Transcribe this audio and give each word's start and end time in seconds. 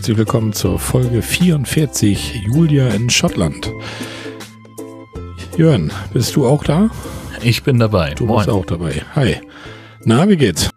herzlich 0.00 0.16
willkommen 0.16 0.54
zur 0.54 0.78
Folge 0.78 1.20
44 1.20 2.44
Julia 2.46 2.88
in 2.88 3.10
Schottland. 3.10 3.70
Jörn, 5.58 5.92
bist 6.14 6.34
du 6.36 6.46
auch 6.46 6.64
da? 6.64 6.88
Ich 7.42 7.64
bin 7.64 7.78
dabei. 7.78 8.14
Du 8.14 8.24
Moin. 8.24 8.38
bist 8.38 8.48
auch 8.48 8.64
dabei. 8.64 9.02
Hi. 9.14 9.42
Na, 10.06 10.26
wie 10.26 10.38
geht's? 10.38 10.70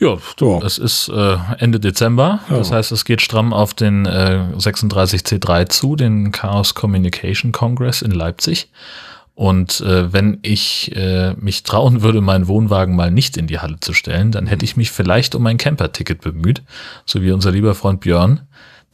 Ja, 0.00 0.16
so. 0.36 0.60
es 0.66 0.76
ist 0.78 1.08
äh, 1.08 1.36
Ende 1.58 1.78
Dezember. 1.78 2.40
Das 2.48 2.72
heißt, 2.72 2.90
es 2.90 3.04
geht 3.04 3.22
stramm 3.22 3.52
auf 3.52 3.74
den 3.74 4.06
äh, 4.06 4.42
36C3 4.56 5.68
zu, 5.68 5.94
den 5.94 6.32
Chaos 6.32 6.74
Communication 6.74 7.52
Congress 7.52 8.02
in 8.02 8.10
Leipzig. 8.10 8.70
Und 9.38 9.82
äh, 9.82 10.12
wenn 10.12 10.40
ich 10.42 10.90
äh, 10.96 11.32
mich 11.34 11.62
trauen 11.62 12.02
würde, 12.02 12.20
meinen 12.20 12.48
Wohnwagen 12.48 12.96
mal 12.96 13.12
nicht 13.12 13.36
in 13.36 13.46
die 13.46 13.60
Halle 13.60 13.78
zu 13.78 13.92
stellen, 13.92 14.32
dann 14.32 14.48
hätte 14.48 14.64
ich 14.64 14.76
mich 14.76 14.90
vielleicht 14.90 15.36
um 15.36 15.46
ein 15.46 15.58
Camper-Ticket 15.58 16.20
bemüht, 16.20 16.64
so 17.06 17.22
wie 17.22 17.30
unser 17.30 17.52
lieber 17.52 17.76
Freund 17.76 18.00
Björn, 18.00 18.40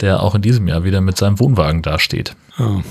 der 0.01 0.23
auch 0.23 0.35
in 0.35 0.43
diesem 0.43 0.69
Jahr 0.69 0.85
wieder 0.85 1.01
mit 1.01 1.17
seinem 1.17 1.41
Wohnwagen 1.41 1.81
dasteht. 1.81 2.37
Ja. 2.59 2.83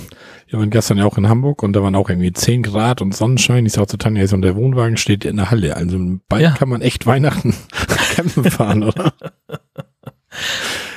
Wir 0.47 0.57
waren 0.57 0.71
gestern 0.71 0.97
ja 0.97 1.05
auch 1.05 1.15
in 1.19 1.29
Hamburg 1.29 1.61
und 1.61 1.73
da 1.73 1.83
waren 1.83 1.93
auch 1.93 2.09
irgendwie 2.09 2.33
10 2.33 2.63
Grad 2.63 3.03
und 3.03 3.15
Sonnenschein. 3.15 3.67
Ich 3.67 3.73
sag 3.73 3.87
zu 3.87 3.97
Tanja, 3.97 4.25
und 4.33 4.41
der 4.41 4.55
Wohnwagen 4.55 4.97
steht 4.97 5.23
in 5.23 5.37
der 5.37 5.51
Halle. 5.51 5.77
Also 5.77 5.99
bald 6.27 6.41
ja. 6.41 6.51
kann 6.53 6.69
man 6.69 6.81
echt 6.81 7.05
Weihnachten 7.05 7.53
campen 8.15 8.45
fahren, 8.49 8.81
oder? 8.81 9.13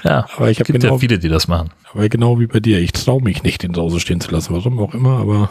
Ja, 0.05 0.27
aber 0.35 0.51
ich 0.51 0.59
habe 0.61 0.73
genau, 0.73 0.95
ja 0.95 0.99
viele, 0.99 1.19
die 1.19 1.29
das 1.29 1.49
machen. 1.49 1.69
Aber 1.93 2.09
genau 2.09 2.41
wie 2.41 2.47
bei 2.47 2.61
dir, 2.61 2.81
ich 2.81 2.93
traue 2.93 3.23
mich 3.23 3.43
nicht, 3.43 3.63
den 3.63 3.75
draußen 3.75 4.01
stehen 4.01 4.23
zu 4.23 4.31
lassen, 4.31 4.55
warum 4.55 4.79
auch 4.79 4.95
immer, 4.95 5.19
aber 5.19 5.51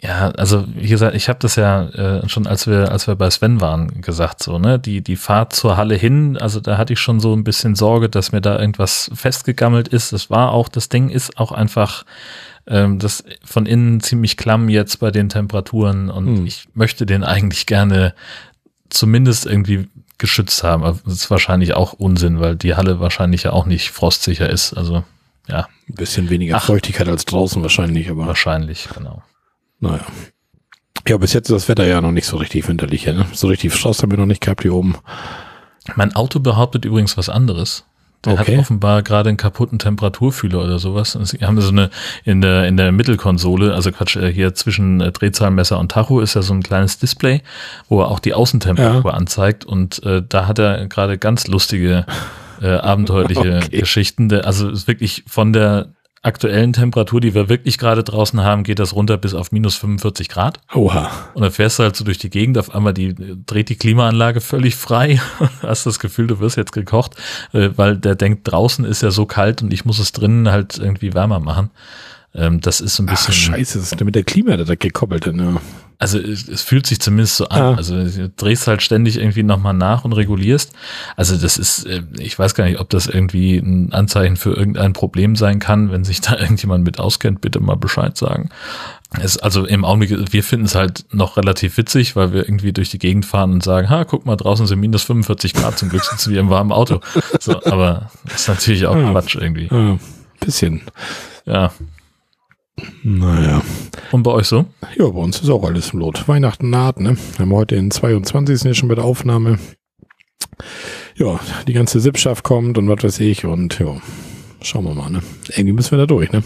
ja, 0.00 0.28
also 0.32 0.64
wie 0.68 0.88
gesagt, 0.88 1.16
ich 1.16 1.28
habe 1.28 1.38
das 1.38 1.56
ja 1.56 1.88
äh, 1.88 2.28
schon, 2.28 2.46
als 2.46 2.66
wir, 2.66 2.92
als 2.92 3.06
wir 3.06 3.14
bei 3.14 3.30
Sven 3.30 3.62
waren, 3.62 4.02
gesagt, 4.02 4.42
so, 4.42 4.58
ne, 4.58 4.78
die, 4.78 5.00
die 5.00 5.16
Fahrt 5.16 5.54
zur 5.54 5.78
Halle 5.78 5.94
hin, 5.94 6.36
also 6.36 6.60
da 6.60 6.76
hatte 6.76 6.92
ich 6.92 7.00
schon 7.00 7.18
so 7.18 7.34
ein 7.34 7.44
bisschen 7.44 7.74
Sorge, 7.74 8.10
dass 8.10 8.30
mir 8.30 8.42
da 8.42 8.58
irgendwas 8.58 9.10
festgegammelt 9.14 9.88
ist. 9.88 10.12
Das 10.12 10.28
war 10.28 10.52
auch, 10.52 10.68
das 10.68 10.90
Ding 10.90 11.08
ist 11.08 11.38
auch 11.38 11.50
einfach 11.50 12.04
ähm, 12.66 12.98
das 12.98 13.24
von 13.42 13.64
innen 13.64 14.00
ziemlich 14.00 14.36
klamm 14.36 14.68
jetzt 14.68 15.00
bei 15.00 15.10
den 15.10 15.28
Temperaturen 15.30 16.10
und 16.10 16.26
hm. 16.26 16.46
ich 16.46 16.68
möchte 16.74 17.06
den 17.06 17.24
eigentlich 17.24 17.66
gerne 17.66 18.14
zumindest 18.90 19.46
irgendwie 19.46 19.88
geschützt 20.18 20.62
haben. 20.62 20.82
Aber 20.84 20.98
das 21.04 21.14
ist 21.14 21.30
wahrscheinlich 21.30 21.74
auch 21.74 21.94
Unsinn, 21.94 22.40
weil 22.40 22.56
die 22.56 22.74
Halle 22.74 23.00
wahrscheinlich 23.00 23.44
ja 23.44 23.52
auch 23.52 23.66
nicht 23.66 23.90
frostsicher 23.90 24.48
ist. 24.50 24.74
Also 24.74 25.04
ja. 25.48 25.68
Ein 25.88 25.94
bisschen 25.94 26.28
weniger 26.28 26.56
Ach, 26.56 26.64
Feuchtigkeit 26.64 27.08
als 27.08 27.24
draußen 27.24 27.62
wahrscheinlich, 27.62 28.10
aber. 28.10 28.26
Wahrscheinlich, 28.26 28.88
genau. 28.92 29.22
Naja. 29.80 30.04
Ja, 31.08 31.16
bis 31.18 31.32
jetzt 31.32 31.50
ist 31.50 31.54
das 31.54 31.68
Wetter 31.68 31.86
ja 31.86 32.00
noch 32.00 32.12
nicht 32.12 32.26
so 32.26 32.36
richtig 32.36 32.66
winterlich. 32.68 33.06
Ne? 33.06 33.26
So 33.32 33.46
richtig 33.46 33.72
Frost 33.72 34.02
haben 34.02 34.10
wir 34.10 34.18
noch 34.18 34.26
nicht 34.26 34.40
gehabt 34.40 34.62
hier 34.62 34.74
oben. 34.74 34.96
Mein 35.94 36.16
Auto 36.16 36.40
behauptet 36.40 36.84
übrigens 36.84 37.16
was 37.16 37.28
anderes. 37.28 37.84
Der 38.24 38.32
okay. 38.32 38.56
hat 38.56 38.60
offenbar 38.60 39.02
gerade 39.02 39.28
einen 39.28 39.36
kaputten 39.36 39.78
Temperaturfühler 39.78 40.64
oder 40.64 40.80
sowas. 40.80 41.12
Sie 41.12 41.38
haben 41.38 41.60
so 41.60 41.70
eine 41.70 41.90
in 42.24 42.40
der 42.40 42.66
in 42.66 42.76
der 42.76 42.90
Mittelkonsole, 42.90 43.72
also 43.72 43.92
Quatsch, 43.92 44.16
äh, 44.16 44.32
hier 44.32 44.54
zwischen 44.54 45.00
äh, 45.00 45.12
Drehzahlmesser 45.12 45.78
und 45.78 45.92
Tacho 45.92 46.20
ist 46.20 46.34
ja 46.34 46.42
so 46.42 46.52
ein 46.54 46.62
kleines 46.62 46.98
Display, 46.98 47.42
wo 47.88 48.00
er 48.00 48.08
auch 48.08 48.18
die 48.18 48.34
Außentemperatur 48.34 49.12
ja. 49.12 49.16
anzeigt 49.16 49.64
und 49.64 50.02
äh, 50.02 50.22
da 50.28 50.48
hat 50.48 50.58
er 50.58 50.88
gerade 50.88 51.18
ganz 51.18 51.46
lustige 51.46 52.04
äh, 52.60 52.68
abenteuerliche 52.68 53.60
okay. 53.64 53.78
Geschichten. 53.80 54.32
Also 54.32 54.70
ist 54.70 54.88
wirklich 54.88 55.22
von 55.28 55.52
der 55.52 55.90
aktuellen 56.26 56.72
Temperatur, 56.72 57.20
die 57.20 57.34
wir 57.34 57.48
wirklich 57.48 57.78
gerade 57.78 58.02
draußen 58.02 58.42
haben, 58.42 58.64
geht 58.64 58.78
das 58.78 58.94
runter 58.94 59.16
bis 59.16 59.32
auf 59.34 59.52
minus 59.52 59.76
45 59.76 60.28
Grad. 60.28 60.60
Oha. 60.74 61.10
Und 61.34 61.42
dann 61.42 61.52
fährst 61.52 61.78
du 61.78 61.84
halt 61.84 61.96
so 61.96 62.04
durch 62.04 62.18
die 62.18 62.30
Gegend, 62.30 62.58
auf 62.58 62.74
einmal 62.74 62.92
die, 62.92 63.14
dreht 63.46 63.68
die 63.68 63.76
Klimaanlage 63.76 64.40
völlig 64.40 64.76
frei. 64.76 65.20
Hast 65.62 65.86
das 65.86 65.98
Gefühl, 65.98 66.26
du 66.26 66.40
wirst 66.40 66.56
jetzt 66.56 66.72
gekocht, 66.72 67.14
äh, 67.52 67.70
weil 67.76 67.96
der 67.96 68.14
denkt, 68.16 68.50
draußen 68.50 68.84
ist 68.84 69.02
ja 69.02 69.10
so 69.10 69.24
kalt 69.26 69.62
und 69.62 69.72
ich 69.72 69.84
muss 69.84 69.98
es 69.98 70.12
drinnen 70.12 70.50
halt 70.50 70.78
irgendwie 70.78 71.14
wärmer 71.14 71.40
machen. 71.40 71.70
Ähm, 72.34 72.60
das 72.60 72.80
ist 72.80 72.96
so 72.96 73.02
ein 73.02 73.06
bisschen. 73.06 73.32
Ach, 73.32 73.56
scheiße, 73.56 73.78
das 73.78 73.92
ist 73.92 74.04
mit 74.04 74.14
der 74.14 74.24
Klima 74.24 74.56
da 74.56 74.74
gekoppelt, 74.74 75.26
ne? 75.34 75.56
Also 75.98 76.18
es, 76.18 76.46
es, 76.48 76.62
fühlt 76.62 76.86
sich 76.86 77.00
zumindest 77.00 77.36
so 77.36 77.48
an. 77.48 77.62
Ah. 77.62 77.74
Also 77.74 78.04
du 78.04 78.28
drehst 78.28 78.66
halt 78.66 78.82
ständig 78.82 79.16
irgendwie 79.16 79.42
nochmal 79.42 79.72
nach 79.72 80.04
und 80.04 80.12
regulierst. 80.12 80.72
Also 81.16 81.36
das 81.36 81.56
ist, 81.56 81.84
äh, 81.84 82.02
ich 82.18 82.38
weiß 82.38 82.54
gar 82.54 82.64
nicht, 82.64 82.80
ob 82.80 82.90
das 82.90 83.06
irgendwie 83.06 83.56
ein 83.56 83.92
Anzeichen 83.92 84.36
für 84.36 84.54
irgendein 84.54 84.92
Problem 84.92 85.36
sein 85.36 85.58
kann. 85.58 85.90
Wenn 85.90 86.04
sich 86.04 86.20
da 86.20 86.36
irgendjemand 86.38 86.84
mit 86.84 87.00
auskennt, 87.00 87.40
bitte 87.40 87.60
mal 87.60 87.76
Bescheid 87.76 88.16
sagen. 88.16 88.50
Es, 89.20 89.38
also 89.38 89.64
im 89.64 89.84
Augenblick, 89.84 90.32
wir 90.32 90.44
finden 90.44 90.66
es 90.66 90.74
halt 90.74 91.06
noch 91.12 91.36
relativ 91.36 91.76
witzig, 91.78 92.16
weil 92.16 92.32
wir 92.32 92.42
irgendwie 92.42 92.72
durch 92.72 92.90
die 92.90 92.98
Gegend 92.98 93.24
fahren 93.24 93.52
und 93.52 93.62
sagen, 93.62 93.88
ha, 93.88 94.04
guck 94.04 94.26
mal, 94.26 94.36
draußen 94.36 94.66
sind 94.66 94.80
minus 94.80 95.04
45 95.04 95.54
Grad, 95.54 95.78
zum 95.78 95.88
Glück 95.88 96.04
sitzen 96.04 96.32
wir 96.32 96.40
im 96.40 96.50
warmen 96.50 96.72
Auto. 96.72 97.00
So, 97.40 97.64
aber 97.64 98.10
das 98.24 98.42
ist 98.42 98.48
natürlich 98.48 98.86
auch 98.86 98.96
ja. 98.96 99.10
Quatsch 99.12 99.36
irgendwie. 99.36 99.68
Ja, 99.70 99.98
bisschen. 100.40 100.82
Ja, 101.46 101.72
naja. 103.02 103.62
Und 104.12 104.22
bei 104.22 104.30
euch 104.32 104.46
so? 104.46 104.66
Ja, 104.96 105.08
bei 105.08 105.18
uns 105.18 105.40
ist 105.40 105.48
auch 105.50 105.64
alles 105.64 105.92
im 105.92 106.00
Lot. 106.00 106.28
Weihnachten 106.28 106.70
naht, 106.70 107.00
ne? 107.00 107.16
Wir 107.36 107.38
haben 107.40 107.52
heute 107.52 107.74
den 107.76 107.90
22. 107.90 108.64
ja 108.64 108.74
schon 108.74 108.88
bei 108.88 108.94
der 108.94 109.04
Aufnahme. 109.04 109.58
Ja, 111.16 111.40
die 111.66 111.72
ganze 111.72 112.00
Sippschaft 112.00 112.44
kommt 112.44 112.78
und 112.78 112.88
was 112.88 113.02
weiß 113.02 113.20
ich 113.20 113.44
und 113.44 113.78
ja, 113.78 113.96
schauen 114.62 114.84
wir 114.84 114.94
mal, 114.94 115.10
ne? 115.10 115.22
Irgendwie 115.48 115.72
müssen 115.72 115.92
wir 115.92 115.98
da 115.98 116.06
durch, 116.06 116.30
ne? 116.32 116.42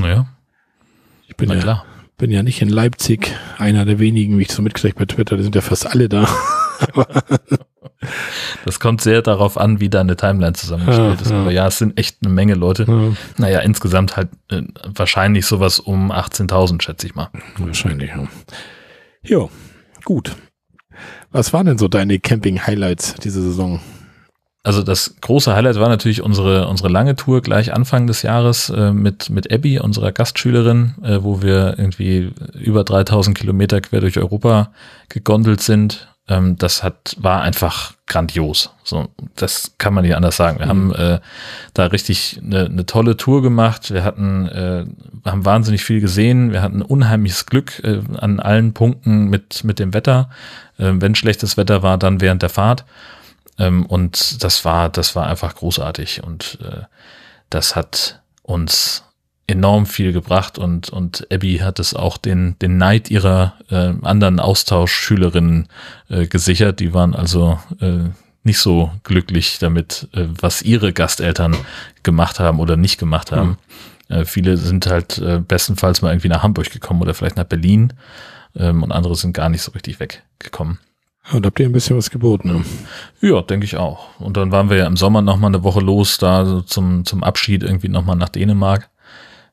Naja. 0.00 0.26
Ich 1.28 1.36
bin 1.36 1.48
Na 1.48 1.54
ja, 1.54 1.60
klar. 1.60 1.84
bin 2.18 2.30
ja 2.30 2.42
nicht 2.42 2.60
in 2.62 2.68
Leipzig, 2.68 3.32
einer 3.58 3.84
der 3.84 3.98
wenigen, 3.98 4.38
wie 4.38 4.42
ich 4.42 4.52
so 4.52 4.62
mitkriege 4.62 4.96
bei 4.96 5.04
Twitter, 5.06 5.36
die 5.36 5.42
sind 5.44 5.54
ja 5.54 5.60
fast 5.60 5.86
alle 5.86 6.08
da. 6.08 6.28
Das 8.64 8.80
kommt 8.80 9.02
sehr 9.02 9.20
darauf 9.20 9.58
an, 9.58 9.80
wie 9.80 9.90
deine 9.90 10.16
Timeline 10.16 10.54
zusammengestellt 10.54 11.20
ja, 11.20 11.22
ist. 11.22 11.32
Aber 11.32 11.50
ja, 11.50 11.66
es 11.66 11.78
sind 11.78 11.98
echt 11.98 12.18
eine 12.24 12.32
Menge 12.32 12.54
Leute. 12.54 12.84
Ja. 12.88 13.12
Naja, 13.36 13.60
insgesamt 13.60 14.16
halt 14.16 14.28
äh, 14.50 14.62
wahrscheinlich 14.86 15.46
sowas 15.46 15.78
um 15.78 16.10
18.000, 16.10 16.82
schätze 16.82 17.06
ich 17.06 17.14
mal. 17.14 17.28
Wahrscheinlich, 17.58 18.10
ja. 18.10 18.26
Jo, 19.22 19.50
gut. 20.04 20.34
Was 21.30 21.52
waren 21.52 21.66
denn 21.66 21.78
so 21.78 21.88
deine 21.88 22.18
Camping-Highlights 22.18 23.14
diese 23.16 23.42
Saison? 23.42 23.80
Also 24.62 24.82
das 24.82 25.16
große 25.20 25.54
Highlight 25.54 25.76
war 25.76 25.88
natürlich 25.88 26.20
unsere, 26.22 26.68
unsere 26.68 26.90
lange 26.90 27.16
Tour 27.16 27.40
gleich 27.40 27.72
Anfang 27.72 28.06
des 28.06 28.22
Jahres 28.22 28.68
äh, 28.68 28.92
mit, 28.92 29.30
mit 29.30 29.50
Abby, 29.50 29.78
unserer 29.78 30.12
Gastschülerin, 30.12 30.96
äh, 31.02 31.22
wo 31.22 31.40
wir 31.40 31.78
irgendwie 31.78 32.32
über 32.58 32.84
3000 32.84 33.36
Kilometer 33.36 33.80
quer 33.80 34.00
durch 34.00 34.18
Europa 34.18 34.72
gegondelt 35.08 35.62
sind 35.62 36.09
ähm, 36.30 36.56
das 36.56 36.82
hat, 36.82 37.16
war 37.18 37.42
einfach 37.42 37.94
grandios. 38.06 38.70
So, 38.84 39.08
das 39.34 39.72
kann 39.78 39.92
man 39.92 40.04
nicht 40.04 40.14
anders 40.14 40.36
sagen. 40.36 40.60
Wir 40.60 40.66
mhm. 40.66 40.70
haben 40.70 40.94
äh, 40.94 41.20
da 41.74 41.86
richtig 41.86 42.40
eine, 42.42 42.66
eine 42.66 42.86
tolle 42.86 43.16
Tour 43.16 43.42
gemacht. 43.42 43.92
Wir 43.92 44.04
hatten, 44.04 44.46
äh, 44.46 44.86
haben 45.24 45.44
wahnsinnig 45.44 45.84
viel 45.84 46.00
gesehen. 46.00 46.52
Wir 46.52 46.62
hatten 46.62 46.82
unheimliches 46.82 47.46
Glück 47.46 47.82
äh, 47.84 48.00
an 48.16 48.38
allen 48.38 48.72
Punkten 48.72 49.24
mit, 49.28 49.64
mit 49.64 49.80
dem 49.80 49.92
Wetter. 49.92 50.30
Äh, 50.78 50.92
wenn 50.94 51.16
schlechtes 51.16 51.56
Wetter 51.56 51.82
war, 51.82 51.98
dann 51.98 52.20
während 52.20 52.42
der 52.42 52.48
Fahrt. 52.48 52.84
Ähm, 53.58 53.84
und 53.84 54.42
das 54.44 54.64
war, 54.64 54.88
das 54.88 55.16
war 55.16 55.26
einfach 55.26 55.56
großartig. 55.56 56.22
Und 56.22 56.58
äh, 56.62 56.82
das 57.50 57.74
hat 57.74 58.22
uns 58.42 59.04
enorm 59.50 59.86
viel 59.86 60.12
gebracht 60.12 60.58
und, 60.58 60.90
und 60.90 61.26
Abby 61.32 61.58
hat 61.58 61.78
es 61.78 61.94
auch 61.94 62.16
den, 62.16 62.58
den 62.60 62.78
Neid 62.78 63.10
ihrer 63.10 63.54
äh, 63.70 63.92
anderen 64.02 64.40
Austauschschülerinnen 64.40 65.68
äh, 66.08 66.26
gesichert. 66.26 66.80
Die 66.80 66.94
waren 66.94 67.14
also 67.14 67.58
äh, 67.80 68.10
nicht 68.42 68.58
so 68.58 68.90
glücklich 69.04 69.58
damit, 69.58 70.08
äh, 70.12 70.26
was 70.40 70.62
ihre 70.62 70.92
Gasteltern 70.92 71.56
gemacht 72.02 72.40
haben 72.40 72.60
oder 72.60 72.76
nicht 72.76 72.98
gemacht 72.98 73.32
haben. 73.32 73.58
Mhm. 74.08 74.16
Äh, 74.16 74.24
viele 74.24 74.56
sind 74.56 74.86
halt 74.86 75.18
äh, 75.18 75.40
bestenfalls 75.40 76.02
mal 76.02 76.12
irgendwie 76.12 76.28
nach 76.28 76.42
Hamburg 76.42 76.70
gekommen 76.70 77.02
oder 77.02 77.14
vielleicht 77.14 77.36
nach 77.36 77.44
Berlin 77.44 77.92
ähm, 78.56 78.82
und 78.82 78.92
andere 78.92 79.16
sind 79.16 79.32
gar 79.32 79.48
nicht 79.48 79.62
so 79.62 79.72
richtig 79.72 80.00
weggekommen. 80.00 80.78
Und 81.32 81.46
habt 81.46 81.60
ihr 81.60 81.66
ein 81.66 81.72
bisschen 81.72 81.96
was 81.96 82.10
geboten? 82.10 82.48
Ne? 82.48 82.64
Ja, 83.20 83.40
denke 83.42 83.64
ich 83.64 83.76
auch. 83.76 84.18
Und 84.18 84.36
dann 84.36 84.50
waren 84.50 84.68
wir 84.68 84.78
ja 84.78 84.86
im 84.86 84.96
Sommer 84.96 85.22
noch 85.22 85.36
mal 85.36 85.46
eine 85.46 85.62
Woche 85.62 85.80
los, 85.80 86.18
da 86.18 86.64
zum, 86.66 87.04
zum 87.04 87.22
Abschied 87.22 87.62
irgendwie 87.62 87.88
noch 87.88 88.04
mal 88.04 88.16
nach 88.16 88.30
Dänemark. 88.30 88.89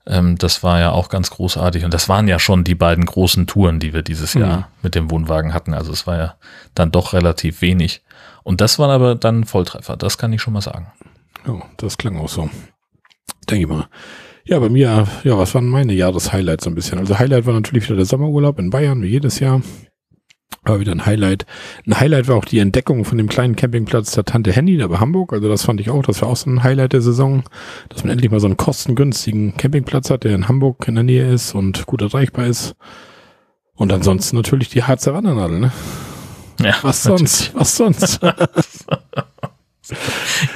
Ähm, 0.08 0.38
das 0.38 0.64
war 0.64 0.80
ja 0.80 0.92
auch 0.92 1.10
ganz 1.10 1.30
großartig. 1.30 1.84
Und 1.86 1.94
das 1.94 2.08
waren 2.10 2.28
ja 2.28 2.40
schon 2.40 2.64
die 2.64 2.76
beiden 2.76 3.06
großen 3.06 3.46
Touren, 3.46 3.80
die 3.80 3.94
wir 3.94 4.02
dieses 4.02 4.36
mhm. 4.36 4.42
Jahr 4.42 4.70
mit 4.82 4.96
dem 4.96 5.12
Wohnwagen 5.12 5.54
hatten. 5.54 5.74
Also 5.74 5.92
es 5.92 6.08
war 6.08 6.18
ja 6.18 6.36
dann 6.74 6.92
doch 6.92 7.14
relativ 7.14 7.62
wenig. 7.62 8.04
Und 8.44 8.62
das 8.62 8.80
waren 8.80 8.90
aber 8.90 9.16
dann 9.16 9.44
Volltreffer. 9.44 9.98
Das 9.98 10.18
kann 10.18 10.32
ich 10.32 10.42
schon 10.42 10.54
mal 10.54 10.62
sagen. 10.62 10.88
Ja, 11.46 11.62
das 11.78 11.98
klang 11.98 12.18
auch 12.18 12.30
so. 12.30 12.50
Denke 13.50 13.64
ich 13.64 13.70
mal. 13.70 13.88
Ja, 14.46 14.60
bei 14.60 14.70
mir, 14.70 15.08
ja, 15.24 15.38
was 15.38 15.54
waren 15.54 15.68
meine 15.68 15.94
Jahreshighlights 15.94 16.64
so 16.64 16.70
ein 16.70 16.76
bisschen? 16.76 17.00
Also 17.00 17.20
Highlight 17.20 17.46
war 17.46 17.54
natürlich 17.54 17.84
wieder 17.84 17.98
der 17.98 18.06
Sommerurlaub 18.06 18.60
in 18.60 18.70
Bayern, 18.70 19.02
wie 19.02 19.08
jedes 19.08 19.40
Jahr. 19.40 19.62
War 20.64 20.80
wieder 20.80 20.92
ein 20.92 21.06
Highlight. 21.06 21.46
Ein 21.86 22.00
Highlight 22.00 22.28
war 22.28 22.36
auch 22.36 22.46
die 22.46 22.60
Entdeckung 22.60 23.06
von 23.06 23.18
dem 23.18 23.30
kleinen 23.30 23.56
Campingplatz 23.56 24.12
der 24.12 24.26
Tante 24.26 24.52
Henny 24.52 24.78
da 24.78 24.88
bei 24.88 24.98
Hamburg. 24.98 25.32
Also 25.32 25.48
das 25.48 25.64
fand 25.64 25.80
ich 25.80 25.90
auch, 25.90 26.04
das 26.04 26.22
war 26.22 26.30
auch 26.30 26.36
so 26.36 26.50
ein 26.50 26.64
Highlight 26.64 26.94
der 26.94 27.02
Saison, 27.02 27.44
dass 27.90 28.04
man 28.04 28.12
endlich 28.12 28.32
mal 28.32 28.40
so 28.40 28.48
einen 28.48 28.58
kostengünstigen 28.58 29.56
Campingplatz 29.56 30.10
hat, 30.10 30.24
der 30.26 30.36
in 30.36 30.48
Hamburg 30.48 30.88
in 30.88 30.96
der 30.96 31.04
Nähe 31.04 31.32
ist 31.32 31.56
und 31.56 31.86
gut 31.86 32.02
erreichbar 32.02 32.48
ist. 32.48 32.76
Und 33.76 33.94
ansonsten 33.94 34.36
natürlich 34.36 34.70
die 34.70 34.84
Harzer 34.84 35.14
Wandernadel, 35.14 35.60
ne? 35.60 35.72
Ja, 36.60 36.76
was 36.82 37.04
sonst? 37.04 37.54
Was 37.54 37.78
sonst? 37.78 38.20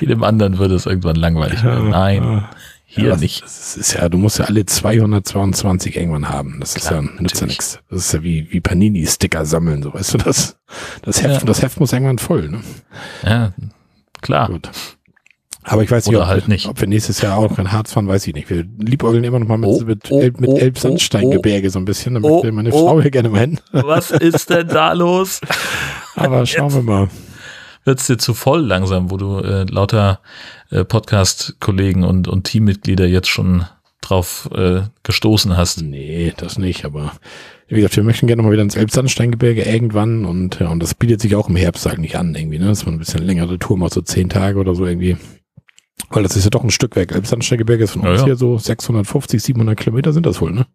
Jedem 0.01 0.23
anderen 0.23 0.57
würde 0.57 0.75
es 0.75 0.85
irgendwann 0.87 1.15
langweilig 1.15 1.63
werden. 1.63 1.89
Nein, 1.91 2.43
hier 2.93 3.09
ja, 3.09 3.15
nicht. 3.15 3.41
Das 3.41 3.77
ist 3.77 3.93
ja, 3.93 4.09
du 4.09 4.17
musst 4.17 4.37
ja 4.39 4.45
alle 4.45 4.65
222 4.65 5.95
irgendwann 5.95 6.27
haben. 6.27 6.57
Das 6.59 6.75
ist 6.75 6.87
Klar, 6.87 7.03
ja, 7.03 7.21
nützt 7.21 7.39
ja 7.39 7.47
nichts. 7.47 7.79
Das 7.89 7.99
ist 7.99 8.13
ja 8.13 8.21
wie, 8.21 8.51
wie 8.51 8.59
Panini-Sticker 8.59 9.45
sammeln, 9.45 9.81
so 9.81 9.93
weißt 9.93 10.15
du 10.15 10.17
das? 10.17 10.57
Das 11.01 11.23
Heft, 11.23 11.41
Ja. 11.41 11.45
das 11.45 11.61
Heft 11.61 11.79
muss 11.79 11.93
irgendwann 11.93 12.17
voll, 12.19 12.49
ne? 12.49 12.59
Ja, 13.23 13.53
klar. 14.21 14.49
Gut. 14.49 14.69
Aber 15.63 15.83
ich 15.83 15.91
weiß 15.91 16.07
nicht, 16.07 16.17
ob, 16.17 16.25
halt 16.25 16.49
nicht. 16.49 16.67
ob 16.67 16.81
wir 16.81 16.87
nächstes 16.87 17.21
Jahr 17.21 17.37
auch 17.37 17.49
noch 17.49 17.59
in 17.59 17.71
Harz 17.71 17.93
fahren, 17.93 18.09
weiß 18.09 18.27
ich 18.27 18.33
nicht. 18.33 18.49
Wir 18.49 18.65
liebäugeln 18.79 19.23
immer 19.23 19.39
noch 19.39 19.47
mal 19.47 19.57
mit, 19.57 19.69
Oh, 19.69 19.81
mit, 19.83 20.11
oh, 20.11 20.19
mit 20.19 20.49
oh, 20.49 20.57
Elbsandsteingebirge 20.57 21.69
so 21.69 21.79
ein 21.79 21.85
bisschen. 21.85 22.15
Da 22.15 22.19
oh, 22.23 22.35
möchte 22.35 22.51
meine 22.51 22.73
oh. 22.73 22.87
Frau 22.87 23.01
hier 23.01 23.11
gerne 23.11 23.29
mal 23.29 23.39
hin. 23.39 23.59
Was 23.71 24.11
ist 24.11 24.49
denn 24.49 24.67
da 24.67 24.91
los? 24.91 25.39
Aber 26.15 26.45
schauen 26.45 26.73
wir 26.73 26.81
mal. 26.81 27.07
Wird's 27.85 28.05
dir 28.07 28.17
zu 28.17 28.33
voll 28.33 28.61
langsam, 28.61 29.11
wo 29.11 29.17
du 29.17 29.39
äh, 29.39 29.63
lauter 29.63 30.19
äh, 30.71 30.83
Podcast-Kollegen 30.83 32.03
und, 32.03 32.27
und 32.27 32.45
Teammitglieder 32.45 33.05
jetzt 33.05 33.29
schon 33.29 33.65
drauf 34.01 34.49
äh, 34.53 34.81
gestoßen 35.03 35.55
hast? 35.55 35.81
Nee, 35.81 36.33
das 36.37 36.57
nicht, 36.57 36.85
aber 36.85 37.13
wie 37.67 37.75
gesagt, 37.75 37.95
wir 37.95 38.03
möchten 38.03 38.27
gerne 38.27 38.41
mal 38.41 38.51
wieder 38.51 38.63
ins 38.63 38.75
Elbsandsteingebirge 38.75 39.63
irgendwann 39.63 40.25
und 40.25 40.59
ja, 40.59 40.69
und 40.69 40.81
das 40.81 40.93
bietet 40.93 41.21
sich 41.21 41.35
auch 41.35 41.47
im 41.47 41.55
Herbst 41.55 41.87
eigentlich 41.87 42.17
an 42.17 42.35
irgendwie, 42.35 42.59
ne? 42.59 42.65
Dass 42.65 42.85
man 42.85 42.95
ein 42.95 42.99
bisschen 42.99 43.25
längere 43.25 43.59
Tour 43.59 43.77
macht, 43.77 43.93
so 43.93 44.01
zehn 44.01 44.27
Tage 44.27 44.59
oder 44.59 44.75
so 44.75 44.85
irgendwie. 44.85 45.17
Weil 46.09 46.23
das 46.23 46.35
ist 46.35 46.43
ja 46.43 46.49
doch 46.49 46.63
ein 46.63 46.71
Stück 46.71 46.95
weg. 46.97 47.13
Elbsandsteingebirge 47.13 47.83
ist 47.85 47.91
von 47.91 48.03
Ja, 48.03 48.09
uns 48.09 48.19
ja. 48.21 48.25
hier 48.25 48.35
so 48.35 48.57
650, 48.57 49.41
700 49.41 49.79
Kilometer 49.79 50.11
sind 50.11 50.25
das 50.25 50.41
wohl, 50.41 50.51
ne? 50.51 50.65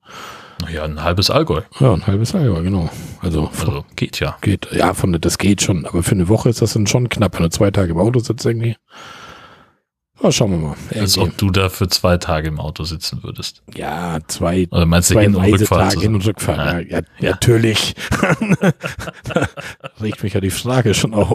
Naja, 0.63 0.85
ein 0.85 1.03
halbes 1.03 1.29
Allgäu. 1.31 1.61
Ja, 1.81 1.93
ein 1.93 2.07
halbes 2.07 2.33
ja, 2.33 2.61
genau. 2.61 2.89
Also, 3.21 3.51
Also 3.59 3.85
geht 3.97 4.21
ja. 4.21 4.39
geht, 4.41 4.69
ja, 4.73 4.95
von, 4.95 5.13
das 5.21 5.37
geht 5.37 5.61
schon, 5.61 5.85
aber 5.85 6.03
für 6.03 6.13
eine 6.13 6.29
Woche 6.29 6.49
ist 6.49 6.63
das 6.63 6.73
dann 6.73 6.87
schon 6.87 7.11
knapp, 7.11 7.35
wenn 7.37 7.43
du 7.43 7.51
zwei 7.51 7.71
Tage 7.71 7.93
im 7.93 7.99
Auto 7.99 8.21
sitzt 8.21 8.47
irgendwie. 8.47 8.77
Ja, 10.23 10.33
schauen 10.33 10.51
wir 10.53 10.59
mal. 10.59 10.77
Als 10.95 11.17
Irgendwie. 11.17 11.21
ob 11.33 11.37
du 11.39 11.51
da 11.51 11.69
für 11.69 11.89
zwei 11.89 12.17
Tage 12.17 12.49
im 12.49 12.59
Auto 12.59 12.85
sitzen 12.85 13.23
würdest. 13.23 13.63
Ja, 13.75 14.19
zwei, 14.29 14.67
Oder 14.71 14.87
meinst 14.87 15.11
du 15.11 15.15
zwei 15.15 15.23
Hin- 15.25 15.35
und 15.37 15.45
Rückfahrt? 15.45 15.81
Reisetage 15.83 16.01
hin 16.03 16.15
und 16.15 16.27
Rückfahrt. 16.27 16.59
Ja, 16.59 16.99
Ja. 16.99 17.03
ja, 17.21 17.31
natürlich. 17.31 17.95
Riecht 20.01 20.23
mich 20.23 20.33
ja 20.35 20.41
die 20.41 20.51
Frage 20.51 20.95
schon 20.95 21.13
auf. 21.15 21.35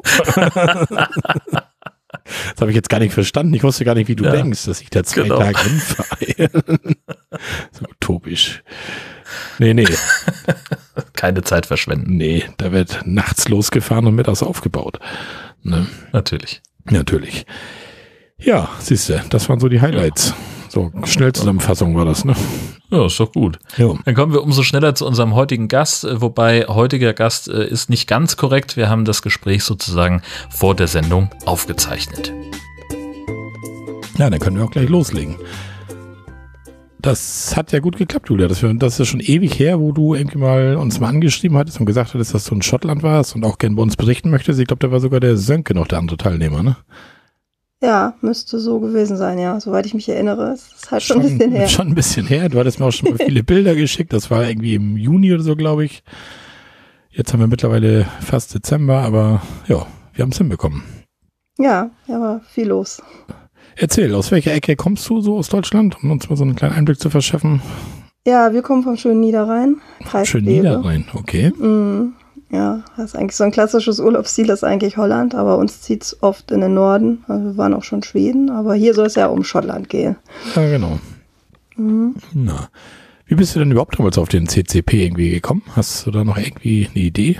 Das 2.11 2.59
habe 2.59 2.71
ich 2.71 2.75
jetzt 2.75 2.89
gar 2.89 2.99
nicht 2.99 3.13
verstanden. 3.13 3.53
Ich 3.53 3.63
wusste 3.63 3.85
gar 3.85 3.95
nicht, 3.95 4.07
wie 4.07 4.15
du 4.15 4.25
Ja. 4.25 4.31
denkst, 4.31 4.65
dass 4.65 4.81
ich 4.81 4.89
da 4.89 5.03
zwei 5.03 5.23
Genau. 5.23 5.37
Tage 5.39 5.59
hinfahre. 5.63 6.49
so 7.71 7.85
utopisch. 7.89 8.63
Nee, 9.59 9.73
nee, 9.73 9.87
Keine 11.13 11.41
Zeit 11.43 11.65
verschwenden. 11.67 12.17
nee. 12.17 12.43
Da 12.57 12.71
wird 12.71 13.01
nachts 13.05 13.47
losgefahren 13.47 14.05
und 14.07 14.15
mittags 14.15 14.43
aufgebaut. 14.43 14.99
Ne? 15.63 15.87
Natürlich. 16.11 16.61
Natürlich. 16.85 17.45
Ja, 18.43 18.69
siehst 18.79 19.09
du, 19.09 19.21
das 19.29 19.47
waren 19.49 19.59
so 19.59 19.69
die 19.69 19.81
Highlights. 19.81 20.33
So, 20.69 20.89
Schnellzusammenfassung 21.03 21.95
war 21.95 22.05
das, 22.05 22.23
ne? 22.23 22.33
Ja, 22.91 23.05
ist 23.05 23.19
doch 23.19 23.31
gut. 23.31 23.59
Jo. 23.77 23.97
Dann 24.05 24.15
kommen 24.15 24.33
wir 24.33 24.41
umso 24.41 24.63
schneller 24.63 24.95
zu 24.95 25.05
unserem 25.05 25.35
heutigen 25.35 25.67
Gast, 25.67 26.05
äh, 26.05 26.21
wobei 26.21 26.65
heutiger 26.67 27.13
Gast 27.13 27.49
äh, 27.49 27.67
ist 27.67 27.89
nicht 27.89 28.07
ganz 28.07 28.37
korrekt. 28.37 28.77
Wir 28.77 28.89
haben 28.89 29.05
das 29.05 29.21
Gespräch 29.21 29.63
sozusagen 29.63 30.21
vor 30.49 30.75
der 30.75 30.87
Sendung 30.87 31.29
aufgezeichnet. 31.45 32.33
Ja, 34.17 34.29
dann 34.29 34.39
können 34.39 34.57
wir 34.57 34.63
auch 34.63 34.71
gleich 34.71 34.89
loslegen. 34.89 35.35
Das 37.01 37.55
hat 37.55 37.71
ja 37.71 37.79
gut 37.79 37.97
geklappt, 37.97 38.29
Julia. 38.29 38.47
Das, 38.47 38.63
das 38.75 38.99
ist 38.99 39.07
schon 39.07 39.19
ewig 39.19 39.57
her, 39.57 39.79
wo 39.79 39.91
du 39.91 40.13
irgendwie 40.13 40.37
mal 40.37 40.75
uns 40.75 40.99
mal 40.99 41.07
angeschrieben 41.09 41.57
hattest 41.57 41.79
und 41.79 41.85
gesagt 41.85 42.13
hattest, 42.13 42.33
dass 42.33 42.45
du 42.45 42.55
in 42.55 42.61
Schottland 42.61 43.03
warst 43.03 43.35
und 43.35 43.43
auch 43.43 43.57
gern 43.57 43.75
bei 43.75 43.81
uns 43.81 43.97
berichten 43.97 44.29
möchtest. 44.29 44.59
Ich 44.59 44.67
glaube, 44.67 44.85
da 44.85 44.91
war 44.91 44.99
sogar 44.99 45.19
der 45.19 45.37
Sönke 45.37 45.73
noch 45.73 45.87
der 45.87 45.97
andere 45.97 46.17
Teilnehmer, 46.17 46.61
ne? 46.61 46.77
Ja, 47.81 48.13
müsste 48.21 48.59
so 48.59 48.79
gewesen 48.79 49.17
sein, 49.17 49.39
ja, 49.39 49.59
soweit 49.59 49.87
ich 49.87 49.95
mich 49.95 50.07
erinnere. 50.07 50.51
Es 50.51 50.71
ist 50.71 50.91
halt 50.91 51.01
schon, 51.01 51.21
ein 51.21 51.37
bisschen 51.37 51.51
her. 51.51 51.67
Schon 51.67 51.87
ein 51.87 51.95
bisschen 51.95 52.27
her. 52.27 52.47
Du 52.47 52.59
hattest 52.59 52.79
mir 52.79 52.85
auch 52.85 52.91
schon 52.91 53.09
mal 53.09 53.17
viele 53.25 53.43
Bilder 53.43 53.73
geschickt. 53.73 54.13
Das 54.13 54.29
war 54.29 54.47
irgendwie 54.47 54.75
im 54.75 54.97
Juni 54.97 55.33
oder 55.33 55.41
so, 55.41 55.55
glaube 55.55 55.85
ich. 55.85 56.03
Jetzt 57.09 57.33
haben 57.33 57.39
wir 57.39 57.47
mittlerweile 57.47 58.05
fast 58.21 58.53
Dezember, 58.53 58.99
aber 58.99 59.41
ja, 59.67 59.85
wir 60.13 60.21
haben 60.21 60.31
es 60.31 60.37
hinbekommen. 60.37 60.83
Ja, 61.57 61.89
ja, 62.07 62.19
war 62.19 62.41
viel 62.41 62.67
los. 62.67 63.01
Erzähl, 63.75 64.13
aus 64.13 64.31
welcher 64.31 64.53
Ecke 64.53 64.75
kommst 64.75 65.09
du 65.09 65.21
so 65.21 65.37
aus 65.37 65.49
Deutschland, 65.49 65.97
um 66.03 66.11
uns 66.11 66.29
mal 66.29 66.35
so 66.35 66.43
einen 66.43 66.55
kleinen 66.55 66.75
Einblick 66.75 66.99
zu 66.99 67.09
verschaffen? 67.09 67.61
Ja, 68.25 68.53
wir 68.53 68.61
kommen 68.61 68.83
vom 68.83 68.97
schönen 68.97 69.19
Niederrhein, 69.21 69.77
Kreis 70.05 70.27
Schön 70.27 70.43
Kleve. 70.43 70.67
Niederrhein, 70.67 71.05
okay. 71.13 71.49
Mm, 71.49 72.13
ja, 72.51 72.83
das 72.97 73.13
ist 73.13 73.15
eigentlich 73.15 73.35
so 73.35 73.43
ein 73.43 73.51
klassisches 73.51 73.99
Urlaubsziel, 73.99 74.47
das 74.47 74.59
ist 74.59 74.63
eigentlich 74.63 74.97
Holland, 74.97 75.35
aber 75.35 75.57
uns 75.57 75.81
zieht's 75.81 76.17
oft 76.21 76.51
in 76.51 76.61
den 76.61 76.73
Norden. 76.73 77.23
Also 77.27 77.45
wir 77.45 77.57
waren 77.57 77.73
auch 77.73 77.83
schon 77.83 78.03
Schweden, 78.03 78.49
aber 78.49 78.73
hier 78.73 78.93
soll 78.93 79.07
es 79.07 79.15
ja 79.15 79.27
um 79.27 79.43
Schottland 79.43 79.89
gehen. 79.89 80.17
Ja, 80.55 80.69
genau. 80.69 80.99
Mhm. 81.77 82.15
Na, 82.33 82.69
wie 83.25 83.35
bist 83.35 83.55
du 83.55 83.59
denn 83.59 83.71
überhaupt 83.71 83.97
damals 83.97 84.17
auf 84.17 84.27
den 84.27 84.47
CCP 84.47 85.05
irgendwie 85.05 85.29
gekommen? 85.29 85.63
Hast 85.75 86.05
du 86.05 86.11
da 86.11 86.25
noch 86.25 86.37
irgendwie 86.37 86.89
eine 86.93 87.03
Idee? 87.03 87.39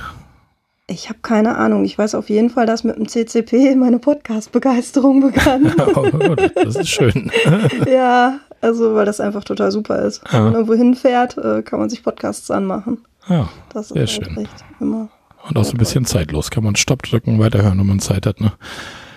Ich 0.88 1.10
habe 1.10 1.19
keine 1.22 1.58
Ahnung. 1.58 1.84
Ich 1.86 1.98
weiß 1.98 2.16
auf 2.16 2.30
jeden 2.30 2.50
Fall, 2.50 2.66
dass 2.66 2.84
mit 2.84 2.96
dem 2.96 3.08
CCP 3.08 3.75
meine 3.75 4.00
Podcast-Begeisterung 4.00 5.22
begann. 5.22 5.74
Oh, 5.96 6.36
das 6.36 6.75
ist 6.75 6.90
schön. 6.90 7.31
ja, 7.88 8.40
also 8.62 8.96
weil 8.96 9.06
das 9.06 9.19
einfach 9.19 9.44
total 9.44 9.72
super 9.72 10.02
ist. 10.04 10.22
Ja. 10.31 10.34
Wenn 10.34 10.44
man 10.44 10.54
irgendwo 10.54 10.74
hinfährt, 10.75 11.38
äh, 11.38 11.62
kann 11.62 11.80
man 11.80 11.90
sich 11.90 12.04
Podcasts 12.04 12.50
anmachen. 12.50 13.00
Ja, 13.27 13.50
Das 13.73 13.91
ist 13.91 13.94
Sehr 13.94 14.00
halt 14.01 14.09
schön. 14.09 14.38
echt 14.45 14.65
immer. 14.79 15.09
und 15.47 15.57
auch 15.57 15.63
so 15.63 15.71
ein 15.73 15.77
bisschen 15.77 16.06
zeitlos. 16.06 16.50
Kann 16.51 16.63
man 16.63 16.75
Stopp 16.75 17.03
drücken, 17.03 17.39
weiterhören, 17.39 17.77
wenn 17.79 17.85
man 17.88 18.00
Zeit 18.00 18.25
hat. 18.25 18.41
Ne? 18.41 18.51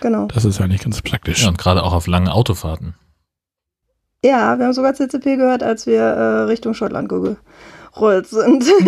Genau. 0.00 0.26
Das 0.26 0.44
ist 0.44 0.60
eigentlich 0.60 0.82
ganz 0.82 1.00
praktisch. 1.02 1.42
Ja, 1.42 1.48
und 1.48 1.58
gerade 1.58 1.82
auch 1.82 1.92
auf 1.94 2.06
langen 2.06 2.28
Autofahrten. 2.28 2.94
Ja, 4.24 4.58
wir 4.58 4.64
haben 4.66 4.72
sogar 4.72 4.94
CCP 4.94 5.36
gehört, 5.36 5.62
als 5.62 5.86
wir 5.86 6.00
äh, 6.00 6.42
Richtung 6.44 6.72
Schottland 6.74 7.08
gerollt 7.10 8.26
sind. 8.26 8.64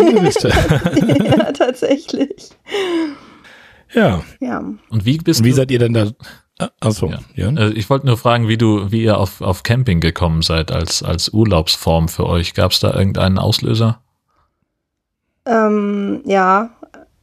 Ja, 1.27 1.51
tatsächlich. 1.51 2.49
ja, 3.93 4.21
Ja. 4.39 4.63
Und 4.89 5.05
wie 5.05 5.17
bist 5.17 5.43
wie 5.43 5.49
du? 5.51 5.55
seid 5.55 5.71
ihr 5.71 5.79
denn 5.79 5.93
da? 5.93 6.11
Ah, 6.59 6.69
Achso, 6.79 7.07
Ja. 7.09 7.19
ja. 7.35 7.49
Äh, 7.49 7.69
Ich 7.73 7.89
wollte 7.89 8.07
nur 8.07 8.17
fragen, 8.17 8.47
wie 8.47 8.57
du, 8.57 8.91
wie 8.91 9.03
ihr 9.03 9.17
auf, 9.19 9.41
auf 9.41 9.61
Camping 9.63 9.99
gekommen 9.99 10.41
seid 10.41 10.71
als, 10.71 11.03
als 11.03 11.29
Urlaubsform 11.29 12.07
für 12.09 12.25
euch. 12.25 12.53
Gab 12.55 12.71
es 12.71 12.79
da 12.79 12.93
irgendeinen 12.93 13.37
Auslöser? 13.37 14.01
Ähm, 15.47 16.21
ja, 16.25 16.69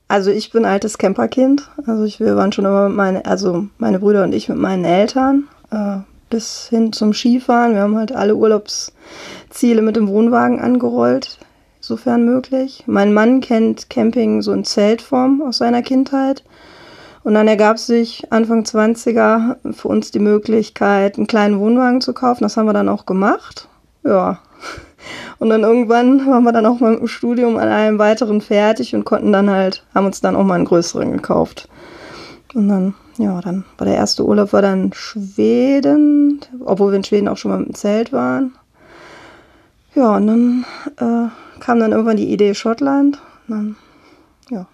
also 0.08 0.30
ich 0.30 0.50
bin 0.50 0.64
altes 0.64 0.98
Camperkind. 0.98 1.70
Also 1.86 2.04
ich, 2.04 2.20
wir 2.20 2.36
waren 2.36 2.52
schon 2.52 2.64
immer 2.64 2.88
mit 2.88 2.96
meine, 2.96 3.24
also 3.26 3.66
meine 3.78 3.98
Brüder 3.98 4.24
und 4.24 4.32
ich 4.32 4.48
mit 4.48 4.58
meinen 4.58 4.84
Eltern 4.84 5.48
äh, 5.70 5.98
bis 6.30 6.68
hin 6.68 6.92
zum 6.92 7.12
Skifahren. 7.12 7.74
Wir 7.74 7.82
haben 7.82 7.96
halt 7.96 8.12
alle 8.12 8.34
Urlaubsziele 8.34 9.82
mit 9.82 9.96
dem 9.96 10.08
Wohnwagen 10.08 10.60
angerollt, 10.60 11.38
sofern 11.80 12.24
möglich. 12.24 12.84
Mein 12.86 13.12
Mann 13.12 13.40
kennt 13.40 13.90
Camping 13.90 14.42
so 14.42 14.52
in 14.52 14.64
Zeltform 14.64 15.42
aus 15.42 15.58
seiner 15.58 15.82
Kindheit. 15.82 16.42
Und 17.22 17.34
dann 17.34 17.48
ergab 17.48 17.78
sich 17.78 18.30
Anfang 18.30 18.64
20er 18.64 19.56
für 19.72 19.88
uns 19.88 20.10
die 20.10 20.18
Möglichkeit, 20.18 21.16
einen 21.16 21.26
kleinen 21.26 21.58
Wohnwagen 21.58 22.02
zu 22.02 22.12
kaufen. 22.12 22.42
Das 22.42 22.56
haben 22.56 22.66
wir 22.66 22.74
dann 22.74 22.88
auch 22.90 23.06
gemacht. 23.06 23.68
Ja. 24.04 24.40
Und 25.38 25.50
dann 25.50 25.62
irgendwann 25.62 26.26
waren 26.26 26.44
wir 26.44 26.52
dann 26.52 26.66
auch 26.66 26.80
mal 26.80 26.94
im 26.94 27.08
Studium 27.08 27.56
an 27.56 27.68
einem 27.68 27.98
weiteren 27.98 28.40
fertig 28.40 28.94
und 28.94 29.04
konnten 29.04 29.32
dann 29.32 29.50
halt, 29.50 29.84
haben 29.94 30.06
uns 30.06 30.20
dann 30.20 30.36
auch 30.36 30.44
mal 30.44 30.54
einen 30.54 30.64
größeren 30.64 31.12
gekauft. 31.12 31.68
Und 32.54 32.68
dann, 32.68 32.94
ja, 33.18 33.40
dann 33.40 33.64
war 33.76 33.86
der 33.86 33.96
erste 33.96 34.24
Urlaub 34.24 34.52
war 34.52 34.62
dann 34.62 34.92
Schweden, 34.92 36.40
obwohl 36.64 36.92
wir 36.92 36.96
in 36.96 37.04
Schweden 37.04 37.28
auch 37.28 37.36
schon 37.36 37.50
mal 37.50 37.58
mit 37.58 37.68
dem 37.68 37.74
Zelt 37.74 38.12
waren. 38.12 38.54
Ja, 39.94 40.16
und 40.16 40.26
dann 40.26 40.64
äh, 40.96 41.60
kam 41.60 41.80
dann 41.80 41.92
irgendwann 41.92 42.16
die 42.16 42.32
Idee 42.32 42.54
Schottland. 42.54 43.18
Und 43.48 43.54
dann, 43.56 43.76
ja. 44.50 44.66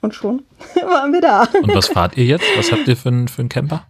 Und 0.00 0.14
schon 0.14 0.42
waren 0.82 1.12
wir 1.12 1.20
da. 1.20 1.48
Und 1.62 1.74
was 1.74 1.88
fahrt 1.88 2.16
ihr 2.16 2.24
jetzt? 2.24 2.44
Was 2.56 2.70
habt 2.70 2.86
ihr 2.86 2.96
für 2.96 3.08
einen 3.08 3.28
für 3.28 3.42
einen 3.42 3.48
Camper? 3.48 3.86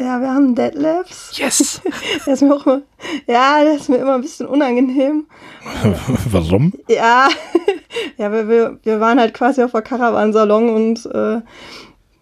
Ja, 0.00 0.18
wir 0.18 0.32
haben 0.32 0.54
Deadlifts. 0.54 1.36
Yes! 1.36 1.82
Der 2.26 2.32
ist 2.32 2.40
mir 2.40 2.54
auch 2.54 2.64
immer, 2.64 2.80
ja, 3.26 3.62
der 3.62 3.74
ist 3.74 3.90
mir 3.90 3.98
immer 3.98 4.14
ein 4.14 4.22
bisschen 4.22 4.46
unangenehm. 4.46 5.26
Warum? 6.30 6.72
Ja, 6.88 7.28
ja, 8.16 8.32
wir, 8.32 8.78
wir 8.82 9.00
waren 9.00 9.20
halt 9.20 9.34
quasi 9.34 9.62
auf 9.62 9.72
der 9.72 9.82
Caravansalon 9.82 10.70
und 10.70 11.04
äh, 11.04 11.42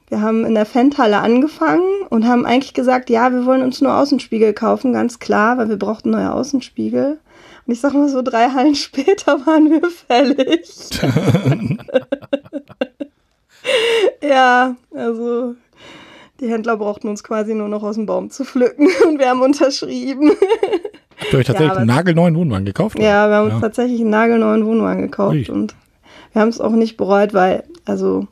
wir 0.08 0.20
haben 0.20 0.44
in 0.44 0.56
der 0.56 0.66
Fendhalle 0.66 1.18
angefangen 1.18 1.86
und 2.10 2.26
haben 2.26 2.46
eigentlich 2.46 2.74
gesagt, 2.74 3.10
ja, 3.10 3.30
wir 3.30 3.46
wollen 3.46 3.62
uns 3.62 3.80
nur 3.80 3.94
Außenspiegel 3.94 4.54
kaufen, 4.54 4.92
ganz 4.92 5.20
klar, 5.20 5.56
weil 5.56 5.68
wir 5.68 5.78
brauchten 5.78 6.10
neue 6.10 6.32
Außenspiegel. 6.32 7.20
Und 7.66 7.72
ich 7.72 7.80
sag 7.80 7.92
mal 7.92 8.08
so, 8.08 8.22
drei 8.22 8.48
Hallen 8.48 8.74
später 8.74 9.46
waren 9.46 9.70
wir 9.70 9.88
fällig. 9.88 10.68
ja, 14.20 14.74
also 14.92 15.54
die 16.40 16.48
Händler 16.48 16.76
brauchten 16.76 17.08
uns 17.08 17.22
quasi 17.24 17.54
nur 17.54 17.68
noch 17.68 17.82
aus 17.82 17.96
dem 17.96 18.06
Baum 18.06 18.30
zu 18.30 18.44
pflücken 18.44 18.88
und 19.08 19.18
wir 19.18 19.28
haben 19.30 19.42
unterschrieben. 19.42 20.30
Habt 21.20 21.32
ihr 21.32 21.38
euch 21.40 21.46
tatsächlich 21.46 21.70
aber- 21.70 21.80
einen 21.80 21.88
nagelneuen 21.88 22.36
Wohnwagen 22.36 22.64
gekauft? 22.64 22.96
oder? 22.96 23.04
Ja, 23.04 23.28
wir 23.28 23.36
haben 23.36 23.44
uns 23.46 23.54
Ja. 23.54 23.60
tatsächlich 23.60 24.00
einen 24.00 24.10
nagelneuen 24.10 24.64
Wohnwagen 24.66 25.02
gekauft 25.02 25.34
Ui. 25.34 25.50
und 25.50 25.74
wir 26.32 26.42
haben 26.42 26.48
es 26.48 26.60
auch 26.60 26.72
nicht 26.72 26.96
bereut, 26.96 27.34
weil, 27.34 27.64
also 27.86 28.26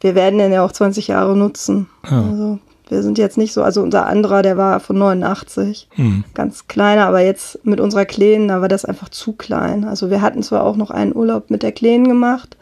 wir 0.00 0.14
werden 0.14 0.38
den 0.38 0.52
ja 0.52 0.64
auch 0.64 0.72
20 0.72 1.08
Jahre 1.08 1.36
nutzen. 1.36 1.88
Ja. 2.10 2.22
Also 2.22 2.58
wir 2.88 3.02
sind 3.02 3.16
jetzt 3.18 3.38
nicht 3.38 3.52
so, 3.52 3.62
also 3.62 3.82
unser 3.82 4.06
anderer, 4.06 4.42
der 4.42 4.56
war 4.56 4.80
von 4.80 4.98
89, 4.98 5.88
Hm. 5.92 6.24
ganz 6.34 6.68
kleiner, 6.68 7.06
aber 7.06 7.20
jetzt 7.20 7.64
mit 7.64 7.80
unserer 7.80 8.04
Kleinen, 8.04 8.48
da 8.48 8.60
war 8.60 8.68
das 8.68 8.84
einfach 8.84 9.08
zu 9.08 9.32
klein. 9.34 9.84
Also 9.84 10.10
wir 10.10 10.20
hatten 10.22 10.42
zwar 10.42 10.64
auch 10.64 10.76
noch 10.76 10.90
einen 10.90 11.14
Urlaub 11.14 11.50
mit 11.50 11.62
der 11.62 11.72
Kleinen 11.72 12.06
gemacht, 12.08 12.56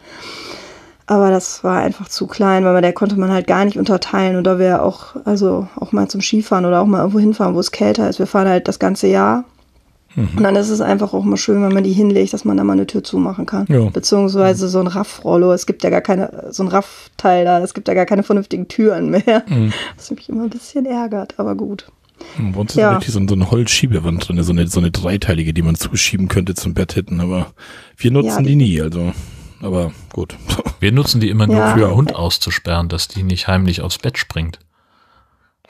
aber 1.10 1.30
das 1.30 1.62
war 1.64 1.80
einfach 1.80 2.08
zu 2.08 2.26
klein, 2.26 2.64
weil 2.64 2.72
man, 2.72 2.82
der 2.82 2.92
konnte 2.92 3.18
man 3.18 3.30
halt 3.32 3.46
gar 3.46 3.64
nicht 3.64 3.76
unterteilen. 3.76 4.36
Und 4.36 4.44
da 4.44 4.58
wir 4.58 4.82
auch, 4.82 5.16
also 5.24 5.68
auch 5.76 5.92
mal 5.92 6.08
zum 6.08 6.20
Skifahren 6.20 6.64
oder 6.64 6.80
auch 6.80 6.86
mal 6.86 6.98
irgendwo 7.00 7.18
hinfahren, 7.18 7.54
wo 7.54 7.60
es 7.60 7.72
kälter 7.72 8.08
ist, 8.08 8.18
wir 8.18 8.26
fahren 8.26 8.48
halt 8.48 8.68
das 8.68 8.78
ganze 8.78 9.06
Jahr. 9.08 9.44
Und 10.16 10.42
dann 10.42 10.56
ist 10.56 10.70
es 10.70 10.80
einfach 10.80 11.12
auch 11.14 11.22
mal 11.22 11.36
schön, 11.36 11.62
wenn 11.62 11.72
man 11.72 11.84
die 11.84 11.92
hinlegt, 11.92 12.32
dass 12.32 12.44
man 12.44 12.56
da 12.56 12.64
mal 12.64 12.72
eine 12.72 12.86
Tür 12.86 13.04
zumachen 13.04 13.46
kann. 13.46 13.66
Ja. 13.68 13.90
Beziehungsweise 13.90 14.68
so 14.68 14.80
ein 14.80 14.88
Raffrollo. 14.88 15.52
Es 15.52 15.66
gibt 15.66 15.84
ja 15.84 15.90
gar 15.90 16.00
keine, 16.00 16.48
so 16.50 16.64
ein 16.64 16.68
Raffteil 16.68 17.44
da, 17.44 17.60
es 17.60 17.74
gibt 17.74 17.86
ja 17.86 17.94
gar 17.94 18.06
keine 18.06 18.24
vernünftigen 18.24 18.66
Türen 18.66 19.10
mehr. 19.10 19.44
Was 19.96 20.10
mich 20.10 20.28
immer 20.28 20.42
ein 20.44 20.50
bisschen 20.50 20.84
ärgert, 20.84 21.34
aber 21.38 21.54
gut. 21.54 21.86
Und 22.38 22.52
Bei 22.52 22.60
uns 22.60 22.72
ist 22.72 22.78
Ja. 22.78 22.96
richtig 22.96 23.14
so, 23.14 23.20
so 23.26 23.34
eine 23.34 23.50
Holzschiebewand 23.52 24.28
drin, 24.28 24.42
so 24.42 24.50
eine, 24.52 24.66
so 24.66 24.80
eine 24.80 24.90
dreiteilige, 24.90 25.54
die 25.54 25.62
man 25.62 25.76
zuschieben 25.76 26.26
könnte 26.28 26.54
zum 26.54 26.74
Bett 26.74 26.92
hinten, 26.92 27.20
aber 27.20 27.46
wir 27.96 28.10
nutzen 28.10 28.28
Ja, 28.28 28.38
die 28.38 28.48
die- 28.48 28.56
nie, 28.56 28.80
also, 28.80 29.12
aber 29.60 29.92
gut. 30.12 30.36
Wir 30.80 30.92
nutzen 30.92 31.20
die 31.20 31.28
immer 31.30 31.46
nur 31.46 31.56
Ja. 31.56 31.74
für 31.76 31.94
Hund 31.94 32.14
auszusperren, 32.14 32.88
dass 32.88 33.08
die 33.08 33.22
nicht 33.22 33.48
heimlich 33.48 33.80
aufs 33.82 33.98
Bett 33.98 34.18
springt. 34.18 34.58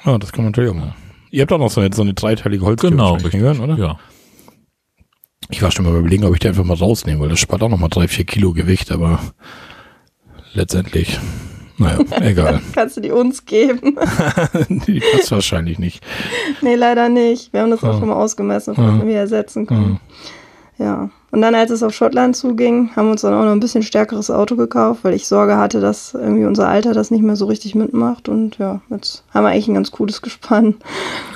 Ja, 0.04 0.18
das 0.18 0.32
kann 0.32 0.44
man 0.44 0.52
natürlich 0.52 0.70
auch 0.70 0.75
mal. 0.75 0.94
Ihr 1.30 1.42
habt 1.42 1.52
auch 1.52 1.59
noch 1.59 1.70
so 1.70 1.80
eine, 1.80 1.94
so 1.94 2.02
eine 2.02 2.14
dreiteilige 2.14 2.64
Holztür 2.64 2.90
Genau, 2.90 3.14
richtig. 3.14 3.32
gehört, 3.32 3.61
oder? 3.61 3.76
Ja. 3.76 3.99
Ich 5.49 5.62
war 5.62 5.70
schon 5.70 5.85
mal 5.85 5.97
überlegen, 5.97 6.25
ob 6.25 6.32
ich 6.35 6.40
die 6.40 6.49
einfach 6.49 6.64
mal 6.64 6.76
rausnehme, 6.76 7.20
weil 7.20 7.28
das 7.28 7.40
spart 7.40 7.62
auch 7.62 7.68
noch 7.68 7.78
mal 7.78 7.88
drei, 7.88 8.06
vier 8.09 8.25
Kilo 8.25 8.52
Gewicht, 8.52 8.90
aber 8.92 9.18
letztendlich, 10.54 11.18
naja, 11.78 11.99
egal. 12.20 12.61
Kannst 12.73 12.97
du 12.97 13.00
die 13.00 13.11
uns 13.11 13.44
geben? 13.47 13.97
die 14.87 15.00
passt 15.00 15.30
wahrscheinlich 15.32 15.78
nicht. 15.78 16.04
nee, 16.62 16.75
leider 16.76 17.09
nicht. 17.09 17.52
Wir 17.52 17.62
haben 17.62 17.70
das 17.70 17.82
auch 17.82 17.94
Ja. 17.94 17.99
schon 17.99 18.09
mal 18.09 18.16
ausgemessen, 18.16 18.73
ob 18.73 18.78
Ja. 18.78 19.06
wir 19.06 19.16
ersetzen 19.16 19.66
können. 19.66 19.94
Ja. 19.94 20.30
Und 21.31 21.43
dann, 21.43 21.55
als 21.55 21.71
es 21.71 21.83
auf 21.83 21.95
Schottland 21.95 22.35
zuging, 22.35 22.91
haben 22.97 23.07
wir 23.07 23.13
uns 23.13 23.21
dann 23.21 23.35
auch 23.35 23.45
noch 23.45 23.53
ein 23.53 23.61
bisschen 23.61 23.83
stärkeres 23.83 24.31
Auto 24.31 24.57
gekauft, 24.57 25.05
weil 25.05 25.15
ich 25.15 25.29
Sorge 25.29 25.57
hatte, 25.57 25.81
dass 25.81 26.15
irgendwie 26.15 26.45
unser 26.45 26.69
Alter 26.69 26.93
das 26.93 27.11
nicht 27.11 27.23
mehr 27.23 27.37
so 27.37 27.47
richtig 27.47 27.75
mitmacht. 27.75 28.29
Und 28.29 28.59
ja, 28.59 28.81
jetzt 28.91 29.25
haben 29.33 29.45
wir 29.45 29.51
eigentlich 29.51 29.69
ein 29.69 29.75
ganz 29.75 29.91
cooles 29.91 30.23
Gespann. 30.23 30.77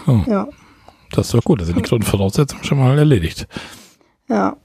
Oh. 0.07 0.21
Ja. 0.27 0.49
Das 1.13 1.27
ist 1.27 1.35
doch 1.35 1.45
gut, 1.45 1.61
da 1.61 1.65
sind 1.65 1.79
die 1.79 1.83
Grundvoraussetzungen 1.83 2.65
schon 2.65 2.79
mal 2.79 2.99
erledigt. 2.99 3.47
Ja. 4.29 4.57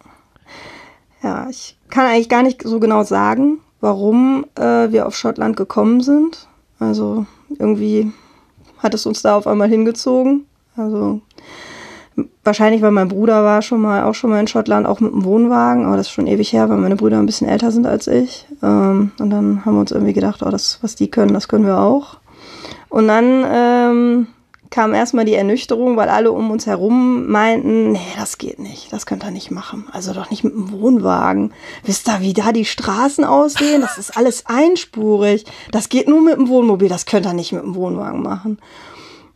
Ja, 1.22 1.48
ich 1.50 1.78
kann 1.90 2.06
eigentlich 2.06 2.30
gar 2.30 2.44
nicht 2.44 2.64
so 2.64 2.80
genau 2.80 3.04
sagen, 3.04 3.60
warum 3.82 4.46
äh, 4.56 4.92
wir 4.92 5.06
auf 5.06 5.16
Schottland 5.16 5.58
gekommen 5.58 6.02
sind. 6.02 6.48
Also 6.80 7.26
irgendwie 7.58 8.12
hat 8.80 8.94
es 8.94 9.06
uns 9.06 9.22
da 9.22 9.36
auf 9.36 9.46
einmal 9.46 9.70
hingezogen. 9.70 10.46
Also 10.76 11.22
wahrscheinlich, 12.44 12.82
weil 12.82 12.92
mein 12.92 13.08
Bruder 13.08 13.44
war 13.44 13.62
schon 13.62 13.82
mal 13.82 14.04
auch 14.04 14.16
schon 14.16 14.30
mal 14.30 14.40
in 14.40 14.48
Schottland, 14.48 14.86
auch 14.86 15.00
mit 15.00 15.12
dem 15.12 15.24
Wohnwagen, 15.24 15.86
aber 15.86 15.98
das 15.98 16.08
ist 16.08 16.14
schon 16.14 16.28
ewig 16.28 16.54
her, 16.54 16.70
weil 16.70 16.78
meine 16.78 16.96
Brüder 16.96 17.18
ein 17.20 17.26
bisschen 17.26 17.48
älter 17.48 17.72
sind 17.72 17.86
als 17.86 18.08
ich. 18.08 18.46
Ähm, 18.64 19.12
und 19.20 19.30
dann 19.30 19.66
haben 19.66 19.76
wir 19.76 19.82
uns 19.82 19.92
irgendwie 19.92 20.14
gedacht, 20.14 20.42
oh, 20.44 20.50
das, 20.50 20.80
was 20.82 20.96
die 20.96 21.10
können, 21.10 21.34
das 21.34 21.48
können 21.48 21.66
wir 21.66 21.80
auch. 21.80 22.18
Und 22.90 23.08
dann 23.08 23.46
ähm, 23.52 24.28
kam 24.70 24.94
erstmal 24.94 25.26
die 25.26 25.34
Ernüchterung, 25.34 25.98
weil 25.98 26.10
alle 26.10 26.32
um 26.32 26.52
uns 26.52 26.68
herum 26.68 27.28
meinten, 27.28 27.92
nee, 27.94 28.00
das 28.18 28.38
geht 28.38 28.60
nicht, 28.60 28.94
das 28.94 29.06
könnt 29.06 29.24
ihr 29.24 29.32
nicht 29.32 29.52
machen. 29.52 29.88
Also 29.92 30.14
doch 30.14 30.30
nicht 30.30 30.44
mit 30.44 30.54
dem 30.54 30.72
Wohnwagen. 30.72 31.54
Wisst 31.84 32.08
ihr, 32.08 32.22
wie 32.22 32.34
da 32.34 32.52
die 32.52 32.66
Straßen 32.66 33.24
aussehen? 33.24 33.82
Das 33.82 33.98
ist 33.98 34.16
alles 34.16 34.46
einspurig. 34.46 35.46
Das 35.72 35.90
geht 35.90 36.08
nur 36.08 36.22
mit 36.22 36.36
dem 36.36 36.48
Wohnmobil, 36.48 36.90
das 36.90 37.06
könnt 37.06 37.26
ihr 37.26 37.34
nicht 37.34 37.52
mit 37.52 37.64
dem 37.64 37.76
Wohnwagen 37.76 38.22
machen. 38.22 38.60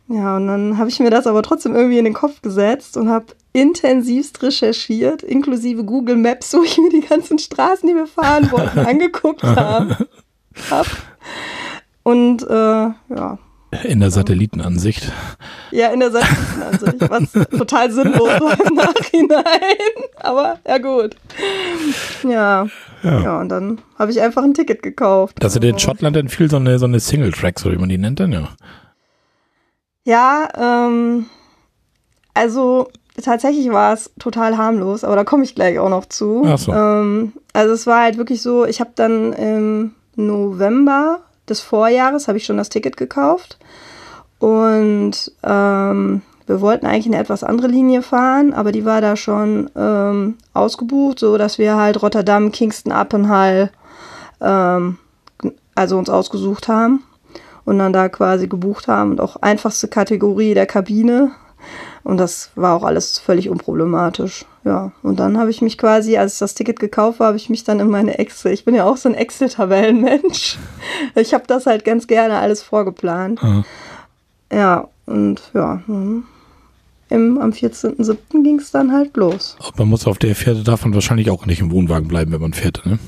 Ja, 0.08 0.36
und 0.36 0.46
dann 0.48 0.76
habe 0.78 0.90
ich 0.90 1.00
mir 1.00 1.08
das 1.10 1.26
aber 1.26 1.42
trotzdem 1.42 1.74
irgendwie 1.74 1.98
in 1.98 2.04
den 2.04 2.12
Kopf 2.14 2.42
gesetzt 2.42 2.96
und 2.98 3.08
habe 3.08 3.26
intensivst 3.54 4.42
recherchiert, 4.42 5.22
inklusive 5.22 5.84
Google 5.84 6.16
Maps, 6.16 6.52
wo 6.54 6.62
ich 6.62 6.76
mir 6.78 6.90
die 6.90 7.00
ganzen 7.06 7.38
Straßen, 7.38 7.88
die 7.88 7.94
wir 7.94 8.06
fahren 8.06 8.50
wollten, 8.52 8.78
angeguckt 8.86 9.42
habe. 9.42 10.06
Hab. 10.70 10.86
Und 12.02 12.42
äh, 12.42 12.54
ja, 12.54 13.38
In 13.84 14.00
der 14.00 14.10
Satellitenansicht. 14.10 15.10
ja, 15.70 15.88
in 15.88 16.00
der 16.00 16.10
Satellitenansicht, 16.10 17.10
was 17.10 17.30
total 17.58 17.90
sinnlos 17.90 18.28
war 18.40 18.60
im 18.66 18.74
Nachhinein. 18.74 19.78
Aber 20.20 20.58
ja 20.68 20.78
gut. 20.78 21.16
Ja. 22.24 22.66
Ja. 23.02 23.20
Ja, 23.20 23.40
und 23.40 23.48
dann 23.48 23.80
habe 23.98 24.10
ich 24.10 24.20
einfach 24.20 24.42
ein 24.44 24.54
Ticket 24.54 24.82
gekauft. 24.82 25.36
Dass 25.40 25.56
ihr 25.56 25.62
in 25.62 25.74
Also, 25.74 25.86
Schottland 25.86 26.14
dann 26.16 26.28
viel 26.28 26.50
so 26.50 26.56
eine, 26.56 26.78
so 26.78 26.84
eine 26.86 27.00
Single-Tracks, 27.00 27.64
oder 27.64 27.74
wie 27.74 27.78
man 27.80 27.88
die 27.88 27.98
nennt 27.98 28.20
dann, 28.20 28.32
ja. 28.32 28.48
Ja, 30.04 30.48
ähm, 30.56 31.26
also 32.34 32.88
tatsächlich 33.22 33.70
war 33.70 33.94
es 33.94 34.10
total 34.18 34.56
harmlos, 34.56 35.02
aber 35.02 35.16
da 35.16 35.24
komme 35.24 35.44
ich 35.44 35.54
gleich 35.54 35.78
auch 35.78 35.88
noch 35.88 36.06
zu. 36.06 36.42
Ach 36.46 36.58
so. 36.58 36.72
Ähm, 36.72 37.32
also 37.52 37.72
es 37.72 37.86
war 37.86 38.02
halt 38.02 38.18
wirklich 38.18 38.42
so, 38.42 38.64
ich 38.66 38.80
habe 38.80 38.90
dann 38.94 39.32
im 39.32 39.92
November 40.16 41.20
des 41.48 41.60
Vorjahres 41.60 42.28
habe 42.28 42.38
ich 42.38 42.44
schon 42.44 42.56
das 42.56 42.68
Ticket 42.68 42.96
gekauft 42.96 43.58
und 44.38 45.32
ähm, 45.42 46.22
wir 46.46 46.60
wollten 46.60 46.86
eigentlich 46.86 47.06
eine 47.06 47.18
etwas 47.18 47.42
andere 47.42 47.68
Linie 47.68 48.02
fahren, 48.02 48.52
aber 48.52 48.72
die 48.72 48.84
war 48.84 49.00
da 49.00 49.16
schon 49.16 49.70
ähm, 49.74 50.36
ausgebucht, 50.52 51.18
so 51.18 51.38
dass 51.38 51.58
wir 51.58 51.76
halt 51.76 52.02
Rotterdam, 52.02 52.52
Kingston, 52.52 52.92
Appenhall 52.92 53.70
ähm, 54.40 54.98
also 55.74 55.96
uns 55.98 56.10
ausgesucht 56.10 56.68
haben 56.68 57.02
und 57.64 57.78
dann 57.78 57.92
da 57.92 58.08
quasi 58.08 58.46
gebucht 58.46 58.88
haben 58.88 59.12
und 59.12 59.20
auch 59.20 59.36
einfachste 59.36 59.88
Kategorie 59.88 60.54
der 60.54 60.66
Kabine. 60.66 61.32
Und 62.02 62.18
das 62.18 62.50
war 62.54 62.76
auch 62.76 62.84
alles 62.84 63.18
völlig 63.18 63.48
unproblematisch. 63.48 64.44
Ja, 64.64 64.92
und 65.02 65.18
dann 65.18 65.38
habe 65.38 65.50
ich 65.50 65.62
mich 65.62 65.78
quasi, 65.78 66.18
als 66.18 66.38
das 66.38 66.54
Ticket 66.54 66.78
gekauft 66.78 67.20
war, 67.20 67.28
habe 67.28 67.36
ich 67.36 67.48
mich 67.48 67.64
dann 67.64 67.80
in 67.80 67.88
meine 67.88 68.18
Excel, 68.18 68.52
ich 68.52 68.64
bin 68.64 68.74
ja 68.74 68.84
auch 68.84 68.96
so 68.96 69.08
ein 69.08 69.14
Excel-Tabellenmensch. 69.14 70.58
Ich 71.16 71.34
habe 71.34 71.44
das 71.46 71.66
halt 71.66 71.84
ganz 71.84 72.06
gerne 72.06 72.38
alles 72.38 72.62
vorgeplant. 72.62 73.40
Ja. 73.42 73.64
Ja, 74.52 74.88
und 75.06 75.42
ja, 75.54 75.82
mhm. 75.86 76.24
im, 77.08 77.38
am 77.38 77.50
14.07. 77.50 78.42
ging 78.42 78.58
es 78.58 78.70
dann 78.70 78.92
halt 78.92 79.16
los. 79.16 79.56
Man 79.76 79.88
muss 79.88 80.06
auf 80.06 80.18
der 80.18 80.34
Fährte 80.34 80.62
darf 80.62 80.84
man 80.84 80.94
wahrscheinlich 80.94 81.30
auch 81.30 81.46
nicht 81.46 81.60
im 81.60 81.70
Wohnwagen 81.72 82.08
bleiben, 82.08 82.32
wenn 82.32 82.40
man 82.40 82.52
fährt, 82.52 82.84
ne? 82.86 82.98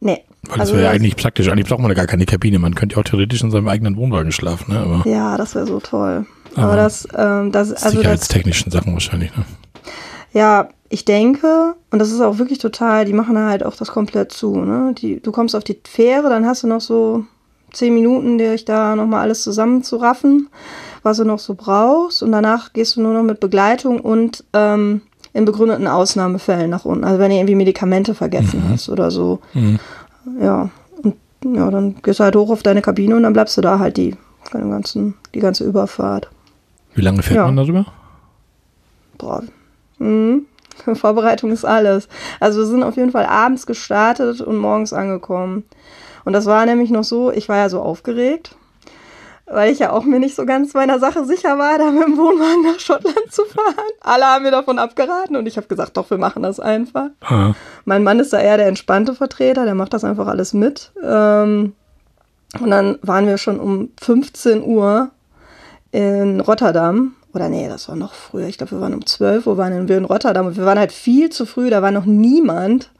Nee. 0.00 0.22
Weil 0.48 0.58
das 0.58 0.60
also 0.60 0.72
wäre 0.74 0.84
ja 0.84 0.88
das- 0.92 0.96
eigentlich 1.00 1.16
praktisch. 1.16 1.48
Eigentlich 1.48 1.68
braucht 1.68 1.80
man 1.80 1.90
ja 1.90 1.94
gar 1.94 2.06
keine 2.06 2.26
Kabine. 2.26 2.58
Man 2.58 2.74
könnte 2.74 2.96
ja 2.96 3.00
auch 3.00 3.04
theoretisch 3.04 3.42
in 3.42 3.50
seinem 3.50 3.68
eigenen 3.68 3.96
Wohnwagen 3.96 4.32
schlafen, 4.32 4.72
ne? 4.72 4.80
Aber 4.80 5.02
Ja, 5.08 5.36
das 5.36 5.54
wäre 5.54 5.66
so 5.66 5.78
toll. 5.80 6.26
Aber 6.54 6.64
Aber 6.64 6.76
das, 6.76 7.06
ähm, 7.16 7.52
das, 7.52 7.70
also 7.72 7.84
das, 7.84 7.92
sicherheitstechnischen 7.92 8.70
Sachen 8.72 8.92
wahrscheinlich, 8.92 9.34
ne? 9.36 9.44
Ja, 10.32 10.68
ich 10.88 11.04
denke, 11.04 11.74
und 11.90 11.98
das 11.98 12.10
ist 12.10 12.20
auch 12.20 12.38
wirklich 12.38 12.58
total, 12.58 13.04
die 13.04 13.12
machen 13.12 13.34
da 13.34 13.48
halt 13.48 13.64
auch 13.64 13.76
das 13.76 13.88
komplett 13.92 14.32
zu, 14.32 14.56
ne? 14.56 14.94
Die, 14.98 15.20
du 15.20 15.30
kommst 15.32 15.54
auf 15.54 15.64
die 15.64 15.78
Fähre, 15.84 16.28
dann 16.28 16.44
hast 16.46 16.62
du 16.62 16.66
noch 16.66 16.80
so 16.80 17.24
zehn 17.72 17.94
Minuten, 17.94 18.36
dich 18.36 18.64
da 18.64 18.96
nochmal 18.96 19.20
alles 19.22 19.42
zusammenzuraffen, 19.42 20.48
was 21.02 21.16
du 21.18 21.24
noch 21.24 21.38
so 21.38 21.54
brauchst. 21.54 22.22
Und 22.22 22.32
danach 22.32 22.72
gehst 22.72 22.96
du 22.96 23.02
nur 23.02 23.14
noch 23.14 23.22
mit 23.22 23.40
Begleitung 23.40 24.00
und 24.00 24.44
ähm, 24.52 25.02
in 25.32 25.44
begründeten 25.46 25.86
Ausnahmefällen 25.86 26.68
nach 26.68 26.84
unten. 26.84 27.04
Also 27.04 27.18
wenn 27.18 27.30
du 27.30 27.36
irgendwie 27.36 27.54
Medikamente 27.54 28.14
vergessen 28.14 28.64
hast 28.70 28.90
oder 28.90 29.10
so. 29.10 29.38
Mhm. 29.54 29.78
Ja. 30.40 30.70
Und 31.02 31.16
ja, 31.44 31.70
dann 31.70 31.96
gehst 32.02 32.20
du 32.20 32.24
halt 32.24 32.36
hoch 32.36 32.50
auf 32.50 32.62
deine 32.62 32.82
Kabine 32.82 33.16
und 33.16 33.22
dann 33.24 33.32
bleibst 33.32 33.56
du 33.56 33.60
da 33.60 33.78
halt 33.78 33.96
die, 33.96 34.16
den 34.52 34.70
ganzen, 34.70 35.14
die 35.34 35.40
ganze 35.40 35.64
Überfahrt. 35.64 36.28
Wie 36.94 37.00
lange 37.02 37.22
fährt 37.22 37.36
Ja. 37.36 37.46
man 37.46 37.56
darüber? 37.56 37.86
Boah. 39.18 39.42
Mhm. 39.98 40.46
Vorbereitung 40.94 41.50
ist 41.52 41.64
alles. 41.64 42.08
Also 42.40 42.60
wir 42.60 42.66
sind 42.66 42.82
auf 42.82 42.96
jeden 42.96 43.10
Fall 43.12 43.26
abends 43.26 43.66
gestartet 43.66 44.40
und 44.40 44.56
morgens 44.56 44.92
angekommen. 44.92 45.64
Und 46.24 46.32
das 46.32 46.46
war 46.46 46.64
nämlich 46.66 46.90
noch 46.90 47.04
so, 47.04 47.30
ich 47.32 47.48
war 47.48 47.56
ja 47.56 47.68
so 47.68 47.80
aufgeregt, 47.80 48.56
weil 49.52 49.72
ich 49.72 49.78
ja 49.78 49.92
auch 49.92 50.04
mir 50.04 50.18
nicht 50.18 50.34
so 50.34 50.46
ganz 50.46 50.74
meiner 50.74 50.98
Sache 50.98 51.24
sicher 51.24 51.58
war, 51.58 51.78
da 51.78 51.90
mit 51.90 52.02
dem 52.02 52.16
Wohnwagen 52.16 52.62
nach 52.62 52.80
Schottland 52.80 53.30
zu 53.30 53.44
fahren. 53.44 53.74
Alle 54.00 54.24
haben 54.24 54.44
mir 54.44 54.50
davon 54.50 54.78
abgeraten 54.78 55.36
und 55.36 55.46
ich 55.46 55.56
habe 55.56 55.66
gesagt, 55.66 55.96
doch, 55.96 56.10
wir 56.10 56.18
machen 56.18 56.42
das 56.42 56.58
einfach. 56.60 57.08
Ah, 57.20 57.52
Mein 57.84 58.02
Mann 58.02 58.20
ist 58.20 58.32
da 58.32 58.40
eher 58.40 58.56
der 58.56 58.66
entspannte 58.66 59.14
Vertreter, 59.14 59.64
der 59.64 59.74
macht 59.74 59.92
das 59.94 60.04
einfach 60.04 60.26
alles 60.26 60.52
mit. 60.54 60.92
Ähm, 61.02 61.74
und 62.60 62.70
dann 62.70 62.98
waren 63.02 63.26
wir 63.26 63.38
schon 63.38 63.58
um 63.58 63.90
15 64.00 64.62
Uhr 64.62 65.10
in 65.90 66.40
Rotterdam. 66.40 67.14
Oder 67.34 67.48
nee, 67.48 67.68
das 67.68 67.88
war 67.88 67.96
noch 67.96 68.12
früher. 68.12 68.46
Ich 68.46 68.58
glaube, 68.58 68.72
wir 68.72 68.80
waren 68.80 68.94
um 68.94 69.06
12 69.06 69.46
Uhr 69.46 69.56
waren 69.56 69.88
wir 69.88 69.96
in 69.96 70.04
Rotterdam. 70.04 70.46
Und 70.46 70.56
wir 70.56 70.66
waren 70.66 70.78
halt 70.78 70.92
viel 70.92 71.30
zu 71.30 71.46
früh, 71.46 71.70
da 71.70 71.80
war 71.80 71.90
noch 71.90 72.04
niemand. 72.04 72.90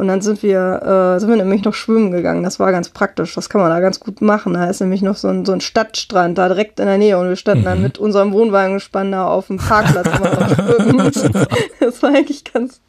Und 0.00 0.08
dann 0.08 0.22
sind 0.22 0.42
wir, 0.42 1.14
äh, 1.16 1.20
sind 1.20 1.28
wir 1.28 1.36
nämlich 1.36 1.62
noch 1.62 1.74
schwimmen 1.74 2.10
gegangen. 2.10 2.42
Das 2.42 2.58
war 2.58 2.72
ganz 2.72 2.88
praktisch. 2.88 3.34
Das 3.34 3.50
kann 3.50 3.60
man 3.60 3.68
da 3.68 3.80
ganz 3.80 4.00
gut 4.00 4.22
machen. 4.22 4.54
Da 4.54 4.64
ist 4.64 4.80
nämlich 4.80 5.02
noch 5.02 5.14
so 5.14 5.28
ein, 5.28 5.44
so 5.44 5.52
ein 5.52 5.60
Stadtstrand 5.60 6.38
da 6.38 6.48
direkt 6.48 6.80
in 6.80 6.86
der 6.86 6.96
Nähe. 6.96 7.18
Und 7.18 7.28
wir 7.28 7.36
standen 7.36 7.64
dann 7.64 7.82
mit 7.82 7.98
unserem 7.98 8.32
Wohnwagen 8.32 8.80
da 9.12 9.26
auf 9.26 9.48
dem 9.48 9.58
Parkplatz 9.58 10.06
immer 10.06 10.34
noch 10.40 10.54
schwimmen. 10.54 11.46
Das 11.80 12.02
war 12.02 12.14
eigentlich 12.14 12.44
ganz, 12.50 12.80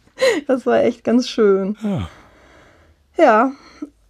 das 0.48 0.65
war 0.65 0.82
echt 0.86 1.03
ganz 1.03 1.27
schön. 1.27 1.75
ja. 1.84 2.08
Ja, 3.18 3.51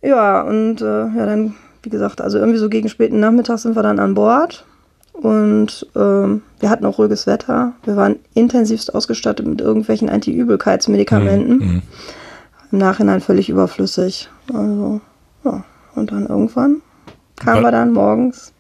Ja, 0.03 0.41
und 0.43 0.81
äh, 0.81 0.85
ja, 0.85 1.25
dann, 1.25 1.55
wie 1.81 1.89
gesagt, 1.89 2.21
also 2.21 2.37
irgendwie 2.37 2.59
so 2.59 2.69
gegen 2.69 2.87
späten 2.87 3.19
Nachmittag 3.19 3.57
sind 3.57 3.75
wir 3.75 3.81
dann 3.81 3.97
an 3.97 4.13
Bord. 4.13 4.63
Und 5.13 5.87
ähm, 5.95 6.43
wir 6.59 6.69
hatten 6.69 6.85
auch 6.85 6.99
ruhiges 6.99 7.25
Wetter. 7.25 7.73
Wir 7.83 7.95
waren 7.95 8.17
intensivst 8.35 8.93
ausgestattet 8.93 9.47
mit 9.47 9.59
irgendwelchen 9.59 10.07
Anti-Übelkeitsmedikamenten. 10.07 11.57
Mhm. 11.57 11.81
Im 12.71 12.77
Nachhinein 12.77 13.21
völlig 13.21 13.49
überflüssig. 13.49 14.29
Also, 14.53 15.01
ja. 15.43 15.63
Und 15.95 16.11
dann 16.11 16.25
irgendwann 16.27 16.81
kamen 17.35 17.61
Wa- 17.63 17.67
wir 17.67 17.71
dann 17.71 17.93
morgens. 17.93 18.53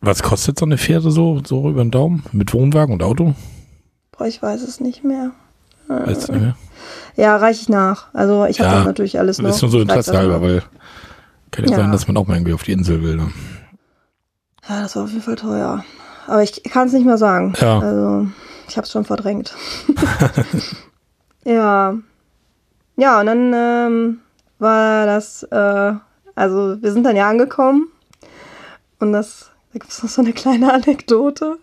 Was 0.00 0.22
kostet 0.22 0.58
so 0.58 0.64
eine 0.64 0.78
Fähre 0.78 1.10
so, 1.10 1.40
so 1.44 1.68
über 1.68 1.84
den 1.84 1.90
Daumen? 1.90 2.22
Mit 2.32 2.54
Wohnwagen 2.54 2.94
und 2.94 3.02
Auto? 3.02 3.34
Boah, 4.12 4.26
ich 4.26 4.40
weiß 4.42 4.62
es 4.62 4.80
nicht 4.80 5.04
mehr. 5.04 5.32
Weißt 5.88 6.28
du 6.28 6.32
nicht 6.32 6.42
mehr? 6.42 6.56
Ja, 7.16 7.36
reiche 7.36 7.60
ich 7.62 7.68
nach. 7.68 8.06
Also 8.14 8.46
ich 8.46 8.60
habe 8.60 8.70
Ja, 8.70 8.76
das 8.76 8.86
natürlich 8.86 9.18
alles 9.18 9.38
noch. 9.42 9.50
Ist 9.50 9.60
nur 9.60 9.70
so 9.70 9.80
Interesse 9.80 10.16
halber, 10.16 10.40
weil 10.40 10.62
kann 11.50 11.64
ja, 11.66 11.72
Ja. 11.72 11.76
sein, 11.78 11.92
dass 11.92 12.06
man 12.06 12.16
auch 12.16 12.26
mal 12.26 12.36
irgendwie 12.36 12.54
auf 12.54 12.62
die 12.62 12.72
Insel 12.72 13.02
will. 13.02 13.16
Ne? 13.16 13.30
Ja, 14.68 14.80
das 14.82 14.96
war 14.96 15.02
auf 15.04 15.10
jeden 15.10 15.22
Fall 15.22 15.36
teuer. 15.36 15.84
Aber 16.28 16.42
ich 16.42 16.62
kann 16.62 16.86
es 16.86 16.94
nicht 16.94 17.04
mehr 17.04 17.18
sagen. 17.18 17.52
Ja. 17.60 17.80
Also, 17.80 18.28
ich 18.68 18.76
habe 18.78 18.84
es 18.86 18.92
schon 18.92 19.04
verdrängt. 19.04 19.52
ja. 21.44 21.94
Ja, 23.00 23.18
und 23.20 23.26
dann 23.26 23.52
ähm, 23.54 24.20
war 24.58 25.06
das, 25.06 25.42
äh, 25.44 25.92
also 26.34 26.82
wir 26.82 26.92
sind 26.92 27.04
dann 27.04 27.16
ja 27.16 27.30
angekommen 27.30 27.90
und 28.98 29.14
das, 29.14 29.50
da 29.72 29.78
gibt 29.78 29.90
es 29.90 30.02
noch 30.02 30.10
so 30.10 30.20
eine 30.20 30.34
kleine 30.34 30.70
Anekdote. 30.74 31.56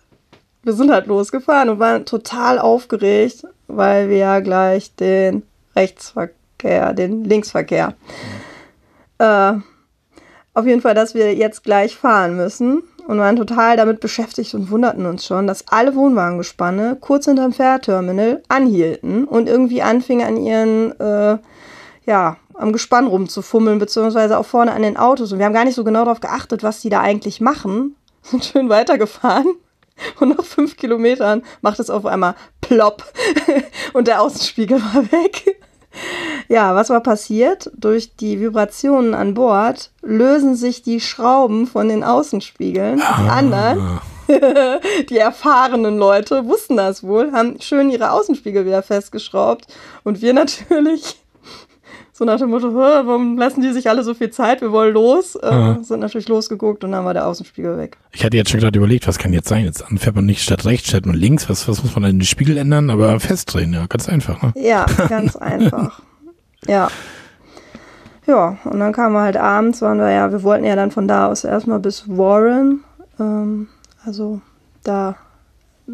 Wir 0.63 0.73
sind 0.73 0.91
halt 0.91 1.05
losgefahren 1.05 1.69
und 1.69 1.77
waren 1.77 2.05
total 2.05 2.57
aufgeregt, 2.57 3.45
weil 3.67 4.09
wir 4.09 4.17
ja 4.17 4.39
gleich 4.39 4.95
den 4.95 5.43
Rechtsverkehr, 5.75 6.93
den 6.93 7.23
Linksverkehr, 7.23 7.93
äh, 9.19 9.53
auf 10.55 10.65
jeden 10.65 10.81
Fall, 10.81 10.95
dass 10.95 11.13
wir 11.13 11.35
jetzt 11.35 11.63
gleich 11.63 11.95
fahren 11.95 12.35
müssen 12.35 12.81
und 13.07 13.19
waren 13.19 13.37
total 13.37 13.77
damit 13.77 14.01
beschäftigt 14.01 14.53
und 14.53 14.69
wunderten 14.69 15.05
uns 15.05 15.25
schon, 15.25 15.47
dass 15.47 15.67
alle 15.69 15.95
Wohnwagengespanne 15.95 16.97
kurz 16.99 17.25
hinterm 17.25 17.53
Fährterminal 17.53 18.43
anhielten 18.49 19.25
und 19.25 19.47
irgendwie 19.47 19.81
anfingen 19.81 20.27
an 20.27 20.37
ihren, 20.37 20.99
äh, 20.99 21.37
ja, 22.05 22.37
am 22.53 22.73
Gespann 22.73 23.07
rumzufummeln, 23.07 23.79
beziehungsweise 23.79 24.37
auch 24.37 24.45
vorne 24.45 24.73
an 24.73 24.81
den 24.81 24.97
Autos. 24.97 25.31
Und 25.31 25.39
wir 25.39 25.45
haben 25.45 25.53
gar 25.53 25.65
nicht 25.65 25.75
so 25.75 25.83
genau 25.83 26.03
darauf 26.03 26.19
geachtet, 26.19 26.63
was 26.63 26.81
die 26.81 26.89
da 26.89 27.01
eigentlich 27.01 27.39
machen. 27.39 27.95
Sind 28.21 28.43
schön 28.43 28.69
weitergefahren. 28.69 29.47
Und 30.19 30.37
nach 30.37 30.43
fünf 30.43 30.77
Kilometern 30.77 31.43
macht 31.61 31.79
es 31.79 31.89
auf 31.89 32.05
einmal 32.05 32.35
plopp 32.61 33.03
und 33.93 34.07
der 34.07 34.21
Außenspiegel 34.21 34.79
war 34.79 35.11
weg. 35.11 35.59
Ja, 36.47 36.75
was 36.75 36.89
war 36.89 37.01
passiert? 37.01 37.69
Durch 37.75 38.15
die 38.15 38.39
Vibrationen 38.39 39.13
an 39.13 39.33
Bord 39.33 39.91
lösen 40.01 40.55
sich 40.55 40.81
die 40.81 41.01
Schrauben 41.01 41.67
von 41.67 41.89
den 41.89 42.03
Außenspiegeln. 42.03 42.97
Die 42.97 43.29
anderen, 43.29 43.79
Ah, 43.79 44.01
die 45.09 45.17
erfahrenen 45.17 45.97
Leute, 45.97 46.45
wussten 46.45 46.77
das 46.77 47.03
wohl, 47.03 47.31
haben 47.31 47.59
schön 47.61 47.89
ihre 47.89 48.11
Außenspiegel 48.11 48.65
wieder 48.65 48.83
festgeschraubt. 48.83 49.67
Und 50.03 50.21
wir 50.21 50.33
natürlich, 50.33 51.17
so 52.17 52.25
nach 52.25 52.37
dem 52.39 52.49
Motto, 52.49 52.69
"Hä, 52.71 53.01
warum 53.05 53.37
lassen 53.37 53.61
die 53.61 53.71
sich 53.71 53.89
alle 53.89 54.03
so 54.03 54.13
viel 54.15 54.31
Zeit? 54.31 54.61
Wir 54.61 54.71
wollen 54.71 54.93
los. 54.93 55.35
Äh, 55.35 55.47
Ja. 55.49 55.77
Sind 55.83 55.99
natürlich 55.99 56.27
losgeguckt 56.27 56.83
und 56.83 56.91
dann 56.93 57.05
war 57.05 57.13
der 57.13 57.27
Außenspiegel 57.27 57.77
weg. 57.77 57.97
ich 58.11 58.23
hatte 58.25 58.35
jetzt 58.37 58.49
schon 58.49 58.59
gerade 58.59 58.77
überlegt, 58.77 59.07
was 59.07 59.17
kann 59.19 59.33
jetzt 59.33 59.47
sein? 59.49 59.65
Jetzt 59.65 59.83
fährt 59.97 60.15
man 60.15 60.25
nicht 60.25 60.41
statt 60.41 60.65
rechts, 60.65 60.87
statt 60.89 61.05
links. 61.05 61.47
Was, 61.49 61.67
was 61.67 61.83
muss 61.83 61.93
man 61.95 62.03
in 62.09 62.19
den 62.19 62.25
Spiegel 62.25 62.57
ändern? 62.57 62.89
Aber 62.89 63.19
festdrehen, 63.19 63.73
ja, 63.73 63.85
ganz 63.87 64.09
einfach. 64.09 64.41
Ne? 64.41 64.53
Ja, 64.55 64.85
ganz 65.09 65.35
einfach. 65.37 66.01
Ja. 66.67 66.89
Ja, 68.25 68.57
und 68.65 68.79
dann 68.79 68.91
kamen 68.91 69.13
wir 69.15 69.21
halt 69.21 69.37
abends, 69.37 69.81
waren 69.81 69.99
wir 69.99 70.09
ja, 70.11 70.31
wir 70.31 70.43
wollten 70.43 70.65
ja 70.65 70.75
dann 70.75 70.91
von 70.91 71.07
da 71.07 71.27
aus 71.27 71.45
erstmal 71.45 71.79
bis 71.79 72.09
Warren, 72.09 72.81
ähm, 73.19 73.69
also 74.03 74.41
da 74.83 75.15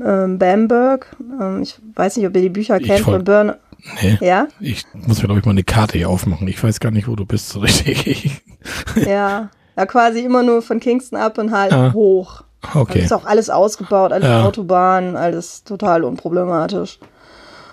ähm, 0.03 0.39
Bamberg. 0.39 1.15
Ähm, 1.39 1.61
ich 1.61 1.77
weiß 1.93 2.17
nicht, 2.17 2.25
ob 2.25 2.35
ihr 2.35 2.41
die 2.41 2.49
Bücher 2.49 2.79
Ich 2.79 2.87
kennt 2.87 3.01
von 3.01 3.23
Burn. 3.23 3.53
Nee. 4.01 4.17
Ja, 4.21 4.47
Ich 4.59 4.85
muss 4.93 5.17
mir, 5.21 5.25
glaube 5.25 5.39
ich, 5.39 5.45
mal 5.45 5.51
eine 5.51 5.63
Karte 5.63 5.97
hier 5.97 6.09
aufmachen. 6.09 6.47
Ich 6.47 6.63
weiß 6.63 6.79
gar 6.79 6.91
nicht, 6.91 7.07
wo 7.07 7.15
du 7.15 7.25
bist, 7.25 7.49
so 7.49 7.59
richtig. 7.59 8.41
ja. 8.95 9.49
Ja, 9.75 9.85
quasi 9.87 10.19
immer 10.21 10.43
nur 10.43 10.61
von 10.61 10.79
Kingston 10.79 11.17
ab 11.19 11.37
und 11.37 11.51
halt 11.51 11.73
Ah. 11.73 11.91
hoch. 11.93 12.43
Okay. 12.75 12.99
ist 13.01 13.11
auch 13.11 13.25
alles 13.25 13.49
ausgebaut, 13.49 14.13
alles 14.13 14.27
Ja. 14.29 14.45
Autobahnen, 14.45 15.17
alles 15.17 15.63
total 15.65 16.03
unproblematisch. 16.05 16.99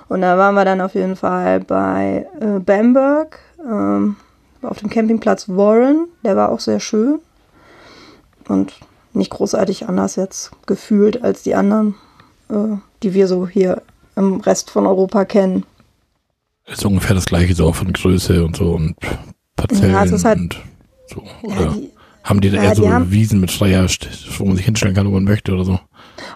Und 0.08 0.22
da 0.22 0.36
waren 0.36 0.56
wir 0.56 0.64
dann 0.64 0.80
auf 0.80 0.94
jeden 0.94 1.14
Fall 1.14 1.60
bei 1.60 2.26
äh, 2.40 2.58
Bamberg, 2.58 3.38
ähm, 3.64 4.16
auf 4.62 4.78
dem 4.80 4.90
Campingplatz 4.90 5.48
Warren. 5.48 6.08
Der 6.24 6.36
war 6.36 6.48
auch 6.48 6.58
sehr 6.58 6.80
schön 6.80 7.20
und 8.48 8.72
nicht 9.12 9.30
großartig 9.30 9.88
anders 9.88 10.16
jetzt 10.16 10.50
gefühlt 10.66 11.22
als 11.22 11.42
die 11.44 11.54
anderen, 11.54 11.94
äh, 12.48 12.76
die 13.04 13.14
wir 13.14 13.28
so 13.28 13.46
hier 13.46 13.82
im 14.16 14.40
Rest 14.40 14.70
von 14.70 14.86
Europa 14.86 15.24
kennen. 15.24 15.64
Ist 16.70 16.84
ungefähr 16.84 17.14
das 17.14 17.26
gleiche 17.26 17.54
so 17.54 17.72
von 17.72 17.92
Größe 17.92 18.44
und 18.44 18.56
so 18.56 18.72
und 18.74 18.96
Parzellen 19.56 19.92
Ja, 19.92 20.04
es 20.04 20.12
ist 20.12 20.24
halt- 20.24 20.38
und 20.38 20.60
so. 21.06 21.22
Ja, 21.42 21.56
Oder 21.56 21.66
die, 21.72 21.90
haben 22.24 22.40
die 22.40 22.50
da 22.50 22.56
ja, 22.58 22.62
eher 22.64 22.74
so 22.76 23.10
Wiesen 23.10 23.40
mit 23.40 23.50
St- 23.50 24.08
wo 24.38 24.44
man 24.44 24.56
sich 24.56 24.64
hinstellen 24.64 24.94
kann, 24.94 25.06
wo 25.06 25.10
man 25.12 25.24
möchte 25.24 25.52
oder 25.52 25.64
so? 25.64 25.80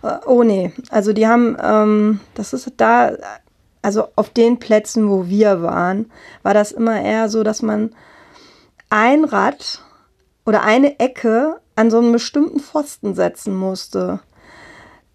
Äh, 0.03 0.19
Oh 0.27 0.43
nee, 0.43 0.73
also 0.91 1.13
die 1.13 1.27
haben, 1.27 1.57
ähm, 1.63 2.21
das 2.35 2.53
ist 2.53 2.73
da, 2.77 3.13
also 3.83 4.09
auf 4.17 4.31
den 4.31 4.59
Plätzen, 4.59 5.09
wo 5.09 5.29
wir 5.29 5.63
waren, 5.63 6.07
war 6.43 6.55
das 6.55 6.73
immer 6.73 7.01
eher 7.01 7.29
so, 7.29 7.43
dass 7.43 7.63
man 7.63 7.91
ein 8.91 9.25
Rad 9.25 9.83
oder 10.47 10.63
eine 10.63 10.99
Ecke 11.01 11.57
an 11.77 11.91
so 11.91 11.99
einen 11.99 12.13
bestimmten 12.13 12.61
Pfosten 12.61 13.15
setzen 13.15 13.55
musste. 13.57 14.21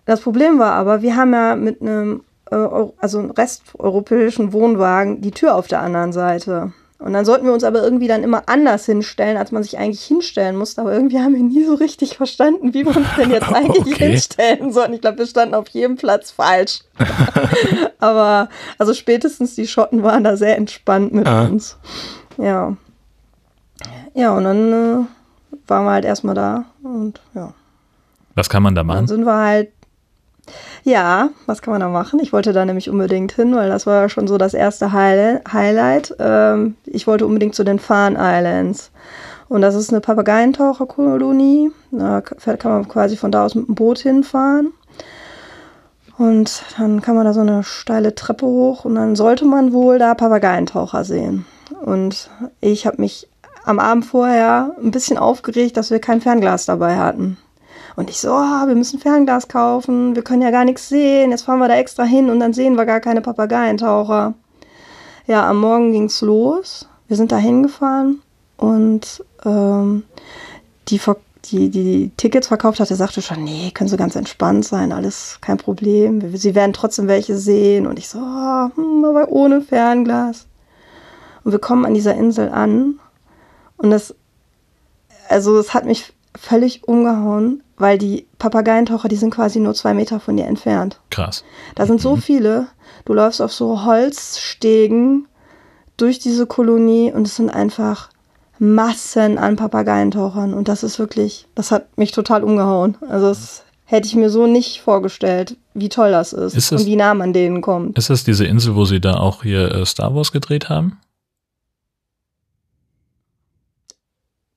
Das 0.05 0.21
Problem 0.21 0.60
war 0.60 0.73
aber, 0.73 1.01
wir 1.01 1.15
haben 1.15 1.34
ja 1.34 1.55
mit 1.55 1.82
einem, 1.82 2.21
also 2.56 3.20
einem 3.20 3.32
resteuropäischen 3.32 4.54
Wohnwagen 4.54 5.22
die 5.22 5.32
Tür 5.32 5.56
auf 5.56 5.68
der 5.68 5.82
anderen 5.82 6.12
Seite. 6.14 6.74
Und 6.98 7.14
dann 7.14 7.24
sollten 7.24 7.46
wir 7.46 7.54
uns 7.54 7.64
aber 7.64 7.82
irgendwie 7.82 8.10
dann 8.10 8.24
immer 8.24 8.44
anders 8.48 8.86
hinstellen, 8.86 9.38
als 9.38 9.54
man 9.54 9.64
sich 9.64 9.78
eigentlich 9.78 10.04
hinstellen 10.04 10.58
musste. 10.58 10.82
Aber 10.82 10.92
irgendwie 10.92 11.20
haben 11.20 11.34
wir 11.34 11.42
nie 11.42 11.64
so 11.64 11.76
richtig 11.76 12.18
verstanden, 12.18 12.74
wie 12.74 12.86
wir 12.86 12.96
uns 12.98 13.08
denn 13.18 13.32
jetzt 13.32 13.48
eigentlich 13.54 13.94
Okay. 13.96 14.10
hinstellen 14.12 14.74
sollten. 14.74 14.94
Ich 14.96 15.00
glaube, 15.02 15.20
wir 15.20 15.26
standen 15.26 15.56
auf 15.56 15.70
jedem 15.70 15.96
Platz 15.96 16.32
falsch. 16.32 16.82
aber 18.00 18.50
also 18.78 18.94
spätestens 18.94 19.56
die 19.56 19.68
Schotten 19.68 20.04
waren 20.04 20.24
da 20.26 20.36
sehr 20.38 20.58
entspannt 20.58 21.14
mit 21.14 21.28
Ah. 21.28 21.46
uns. 21.46 21.78
Ja. 22.38 22.76
Ja, 24.14 24.36
und 24.36 24.44
dann 24.44 24.74
äh, 24.74 25.06
waren 25.68 25.86
wir 25.86 25.92
halt 25.92 26.06
erstmal 26.06 26.36
da 26.36 26.66
und 26.84 27.22
ja. 27.34 27.54
Was 28.36 28.50
kann 28.50 28.64
man 28.64 28.76
da 28.76 28.80
Dann 28.82 28.88
machen? 28.88 29.08
sind 29.08 29.24
wir 29.26 29.38
halt. 29.38 29.72
Ja, 30.84 31.30
was 31.46 31.62
kann 31.62 31.72
man 31.72 31.82
da 31.82 31.89
machen? 31.89 32.20
Ich 32.20 32.34
wollte 32.34 32.54
da 32.54 32.65
nämlich 32.65 32.89
unbedingt 32.89 33.34
hin, 33.34 33.56
weil 33.56 33.70
das 33.70 33.86
war 33.86 34.02
ja 34.02 34.10
schon 34.10 34.28
so 34.28 34.38
das 34.38 34.54
erste 34.54 34.94
Highli- 34.94 35.42
Highlight. 35.52 36.15
Ähm, 36.20 36.76
ich 36.86 37.08
wollte 37.08 37.26
unbedingt 37.26 37.56
zu 37.56 37.63
den 37.63 37.80
Farn 37.80 38.15
Islands. 38.20 38.92
Und 39.50 39.62
das 39.62 39.76
ist 39.76 39.92
eine 39.92 40.02
Papageientaucherkolonie. 40.02 41.72
Da 41.92 42.22
kann 42.22 42.72
man 42.72 42.88
quasi 42.88 43.18
von 43.18 43.32
da 43.32 43.46
aus 43.46 43.56
mit 43.56 43.68
dem 43.68 43.76
Boot 43.76 44.00
hinfahren. 44.00 44.72
Und 46.18 46.63
dann 46.78 47.02
kann 47.02 47.15
man 47.15 47.26
da 47.26 47.34
so 47.34 47.39
eine 47.39 47.63
steile 47.63 48.13
Treppe 48.13 48.46
hoch 48.46 48.84
und 48.84 48.96
dann 48.96 49.15
sollte 49.15 49.46
man 49.46 49.72
wohl 49.72 50.00
da 50.00 50.13
Papageientaucher 50.15 51.06
sehen. 51.06 51.46
Und 51.82 52.30
ich 52.60 52.86
habe 52.86 53.02
mich 53.02 53.30
am 53.63 53.80
Abend 53.80 54.06
vorher 54.06 54.76
ein 54.84 54.92
bisschen 54.92 55.18
aufgeregt, 55.18 55.78
dass 55.78 55.92
wir 55.92 56.00
kein 56.00 56.20
Fernglas 56.20 56.65
dabei 56.65 56.98
hatten. 56.98 57.38
Und 57.95 58.10
ich 58.10 58.19
so, 58.19 58.32
ah, 58.32 58.65
wir 58.67 58.75
müssen 58.75 58.99
Fernglas 58.99 59.47
kaufen, 59.47 60.15
wir 60.15 60.23
können 60.23 60.41
ja 60.41 60.52
gar 60.52 60.65
nichts 60.65 60.89
sehen, 60.89 61.32
jetzt 61.32 61.43
fahren 61.43 61.60
wir 61.60 61.67
da 61.67 61.75
extra 61.75 62.04
hin 62.04 62.30
und 62.30 62.39
dann 62.39 62.54
sehen 62.54 62.75
wir 62.75 62.86
gar 62.86 62.99
keine 62.99 63.21
Papageientaucher. 63.21 64.34
Ja, 65.28 65.49
am 65.49 65.62
Morgen 65.62 65.91
ging's 65.91 66.21
los, 66.21 66.88
wir 67.08 67.17
sind 67.17 67.32
da 67.32 67.38
hingefahren 67.38 68.21
und 68.58 69.23
ähm, 69.45 70.04
die, 70.88 70.99
die, 71.45 71.69
die 71.69 72.12
Tickets 72.17 72.47
verkauft 72.47 72.80
hatte, 72.80 72.95
sagte 72.95 73.21
schon, 73.21 73.43
nee, 73.43 73.71
können 73.71 73.89
Sie 73.89 73.97
ganz 73.97 74.15
entspannt 74.15 74.65
sein, 74.65 74.91
alles 74.91 75.38
kein 75.41 75.58
Problem, 75.58 76.36
Sie 76.36 76.56
werden 76.56 76.73
trotzdem 76.73 77.08
welche 77.08 77.38
sehen. 77.38 77.88
Und 77.88 77.99
ich 77.99 78.10
so, 78.10 78.19
hm, 78.19 79.06
aber 79.06 79.30
ohne 79.30 79.62
Fernglas. 79.62 80.47
Und 81.43 81.52
wir 81.52 81.60
kommen 81.60 81.86
an 81.86 81.93
dieser 81.93 82.15
Insel 82.15 82.49
an 82.49 82.99
und 83.78 83.91
das, 83.91 84.13
also 85.30 85.58
es 85.58 85.73
hat 85.73 85.86
mich 85.86 86.13
völlig 86.39 86.88
umgehauen, 86.88 87.63
weil 87.78 87.97
die 87.97 88.25
Papageientaucher, 88.39 89.10
die 89.10 89.15
sind 89.17 89.34
quasi 89.34 89.60
nur 89.60 89.73
zwei 89.73 89.93
Meter 89.93 90.19
von 90.19 90.38
dir 90.38 90.45
entfernt. 90.45 90.99
Krass. 91.10 91.43
Da 91.75 91.86
sind 91.86 92.02
so 92.02 92.15
viele. 92.15 92.67
Du 93.06 93.13
läufst 93.13 93.41
auf 93.41 93.52
so 93.54 93.84
Holzstegen 93.86 95.28
durch 95.97 96.19
diese 96.19 96.45
Kolonie 96.45 97.12
und 97.12 97.28
es 97.28 97.36
sind 97.36 97.49
einfach 97.49 98.10
Massen 98.58 99.38
an 99.38 99.56
Papageientauchern. 99.56 100.54
Und 100.54 100.67
das 100.67 100.84
ist 100.84 100.99
wirklich, 100.99 101.47
das 101.56 101.71
hat 101.71 101.97
mich 101.97 102.12
total 102.12 102.43
umgehauen. 102.43 102.97
Also 103.10 103.28
das 103.30 103.63
hätte 103.86 104.08
ich 104.08 104.15
mir 104.15 104.30
so 104.30 104.47
nicht 104.47 104.82
vorgestellt, 104.82 105.58
wie 105.73 105.89
toll 105.89 106.12
das 106.12 106.34
ist, 106.34 106.56
Ist 106.56 106.71
es- 106.71 106.82
und 106.82 106.88
wie 106.88 106.95
nah 106.95 107.13
man 107.13 107.34
denen 107.34 107.62
kommt. 107.62 107.97
Ist 107.97 108.10
das 108.10 108.23
diese 108.23 108.45
Insel, 108.45 108.75
wo 108.75 108.86
sie 108.86 108.99
da 109.02 109.15
auch 109.15 109.43
hier 109.43 109.71
äh, 109.73 109.86
Star 109.86 110.13
Wars 110.13 110.32
gedreht 110.32 110.69
haben? 110.69 110.99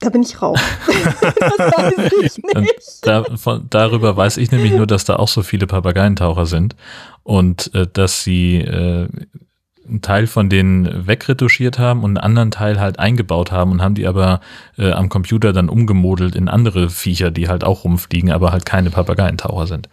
Da 0.02 0.10
bin 0.10 0.22
ich 0.22 0.42
raus. 0.42 0.58
das 0.86 1.58
weiß 1.58 2.20
ich 2.22 2.42
nicht. 2.42 3.06
Da, 3.06 3.24
von, 3.36 3.66
darüber 3.70 4.16
weiß 4.16 4.36
ich 4.36 4.50
nämlich 4.50 4.72
nur, 4.72 4.86
dass 4.86 5.04
da 5.04 5.16
auch 5.16 5.28
so 5.28 5.42
viele 5.42 5.68
Papageientaucher 5.68 6.44
sind 6.46 6.74
und 7.22 7.72
äh, 7.74 7.86
dass 7.90 8.24
sie 8.24 8.56
äh, 8.56 9.06
einen 9.88 10.02
Teil 10.02 10.26
von 10.26 10.48
denen 10.48 11.06
wegretuschiert 11.06 11.78
haben 11.78 12.02
und 12.02 12.16
einen 12.16 12.24
anderen 12.24 12.50
Teil 12.50 12.80
halt 12.80 12.98
eingebaut 12.98 13.52
haben 13.52 13.70
und 13.70 13.80
haben 13.80 13.94
die 13.94 14.06
aber 14.06 14.40
äh, 14.76 14.90
am 14.90 15.08
Computer 15.08 15.52
dann 15.52 15.68
umgemodelt 15.68 16.34
in 16.34 16.48
andere 16.48 16.90
Viecher, 16.90 17.30
die 17.30 17.48
halt 17.48 17.62
auch 17.62 17.84
rumfliegen, 17.84 18.32
aber 18.32 18.50
halt 18.50 18.66
keine 18.66 18.90
Papageientaucher 18.90 19.68
sind. 19.68 19.88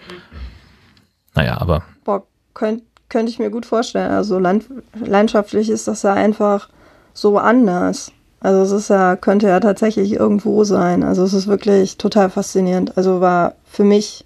Naja, 1.36 1.62
aber. 1.62 1.84
Boah, 2.04 2.24
könnte 2.56 2.84
könnt 3.10 3.30
ich 3.30 3.40
mir 3.40 3.50
gut 3.50 3.66
vorstellen. 3.66 4.12
Also 4.12 4.40
land, 4.40 4.66
landschaftlich 4.94 5.70
ist 5.70 5.88
das 5.88 6.04
ja 6.04 6.14
einfach 6.14 6.70
so 7.14 7.38
anders. 7.38 8.12
Also 8.42 8.62
es 8.62 8.72
ist 8.72 8.90
ja, 8.90 9.16
könnte 9.16 9.48
ja 9.48 9.60
tatsächlich 9.60 10.14
irgendwo 10.14 10.64
sein. 10.64 11.04
Also 11.04 11.24
es 11.24 11.34
ist 11.34 11.48
wirklich 11.48 11.98
total 11.98 12.30
faszinierend. 12.30 12.98
Also 12.98 13.20
war 13.22 13.56
für 13.66 13.84
mich, 13.84 14.26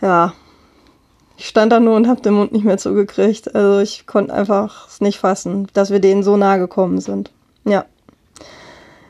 ja, 0.00 0.32
ich 1.36 1.48
stand 1.48 1.72
da 1.72 1.80
nur 1.80 1.96
und 1.96 2.08
habe 2.08 2.22
den 2.22 2.34
Mund 2.34 2.52
nicht 2.52 2.64
mehr 2.64 2.78
zugekriegt. 2.78 3.54
Also 3.54 3.80
ich 3.80 4.06
konnte 4.06 4.32
einfach 4.32 4.88
es 4.88 5.00
nicht 5.00 5.18
fassen, 5.18 5.68
dass 5.74 5.90
wir 5.90 6.00
denen 6.00 6.22
so 6.22 6.36
nahe 6.36 6.58
gekommen 6.58 7.00
sind. 7.00 7.30
Ja. 7.64 7.84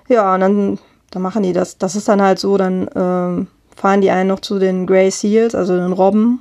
Ja, 0.09 0.35
und 0.35 0.41
dann, 0.41 0.79
dann 1.11 1.23
machen 1.23 1.43
die 1.43 1.53
das. 1.53 1.79
Das 1.79 1.95
ist 1.95 2.09
dann 2.09 2.21
halt 2.21 2.39
so, 2.39 2.57
dann 2.57 2.89
ähm, 2.95 3.47
fahren 3.77 4.01
die 4.01 4.11
einen 4.11 4.29
noch 4.29 4.41
zu 4.41 4.59
den 4.59 4.87
Grey 4.87 5.11
Seals, 5.11 5.55
also 5.55 5.77
den 5.77 5.93
Robben. 5.93 6.41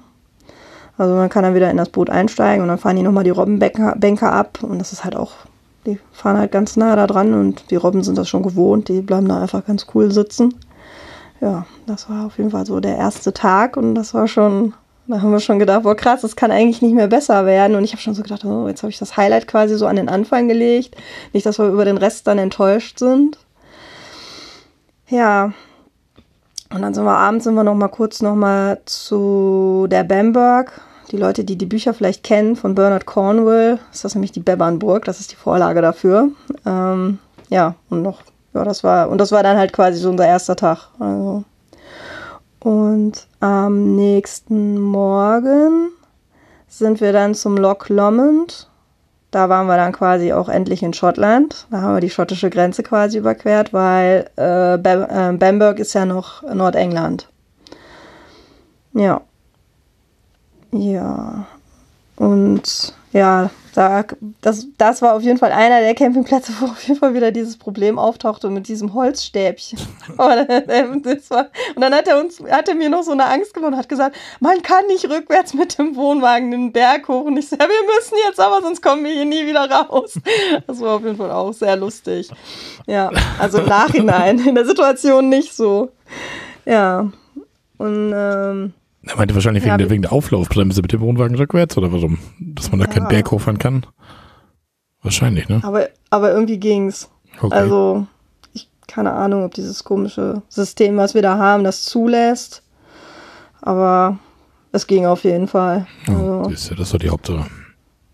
Also 0.98 1.16
man 1.16 1.30
kann 1.30 1.44
dann 1.44 1.56
wieder 1.56 1.72
in 1.72 1.78
das 1.78 1.90
Boot 1.90 2.10
einsteigen 2.10 2.62
und 2.62 2.68
dann 2.68 2.78
fahren 2.78 2.96
die 2.96 3.04
nochmal 3.04 3.24
die 3.24 3.30
Robbenbänker 3.30 4.32
ab. 4.32 4.60
Und 4.62 4.80
das 4.80 4.94
ist 4.94 5.04
halt 5.04 5.16
auch 5.16 5.32
die 5.86 6.00
fahren 6.12 6.38
halt 6.38 6.52
ganz 6.52 6.78
nah 6.78 6.96
da 6.96 7.08
dran 7.08 7.34
und 7.34 7.70
die 7.72 7.76
Robben 7.76 8.04
sind 8.04 8.18
das 8.18 8.30
schon 8.30 8.44
gewohnt, 8.44 8.88
die 8.90 9.02
bleiben 9.02 9.28
da 9.28 9.42
einfach 9.42 9.66
ganz 9.66 9.88
cool 9.94 10.12
sitzen. 10.12 10.56
Ja, 11.42 11.66
das 11.88 12.10
war 12.10 12.26
auf 12.26 12.38
jeden 12.38 12.52
Fall 12.52 12.66
so 12.66 12.80
der 12.80 12.98
erste 12.98 13.34
Tag 13.34 13.76
und 13.76 13.96
das 13.96 14.14
war 14.14 14.28
schon, 14.28 14.74
da 15.08 15.22
haben 15.22 15.32
wir 15.32 15.42
schon 15.42 15.60
gedacht, 15.60 15.84
boah 15.84 15.96
krass, 15.96 16.22
das 16.22 16.38
kann 16.38 16.52
eigentlich 16.52 16.82
nicht 16.82 16.96
mehr 16.96 17.08
besser 17.08 17.46
werden. 17.46 17.76
Und 17.76 17.84
ich 17.84 17.92
habe 17.92 18.02
schon 18.02 18.14
so 18.14 18.24
gedacht, 18.24 18.46
oh, 18.46 18.68
jetzt 18.68 18.84
habe 18.84 18.92
ich 18.92 19.00
das 19.00 19.18
Highlight 19.18 19.48
quasi 19.48 19.76
so 19.76 19.86
an 19.86 19.98
den 19.98 20.08
Anfang 20.08 20.48
gelegt. 20.48 20.96
Nicht, 21.34 21.46
dass 21.46 21.60
wir 21.60 21.68
über 21.68 21.84
den 21.84 21.98
Rest 21.98 22.28
dann 22.28 22.38
enttäuscht 22.38 22.98
sind. 23.00 23.38
Ja, 25.10 25.52
und 26.74 26.82
dann 26.82 26.94
sind 26.94 27.04
wir 27.04 27.18
abends 27.18 27.44
sind 27.44 27.56
wir 27.56 27.64
noch 27.64 27.76
mal 27.76 27.90
kurz 27.90 28.22
noch 28.22 28.36
mal 28.36 28.82
zu 28.86 29.88
der 29.92 30.04
Bamberg 30.04 30.82
die 31.12 31.18
Leute, 31.18 31.44
die 31.44 31.58
die 31.58 31.66
Bücher 31.66 31.94
vielleicht 31.94 32.24
kennen 32.24 32.56
von 32.56 32.76
Bernard 32.76 33.06
Cornwell, 33.06 33.80
ist 33.92 34.04
das 34.04 34.16
nämlich 34.16 34.32
die 34.32 34.40
Bebernburg, 34.40 35.06
das 35.06 35.20
ist 35.20 35.32
die 35.32 35.36
Vorlage 35.36 35.82
dafür. 35.82 36.30
Ähm, 36.66 37.20
ja, 37.50 37.76
und 37.90 38.02
noch, 38.02 38.22
ja, 38.54 38.64
das 38.64 38.84
war, 38.84 39.10
und 39.10 39.20
das 39.20 39.32
war 39.32 39.44
dann 39.44 39.58
halt 39.58 39.74
quasi 39.74 40.00
so 40.00 40.10
unser 40.10 40.26
erster 40.26 40.56
Tag. 40.56 40.90
Also. 41.00 41.44
Und 42.60 43.28
am 43.42 43.96
nächsten 43.96 44.80
Morgen 44.80 45.90
sind 46.68 47.02
wir 47.02 47.14
dann 47.14 47.36
zum 47.36 47.58
Loch 47.58 47.90
Lomond. 47.90 48.70
Da 49.32 49.50
waren 49.50 49.68
wir 49.68 49.78
dann 49.78 49.92
quasi 49.92 50.32
auch 50.32 50.48
endlich 50.48 50.84
in 50.84 50.94
Schottland. 50.94 51.68
Da 51.72 51.82
haben 51.82 51.96
wir 51.96 52.02
die 52.02 52.10
schottische 52.10 52.50
Grenze 52.50 52.84
quasi 52.84 53.18
überquert, 53.18 53.74
weil 53.74 54.30
äh, 54.36 54.78
Bamberg 54.78 55.80
ist 55.80 55.94
ja 55.94 56.06
noch 56.06 56.44
Nordengland. 56.44 57.30
Ja, 58.94 59.22
ja. 60.74 61.46
Und 62.16 62.94
ja, 63.12 63.50
da, 63.76 64.04
das, 64.42 64.68
das 64.78 65.02
war 65.02 65.16
auf 65.16 65.24
jeden 65.24 65.38
Fall 65.38 65.52
einer 65.52 65.80
der 65.80 65.96
Campingplätze, 65.96 66.54
wo 66.60 66.66
auf 66.66 66.84
jeden 66.88 67.00
Fall 67.00 67.14
wieder 67.14 67.32
dieses 67.32 67.58
Problem 67.58 67.98
auftauchte 67.98 68.50
mit 68.50 68.68
diesem 68.68 68.94
Holzstäbchen. 68.94 69.80
war, 70.18 71.48
und 71.76 71.82
dann 71.82 71.94
hat 71.94 72.08
er 72.08 72.20
uns, 72.20 72.42
hat 72.50 72.68
er 72.70 72.76
mir 72.76 72.90
noch 72.90 73.04
so 73.04 73.12
eine 73.12 73.26
Angst 73.26 73.54
gemacht 73.54 73.72
und 73.72 73.78
hat 73.78 73.90
gesagt, 73.90 74.16
man 74.40 74.62
kann 74.62 74.86
nicht 74.88 75.10
rückwärts 75.10 75.54
mit 75.54 75.78
dem 75.78 75.96
Wohnwagen 75.96 76.52
den 76.52 76.72
Berg 76.72 77.08
hoch. 77.08 77.26
Und 77.26 77.38
ich 77.38 77.50
sage, 77.50 77.64
wir 77.64 77.96
müssen 77.96 78.16
jetzt 78.28 78.40
aber, 78.40 78.62
sonst 78.62 78.82
kommen 78.82 79.04
wir 79.04 79.12
hier 79.12 79.26
nie 79.26 79.46
wieder 79.46 79.70
raus. 79.70 80.14
Das 80.68 80.80
war 80.80 80.96
auf 80.96 81.04
jeden 81.04 81.18
Fall 81.18 81.32
auch 81.32 81.54
sehr 81.54 81.76
lustig. 81.76 82.30
Ja, 82.88 83.12
also 83.40 83.60
im 83.60 83.66
Nachhinein, 83.66 84.40
in 84.40 84.56
der 84.56 84.66
Situation 84.66 85.30
nicht 85.30 85.54
so. 85.54 85.92
Ja. 86.66 87.12
Und 87.78 88.14
ähm, 88.16 88.74
er 89.06 89.18
meinte 89.18 89.36
wahrscheinlich 89.36 89.64
wegen, 89.64 89.72
ja, 89.72 89.78
der, 89.78 89.90
wegen 89.90 90.02
der 90.02 90.14
Auflaufbremse 90.14 90.82
mit 90.82 90.94
dem 90.94 91.02
Wohnwagen 91.02 91.36
rückwärts 91.36 91.78
oder 91.78 91.92
warum? 91.92 92.20
Dass 92.40 92.72
man 92.72 92.80
da 92.80 92.86
ja. 92.86 92.92
keinen 92.92 93.08
Berg 93.08 93.32
hochfahren 93.32 93.60
kann? 93.60 93.86
Wahrscheinlich, 95.02 95.50
ne? 95.50 95.60
Aber, 95.64 95.90
aber 96.10 96.32
irgendwie 96.32 96.58
ging's. 96.58 97.10
Okay. 97.42 97.54
Also, 97.54 98.08
ich 98.54 98.70
keine 98.88 99.12
Ahnung, 99.12 99.44
ob 99.44 99.54
dieses 99.54 99.84
komische 99.84 100.42
System, 100.48 100.98
was 100.98 101.14
wir 101.14 101.22
da 101.22 101.38
haben, 101.38 101.64
das 101.64 101.84
zulässt. 101.84 102.64
Aber 103.62 104.20
es 104.72 104.88
ging 104.88 105.06
auf 105.06 105.24
jeden 105.24 105.48
Fall. 105.48 105.86
Also, 106.08 106.50
ja 106.50 106.76
das 106.76 106.94
war 106.94 107.00
die 107.00 107.10
Hauptsache. 107.10 107.46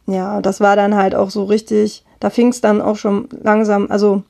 Ja, 0.07 0.41
das 0.41 0.59
war 0.59 0.75
dann 0.75 0.95
halt 0.95 1.13
auch 1.13 1.29
so 1.29 1.43
richtig, 1.43 2.03
da 2.19 2.31
fing 2.31 2.47
es 2.47 2.61
dann 2.61 2.81
auch 2.81 2.97
schon 2.97 3.29
langsam, 3.43 3.91
also 3.91 4.23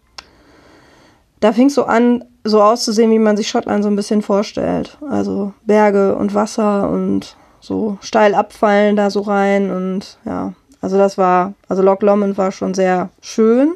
da 1.39 1.53
fing 1.53 1.67
es 1.67 1.75
so 1.75 1.85
an, 1.85 2.25
so 2.49 2.61
auszusehen, 2.61 3.11
wie 3.11 3.19
man 3.19 3.37
sich 3.37 3.47
Schottland 3.47 3.83
so 3.83 3.89
ein 3.89 3.95
bisschen 3.95 4.21
vorstellt. 4.21 4.97
Also 5.09 5.53
Berge 5.65 6.15
und 6.15 6.33
Wasser 6.33 6.89
und 6.89 7.37
so 7.61 7.97
steil 8.01 8.35
abfallen 8.35 8.95
da 8.95 9.09
so 9.09 9.21
rein 9.21 9.71
und 9.71 10.17
ja, 10.25 10.53
also 10.81 10.97
das 10.97 11.17
war, 11.17 11.53
also 11.67 11.81
Loch 11.81 12.01
Lomond 12.01 12.37
war 12.37 12.51
schon 12.51 12.73
sehr 12.73 13.09
schön, 13.21 13.73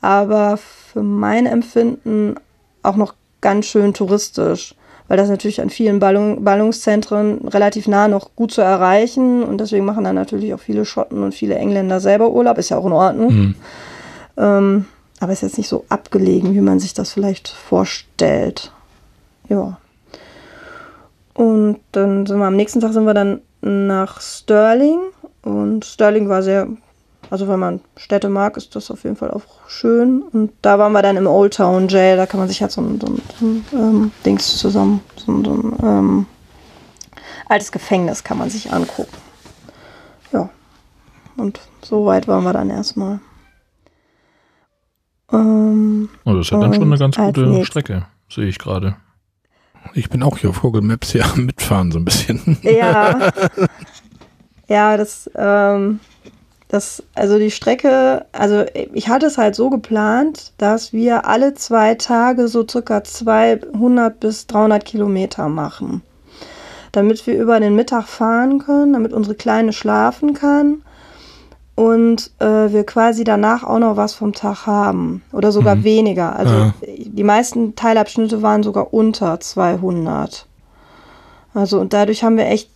aber 0.00 0.56
für 0.56 1.02
mein 1.02 1.46
Empfinden 1.46 2.36
auch 2.82 2.96
noch 2.96 3.14
ganz 3.40 3.66
schön 3.66 3.92
touristisch, 3.92 4.74
weil 5.08 5.16
das 5.16 5.28
natürlich 5.28 5.60
an 5.60 5.70
vielen 5.70 6.00
Ballung, 6.00 6.44
Ballungszentren 6.44 7.48
relativ 7.48 7.86
nah 7.86 8.08
noch 8.08 8.34
gut 8.34 8.52
zu 8.52 8.62
erreichen 8.62 9.42
und 9.42 9.58
deswegen 9.60 9.84
machen 9.84 10.04
dann 10.04 10.14
natürlich 10.14 10.54
auch 10.54 10.60
viele 10.60 10.84
Schotten 10.84 11.22
und 11.22 11.34
viele 11.34 11.56
Engländer 11.56 12.00
selber 12.00 12.30
Urlaub, 12.30 12.58
ist 12.58 12.70
ja 12.70 12.78
auch 12.78 12.86
in 12.86 12.92
Ordnung. 12.92 13.34
Mhm. 13.34 13.54
Ähm, 14.38 14.86
aber 15.20 15.32
ist 15.32 15.42
jetzt 15.42 15.58
nicht 15.58 15.68
so 15.68 15.84
abgelegen, 15.88 16.54
wie 16.54 16.60
man 16.60 16.78
sich 16.78 16.94
das 16.94 17.12
vielleicht 17.12 17.48
vorstellt. 17.48 18.72
Ja. 19.48 19.78
Und 21.34 21.80
dann 21.92 22.26
sind 22.26 22.38
wir 22.38 22.46
am 22.46 22.56
nächsten 22.56 22.80
Tag 22.80 22.92
sind 22.92 23.04
wir 23.04 23.14
dann 23.14 23.40
nach 23.60 24.20
Stirling. 24.20 24.98
Und 25.42 25.84
Stirling 25.84 26.28
war 26.28 26.42
sehr, 26.42 26.68
also 27.30 27.48
wenn 27.48 27.58
man 27.58 27.80
Städte 27.96 28.28
mag, 28.28 28.56
ist 28.56 28.74
das 28.76 28.90
auf 28.90 29.04
jeden 29.04 29.16
Fall 29.16 29.30
auch 29.30 29.68
schön. 29.68 30.22
Und 30.22 30.52
da 30.62 30.78
waren 30.78 30.92
wir 30.92 31.02
dann 31.02 31.16
im 31.16 31.26
Old 31.26 31.54
Town 31.54 31.88
Jail. 31.88 32.16
Da 32.16 32.26
kann 32.26 32.40
man 32.40 32.48
sich 32.48 32.60
halt 32.60 32.72
so 32.72 32.80
ein, 32.80 33.00
so 33.00 33.06
ein, 33.06 33.22
so 33.38 33.46
ein 33.46 33.64
ähm, 33.72 34.12
Dings 34.24 34.58
zusammen, 34.58 35.00
so 35.16 35.32
ein, 35.32 35.44
so 35.44 35.52
ein 35.52 35.76
ähm, 35.82 36.26
altes 37.48 37.72
Gefängnis 37.72 38.24
kann 38.24 38.38
man 38.38 38.50
sich 38.50 38.72
angucken. 38.72 39.16
Ja. 40.32 40.50
Und 41.36 41.60
so 41.82 42.04
weit 42.06 42.28
waren 42.28 42.44
wir 42.44 42.52
dann 42.52 42.70
erstmal. 42.70 43.20
Ähm, 45.32 46.08
oh, 46.24 46.32
das 46.32 46.46
ist 46.46 46.50
ja 46.50 46.58
dann 46.58 46.74
schon 46.74 46.84
eine 46.84 46.98
ganz 46.98 47.16
gute 47.16 47.64
Strecke, 47.64 48.06
sehe 48.28 48.46
ich 48.46 48.58
gerade. 48.58 48.96
Ich 49.94 50.10
bin 50.10 50.22
auch 50.22 50.38
hier 50.38 50.50
auf 50.50 50.60
Google 50.62 50.82
Maps 50.82 51.12
hier 51.12 51.24
am 51.32 51.46
Mitfahren 51.46 51.90
so 51.90 51.98
ein 51.98 52.04
bisschen. 52.04 52.58
Ja. 52.62 53.30
ja, 54.68 54.96
das, 54.96 55.30
ähm, 55.34 56.00
das, 56.68 57.02
also 57.14 57.38
die 57.38 57.50
Strecke, 57.50 58.26
also 58.32 58.64
ich 58.74 59.08
hatte 59.08 59.26
es 59.26 59.38
halt 59.38 59.54
so 59.54 59.70
geplant, 59.70 60.52
dass 60.58 60.92
wir 60.92 61.26
alle 61.26 61.54
zwei 61.54 61.94
Tage 61.94 62.48
so 62.48 62.66
circa 62.68 63.04
200 63.04 64.20
bis 64.20 64.46
300 64.46 64.84
Kilometer 64.84 65.48
machen. 65.48 66.02
Damit 66.92 67.26
wir 67.26 67.38
über 67.38 67.60
den 67.60 67.74
Mittag 67.74 68.06
fahren 68.06 68.58
können, 68.60 68.94
damit 68.94 69.12
unsere 69.12 69.34
Kleine 69.34 69.74
schlafen 69.74 70.32
kann 70.32 70.82
und 71.78 72.32
äh, 72.40 72.72
wir 72.72 72.84
quasi 72.84 73.22
danach 73.22 73.62
auch 73.62 73.78
noch 73.78 73.96
was 73.96 74.12
vom 74.12 74.32
Tag 74.32 74.66
haben 74.66 75.22
oder 75.30 75.52
sogar 75.52 75.76
mhm. 75.76 75.84
weniger. 75.84 76.34
Also 76.34 76.52
ja. 76.52 76.74
die 76.82 77.22
meisten 77.22 77.76
Teilabschnitte 77.76 78.42
waren 78.42 78.64
sogar 78.64 78.92
unter 78.92 79.38
200. 79.38 80.46
Also 81.54 81.78
und 81.78 81.92
dadurch 81.92 82.24
haben 82.24 82.36
wir 82.36 82.46
echt 82.46 82.68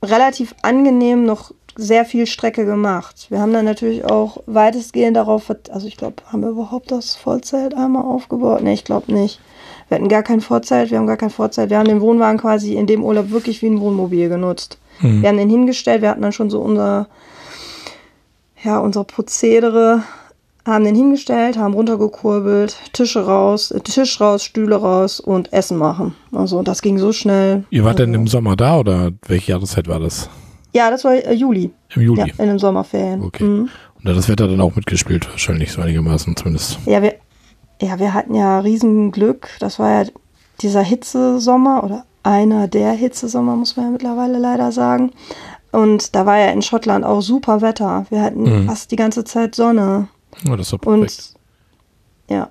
relativ 0.00 0.54
angenehm 0.62 1.24
noch 1.24 1.50
sehr 1.74 2.04
viel 2.04 2.26
Strecke 2.26 2.64
gemacht. 2.64 3.26
Wir 3.30 3.40
haben 3.40 3.52
dann 3.52 3.64
natürlich 3.64 4.04
auch 4.04 4.44
weitestgehend 4.46 5.16
darauf, 5.16 5.52
also 5.72 5.88
ich 5.88 5.96
glaube, 5.96 6.22
haben 6.32 6.42
wir 6.42 6.50
überhaupt 6.50 6.92
das 6.92 7.16
Vollzelt 7.16 7.74
einmal 7.74 8.04
aufgebaut? 8.04 8.62
Ne, 8.62 8.74
ich 8.74 8.84
glaube 8.84 9.12
nicht. 9.12 9.40
Wir 9.88 9.96
hatten 9.96 10.08
gar 10.08 10.22
kein 10.22 10.40
Vorzelt, 10.40 10.92
wir 10.92 10.98
haben 10.98 11.08
gar 11.08 11.16
kein 11.16 11.30
Vorzelt. 11.30 11.70
Wir 11.70 11.78
haben 11.78 11.88
den 11.88 12.00
Wohnwagen 12.00 12.38
quasi 12.38 12.76
in 12.76 12.86
dem 12.86 13.02
Urlaub 13.02 13.30
wirklich 13.30 13.60
wie 13.60 13.66
ein 13.66 13.80
Wohnmobil 13.80 14.28
genutzt. 14.28 14.78
Mhm. 15.00 15.22
Wir 15.22 15.30
haben 15.30 15.38
den 15.38 15.50
hingestellt, 15.50 16.00
wir 16.00 16.10
hatten 16.10 16.22
dann 16.22 16.30
schon 16.30 16.48
so 16.48 16.60
unser 16.60 17.08
ja, 18.62 18.78
unsere 18.78 19.04
Prozedere, 19.04 20.02
haben 20.66 20.84
den 20.84 20.94
hingestellt, 20.94 21.56
haben 21.56 21.74
runtergekurbelt, 21.74 22.76
Tische 22.92 23.24
raus, 23.24 23.70
äh, 23.70 23.80
Tisch 23.80 24.20
raus, 24.20 24.44
Stühle 24.44 24.76
raus 24.76 25.18
und 25.18 25.52
Essen 25.52 25.78
machen. 25.78 26.14
Also 26.32 26.62
das 26.62 26.82
ging 26.82 26.98
so 26.98 27.12
schnell. 27.12 27.64
Ihr 27.70 27.84
wart 27.84 27.98
also, 27.98 28.04
denn 28.04 28.14
im 28.14 28.26
Sommer 28.26 28.54
da 28.54 28.78
oder 28.78 29.10
welche 29.26 29.52
Jahreszeit 29.52 29.88
war 29.88 29.98
das? 29.98 30.28
Ja, 30.74 30.90
das 30.90 31.04
war 31.04 31.14
äh, 31.14 31.32
Juli. 31.32 31.70
Im 31.94 32.02
Juli? 32.02 32.20
Ja, 32.20 32.26
in 32.38 32.48
den 32.48 32.58
Sommerferien. 32.58 33.22
Okay. 33.22 33.44
Mhm. 33.44 33.70
Und 33.96 34.04
da 34.04 34.12
das 34.12 34.28
Wetter 34.28 34.46
dann 34.46 34.60
auch 34.60 34.76
mitgespielt, 34.76 35.28
wahrscheinlich 35.28 35.72
so 35.72 35.80
einigermaßen 35.80 36.36
zumindest. 36.36 36.78
Ja, 36.86 37.02
wir, 37.02 37.14
ja, 37.80 37.98
wir 37.98 38.14
hatten 38.14 38.34
ja 38.34 38.60
riesen 38.60 39.10
Glück. 39.10 39.48
Das 39.60 39.78
war 39.78 40.02
ja 40.02 40.10
dieser 40.60 40.82
Hitzesommer 40.82 41.82
oder 41.82 42.04
einer 42.22 42.68
der 42.68 42.92
Hitzesommer, 42.92 43.56
muss 43.56 43.76
man 43.76 43.86
ja 43.86 43.92
mittlerweile 43.92 44.38
leider 44.38 44.70
sagen. 44.70 45.12
Und 45.70 46.14
da 46.14 46.24
war 46.26 46.38
ja 46.38 46.48
in 46.48 46.62
Schottland 46.62 47.04
auch 47.04 47.20
super 47.20 47.60
Wetter. 47.60 48.06
Wir 48.10 48.22
hatten 48.22 48.62
mhm. 48.62 48.66
fast 48.66 48.90
die 48.90 48.96
ganze 48.96 49.24
Zeit 49.24 49.54
Sonne. 49.54 50.08
Oh, 50.50 50.56
das 50.56 50.72
war 50.72 50.78
perfekt. 50.78 51.34
Und 52.28 52.34
ja, 52.34 52.50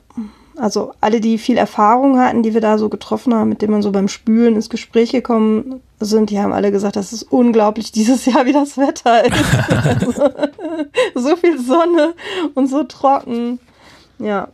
also 0.57 0.93
alle, 1.01 1.21
die 1.21 1.37
viel 1.37 1.57
Erfahrung 1.57 2.19
hatten, 2.19 2.41
die 2.41 2.53
wir 2.53 2.61
da 2.61 2.77
so 2.77 2.89
getroffen 2.89 3.33
haben, 3.33 3.49
mit 3.49 3.61
denen 3.61 3.73
man 3.73 3.81
so 3.83 3.91
beim 3.91 4.07
Spülen 4.07 4.55
ins 4.55 4.69
Gespräch 4.69 5.11
gekommen 5.11 5.81
sind, 5.99 6.29
die 6.29 6.39
haben 6.39 6.51
alle 6.51 6.71
gesagt, 6.71 6.95
das 6.95 7.13
ist 7.13 7.23
unglaublich 7.23 7.91
dieses 7.93 8.25
Jahr, 8.25 8.45
wie 8.45 8.53
das 8.53 8.77
Wetter 8.77 9.25
ist. 9.25 9.85
also, 9.85 10.29
so 11.15 11.35
viel 11.35 11.59
Sonne 11.59 12.13
und 12.55 12.67
so 12.67 12.83
trocken. 12.83 13.59
Ja. 14.19 14.49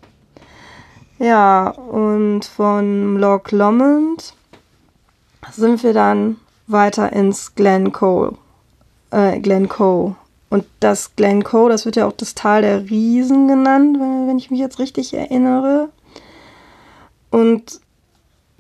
Ja, 1.19 1.69
und 1.69 2.43
von 2.43 3.17
Loch 3.17 3.51
Lomond 3.51 4.33
sind 5.51 5.83
wir 5.83 5.93
dann 5.93 6.37
weiter 6.67 7.13
ins 7.13 7.55
Glencoe. 7.55 8.33
Äh, 9.13 9.39
Glencoe. 9.39 10.15
Und 10.49 10.65
das 10.79 11.15
Glencoe, 11.15 11.69
das 11.69 11.85
wird 11.85 11.95
ja 11.95 12.07
auch 12.07 12.13
das 12.13 12.33
Tal 12.33 12.63
der 12.63 12.89
Riesen 12.89 13.47
genannt, 13.47 13.97
wenn 13.99 14.37
ich 14.37 14.49
mich 14.49 14.59
jetzt 14.59 14.79
richtig 14.79 15.13
erinnere. 15.13 15.89
Und 17.29 17.79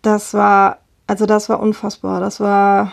das 0.03 0.33
war, 0.35 0.77
also 1.07 1.25
das 1.25 1.49
war 1.49 1.59
unfassbar. 1.59 2.19
Das 2.19 2.39
war, 2.39 2.91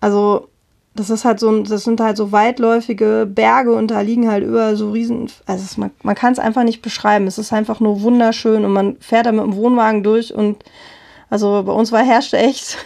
also 0.00 0.48
das 0.94 1.10
ist 1.10 1.24
halt 1.24 1.40
so, 1.40 1.62
das 1.62 1.84
sind 1.84 2.00
halt 2.00 2.16
so 2.16 2.30
weitläufige 2.30 3.26
Berge 3.28 3.72
und 3.72 3.90
da 3.90 4.00
liegen 4.00 4.30
halt 4.30 4.44
überall 4.44 4.76
so 4.76 4.90
riesen, 4.92 5.28
also 5.46 5.64
es, 5.64 5.76
man, 5.76 5.90
man 6.02 6.14
kann 6.14 6.32
es 6.32 6.38
einfach 6.38 6.62
nicht 6.62 6.82
beschreiben. 6.82 7.26
Es 7.26 7.38
ist 7.38 7.52
einfach 7.52 7.80
nur 7.80 8.02
wunderschön 8.02 8.64
und 8.64 8.72
man 8.72 8.96
fährt 9.00 9.26
da 9.26 9.32
mit 9.32 9.44
dem 9.44 9.56
Wohnwagen 9.56 10.04
durch 10.04 10.32
und 10.32 10.62
also 11.30 11.62
bei 11.64 11.72
uns 11.72 11.90
war 11.90 12.04
herrschte 12.04 12.38
echt 12.38 12.76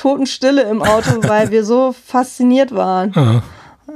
Totenstille 0.00 0.62
im 0.62 0.82
Auto, 0.82 1.22
weil 1.28 1.50
wir 1.50 1.64
so 1.64 1.94
fasziniert 2.06 2.74
waren. 2.74 3.12
Ja. 3.14 3.42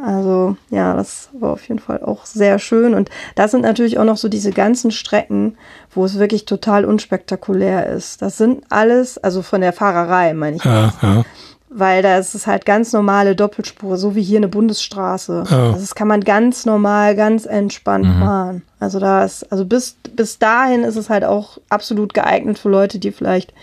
Also 0.04 0.56
ja, 0.70 0.94
das 0.94 1.30
war 1.32 1.52
auf 1.52 1.66
jeden 1.66 1.80
Fall 1.80 2.02
auch 2.02 2.26
sehr 2.26 2.58
schön. 2.58 2.92
Und 2.94 3.08
das 3.36 3.52
sind 3.52 3.62
natürlich 3.62 3.98
auch 3.98 4.04
noch 4.04 4.18
so 4.18 4.28
diese 4.28 4.50
ganzen 4.50 4.90
Strecken, 4.90 5.56
wo 5.90 6.04
es 6.04 6.18
wirklich 6.18 6.44
total 6.44 6.84
unspektakulär 6.84 7.86
ist. 7.86 8.20
Das 8.20 8.36
sind 8.36 8.64
alles, 8.68 9.16
also 9.16 9.40
von 9.40 9.62
der 9.62 9.72
Fahrerei 9.72 10.34
meine 10.34 10.56
ich. 10.56 10.64
Ja, 10.64 10.92
ja. 11.00 11.22
Weil 11.70 12.02
da 12.02 12.18
ist 12.18 12.34
es 12.34 12.46
halt 12.46 12.66
ganz 12.66 12.92
normale 12.92 13.34
Doppelspur, 13.34 13.96
so 13.96 14.14
wie 14.14 14.22
hier 14.22 14.38
eine 14.38 14.48
Bundesstraße. 14.48 15.44
Ja. 15.48 15.66
Also 15.68 15.80
das 15.80 15.94
kann 15.94 16.06
man 16.06 16.20
ganz 16.20 16.66
normal, 16.66 17.16
ganz 17.16 17.46
entspannt 17.46 18.04
mhm. 18.04 18.20
fahren. 18.20 18.62
Also 18.78 19.00
da 19.00 19.24
ist, 19.24 19.50
also 19.50 19.64
bis, 19.64 19.96
bis 20.14 20.38
dahin 20.38 20.84
ist 20.84 20.96
es 20.96 21.08
halt 21.08 21.24
auch 21.24 21.58
absolut 21.70 22.12
geeignet 22.12 22.58
für 22.58 22.68
Leute, 22.68 22.98
die 22.98 23.10
vielleicht 23.10 23.54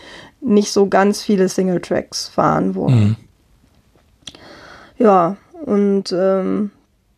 nicht 0.41 0.71
so 0.71 0.87
ganz 0.87 1.21
viele 1.21 1.47
Single-Tracks 1.47 2.27
fahren 2.29 2.75
wollen. 2.75 2.99
Mhm. 2.99 3.15
Ja, 4.97 5.37
und 5.65 6.11
ähm, 6.11 6.71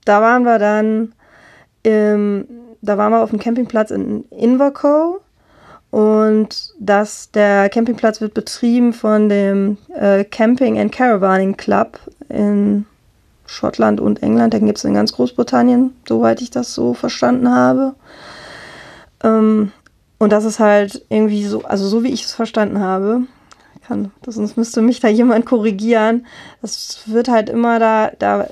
da 0.06 0.22
waren 0.22 0.44
wir 0.44 0.60
dann, 0.60 1.14
im, 1.84 2.48
da 2.82 2.98
waren 2.98 3.12
wir 3.12 3.22
auf 3.22 3.30
dem 3.30 3.40
Campingplatz 3.40 3.92
in 3.92 4.26
Invercoe. 4.30 5.20
Und 5.92 6.74
das, 6.80 7.30
der 7.32 7.70
Campingplatz 7.70 8.20
wird 8.20 8.34
betrieben 8.34 8.94
von 8.94 9.30
dem 9.30 9.78
äh, 9.94 10.24
Camping 10.24 10.80
and 10.80 10.92
Caravaning 10.92 11.56
Club 11.56 12.00
in 12.30 12.86
Schottland 13.46 14.02
und 14.02 14.24
England. 14.24 14.54
Den 14.54 14.66
gibt 14.66 14.80
es 14.80 14.84
in 14.86 14.96
ganz 14.96 15.14
Großbritannien, 15.14 15.96
soweit 16.08 16.42
ich 16.42 16.50
das 16.50 16.74
so 16.74 16.94
verstanden 16.94 17.54
habe. 17.54 17.94
Ähm, 19.24 19.72
und 20.24 20.32
das 20.32 20.46
ist 20.46 20.60
halt 20.60 21.06
irgendwie 21.10 21.46
so, 21.46 21.64
also 21.64 21.86
so 21.86 22.04
wie 22.04 22.14
ich 22.14 22.24
es 22.24 22.34
verstanden 22.34 22.80
habe, 22.80 23.24
kann. 23.86 24.12
Sonst 24.26 24.56
müsste 24.56 24.82
mich 24.82 25.02
da 25.02 25.10
jemand 25.10 25.46
korrigieren. 25.46 26.26
Das 26.62 27.02
wird 27.08 27.28
halt 27.28 27.50
immer 27.50 27.78
da, 27.78 28.12
da 28.18 28.48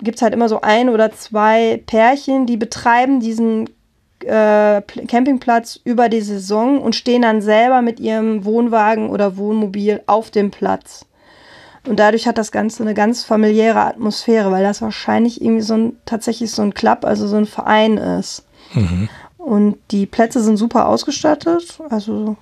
gibt 0.00 0.16
es 0.16 0.22
halt 0.22 0.34
immer 0.34 0.48
so 0.48 0.60
ein 0.60 0.88
oder 0.88 1.12
zwei 1.12 1.82
Pärchen, 1.86 2.46
die 2.46 2.56
betreiben 2.56 3.20
diesen 3.20 3.70
äh, 4.24 4.82
Campingplatz 4.82 5.78
über 5.84 6.08
die 6.08 6.20
Saison 6.20 6.80
und 6.80 6.96
stehen 6.96 7.22
dann 7.22 7.40
selber 7.40 7.80
mit 7.80 8.00
ihrem 8.00 8.44
Wohnwagen 8.44 9.10
oder 9.10 9.36
Wohnmobil 9.36 10.02
auf 10.06 10.32
dem 10.32 10.50
Platz. 10.50 11.06
Und 11.86 12.00
dadurch 12.00 12.26
hat 12.26 12.38
das 12.38 12.50
Ganze 12.50 12.82
eine 12.82 12.94
ganz 12.94 13.22
familiäre 13.22 13.80
Atmosphäre, 13.80 14.50
weil 14.50 14.64
das 14.64 14.82
wahrscheinlich 14.82 15.40
irgendwie 15.40 15.62
so 15.62 15.74
ein, 15.74 15.96
tatsächlich 16.06 16.50
so 16.50 16.62
ein 16.62 16.74
Club, 16.74 17.04
also 17.04 17.28
so 17.28 17.36
ein 17.36 17.46
Verein 17.46 17.96
ist. 17.96 18.44
Mhm. 18.74 19.08
Und 19.48 19.78
die 19.90 20.06
Plätze 20.06 20.42
sind 20.42 20.58
super 20.58 20.86
ausgestattet, 20.86 21.80
also 21.88 22.36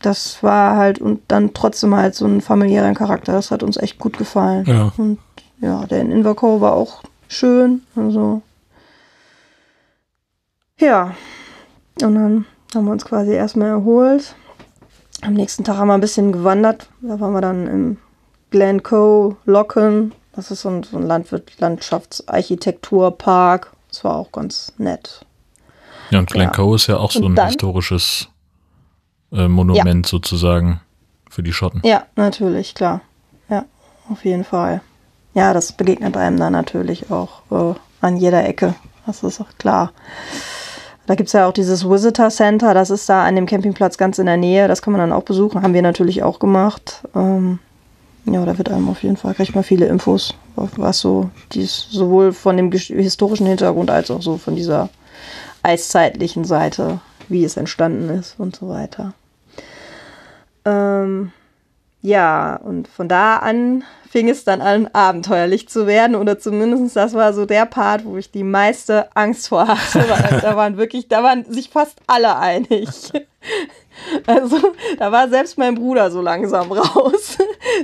das 0.00 0.42
war 0.42 0.76
halt 0.76 1.00
und 1.00 1.22
dann 1.28 1.54
trotzdem 1.54 1.96
halt 1.96 2.14
so 2.14 2.26
ein 2.26 2.40
familiärer 2.40 2.94
Charakter. 2.94 3.32
Das 3.32 3.50
hat 3.50 3.62
uns 3.62 3.76
echt 3.76 3.98
gut 3.98 4.16
gefallen. 4.18 4.64
Ja. 4.66 4.92
Und 4.96 5.18
ja, 5.60 5.84
der 5.86 6.00
in 6.02 6.10
Invercoe 6.12 6.60
war 6.60 6.74
auch 6.74 7.02
schön. 7.28 7.82
Also 7.96 8.42
ja. 10.78 11.16
Und 12.02 12.14
dann 12.14 12.44
haben 12.74 12.84
wir 12.84 12.92
uns 12.92 13.04
quasi 13.04 13.32
erstmal 13.32 13.70
erholt. 13.70 14.36
Am 15.22 15.34
nächsten 15.34 15.64
Tag 15.64 15.78
haben 15.78 15.88
wir 15.88 15.94
ein 15.94 16.00
bisschen 16.00 16.30
gewandert. 16.30 16.88
Da 17.00 17.18
waren 17.18 17.32
wir 17.32 17.40
dann 17.40 17.66
im 17.66 17.96
Glencoe 18.50 19.34
Locken. 19.44 20.12
Das 20.34 20.52
ist 20.52 20.60
so 20.60 20.68
ein, 20.68 20.84
so 20.84 20.98
ein 20.98 21.06
Landwirt 21.06 21.58
Landschaftsarchitekturpark. 21.58 23.72
Das 23.88 24.04
war 24.04 24.14
auch 24.16 24.30
ganz 24.30 24.72
nett. 24.78 25.25
Ja, 26.10 26.18
und 26.18 26.30
Glencoe 26.30 26.70
ja. 26.70 26.74
ist 26.76 26.86
ja 26.86 26.96
auch 26.98 27.10
so 27.10 27.26
ein 27.26 27.34
dann, 27.34 27.46
historisches 27.46 28.28
äh, 29.32 29.48
Monument 29.48 30.06
ja. 30.06 30.10
sozusagen 30.10 30.80
für 31.30 31.42
die 31.42 31.52
Schotten. 31.52 31.82
Ja, 31.84 32.04
natürlich, 32.16 32.74
klar. 32.74 33.00
Ja, 33.48 33.64
auf 34.10 34.24
jeden 34.24 34.44
Fall. 34.44 34.80
Ja, 35.34 35.52
das 35.52 35.72
begegnet 35.72 36.16
einem 36.16 36.38
dann 36.38 36.52
natürlich 36.52 37.10
auch 37.10 37.42
äh, 37.50 37.74
an 38.00 38.16
jeder 38.16 38.46
Ecke. 38.46 38.74
Das 39.06 39.22
ist 39.22 39.40
auch 39.40 39.48
klar. 39.58 39.92
Da 41.06 41.14
gibt 41.14 41.28
es 41.28 41.34
ja 41.34 41.46
auch 41.46 41.52
dieses 41.52 41.88
Visitor 41.88 42.30
Center, 42.30 42.74
das 42.74 42.90
ist 42.90 43.08
da 43.08 43.24
an 43.24 43.36
dem 43.36 43.46
Campingplatz 43.46 43.96
ganz 43.96 44.18
in 44.18 44.26
der 44.26 44.36
Nähe. 44.36 44.66
Das 44.66 44.82
kann 44.82 44.92
man 44.92 45.00
dann 45.00 45.12
auch 45.12 45.22
besuchen, 45.22 45.62
haben 45.62 45.74
wir 45.74 45.82
natürlich 45.82 46.24
auch 46.24 46.40
gemacht. 46.40 47.02
Ähm, 47.14 47.60
ja, 48.24 48.44
da 48.44 48.58
wird 48.58 48.70
einem 48.70 48.88
auf 48.88 49.04
jeden 49.04 49.16
Fall, 49.16 49.34
kriegt 49.34 49.54
man 49.54 49.62
viele 49.62 49.86
Infos, 49.86 50.34
was 50.56 50.98
so, 50.98 51.30
dies 51.52 51.86
sowohl 51.90 52.32
von 52.32 52.56
dem 52.56 52.72
historischen 52.72 53.46
Hintergrund 53.46 53.88
als 53.88 54.10
auch 54.10 54.20
so 54.20 54.36
von 54.36 54.56
dieser 54.56 54.88
eiszeitlichen 55.66 56.44
Seite 56.44 57.00
wie 57.28 57.44
es 57.44 57.56
entstanden 57.56 58.08
ist 58.10 58.36
und 58.38 58.56
so 58.56 58.68
weiter. 58.68 59.12
Ähm, 60.64 61.32
ja, 62.02 62.56
und 62.56 62.88
von 62.88 63.08
da 63.08 63.38
an 63.38 63.84
fing 64.08 64.28
es 64.28 64.44
dann 64.44 64.60
an, 64.60 64.88
abenteuerlich 64.92 65.68
zu 65.68 65.86
werden. 65.86 66.16
Oder 66.16 66.38
zumindest 66.38 66.96
das 66.96 67.14
war 67.14 67.32
so 67.32 67.44
der 67.44 67.66
Part, 67.66 68.04
wo 68.04 68.16
ich 68.16 68.30
die 68.30 68.44
meiste 68.44 69.14
Angst 69.14 69.48
vor 69.48 69.68
hatte. 69.68 70.04
da 70.42 70.56
waren 70.56 70.76
wirklich, 70.76 71.08
da 71.08 71.22
waren 71.22 71.44
sich 71.50 71.70
fast 71.70 72.00
alle 72.06 72.36
einig. 72.36 72.88
Also, 74.26 74.58
da 74.98 75.10
war 75.10 75.30
selbst 75.30 75.56
mein 75.56 75.74
Bruder 75.74 76.10
so 76.10 76.20
langsam 76.20 76.70
raus, 76.72 77.38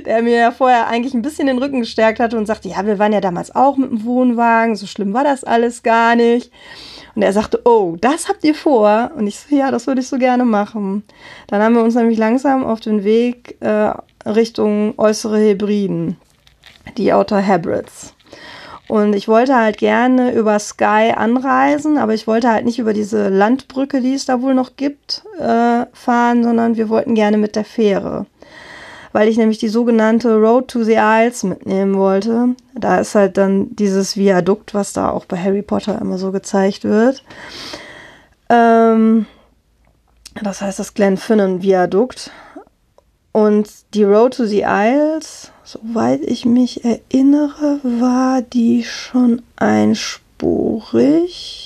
der 0.05 0.21
mir 0.21 0.37
ja 0.37 0.51
vorher 0.51 0.87
eigentlich 0.87 1.15
ein 1.15 1.23
bisschen 1.23 1.47
den 1.47 1.57
Rücken 1.57 1.79
gestärkt 1.79 2.19
hatte 2.19 2.37
und 2.37 2.45
sagte, 2.45 2.69
ja, 2.69 2.85
wir 2.85 2.99
waren 2.99 3.13
ja 3.13 3.19
damals 3.19 3.55
auch 3.55 3.77
mit 3.77 3.89
dem 3.89 4.05
Wohnwagen, 4.05 4.75
so 4.75 4.85
schlimm 4.85 5.11
war 5.15 5.23
das 5.23 5.43
alles 5.43 5.81
gar 5.81 6.15
nicht. 6.15 6.51
Und 7.15 7.21
er 7.21 7.33
sagte, 7.33 7.61
oh, 7.65 7.95
das 7.99 8.27
habt 8.27 8.43
ihr 8.43 8.55
vor? 8.55 9.11
Und 9.15 9.27
ich 9.27 9.39
so, 9.39 9.55
ja, 9.55 9.71
das 9.71 9.87
würde 9.87 10.01
ich 10.01 10.07
so 10.07 10.17
gerne 10.17 10.45
machen. 10.45 11.03
Dann 11.47 11.61
haben 11.61 11.75
wir 11.75 11.83
uns 11.83 11.95
nämlich 11.95 12.17
langsam 12.17 12.65
auf 12.65 12.79
den 12.79 13.03
Weg 13.03 13.57
äh, 13.61 13.93
Richtung 14.25 14.93
äußere 14.97 15.37
Hebriden, 15.37 16.17
die 16.97 17.13
Outer 17.13 17.45
Hybrids. 17.45 18.13
Und 18.87 19.13
ich 19.13 19.27
wollte 19.27 19.55
halt 19.55 19.77
gerne 19.77 20.33
über 20.33 20.59
Sky 20.59 21.13
anreisen, 21.15 21.97
aber 21.97 22.13
ich 22.13 22.27
wollte 22.27 22.49
halt 22.49 22.65
nicht 22.65 22.79
über 22.79 22.93
diese 22.93 23.29
Landbrücke, 23.29 24.01
die 24.01 24.13
es 24.13 24.25
da 24.25 24.41
wohl 24.41 24.53
noch 24.53 24.75
gibt, 24.75 25.23
äh, 25.39 25.85
fahren, 25.93 26.43
sondern 26.43 26.75
wir 26.75 26.89
wollten 26.89 27.15
gerne 27.15 27.37
mit 27.37 27.55
der 27.55 27.65
Fähre 27.65 28.25
weil 29.13 29.29
ich 29.29 29.37
nämlich 29.37 29.59
die 29.59 29.69
sogenannte 29.69 30.35
Road 30.35 30.67
to 30.67 30.83
the 30.83 30.97
Isles 30.97 31.43
mitnehmen 31.43 31.97
wollte. 31.97 32.49
Da 32.75 32.99
ist 32.99 33.15
halt 33.15 33.37
dann 33.37 33.73
dieses 33.75 34.17
Viadukt, 34.17 34.73
was 34.73 34.91
da 34.91 35.09
auch 35.09 35.23
bei 35.25 35.37
Harry 35.37 35.61
Potter 35.61 36.01
immer 36.01 36.17
so 36.17 36.31
gezeigt 36.31 36.83
wird. 36.83 37.23
Ähm, 38.49 39.27
das 40.41 40.61
heißt 40.61 40.79
das 40.79 40.95
Glenfinnan-Viadukt. 40.95 42.31
Und 43.31 43.69
die 43.93 44.03
Road 44.03 44.35
to 44.35 44.45
the 44.45 44.63
Isles, 44.65 45.51
soweit 45.63 46.21
ich 46.21 46.45
mich 46.45 46.83
erinnere, 46.83 47.79
war 47.83 48.41
die 48.41 48.83
schon 48.83 49.43
einspurig. 49.55 51.62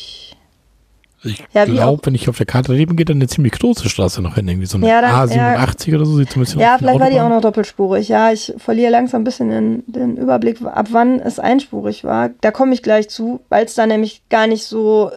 Ich 1.28 1.44
ja, 1.54 1.66
glaube, 1.66 2.06
wenn 2.06 2.16
ich 2.16 2.30
auf 2.30 2.38
der 2.38 2.46
Karte 2.46 2.74
leben 2.74 2.96
gehe, 2.96 3.06
dann 3.06 3.18
eine 3.18 3.28
ziemlich 3.28 3.54
große 3.54 3.90
Straße 3.90 4.22
noch 4.22 4.36
hin, 4.36 4.48
irgendwie 4.48 4.68
so 4.68 4.78
eine 4.78 4.88
ja, 4.88 5.02
dann, 5.02 5.12
A87 5.12 5.90
ja, 5.90 5.96
oder 5.98 6.06
so. 6.06 6.18
Sieht 6.18 6.32
zumindest 6.32 6.58
ja, 6.58 6.78
vielleicht 6.78 7.00
war 7.00 7.10
die 7.10 7.20
auch 7.20 7.30
noch 7.30 7.42
doppelspurig. 7.42 8.08
Ja, 8.08 8.32
ich 8.32 8.54
verliere 8.58 8.92
langsam 8.92 9.22
ein 9.22 9.24
bisschen 9.24 9.50
den, 9.50 9.84
den 9.88 10.18
Überblick, 10.18 10.62
ab 10.62 10.88
wann 10.92 11.20
es 11.20 11.40
einspurig 11.40 12.04
war. 12.04 12.30
Da 12.42 12.52
komme 12.52 12.74
ich 12.74 12.84
gleich 12.84 13.10
zu, 13.10 13.42
weil 13.50 13.66
es 13.66 13.76
da 13.76 13.86
nämlich 13.86 14.24
gar 14.30 14.48
nicht 14.48 14.66
so 14.66 15.12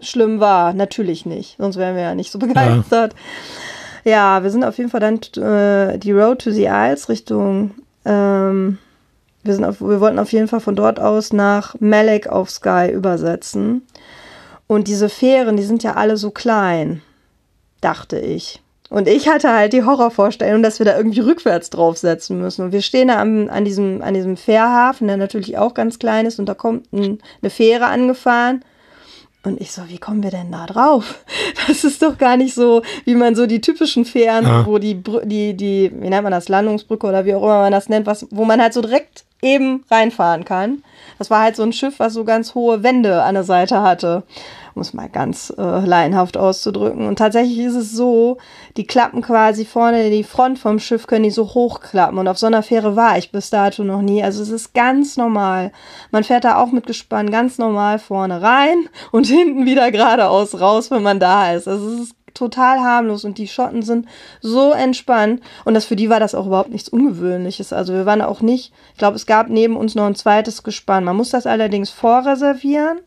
schlimm 0.00 0.40
war. 0.40 0.72
Natürlich 0.72 1.26
nicht, 1.26 1.56
sonst 1.58 1.76
wären 1.76 1.96
wir 1.96 2.02
ja 2.02 2.14
nicht 2.14 2.30
so 2.30 2.38
begeistert. 2.38 3.14
Ja, 4.04 4.10
ja 4.10 4.42
wir 4.42 4.50
sind 4.50 4.64
auf 4.64 4.78
jeden 4.78 4.90
Fall 4.90 5.00
dann 5.00 5.16
äh, 5.42 5.98
die 5.98 6.12
Road 6.12 6.40
to 6.40 6.50
the 6.50 6.66
Isles 6.66 7.08
Richtung. 7.08 7.72
Ähm, 8.04 8.78
wir, 9.42 9.54
sind 9.54 9.64
auf, 9.64 9.80
wir 9.80 10.00
wollten 10.00 10.18
auf 10.18 10.32
jeden 10.32 10.48
Fall 10.48 10.60
von 10.60 10.76
dort 10.76 11.00
aus 11.00 11.32
nach 11.32 11.74
Malek 11.80 12.28
auf 12.28 12.50
Sky 12.50 12.90
übersetzen. 12.92 13.82
Und 14.70 14.86
diese 14.86 15.08
Fähren, 15.08 15.56
die 15.56 15.64
sind 15.64 15.82
ja 15.82 15.94
alle 15.94 16.16
so 16.16 16.30
klein, 16.30 17.02
dachte 17.80 18.20
ich. 18.20 18.62
Und 18.88 19.08
ich 19.08 19.28
hatte 19.28 19.52
halt 19.52 19.72
die 19.72 19.82
Horrorvorstellung, 19.82 20.62
dass 20.62 20.78
wir 20.78 20.86
da 20.86 20.96
irgendwie 20.96 21.18
rückwärts 21.18 21.70
draufsetzen 21.70 22.40
müssen. 22.40 22.66
Und 22.66 22.72
wir 22.72 22.80
stehen 22.80 23.08
da 23.08 23.20
am, 23.20 23.48
an, 23.50 23.64
diesem, 23.64 24.00
an 24.00 24.14
diesem 24.14 24.36
Fährhafen, 24.36 25.08
der 25.08 25.16
natürlich 25.16 25.58
auch 25.58 25.74
ganz 25.74 25.98
klein 25.98 26.24
ist, 26.24 26.38
und 26.38 26.46
da 26.46 26.54
kommt 26.54 26.92
ein, 26.92 27.18
eine 27.42 27.50
Fähre 27.50 27.86
angefahren. 27.86 28.64
Und 29.42 29.60
ich 29.60 29.72
so, 29.72 29.82
wie 29.88 29.98
kommen 29.98 30.22
wir 30.22 30.30
denn 30.30 30.52
da 30.52 30.66
drauf? 30.66 31.24
Das 31.66 31.82
ist 31.82 32.00
doch 32.00 32.16
gar 32.16 32.36
nicht 32.36 32.54
so, 32.54 32.82
wie 33.04 33.16
man 33.16 33.34
so 33.34 33.46
die 33.46 33.60
typischen 33.60 34.04
Fähren, 34.04 34.44
ja. 34.44 34.66
wo 34.66 34.78
die, 34.78 35.02
die, 35.24 35.54
die, 35.54 35.90
wie 35.92 36.08
nennt 36.08 36.22
man 36.22 36.30
das, 36.30 36.48
Landungsbrücke 36.48 37.08
oder 37.08 37.24
wie 37.24 37.34
auch 37.34 37.42
immer 37.42 37.58
man 37.58 37.72
das 37.72 37.88
nennt, 37.88 38.06
was, 38.06 38.24
wo 38.30 38.44
man 38.44 38.62
halt 38.62 38.72
so 38.72 38.82
direkt 38.82 39.24
eben 39.42 39.84
reinfahren 39.90 40.44
kann. 40.44 40.84
Das 41.20 41.28
war 41.28 41.42
halt 41.42 41.54
so 41.54 41.62
ein 41.62 41.74
Schiff, 41.74 41.98
was 41.98 42.14
so 42.14 42.24
ganz 42.24 42.54
hohe 42.54 42.82
Wände 42.82 43.22
an 43.22 43.34
der 43.34 43.44
Seite 43.44 43.82
hatte 43.82 44.24
um 44.74 44.82
es 44.82 44.94
mal 44.94 45.08
ganz 45.08 45.52
äh, 45.56 45.84
laienhaft 45.84 46.36
auszudrücken. 46.36 47.06
Und 47.06 47.16
tatsächlich 47.16 47.58
ist 47.58 47.74
es 47.74 47.92
so, 47.92 48.38
die 48.76 48.86
klappen 48.86 49.22
quasi 49.22 49.64
vorne, 49.64 50.10
die 50.10 50.24
Front 50.24 50.58
vom 50.58 50.78
Schiff 50.78 51.06
können 51.06 51.24
die 51.24 51.30
so 51.30 51.54
hochklappen. 51.54 52.18
Und 52.18 52.28
auf 52.28 52.38
so 52.38 52.46
einer 52.46 52.62
Fähre 52.62 52.96
war 52.96 53.18
ich 53.18 53.32
bis 53.32 53.50
dato 53.50 53.84
noch 53.84 54.02
nie. 54.02 54.22
Also 54.22 54.42
es 54.42 54.50
ist 54.50 54.74
ganz 54.74 55.16
normal. 55.16 55.72
Man 56.10 56.24
fährt 56.24 56.44
da 56.44 56.56
auch 56.56 56.72
mit 56.72 56.86
Gespann 56.86 57.30
ganz 57.30 57.58
normal 57.58 57.98
vorne 57.98 58.42
rein 58.42 58.88
und 59.12 59.26
hinten 59.26 59.66
wieder 59.66 59.90
geradeaus 59.90 60.60
raus, 60.60 60.90
wenn 60.90 61.02
man 61.02 61.20
da 61.20 61.52
ist. 61.52 61.68
Also 61.68 61.88
es 61.88 62.00
ist 62.00 62.19
total 62.34 62.80
harmlos 62.80 63.24
und 63.24 63.38
die 63.38 63.48
Schotten 63.48 63.82
sind 63.82 64.06
so 64.40 64.72
entspannt 64.72 65.42
und 65.64 65.74
das 65.74 65.84
für 65.84 65.96
die 65.96 66.10
war 66.10 66.20
das 66.20 66.34
auch 66.34 66.46
überhaupt 66.46 66.70
nichts 66.70 66.88
Ungewöhnliches. 66.88 67.72
Also 67.72 67.92
wir 67.94 68.06
waren 68.06 68.22
auch 68.22 68.40
nicht, 68.40 68.72
ich 68.92 68.98
glaube, 68.98 69.16
es 69.16 69.26
gab 69.26 69.48
neben 69.48 69.76
uns 69.76 69.94
noch 69.94 70.06
ein 70.06 70.14
zweites 70.14 70.62
Gespann. 70.62 71.04
Man 71.04 71.16
muss 71.16 71.30
das 71.30 71.46
allerdings 71.46 71.90
vorreservieren 71.90 72.98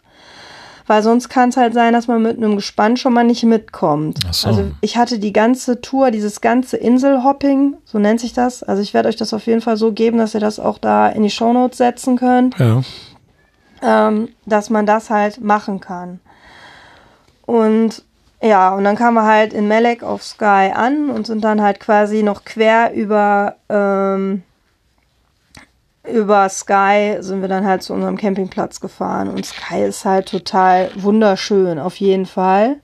weil 0.87 1.01
sonst 1.01 1.29
kann 1.29 1.49
es 1.49 1.57
halt 1.57 1.73
sein, 1.73 1.93
dass 1.93 2.07
man 2.07 2.21
mit 2.21 2.37
einem 2.37 2.55
Gespann 2.55 2.97
schon 2.97 3.13
mal 3.13 3.23
nicht 3.23 3.43
mitkommt. 3.43 4.19
So. 4.31 4.47
Also 4.47 4.71
ich 4.81 4.97
hatte 4.97 5.19
die 5.19 5.33
ganze 5.33 5.81
Tour, 5.81 6.11
dieses 6.11 6.41
ganze 6.41 6.77
Inselhopping, 6.77 7.75
so 7.85 7.99
nennt 7.99 8.19
sich 8.19 8.33
das. 8.33 8.63
Also 8.63 8.81
ich 8.81 8.93
werde 8.93 9.09
euch 9.09 9.15
das 9.15 9.33
auf 9.33 9.45
jeden 9.45 9.61
Fall 9.61 9.77
so 9.77 9.91
geben, 9.93 10.17
dass 10.17 10.33
ihr 10.33 10.39
das 10.39 10.59
auch 10.59 10.77
da 10.77 11.07
in 11.07 11.23
die 11.23 11.29
Shownotes 11.29 11.77
setzen 11.77 12.17
könnt. 12.17 12.57
Ja. 12.59 12.81
Ähm, 13.81 14.29
dass 14.45 14.69
man 14.69 14.85
das 14.85 15.09
halt 15.09 15.41
machen 15.41 15.79
kann. 15.79 16.19
Und 17.45 18.03
ja, 18.43 18.75
und 18.75 18.83
dann 18.83 18.97
kamen 18.97 19.15
wir 19.15 19.25
halt 19.25 19.53
in 19.53 19.67
Melek 19.67 20.03
auf 20.03 20.21
Sky 20.21 20.71
an 20.73 21.09
und 21.09 21.25
sind 21.27 21.43
dann 21.43 21.61
halt 21.61 21.79
quasi 21.79 22.23
noch 22.23 22.43
quer 22.43 22.93
über 22.93 23.55
ähm, 23.69 24.43
über 26.05 26.49
Sky 26.49 27.17
sind 27.19 27.41
wir 27.41 27.47
dann 27.47 27.65
halt 27.65 27.81
zu 27.81 27.93
unserem 27.93 28.17
Campingplatz 28.17 28.81
gefahren 28.81 29.29
und 29.29 29.45
Sky 29.45 29.83
ist 29.83 30.03
halt 30.03 30.27
total 30.27 30.91
wunderschön, 30.95 31.79
auf 31.79 31.95
jeden 31.95 32.25
Fall. 32.25 32.81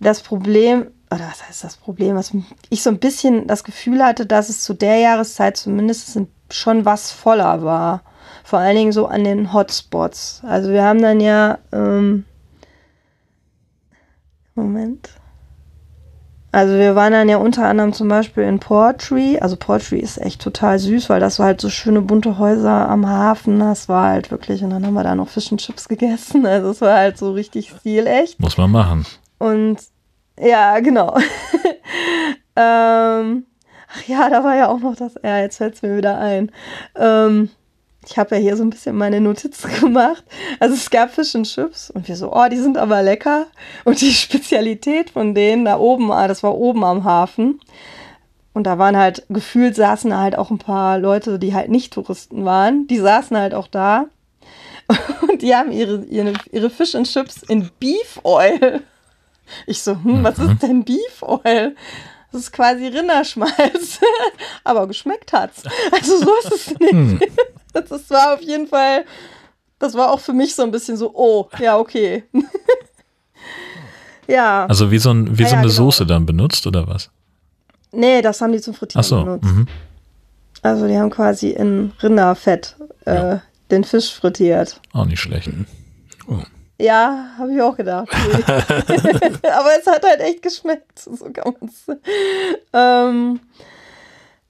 Das 0.00 0.20
Problem, 0.20 0.88
oder 1.10 1.26
was 1.30 1.48
heißt 1.48 1.64
das 1.64 1.76
Problem, 1.76 2.16
was 2.16 2.32
ich 2.68 2.82
so 2.82 2.90
ein 2.90 2.98
bisschen 2.98 3.46
das 3.46 3.64
Gefühl 3.64 4.04
hatte, 4.04 4.26
dass 4.26 4.50
es 4.50 4.60
zu 4.60 4.74
der 4.74 4.98
Jahreszeit 4.98 5.56
zumindest 5.56 6.20
schon 6.50 6.84
was 6.84 7.10
voller 7.10 7.62
war. 7.62 8.02
Vor 8.42 8.58
allen 8.58 8.76
Dingen 8.76 8.92
so 8.92 9.06
an 9.06 9.24
den 9.24 9.54
Hotspots. 9.54 10.42
Also 10.46 10.70
wir 10.70 10.84
haben 10.84 11.00
dann 11.00 11.20
ja, 11.20 11.58
ähm, 11.72 12.26
Moment. 14.54 15.10
Also 16.54 16.74
wir 16.74 16.94
waren 16.94 17.12
dann 17.12 17.28
ja 17.28 17.38
unter 17.38 17.66
anderem 17.66 17.92
zum 17.92 18.06
Beispiel 18.06 18.44
in 18.44 18.60
Portree. 18.60 19.40
Also 19.40 19.56
Portree 19.56 19.98
ist 19.98 20.18
echt 20.18 20.40
total 20.40 20.78
süß, 20.78 21.10
weil 21.10 21.18
das 21.18 21.40
war 21.40 21.46
halt 21.46 21.60
so 21.60 21.68
schöne 21.68 22.00
bunte 22.00 22.38
Häuser 22.38 22.88
am 22.88 23.08
Hafen. 23.08 23.58
Das 23.58 23.88
war 23.88 24.10
halt 24.10 24.30
wirklich, 24.30 24.62
und 24.62 24.70
dann 24.70 24.86
haben 24.86 24.94
wir 24.94 25.02
da 25.02 25.16
noch 25.16 25.28
Fish 25.28 25.50
and 25.50 25.60
Chips 25.60 25.88
gegessen. 25.88 26.46
Also 26.54 26.70
es 26.70 26.80
war 26.80 26.96
halt 26.96 27.18
so 27.18 27.32
richtig 27.32 27.70
stilecht. 27.70 28.38
Muss 28.38 28.56
man 28.56 28.70
machen. 28.70 29.04
Und 29.38 29.78
ja, 30.38 30.78
genau. 30.78 31.16
ähm, 32.56 33.46
ach 33.92 34.04
ja, 34.06 34.30
da 34.30 34.44
war 34.44 34.54
ja 34.54 34.68
auch 34.68 34.78
noch 34.78 34.94
das, 34.94 35.14
ja, 35.24 35.40
jetzt 35.40 35.56
fällt 35.56 35.74
es 35.74 35.82
mir 35.82 35.96
wieder 35.96 36.20
ein. 36.20 36.52
Ähm, 36.94 37.50
ich 38.06 38.18
habe 38.18 38.36
ja 38.36 38.40
hier 38.40 38.56
so 38.56 38.62
ein 38.62 38.70
bisschen 38.70 38.96
meine 38.96 39.20
Notizen 39.20 39.70
gemacht. 39.80 40.24
Also 40.60 40.74
es 40.74 40.90
gab 40.90 41.12
Fish 41.12 41.34
and 41.34 41.46
Chips 41.46 41.90
und 41.90 42.08
wir 42.08 42.16
so, 42.16 42.32
oh, 42.32 42.48
die 42.50 42.58
sind 42.58 42.76
aber 42.76 43.02
lecker. 43.02 43.46
Und 43.84 44.00
die 44.00 44.12
Spezialität 44.12 45.10
von 45.10 45.34
denen 45.34 45.64
da 45.64 45.78
oben, 45.78 46.10
ah, 46.12 46.28
das 46.28 46.42
war 46.42 46.54
oben 46.54 46.84
am 46.84 47.04
Hafen. 47.04 47.60
Und 48.52 48.64
da 48.64 48.78
waren 48.78 48.96
halt, 48.96 49.24
gefühlt 49.30 49.74
saßen 49.74 50.16
halt 50.16 50.38
auch 50.38 50.50
ein 50.50 50.58
paar 50.58 50.98
Leute, 50.98 51.38
die 51.38 51.54
halt 51.54 51.70
nicht 51.70 51.92
Touristen 51.92 52.44
waren. 52.44 52.86
Die 52.86 52.98
saßen 52.98 53.36
halt 53.36 53.52
auch 53.52 53.66
da. 53.66 54.06
Und 55.28 55.42
die 55.42 55.54
haben 55.56 55.72
ihre, 55.72 56.04
ihre, 56.04 56.34
ihre 56.52 56.70
Fish 56.70 56.94
and 56.94 57.10
Chips 57.10 57.42
in 57.42 57.70
Beef 57.80 58.20
Oil. 58.22 58.82
Ich 59.66 59.82
so, 59.82 59.92
hm, 59.92 60.22
was 60.22 60.38
ist 60.38 60.48
mhm. 60.48 60.58
denn 60.60 60.84
Beef 60.84 61.22
Oil? 61.22 61.74
Das 62.30 62.42
ist 62.42 62.52
quasi 62.52 62.86
Rinderschmalz. 62.86 64.00
Aber 64.64 64.86
geschmeckt 64.86 65.32
hat's. 65.32 65.62
Also 65.90 66.18
so 66.18 66.34
ist 66.42 66.52
es 66.52 66.78
nicht. 66.78 67.30
Das 67.74 68.10
war 68.10 68.34
auf 68.34 68.40
jeden 68.40 68.66
Fall, 68.66 69.04
das 69.78 69.94
war 69.94 70.10
auch 70.10 70.20
für 70.20 70.32
mich 70.32 70.54
so 70.54 70.62
ein 70.62 70.70
bisschen 70.70 70.96
so, 70.96 71.10
oh, 71.14 71.48
ja, 71.58 71.76
okay. 71.76 72.24
ja. 74.28 74.66
Also 74.66 74.90
wie 74.90 74.98
so, 74.98 75.10
ein, 75.10 75.36
wie 75.36 75.42
ja, 75.42 75.48
so 75.48 75.54
eine 75.56 75.62
genau. 75.64 75.74
Soße 75.74 76.06
dann 76.06 76.24
benutzt 76.24 76.66
oder 76.66 76.86
was? 76.86 77.10
Nee, 77.92 78.22
das 78.22 78.40
haben 78.40 78.52
die 78.52 78.60
zum 78.60 78.74
Frittieren 78.74 79.00
Ach 79.04 79.08
so, 79.08 79.24
benutzt. 79.24 79.44
Mhm. 79.44 79.66
Also 80.62 80.88
die 80.88 80.96
haben 80.96 81.10
quasi 81.10 81.50
in 81.50 81.92
Rinderfett 82.02 82.76
äh, 83.04 83.14
ja. 83.14 83.42
den 83.70 83.84
Fisch 83.84 84.14
frittiert. 84.14 84.80
Auch 84.94 85.04
nicht 85.04 85.20
schlecht. 85.20 85.50
Oh. 86.26 86.38
Ja, 86.80 87.32
habe 87.38 87.54
ich 87.54 87.60
auch 87.60 87.76
gedacht. 87.76 88.08
Aber 88.46 89.70
es 89.78 89.86
hat 89.86 90.02
halt 90.02 90.20
echt 90.20 90.42
geschmeckt. 90.42 90.98
So 90.98 91.30
kann 91.30 91.54
man 91.60 91.68
es. 91.68 91.96
Ähm, 92.72 93.40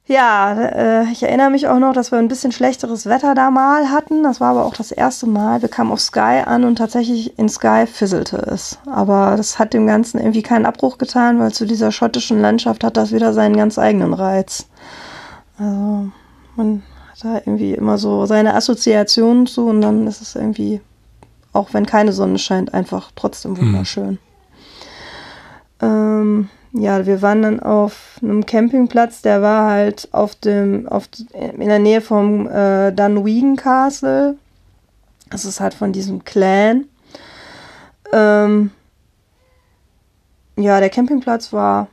ja, 0.07 0.53
äh, 0.53 1.05
ich 1.11 1.23
erinnere 1.23 1.49
mich 1.49 1.67
auch 1.67 1.79
noch, 1.79 1.95
dass 1.95 2.13
wir 2.13 2.19
ein 2.19 2.29
bisschen 2.29 2.53
schlechteres 2.53 3.07
Wetter 3.07 3.35
da 3.35 3.51
mal 3.51 3.91
hatten. 3.91 4.23
Das 4.23 4.39
war 4.39 4.51
aber 4.51 4.67
auch 4.67 4.75
das 4.75 4.93
erste 4.93 5.27
Mal. 5.27 5.63
Wir 5.63 5.71
kamen 5.71 5.93
auf 5.93 6.01
Sky 6.01 6.43
an 6.45 6.65
und 6.65 6.77
tatsächlich 6.77 7.39
in 7.39 7.49
Sky 7.49 7.87
fisselte 7.87 8.37
es. 8.37 8.79
Aber 8.85 9.35
das 9.39 9.59
hat 9.59 9.73
dem 9.73 9.87
Ganzen 9.87 10.19
irgendwie 10.19 10.43
keinen 10.43 10.67
Abbruch 10.67 10.99
getan, 10.99 11.39
weil 11.39 11.53
zu 11.53 11.65
dieser 11.65 11.91
schottischen 11.91 12.39
Landschaft 12.39 12.85
hat 12.85 12.99
das 12.99 13.13
wieder 13.13 13.33
seinen 13.33 13.57
ganz 13.57 13.79
eigenen 13.79 14.13
Reiz. 14.13 14.67
Also 15.59 16.11
man 16.57 16.83
hat 17.11 17.25
da 17.25 17.37
irgendwie 17.37 17.73
immer 17.73 17.97
so 17.97 18.27
seine 18.27 18.55
Assoziationen 18.55 19.47
zu 19.47 19.69
und 19.69 19.81
dann 19.81 20.07
ist 20.07 20.21
es 20.21 20.35
irgendwie, 20.35 20.83
auch 21.55 21.73
wenn 21.73 21.87
keine 21.87 22.13
Sonne 22.13 22.39
scheint, 22.39 22.75
einfach 22.75 23.11
trotzdem 23.17 23.57
hm. 23.57 23.67
wunderschön. 23.67 24.19
Mhm. 25.81 25.87
Ähm, 25.87 26.49
ja, 26.77 27.07
wir 27.07 27.23
waren 27.23 27.43
dann 27.43 27.61
auf 27.61 28.19
einem 28.21 28.45
Campingplatz, 28.45 29.23
der 29.23 29.41
war 29.41 29.71
halt 29.71 30.09
auf 30.11 30.35
dem, 30.35 30.89
auf, 30.89 31.09
in 31.33 31.69
der 31.69 31.79
Nähe 31.79 32.01
vom 32.01 32.49
äh, 32.49 32.91
Dunwegan 32.91 33.55
Castle. 33.55 34.37
Das 35.31 35.45
ist 35.45 35.61
halt 35.61 35.73
von 35.73 35.93
diesem 35.93 36.25
Clan. 36.25 36.87
Ähm, 38.13 38.73
ja, 40.57 40.81
der 40.81 40.91
Campingplatz 40.91 41.53
war 41.53 41.87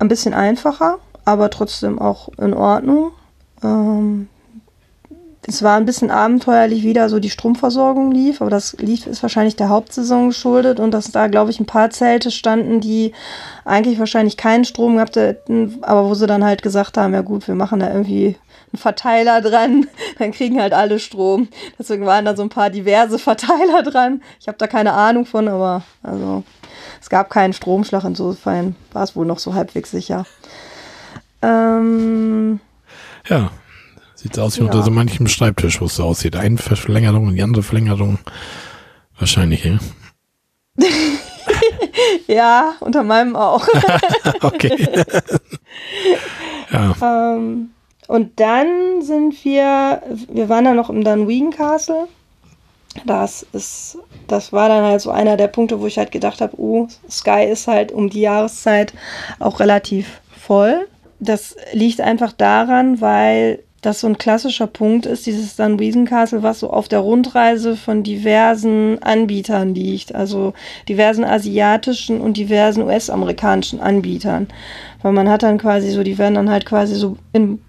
ein 0.00 0.08
bisschen 0.08 0.34
einfacher, 0.34 0.98
aber 1.24 1.48
trotzdem 1.50 2.00
auch 2.00 2.28
in 2.38 2.54
Ordnung. 2.54 3.12
Ähm, 3.62 4.28
es 5.48 5.62
war 5.62 5.76
ein 5.76 5.84
bisschen 5.84 6.10
abenteuerlich, 6.10 6.82
wie 6.82 6.92
da 6.92 7.08
so 7.08 7.20
die 7.20 7.30
Stromversorgung 7.30 8.10
lief, 8.10 8.40
aber 8.40 8.50
das 8.50 8.76
lief 8.78 9.06
ist 9.06 9.22
wahrscheinlich 9.22 9.54
der 9.54 9.68
Hauptsaison 9.68 10.28
geschuldet 10.28 10.80
und 10.80 10.90
dass 10.90 11.12
da, 11.12 11.28
glaube 11.28 11.50
ich, 11.50 11.60
ein 11.60 11.66
paar 11.66 11.90
Zelte 11.90 12.30
standen, 12.32 12.80
die 12.80 13.12
eigentlich 13.64 13.98
wahrscheinlich 13.98 14.36
keinen 14.36 14.64
Strom 14.64 14.94
gehabt 14.94 15.16
hätten, 15.16 15.78
aber 15.82 16.08
wo 16.08 16.14
sie 16.14 16.26
dann 16.26 16.44
halt 16.44 16.62
gesagt 16.62 16.98
haben, 16.98 17.14
ja 17.14 17.20
gut, 17.20 17.46
wir 17.46 17.54
machen 17.54 17.78
da 17.78 17.92
irgendwie 17.92 18.36
einen 18.72 18.80
Verteiler 18.80 19.40
dran, 19.40 19.86
dann 20.18 20.32
kriegen 20.32 20.60
halt 20.60 20.72
alle 20.72 20.98
Strom. 20.98 21.48
Deswegen 21.78 22.06
waren 22.06 22.24
da 22.24 22.34
so 22.34 22.42
ein 22.42 22.48
paar 22.48 22.70
diverse 22.70 23.18
Verteiler 23.18 23.82
dran. 23.84 24.22
Ich 24.40 24.48
habe 24.48 24.58
da 24.58 24.66
keine 24.66 24.94
Ahnung 24.94 25.26
von, 25.26 25.46
aber 25.46 25.82
also 26.02 26.42
es 27.00 27.08
gab 27.08 27.30
keinen 27.30 27.52
Stromschlag, 27.52 28.02
insofern 28.02 28.74
war 28.92 29.04
es 29.04 29.14
wohl 29.14 29.26
noch 29.26 29.38
so 29.38 29.54
halbwegs 29.54 29.92
sicher. 29.92 30.24
Ähm, 31.40 32.58
ja, 33.28 33.50
Sieht 34.26 34.40
aus 34.40 34.56
wie 34.56 34.62
ja. 34.62 34.66
unter 34.66 34.82
so 34.82 34.90
manchem 34.90 35.28
Schreibtisch, 35.28 35.80
wo 35.80 35.84
es 35.84 35.94
so 35.94 36.02
aussieht. 36.02 36.34
Eine 36.34 36.58
Verlängerung 36.58 37.28
und 37.28 37.36
die 37.36 37.44
andere 37.44 37.62
Verlängerung. 37.62 38.18
Wahrscheinlich, 39.20 39.64
ja. 39.64 39.78
ja, 42.26 42.72
unter 42.80 43.04
meinem 43.04 43.36
auch. 43.36 43.68
okay. 44.42 45.04
ja. 46.72 46.96
Ähm, 47.00 47.70
und 48.08 48.40
dann 48.40 49.00
sind 49.02 49.44
wir, 49.44 50.02
wir 50.28 50.48
waren 50.48 50.64
da 50.64 50.74
noch 50.74 50.90
im 50.90 51.04
Dunwegan 51.04 51.52
Castle. 51.52 52.08
Das 53.04 53.46
ist, 53.52 53.96
das 54.26 54.52
war 54.52 54.68
dann 54.68 54.82
halt 54.82 55.02
so 55.02 55.12
einer 55.12 55.36
der 55.36 55.46
Punkte, 55.46 55.80
wo 55.80 55.86
ich 55.86 55.98
halt 55.98 56.10
gedacht 56.10 56.40
habe, 56.40 56.60
oh, 56.60 56.88
Sky 57.08 57.44
ist 57.44 57.68
halt 57.68 57.92
um 57.92 58.10
die 58.10 58.22
Jahreszeit 58.22 58.92
auch 59.38 59.60
relativ 59.60 60.20
voll. 60.36 60.88
Das 61.20 61.54
liegt 61.72 62.00
einfach 62.00 62.32
daran, 62.32 63.00
weil 63.00 63.62
das 63.86 64.00
so 64.00 64.08
ein 64.08 64.18
klassischer 64.18 64.66
Punkt 64.66 65.06
ist, 65.06 65.26
dieses 65.26 65.54
Dunweesen 65.54 66.06
Castle, 66.06 66.42
was 66.42 66.58
so 66.58 66.70
auf 66.70 66.88
der 66.88 66.98
Rundreise 66.98 67.76
von 67.76 68.02
diversen 68.02 69.00
Anbietern 69.00 69.76
liegt, 69.76 70.12
also 70.12 70.54
diversen 70.88 71.24
asiatischen 71.24 72.20
und 72.20 72.36
diversen 72.36 72.82
US-amerikanischen 72.82 73.80
Anbietern. 73.80 74.48
Weil 75.02 75.12
man 75.12 75.28
hat 75.28 75.44
dann 75.44 75.58
quasi 75.58 75.90
so, 75.90 76.02
die 76.02 76.18
werden 76.18 76.34
dann 76.34 76.50
halt 76.50 76.66
quasi 76.66 76.96
so 76.96 77.16
in 77.32 77.60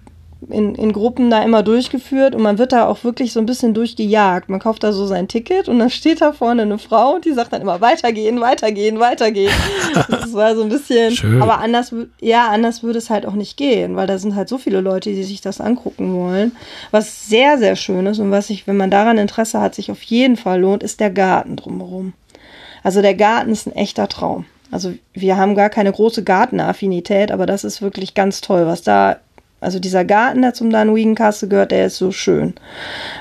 in, 0.50 0.76
in 0.76 0.94
Gruppen 0.94 1.30
da 1.30 1.42
immer 1.44 1.64
durchgeführt 1.64 2.36
und 2.36 2.42
man 2.42 2.58
wird 2.58 2.72
da 2.72 2.88
auch 2.88 3.04
wirklich 3.04 3.34
so 3.34 3.40
ein 3.40 3.46
bisschen 3.46 3.74
durchgejagt. 3.74 4.50
Man 4.50 4.60
kauft 4.60 4.84
da 4.84 4.94
so 4.94 5.06
sein 5.06 5.28
Ticket 5.28 5.68
und 5.68 5.80
dann 5.80 5.90
steht 5.90 6.22
da 6.22 6.32
vorne 6.32 6.62
eine 6.62 6.78
Frau 6.78 7.16
und 7.16 7.26
die 7.26 7.34
sagt 7.34 7.54
dann 7.54 7.62
immer 7.62 7.82
weitergehen, 7.82 8.40
weitergehen, 8.40 9.00
weitergehen. 9.00 9.52
das 10.10 10.34
war 10.34 10.56
so 10.56 10.64
ein 10.64 10.70
bisschen, 10.70 11.16
Schön. 11.16 11.42
aber 11.42 11.60
anders, 11.60 11.94
ja, 12.22 12.50
anders 12.50 12.84
würde 12.84 13.00
es 13.00 13.10
halt 13.10 13.26
auch 13.26 13.34
nicht 13.34 13.58
gehen, 13.58 13.96
weil 13.96 14.08
da 14.08 14.18
sind 14.20 14.36
halt 14.36 14.50
so 14.50 14.58
viele 14.58 14.82
Leute, 14.82 15.10
die 15.10 15.24
sich 15.24 15.42
das 15.42 15.60
angucken 15.60 16.14
wollen. 16.14 16.56
Was 16.92 17.28
sehr, 17.28 17.58
sehr 17.58 17.76
schön 17.76 18.06
ist 18.06 18.20
und 18.20 18.32
was 18.32 18.48
sich, 18.48 18.68
wenn 18.68 18.78
man 18.78 18.92
daran 18.92 19.18
Interesse 19.18 19.60
hat, 19.60 19.76
sich 19.76 19.92
auf 19.92 20.04
jeden 20.04 20.38
Fall 20.38 20.62
lohnt, 20.62 20.84
ist 20.84 21.00
der 21.00 21.10
Garten 21.10 21.56
drumherum. 21.56 22.14
Also 22.84 23.02
der 23.02 23.16
Garten 23.16 23.52
ist 23.52 23.68
ein 23.68 23.76
echter 23.76 24.08
Traum. 24.08 24.46
Also 24.70 24.94
wir 25.14 25.38
haben 25.38 25.56
gar 25.56 25.70
keine 25.70 25.92
große 25.92 26.24
Gartenaffinität, 26.24 27.32
aber 27.32 27.46
das 27.46 27.64
ist 27.64 27.82
wirklich 27.82 28.14
ganz 28.14 28.42
toll, 28.42 28.66
was 28.66 28.82
da 28.82 29.18
also 29.60 29.80
dieser 29.80 30.06
Garten, 30.06 30.42
der 30.42 30.54
zum 30.54 30.70
Dunwegan 30.70 31.16
Castle 31.16 31.48
gehört, 31.48 31.72
der 31.72 31.88
ist 31.88 31.98
so 31.98 32.12
schön. 32.12 32.54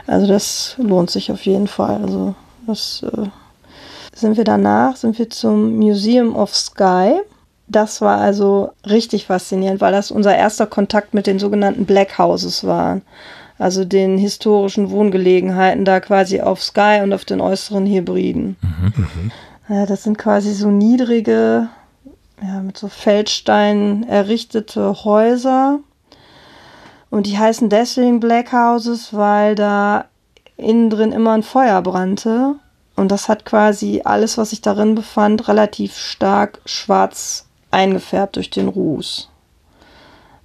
Also 0.06 0.26
das 0.26 0.74
lohnt 0.78 1.10
sich 1.10 1.32
auf 1.32 1.46
jeden 1.46 1.66
Fall. 1.66 2.00
Also 2.02 2.34
das 2.66 3.04
äh, 3.04 3.28
sind 4.14 4.36
wir 4.36 4.44
danach, 4.44 4.96
sind 4.96 5.18
wir 5.18 5.30
zum 5.30 5.76
Museum 5.76 6.36
of 6.36 6.54
Sky. 6.54 7.20
Das 7.68 8.00
war 8.00 8.18
also 8.18 8.70
richtig 8.88 9.26
faszinierend, 9.26 9.80
weil 9.80 9.92
das 9.92 10.10
unser 10.10 10.36
erster 10.36 10.66
Kontakt 10.66 11.14
mit 11.14 11.26
den 11.26 11.38
sogenannten 11.38 11.86
Black 11.86 12.18
Houses 12.18 12.64
war. 12.64 13.00
Also 13.58 13.86
den 13.86 14.18
historischen 14.18 14.90
Wohngelegenheiten 14.90 15.86
da 15.86 16.00
quasi 16.00 16.42
auf 16.42 16.62
Sky 16.62 17.00
und 17.02 17.14
auf 17.14 17.24
den 17.24 17.40
äußeren 17.40 17.86
Hebriden. 17.86 18.56
Mhm, 18.60 18.92
mhm. 18.94 19.32
ja, 19.74 19.86
das 19.86 20.02
sind 20.02 20.18
quasi 20.18 20.52
so 20.52 20.70
niedrige, 20.70 21.68
ja, 22.42 22.60
mit 22.60 22.76
so 22.76 22.88
Feldsteinen 22.88 24.06
errichtete 24.06 25.04
Häuser 25.04 25.80
und 27.10 27.26
die 27.26 27.38
heißen 27.38 27.68
deswegen 27.68 28.20
Black 28.20 28.52
Houses, 28.52 29.14
weil 29.14 29.54
da 29.54 30.06
innen 30.56 30.90
drin 30.90 31.12
immer 31.12 31.32
ein 31.32 31.42
Feuer 31.42 31.82
brannte. 31.82 32.56
Und 32.96 33.10
das 33.10 33.28
hat 33.28 33.44
quasi 33.44 34.02
alles, 34.04 34.38
was 34.38 34.50
sich 34.50 34.62
darin 34.62 34.94
befand, 34.94 35.48
relativ 35.48 35.96
stark 35.96 36.60
schwarz 36.64 37.46
eingefärbt 37.70 38.36
durch 38.36 38.50
den 38.50 38.68
Ruß. 38.68 39.28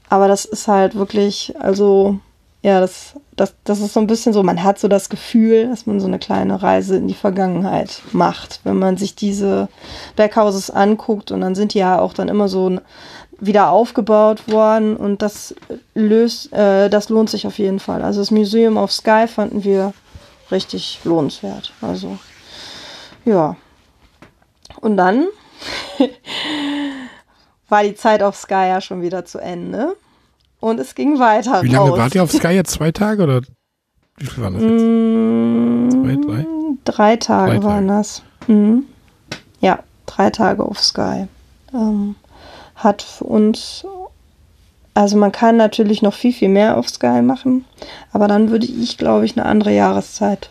Aber 0.09 0.27
das 0.27 0.43
ist 0.43 0.67
halt 0.67 0.95
wirklich, 0.95 1.55
also, 1.57 2.19
ja, 2.61 2.81
das, 2.81 3.13
das, 3.37 3.55
das 3.63 3.79
ist 3.79 3.93
so 3.93 4.01
ein 4.01 4.07
bisschen 4.07 4.33
so, 4.33 4.43
man 4.43 4.61
hat 4.61 4.77
so 4.77 4.89
das 4.89 5.07
Gefühl, 5.07 5.69
dass 5.69 5.85
man 5.85 6.01
so 6.01 6.07
eine 6.07 6.19
kleine 6.19 6.61
Reise 6.61 6.97
in 6.97 7.07
die 7.07 7.13
Vergangenheit 7.13 8.01
macht, 8.11 8.59
wenn 8.65 8.77
man 8.77 8.97
sich 8.97 9.15
diese 9.15 9.69
Black 10.17 10.35
Houses 10.35 10.69
anguckt. 10.69 11.31
Und 11.31 11.39
dann 11.39 11.55
sind 11.55 11.73
die 11.73 11.79
ja 11.79 11.99
auch 11.99 12.13
dann 12.13 12.27
immer 12.27 12.49
so 12.49 12.79
wieder 13.41 13.71
aufgebaut 13.71 14.47
worden 14.49 14.95
und 14.95 15.21
das 15.21 15.53
löst, 15.95 16.53
äh, 16.53 16.89
das 16.89 17.09
lohnt 17.09 17.29
sich 17.29 17.47
auf 17.47 17.57
jeden 17.57 17.79
Fall. 17.79 18.03
Also 18.03 18.21
das 18.21 18.31
Museum 18.31 18.77
of 18.77 18.91
Sky 18.91 19.27
fanden 19.27 19.63
wir 19.63 19.93
richtig 20.51 20.99
lohnenswert. 21.03 21.73
Also 21.81 22.17
ja. 23.25 23.57
Und 24.79 24.95
dann 24.95 25.25
war 27.69 27.83
die 27.83 27.95
Zeit 27.95 28.23
auf 28.23 28.35
Sky 28.35 28.67
ja 28.67 28.79
schon 28.79 29.01
wieder 29.01 29.25
zu 29.25 29.39
Ende 29.39 29.95
und 30.59 30.79
es 30.79 30.95
ging 30.95 31.19
weiter. 31.19 31.63
Wie 31.63 31.69
lange 31.69 31.89
raus. 31.89 31.99
wart 31.99 32.15
ihr 32.15 32.23
auf 32.23 32.31
Sky 32.31 32.49
jetzt? 32.49 32.71
Zwei 32.71 32.91
Tage 32.91 33.23
oder 33.23 33.41
wie 34.17 34.25
viel 34.27 34.43
waren 34.43 34.53
das 34.53 34.63
jetzt? 34.63 34.81
Mm, 34.83 35.89
Zwei, 35.89 36.15
drei? 36.15 36.45
Drei 36.85 37.15
Tage, 37.17 37.51
drei 37.59 37.63
waren 37.63 37.87
das. 37.87 38.21
Mhm. 38.47 38.85
Ja, 39.59 39.79
drei 40.05 40.29
Tage 40.29 40.63
auf 40.63 40.79
Sky. 40.79 41.27
Ähm, 41.73 42.15
hat 42.83 43.01
für 43.01 43.25
uns, 43.25 43.85
also 44.93 45.17
man 45.17 45.31
kann 45.31 45.57
natürlich 45.57 46.01
noch 46.01 46.13
viel, 46.13 46.33
viel 46.33 46.49
mehr 46.49 46.77
auf 46.77 46.89
Sky 46.89 47.21
machen, 47.21 47.65
aber 48.11 48.27
dann 48.27 48.49
würde 48.49 48.65
ich, 48.65 48.97
glaube 48.97 49.25
ich, 49.25 49.37
eine 49.37 49.45
andere 49.45 49.73
Jahreszeit 49.73 50.49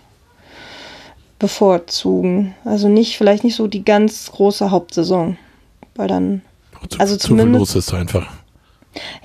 bevorzugen. 1.38 2.54
Also 2.64 2.88
nicht, 2.88 3.16
vielleicht 3.16 3.44
nicht 3.44 3.56
so 3.56 3.66
die 3.66 3.84
ganz 3.84 4.30
große 4.30 4.70
Hauptsaison, 4.70 5.36
weil 5.96 6.08
dann, 6.08 6.42
zu, 6.88 7.00
also 7.00 7.16
zumindest. 7.16 7.72
Zu 7.72 7.80
viel 7.80 7.80
los 7.80 7.88
ist 7.88 7.94
einfach. 7.94 8.39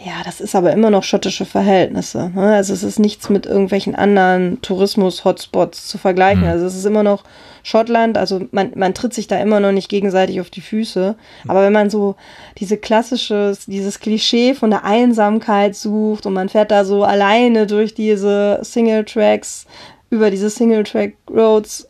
Ja, 0.05 0.21
das 0.23 0.41
ist 0.41 0.55
aber 0.55 0.73
immer 0.73 0.91
noch 0.91 1.03
schottische 1.03 1.45
Verhältnisse. 1.45 2.31
Ne? 2.35 2.53
Also 2.53 2.73
es 2.73 2.83
ist 2.83 2.99
nichts 2.99 3.29
mit 3.29 3.47
irgendwelchen 3.47 3.95
anderen 3.95 4.61
Tourismus-Hotspots 4.61 5.87
zu 5.87 5.97
vergleichen. 5.97 6.43
Mhm. 6.43 6.49
Also 6.49 6.65
es 6.67 6.75
ist 6.75 6.85
immer 6.85 7.01
noch 7.01 7.23
Schottland, 7.63 8.15
also 8.15 8.41
man, 8.51 8.73
man 8.75 8.93
tritt 8.93 9.15
sich 9.15 9.25
da 9.25 9.39
immer 9.39 9.59
noch 9.59 9.71
nicht 9.71 9.89
gegenseitig 9.89 10.39
auf 10.39 10.51
die 10.51 10.61
Füße. 10.61 11.15
Aber 11.47 11.63
wenn 11.63 11.73
man 11.73 11.89
so 11.89 12.15
diese 12.59 12.77
klassische, 12.77 13.57
dieses 13.65 13.99
Klischee 13.99 14.53
von 14.53 14.69
der 14.69 14.83
Einsamkeit 14.83 15.75
sucht 15.75 16.27
und 16.27 16.33
man 16.33 16.49
fährt 16.49 16.69
da 16.69 16.85
so 16.85 17.03
alleine 17.03 17.65
durch 17.65 17.95
diese 17.95 18.59
Single-Tracks, 18.61 19.65
über 20.11 20.29
diese 20.29 20.51
Single-Track-Roads, 20.51 21.87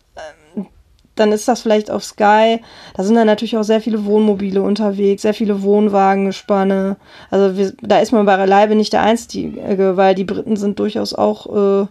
dann 1.15 1.31
ist 1.31 1.47
das 1.47 1.61
vielleicht 1.61 1.89
auf 1.89 2.03
Sky. 2.03 2.61
Da 2.95 3.03
sind 3.03 3.15
dann 3.15 3.27
natürlich 3.27 3.57
auch 3.57 3.63
sehr 3.63 3.81
viele 3.81 4.05
Wohnmobile 4.05 4.61
unterwegs, 4.61 5.21
sehr 5.21 5.33
viele 5.33 5.61
Wohnwagengespanne. 5.61 6.97
Also 7.31 7.57
wir, 7.57 7.73
da 7.81 7.99
ist 7.99 8.11
man 8.11 8.25
bei 8.25 8.45
Leibe 8.45 8.75
nicht 8.75 8.93
der 8.93 9.01
Einzige, 9.01 9.97
weil 9.97 10.15
die 10.15 10.25
Briten 10.25 10.55
sind 10.55 10.79
durchaus 10.79 11.13
auch 11.13 11.83
äh, 11.83 11.87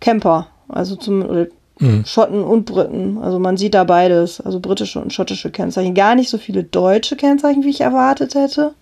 Camper. 0.00 0.48
Also 0.68 0.96
zum, 0.96 1.46
Mhm. 1.80 2.04
Schotten 2.04 2.42
und 2.42 2.66
Briten. 2.66 3.18
Also 3.18 3.38
man 3.38 3.56
sieht 3.56 3.74
da 3.74 3.84
beides, 3.84 4.40
also 4.40 4.60
britische 4.60 5.00
und 5.00 5.12
schottische 5.12 5.50
Kennzeichen. 5.50 5.94
Gar 5.94 6.14
nicht 6.14 6.30
so 6.30 6.38
viele 6.38 6.62
deutsche 6.62 7.16
Kennzeichen, 7.16 7.64
wie 7.64 7.70
ich 7.70 7.80
erwartet 7.80 8.34
hätte. 8.34 8.74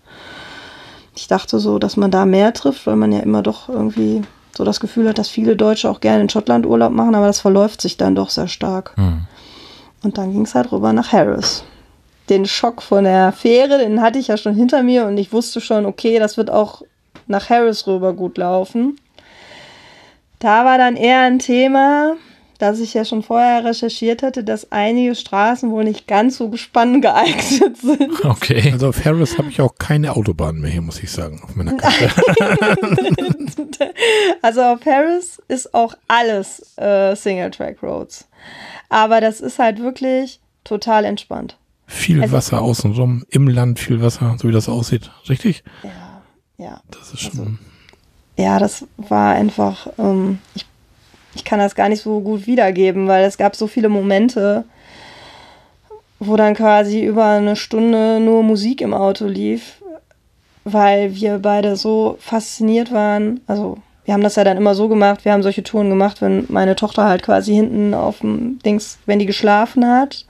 Ich 1.16 1.28
dachte 1.28 1.59
so, 1.59 1.78
dass 1.78 1.97
man 1.97 2.11
da 2.11 2.26
mehr 2.26 2.53
trifft, 2.53 2.86
weil 2.86 2.97
man 2.97 3.12
ja 3.12 3.20
immer 3.20 3.43
doch 3.43 3.68
irgendwie 3.68 4.22
so 4.57 4.64
das 4.64 4.80
Gefühl 4.80 5.09
hat, 5.09 5.18
dass 5.18 5.28
viele 5.28 5.57
Deutsche 5.57 5.88
auch 5.88 6.01
gerne 6.01 6.22
in 6.22 6.28
Schottland 6.28 6.66
Urlaub 6.66 6.93
machen, 6.93 7.14
aber 7.14 7.26
das 7.26 7.40
verläuft 7.40 7.80
sich 7.80 7.97
dann 7.97 8.14
doch 8.14 8.30
sehr 8.30 8.49
stark. 8.49 8.95
Mhm. 8.97 9.22
Und 10.03 10.19
dann 10.19 10.33
ging 10.33 10.43
es 10.43 10.55
halt 10.55 10.73
rüber 10.73 10.93
nach 10.93 11.13
Harris. 11.13 11.65
Den 12.29 12.47
Schock 12.47 12.83
von 12.83 13.05
der 13.05 13.33
Fähre, 13.33 13.79
den 13.79 14.01
hatte 14.01 14.19
ich 14.19 14.29
ja 14.29 14.37
schon 14.37 14.55
hinter 14.55 14.83
mir 14.83 15.07
und 15.07 15.19
ich 15.19 15.33
wusste 15.33 15.61
schon, 15.61 15.87
okay, 15.87 16.19
das 16.19 16.37
wird 16.37 16.51
auch 16.51 16.83
nach 17.27 17.51
Harris 17.51 17.87
rüber 17.87 18.13
gut 18.13 18.39
laufen. 18.39 18.99
Da 20.39 20.65
war 20.65 20.79
dann 20.79 20.97
eher 20.97 21.21
ein 21.21 21.39
Thema, 21.39 22.17
dass 22.63 22.79
ich 22.79 22.95
ja 22.95 23.05
schon 23.05 23.25
vorher 23.25 23.65
recherchiert 23.65 24.23
hatte, 24.23 24.45
dass 24.45 24.71
einige 24.71 25.17
Straßen 25.17 25.71
wohl 25.73 25.83
nicht 25.83 26.07
ganz 26.07 26.37
so 26.37 26.49
gespannt 26.49 27.03
geeignet 27.03 27.77
sind. 27.77 28.13
Okay. 28.25 28.71
Also 28.73 28.89
auf 28.89 29.05
Harris 29.05 29.37
habe 29.37 29.49
ich 29.49 29.61
auch 29.61 29.75
keine 29.79 30.15
Autobahn 30.15 30.61
mehr 30.61 30.71
hier, 30.71 30.81
muss 30.81 31.03
ich 31.03 31.11
sagen, 31.11 31.41
auf 31.43 31.57
meiner 31.57 31.77
Karte. 31.77 32.11
also 34.43 34.63
auf 34.63 34.87
Harris 34.87 35.43
ist 35.49 35.75
auch 35.75 35.95
alles 36.07 36.77
äh, 36.77 37.17
Single-Track-Roads. 37.17 38.29
Aber 38.93 39.20
das 39.20 39.40
ist 39.40 39.59
halt 39.59 39.80
wirklich 39.80 40.40
total 40.64 41.05
entspannt. 41.05 41.57
Viel 41.86 42.22
also, 42.22 42.34
Wasser 42.34 42.61
außenrum, 42.62 43.24
im 43.30 43.49
Land 43.49 43.78
viel 43.78 44.03
Wasser, 44.03 44.36
so 44.38 44.49
wie 44.49 44.53
das 44.53 44.68
aussieht. 44.68 45.11
Richtig? 45.28 45.64
Ja, 45.82 46.22
ja. 46.59 46.80
Das 46.90 47.12
ist 47.12 47.24
also 47.24 47.30
schon. 47.30 47.40
Also, 47.40 47.53
ja, 48.36 48.59
das 48.59 48.86
war 48.97 49.34
einfach, 49.34 49.88
ähm, 49.99 50.38
ich 50.55 50.66
ich 51.34 51.45
kann 51.45 51.59
das 51.59 51.74
gar 51.74 51.88
nicht 51.88 52.03
so 52.03 52.20
gut 52.20 52.47
wiedergeben, 52.47 53.09
weil 53.09 53.24
es 53.24 53.38
gab 53.38 53.57
so 53.57 53.66
viele 53.66 53.88
Momente, 53.88 54.64
wo 56.18 56.36
dann 56.36 56.55
quasi 56.55 57.03
über 57.03 57.24
eine 57.24 57.57
Stunde 57.57 58.20
nur 58.20 58.43
Musik 58.43 58.80
im 58.80 58.93
Auto 58.93 59.26
lief, 59.26 59.82
weil 60.64 61.14
wir 61.14 61.38
beide 61.38 61.76
so 61.76 62.16
fasziniert 62.20 62.93
waren. 62.93 63.40
Also 63.47 63.78
wir 64.05 64.15
haben 64.15 64.23
das 64.23 64.37
ja 64.37 64.45
dann 64.45 64.57
immer 64.57 64.75
so 64.75 64.89
gemacht, 64.89 65.25
wir 65.25 65.33
haben 65.33 65.43
solche 65.43 65.63
Touren 65.63 65.89
gemacht, 65.89 66.21
wenn 66.21 66.47
meine 66.49 66.77
Tochter 66.77 67.05
halt 67.05 67.23
quasi 67.23 67.55
hinten 67.55 67.95
auf 67.95 68.21
dem 68.21 68.59
Dings, 68.61 68.99
wenn 69.07 69.19
die 69.19 69.27
geschlafen 69.27 69.87
hat. 69.87 70.27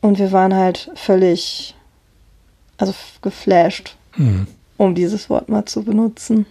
Und 0.00 0.18
wir 0.18 0.30
waren 0.30 0.54
halt 0.54 0.90
völlig, 0.94 1.74
also 2.76 2.94
geflasht, 3.20 3.96
mhm. 4.16 4.46
um 4.76 4.94
dieses 4.94 5.28
Wort 5.28 5.48
mal 5.48 5.64
zu 5.64 5.82
benutzen. 5.82 6.46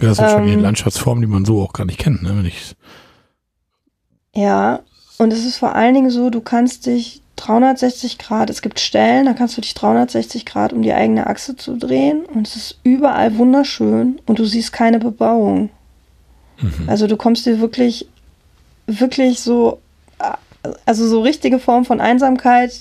Ja, 0.00 0.08
das 0.08 0.18
sind 0.18 0.26
ähm, 0.26 0.32
schon 0.32 0.46
die 0.46 0.54
Landschaftsformen, 0.54 1.22
die 1.22 1.26
man 1.26 1.44
so 1.44 1.60
auch 1.60 1.72
gar 1.72 1.84
nicht 1.84 1.98
kennt, 1.98 2.22
ne? 2.22 2.36
Wenn 2.36 2.46
ich 2.46 2.76
ja, 4.38 4.80
und 5.18 5.32
es 5.32 5.44
ist 5.44 5.56
vor 5.56 5.74
allen 5.74 5.94
Dingen 5.94 6.10
so, 6.10 6.30
du 6.30 6.40
kannst 6.40 6.86
dich 6.86 7.22
360 7.38 8.18
Grad, 8.18 8.50
es 8.50 8.62
gibt 8.62 8.80
Stellen, 8.80 9.26
da 9.26 9.32
kannst 9.32 9.56
du 9.56 9.60
dich 9.60 9.74
360 9.74 10.44
Grad 10.44 10.72
um 10.72 10.82
die 10.82 10.92
eigene 10.92 11.26
Achse 11.26 11.56
zu 11.56 11.76
drehen 11.76 12.24
und 12.26 12.46
es 12.46 12.56
ist 12.56 12.78
überall 12.82 13.36
wunderschön 13.38 14.20
und 14.26 14.38
du 14.38 14.44
siehst 14.44 14.72
keine 14.72 14.98
Bebauung. 14.98 15.70
Mhm. 16.60 16.88
Also 16.88 17.06
du 17.06 17.16
kommst 17.16 17.46
dir 17.46 17.60
wirklich 17.60 18.06
wirklich 18.88 19.40
so, 19.40 19.80
also 20.86 21.06
so 21.06 21.20
richtige 21.20 21.60
Form 21.60 21.84
von 21.84 22.00
Einsamkeit, 22.00 22.72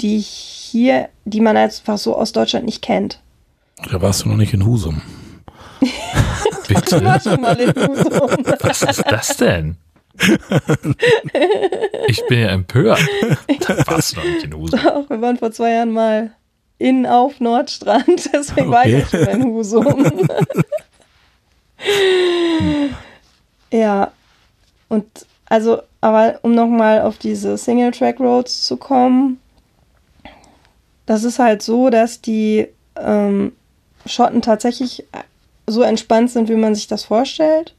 die 0.00 0.18
hier, 0.18 1.08
die 1.24 1.40
man 1.40 1.56
einfach 1.56 1.96
so 1.96 2.16
aus 2.16 2.32
Deutschland 2.32 2.66
nicht 2.66 2.82
kennt. 2.82 3.20
Da 3.90 4.02
warst 4.02 4.24
du 4.24 4.28
noch 4.28 4.36
nicht 4.36 4.52
in 4.52 4.66
Husum. 4.66 5.00
Bitte? 6.68 7.04
War 7.04 7.20
schon 7.20 7.40
mal 7.40 7.56
in 7.56 7.70
Husum. 7.70 8.44
Was 8.60 8.82
ist 8.82 9.04
das 9.08 9.36
denn? 9.36 9.76
Ich 12.08 12.24
bin 12.26 12.38
ja 12.40 12.48
empört. 12.48 13.00
Da 13.66 13.86
warst 13.86 14.12
du 14.12 14.16
noch 14.20 14.24
nicht 14.24 14.44
in 14.44 14.54
Husum. 14.56 14.80
Doch, 14.82 15.10
wir 15.10 15.20
waren 15.20 15.36
vor 15.38 15.50
zwei 15.52 15.72
Jahren 15.72 15.90
mal 15.92 16.30
in 16.78 17.06
auf 17.06 17.40
Nordstrand, 17.40 18.30
deswegen 18.32 18.70
war 18.70 18.86
ich 18.86 19.04
Okay. 19.06 19.24
schon 19.24 19.40
in 19.40 19.44
Husum. 19.52 20.28
ja, 23.72 24.12
und 24.88 25.06
also, 25.48 25.82
aber 26.00 26.38
um 26.42 26.54
nochmal 26.54 27.02
auf 27.02 27.18
diese 27.18 27.56
Single-Track-Roads 27.56 28.64
zu 28.64 28.76
kommen, 28.76 29.40
das 31.06 31.24
ist 31.24 31.38
halt 31.38 31.62
so, 31.62 31.88
dass 31.90 32.20
die 32.20 32.68
ähm, 32.96 33.52
Schotten 34.06 34.42
tatsächlich 34.42 35.04
so 35.66 35.82
entspannt 35.82 36.30
sind, 36.30 36.48
wie 36.48 36.54
man 36.56 36.74
sich 36.74 36.86
das 36.88 37.04
vorstellt. 37.04 37.74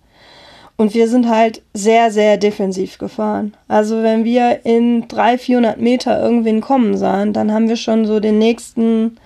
Und 0.78 0.94
wir 0.94 1.10
sind 1.10 1.28
halt 1.28 1.64
sehr, 1.74 2.12
sehr 2.12 2.38
defensiv 2.38 3.00
gefahren. 3.00 3.56
Also 3.68 4.04
wenn 4.04 4.24
wir 4.24 4.64
in 4.64 5.08
300, 5.08 5.42
400 5.42 5.82
Meter 5.82 6.22
irgendwen 6.22 6.62
kommen 6.62 6.96
sahen, 6.98 7.34
dann 7.34 7.52
haben 7.52 7.68
wir 7.68 7.76
schon 7.78 8.06
so 8.06 8.20
den 8.20 8.38
nächsten, 8.38 9.18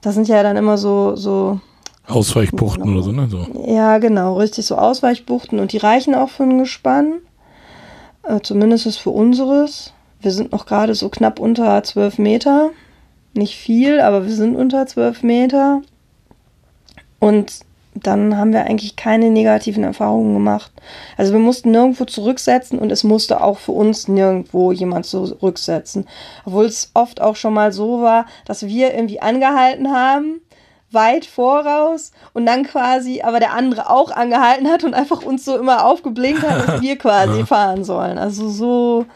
das 0.00 0.14
sind 0.14 0.28
ja 0.28 0.42
dann 0.42 0.56
immer 0.56 0.78
so, 0.78 1.14
so, 1.14 1.60
Ausweichbuchten 2.08 2.90
oder 2.90 3.02
so, 3.02 3.12
ne? 3.12 3.28
So. 3.28 3.46
ja 3.66 3.98
genau, 3.98 4.38
richtig 4.38 4.66
so 4.66 4.76
Ausweichbuchten 4.76 5.60
und 5.60 5.72
die 5.72 5.78
reichen 5.78 6.14
auch 6.14 6.30
für 6.30 6.42
ein 6.42 6.58
Gespann. 6.58 7.20
Äh, 8.22 8.40
zumindest 8.42 8.86
ist 8.86 8.96
für 8.96 9.10
unseres. 9.10 9.92
Wir 10.20 10.30
sind 10.30 10.52
noch 10.52 10.66
gerade 10.66 10.94
so 10.94 11.08
knapp 11.10 11.38
unter 11.38 11.82
12 11.82 12.18
Meter. 12.18 12.70
Nicht 13.34 13.56
viel, 13.56 14.00
aber 14.00 14.24
wir 14.26 14.34
sind 14.34 14.56
unter 14.56 14.86
12 14.86 15.22
Meter. 15.22 15.82
Und 17.18 17.60
dann 17.94 18.38
haben 18.38 18.52
wir 18.52 18.64
eigentlich 18.64 18.96
keine 18.96 19.30
negativen 19.30 19.84
Erfahrungen 19.84 20.34
gemacht. 20.34 20.72
Also 21.16 21.32
wir 21.32 21.40
mussten 21.40 21.70
nirgendwo 21.72 22.04
zurücksetzen 22.04 22.78
und 22.78 22.90
es 22.90 23.04
musste 23.04 23.42
auch 23.42 23.58
für 23.58 23.72
uns 23.72 24.08
nirgendwo 24.08 24.72
jemand 24.72 25.06
zurücksetzen. 25.06 26.08
Obwohl 26.44 26.64
es 26.64 26.90
oft 26.94 27.20
auch 27.20 27.36
schon 27.36 27.54
mal 27.54 27.72
so 27.72 28.00
war, 28.00 28.26
dass 28.46 28.66
wir 28.66 28.94
irgendwie 28.94 29.20
angehalten 29.20 29.92
haben, 29.92 30.40
weit 30.90 31.26
voraus 31.26 32.12
und 32.32 32.46
dann 32.46 32.64
quasi, 32.64 33.22
aber 33.22 33.40
der 33.40 33.54
andere 33.54 33.90
auch 33.90 34.10
angehalten 34.10 34.68
hat 34.68 34.84
und 34.84 34.94
einfach 34.94 35.22
uns 35.22 35.44
so 35.44 35.58
immer 35.58 35.84
aufgeblinkt 35.84 36.42
hat, 36.42 36.68
dass 36.68 36.82
wir 36.82 36.96
quasi 36.96 37.44
fahren 37.44 37.84
sollen. 37.84 38.18
Also 38.18 38.48
so, 38.48 39.06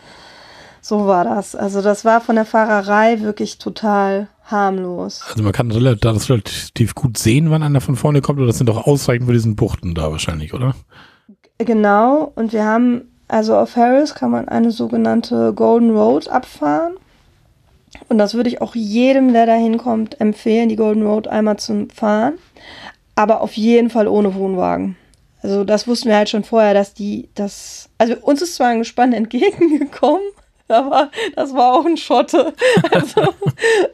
so 0.87 1.09
war 1.09 1.25
das. 1.25 1.57
Also 1.57 1.83
das 1.83 2.05
war 2.05 2.21
von 2.21 2.37
der 2.37 2.45
Fahrerei 2.45 3.21
wirklich 3.21 3.59
total 3.59 4.29
harmlos. 4.45 5.25
Also 5.29 5.43
man 5.43 5.53
kann 5.53 5.73
relativ, 5.73 6.01
das 6.01 6.31
relativ 6.31 6.95
gut 6.95 7.19
sehen, 7.19 7.51
wann 7.51 7.65
einer 7.65 7.81
von 7.81 7.97
vorne 7.97 8.21
kommt, 8.21 8.39
oder 8.39 8.47
das 8.47 8.59
sind 8.59 8.69
doch 8.69 8.87
ausreichend 8.87 9.27
für 9.27 9.33
diesen 9.33 9.57
Buchten 9.57 9.97
da 9.97 10.13
wahrscheinlich, 10.13 10.55
oder? 10.55 10.77
Genau, 11.59 12.31
und 12.37 12.53
wir 12.53 12.65
haben, 12.65 13.03
also 13.27 13.57
auf 13.57 13.75
Harris 13.75 14.15
kann 14.15 14.31
man 14.31 14.47
eine 14.47 14.71
sogenannte 14.71 15.53
Golden 15.55 15.91
Road 15.91 16.29
abfahren. 16.29 16.95
Und 18.09 18.19
das 18.19 18.35
würde 18.35 18.51
ich 18.51 18.61
auch 18.61 18.77
jedem, 18.77 19.33
der 19.33 19.47
da 19.47 19.55
hinkommt, 19.55 20.21
empfehlen, 20.21 20.69
die 20.69 20.77
Golden 20.77 21.05
Road 21.05 21.27
einmal 21.27 21.57
zu 21.57 21.89
fahren. 21.93 22.35
Aber 23.17 23.41
auf 23.41 23.55
jeden 23.55 23.91
Fall 23.91 24.07
ohne 24.07 24.37
Wohnwagen. 24.37 24.97
Also 25.43 25.65
das 25.65 25.89
wussten 25.89 26.11
wir 26.11 26.17
halt 26.17 26.29
schon 26.29 26.45
vorher, 26.45 26.75
dass 26.75 26.95
die, 26.95 27.29
das, 27.35 27.89
also 27.99 28.15
uns 28.23 28.41
ist 28.41 28.55
zwar 28.55 28.69
ein 28.69 28.79
Gespann 28.79 29.13
entgegengekommen, 29.15 30.23
aber 30.69 31.11
das 31.35 31.55
war 31.55 31.75
auch 31.75 31.87
ein 31.87 31.97
Schotte. 31.97 32.55
Also 32.93 33.35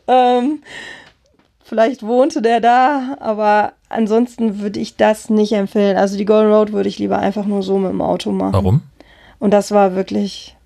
ähm, 0.07 0.62
vielleicht 1.62 2.03
wohnte 2.03 2.43
der 2.43 2.61
da, 2.61 3.16
aber 3.20 3.73
ansonsten 3.89 4.61
würde 4.61 4.81
ich 4.81 4.97
das 4.97 5.31
nicht 5.31 5.53
empfehlen. 5.53 5.97
Also 5.97 6.16
die 6.16 6.25
Golden 6.25 6.53
Road 6.53 6.73
würde 6.73 6.89
ich 6.89 6.99
lieber 6.99 7.18
einfach 7.18 7.47
nur 7.47 7.62
so 7.62 7.79
mit 7.79 7.91
dem 7.91 8.03
Auto 8.03 8.33
machen. 8.33 8.53
Warum? 8.53 8.83
Und 9.39 9.51
das 9.51 9.73
war 9.73 9.95
wirklich, 9.95 10.57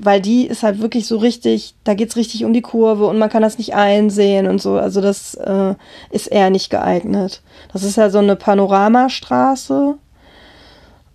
weil 0.00 0.20
die 0.20 0.46
ist 0.46 0.62
halt 0.62 0.80
wirklich 0.80 1.06
so 1.06 1.18
richtig, 1.18 1.74
da 1.84 1.94
geht 1.94 2.10
es 2.10 2.16
richtig 2.16 2.44
um 2.44 2.52
die 2.52 2.62
Kurve 2.62 3.06
und 3.06 3.18
man 3.18 3.30
kann 3.30 3.42
das 3.42 3.58
nicht 3.58 3.74
einsehen 3.74 4.48
und 4.48 4.60
so. 4.60 4.76
Also 4.76 5.00
das 5.00 5.34
äh, 5.34 5.74
ist 6.10 6.26
eher 6.26 6.50
nicht 6.50 6.70
geeignet. 6.70 7.42
Das 7.72 7.82
ist 7.82 7.96
ja 7.96 8.10
so 8.10 8.18
eine 8.18 8.36
Panoramastraße 8.36 9.96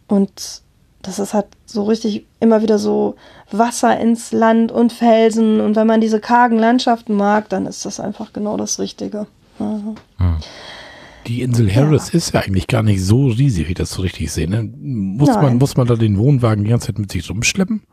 und 0.08 0.63
das 1.04 1.20
ist 1.20 1.34
halt 1.34 1.46
so 1.66 1.84
richtig 1.84 2.26
immer 2.40 2.62
wieder 2.62 2.80
so 2.80 3.16
Wasser 3.52 4.00
ins 4.00 4.32
Land 4.32 4.72
und 4.72 4.92
Felsen. 4.92 5.62
Und 5.62 5.76
wenn 5.76 5.86
man 5.88 6.02
diese 6.02 6.20
kargen 6.20 6.58
Landschaften 6.58 7.14
mag, 7.14 7.50
dann 7.50 7.66
ist 7.68 7.86
das 7.86 8.00
einfach 8.00 8.34
genau 8.34 8.58
das 8.58 8.80
Richtige. 8.80 9.28
Also, 9.60 9.96
Die 11.28 11.42
Insel 11.42 11.74
Harris 11.74 12.10
ist 12.10 12.34
ja 12.34 12.42
eigentlich 12.42 12.68
gar 12.68 12.84
nicht 12.84 13.04
so 13.04 13.28
riesig, 13.28 13.68
wie 13.68 13.72
ich 13.72 13.78
das 13.78 13.92
so 13.92 14.02
richtig 14.02 14.32
sehe. 14.32 14.50
Ne? 14.50 14.64
Muss, 14.82 15.30
Nein. 15.30 15.42
man, 15.42 15.58
muss 15.58 15.78
man 15.78 15.88
da 15.88 15.96
den 15.96 16.18
Wohnwagen 16.18 16.64
die 16.66 16.70
ganze 16.72 16.88
Zeit 16.88 17.00
mit 17.00 17.12
sich 17.12 17.30
rumschleppen? 17.30 17.84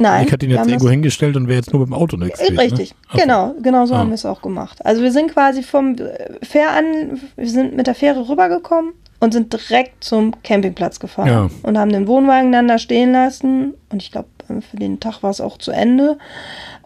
nein. 0.00 0.26
ich 0.26 0.32
hatte 0.32 0.46
ihn 0.46 0.50
jetzt 0.52 0.66
irgendwo 0.66 0.88
hingestellt 0.90 1.36
und 1.36 1.46
wäre 1.46 1.56
jetzt 1.58 1.72
nur 1.72 1.80
mit 1.80 1.88
dem 1.88 1.94
Auto 1.94 2.16
unterwegs 2.16 2.40
Äh, 2.40 2.46
gewesen, 2.52 2.60
Richtig, 2.60 2.90
Ne? 2.90 2.96
Ach 3.08 3.12
so. 3.14 3.20
genau, 3.20 3.54
genau 3.62 3.86
so 3.86 3.94
Ah. 3.94 3.98
haben 3.98 4.08
wir 4.10 4.14
es 4.14 4.26
auch 4.26 4.42
gemacht. 4.42 4.84
Also 4.84 5.02
wir 5.02 5.12
sind 5.12 5.30
quasi 5.32 5.62
vom 5.62 5.94
äh, 5.96 6.44
Fähr 6.44 6.72
an, 6.72 7.20
wir 7.36 7.48
sind 7.48 7.76
mit 7.76 7.86
der 7.86 7.94
Fähre 7.94 8.28
rübergekommen 8.28 8.92
und 9.24 9.32
sind 9.32 9.52
direkt 9.52 10.04
zum 10.04 10.40
Campingplatz 10.42 11.00
gefahren 11.00 11.28
Ja. 11.28 11.50
und 11.62 11.78
haben 11.78 11.90
den 11.92 12.06
Wohnwagen 12.06 12.52
dann 12.52 12.68
da 12.68 12.78
stehen 12.78 13.12
lassen 13.12 13.74
und 13.90 14.02
ich 14.02 14.12
glaube, 14.12 14.28
für 14.70 14.76
den 14.76 15.00
Tag 15.00 15.22
war 15.22 15.30
es 15.30 15.40
auch 15.40 15.56
zu 15.58 15.70
Ende 15.72 16.18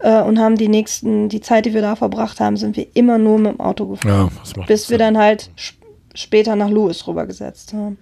äh, 0.00 0.22
und 0.22 0.38
haben 0.38 0.56
die 0.56 0.68
nächsten, 0.68 1.28
die 1.28 1.40
Zeit, 1.40 1.66
die 1.66 1.74
wir 1.74 1.82
da 1.82 1.96
verbracht 1.96 2.38
haben, 2.40 2.56
sind 2.56 2.76
wir 2.76 2.86
immer 2.94 3.18
nur 3.18 3.38
mit 3.38 3.52
dem 3.54 3.60
Auto 3.60 3.86
gefahren 3.86 4.30
Ja, 4.56 4.64
bis 4.66 4.88
wir 4.88 4.98
Sinn. 4.98 5.14
dann 5.14 5.18
halt 5.18 5.50
sp 5.58 5.76
später 6.14 6.56
nach 6.56 6.70
Louis 6.70 7.06
rübergesetzt 7.06 7.72
haben. 7.74 7.96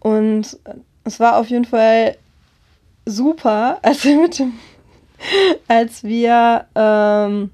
Und 0.00 0.58
äh, 0.64 0.74
es 1.04 1.20
war 1.20 1.36
auf 1.38 1.48
jeden 1.48 1.64
Fall 1.66 2.16
super, 3.04 3.78
als 3.82 4.04
wir 4.04 4.16
mit 4.20 4.38
dem, 4.38 4.52
als 5.68 6.04
wir, 6.04 6.64
ähm, 6.74 7.50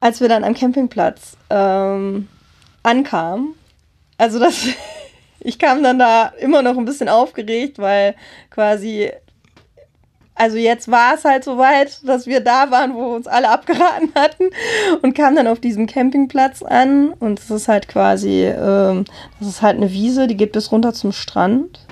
als 0.00 0.20
wir 0.20 0.28
dann 0.28 0.44
am 0.44 0.54
Campingplatz 0.54 1.36
ähm, 1.50 2.28
ankamen. 2.84 3.54
Also 4.16 4.38
das, 4.38 4.66
ich 5.40 5.58
kam 5.58 5.82
dann 5.82 5.98
da 5.98 6.32
immer 6.38 6.62
noch 6.62 6.78
ein 6.78 6.84
bisschen 6.84 7.08
aufgeregt, 7.08 7.78
weil 7.78 8.14
quasi 8.50 9.10
also 10.36 10.56
jetzt 10.56 10.90
war 10.90 11.14
es 11.14 11.24
halt 11.24 11.44
soweit, 11.44 12.00
dass 12.04 12.26
wir 12.26 12.40
da 12.40 12.70
waren, 12.70 12.94
wo 12.94 13.14
uns 13.14 13.26
alle 13.26 13.50
abgeraten 13.50 14.10
hatten 14.16 14.50
und 15.02 15.14
kamen 15.14 15.36
dann 15.36 15.46
auf 15.46 15.60
diesem 15.60 15.86
Campingplatz 15.86 16.62
an 16.62 17.12
und 17.12 17.38
es 17.38 17.50
ist 17.50 17.68
halt 17.68 17.88
quasi, 17.88 18.44
ähm, 18.44 19.04
das 19.38 19.48
ist 19.48 19.62
halt 19.62 19.76
eine 19.76 19.92
Wiese, 19.92 20.26
die 20.26 20.36
geht 20.36 20.52
bis 20.52 20.72
runter 20.72 20.92
zum 20.92 21.12
Strand 21.12 21.83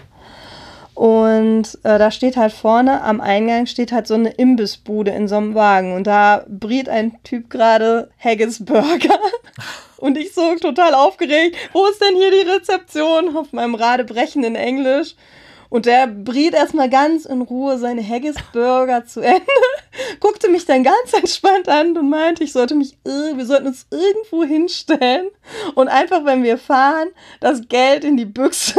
und 0.94 1.78
äh, 1.84 1.98
da 1.98 2.10
steht 2.10 2.36
halt 2.36 2.52
vorne 2.52 3.02
am 3.02 3.20
Eingang 3.20 3.66
steht 3.66 3.92
halt 3.92 4.06
so 4.06 4.14
eine 4.14 4.30
Imbissbude 4.30 5.10
in 5.10 5.26
so 5.26 5.36
einem 5.36 5.54
Wagen. 5.54 5.94
Und 5.94 6.06
da 6.06 6.44
briet 6.48 6.88
ein 6.88 7.22
Typ 7.24 7.48
gerade 7.48 8.10
Haggis 8.18 8.64
Burger. 8.64 9.18
Und 9.96 10.18
ich 10.18 10.34
so 10.34 10.56
total 10.56 10.94
aufgeregt, 10.94 11.56
wo 11.72 11.86
ist 11.86 12.02
denn 12.02 12.16
hier 12.16 12.30
die 12.32 12.50
Rezeption? 12.50 13.36
Auf 13.36 13.52
meinem 13.52 13.76
radebrechenden 13.76 14.56
Englisch. 14.56 15.14
Und 15.68 15.86
der 15.86 16.08
briet 16.08 16.54
erstmal 16.54 16.90
ganz 16.90 17.24
in 17.24 17.40
Ruhe 17.40 17.78
seine 17.78 18.06
Haggis-Burger 18.06 19.06
zu 19.06 19.20
Ende, 19.20 19.46
guckte 20.20 20.48
mich 20.48 20.64
dann 20.64 20.82
ganz 20.84 21.12
entspannt 21.12 21.68
an 21.68 21.96
und 21.96 22.08
meinte, 22.08 22.44
ich 22.44 22.52
sollte 22.52 22.74
mich, 22.74 22.96
ir- 23.04 23.36
wir 23.36 23.44
sollten 23.46 23.66
uns 23.66 23.86
irgendwo 23.90 24.44
hinstellen 24.44 25.26
und 25.74 25.88
einfach, 25.88 26.24
wenn 26.24 26.42
wir 26.42 26.58
fahren, 26.58 27.08
das 27.40 27.68
Geld 27.68 28.04
in 28.04 28.16
die 28.16 28.24
Büchse 28.24 28.74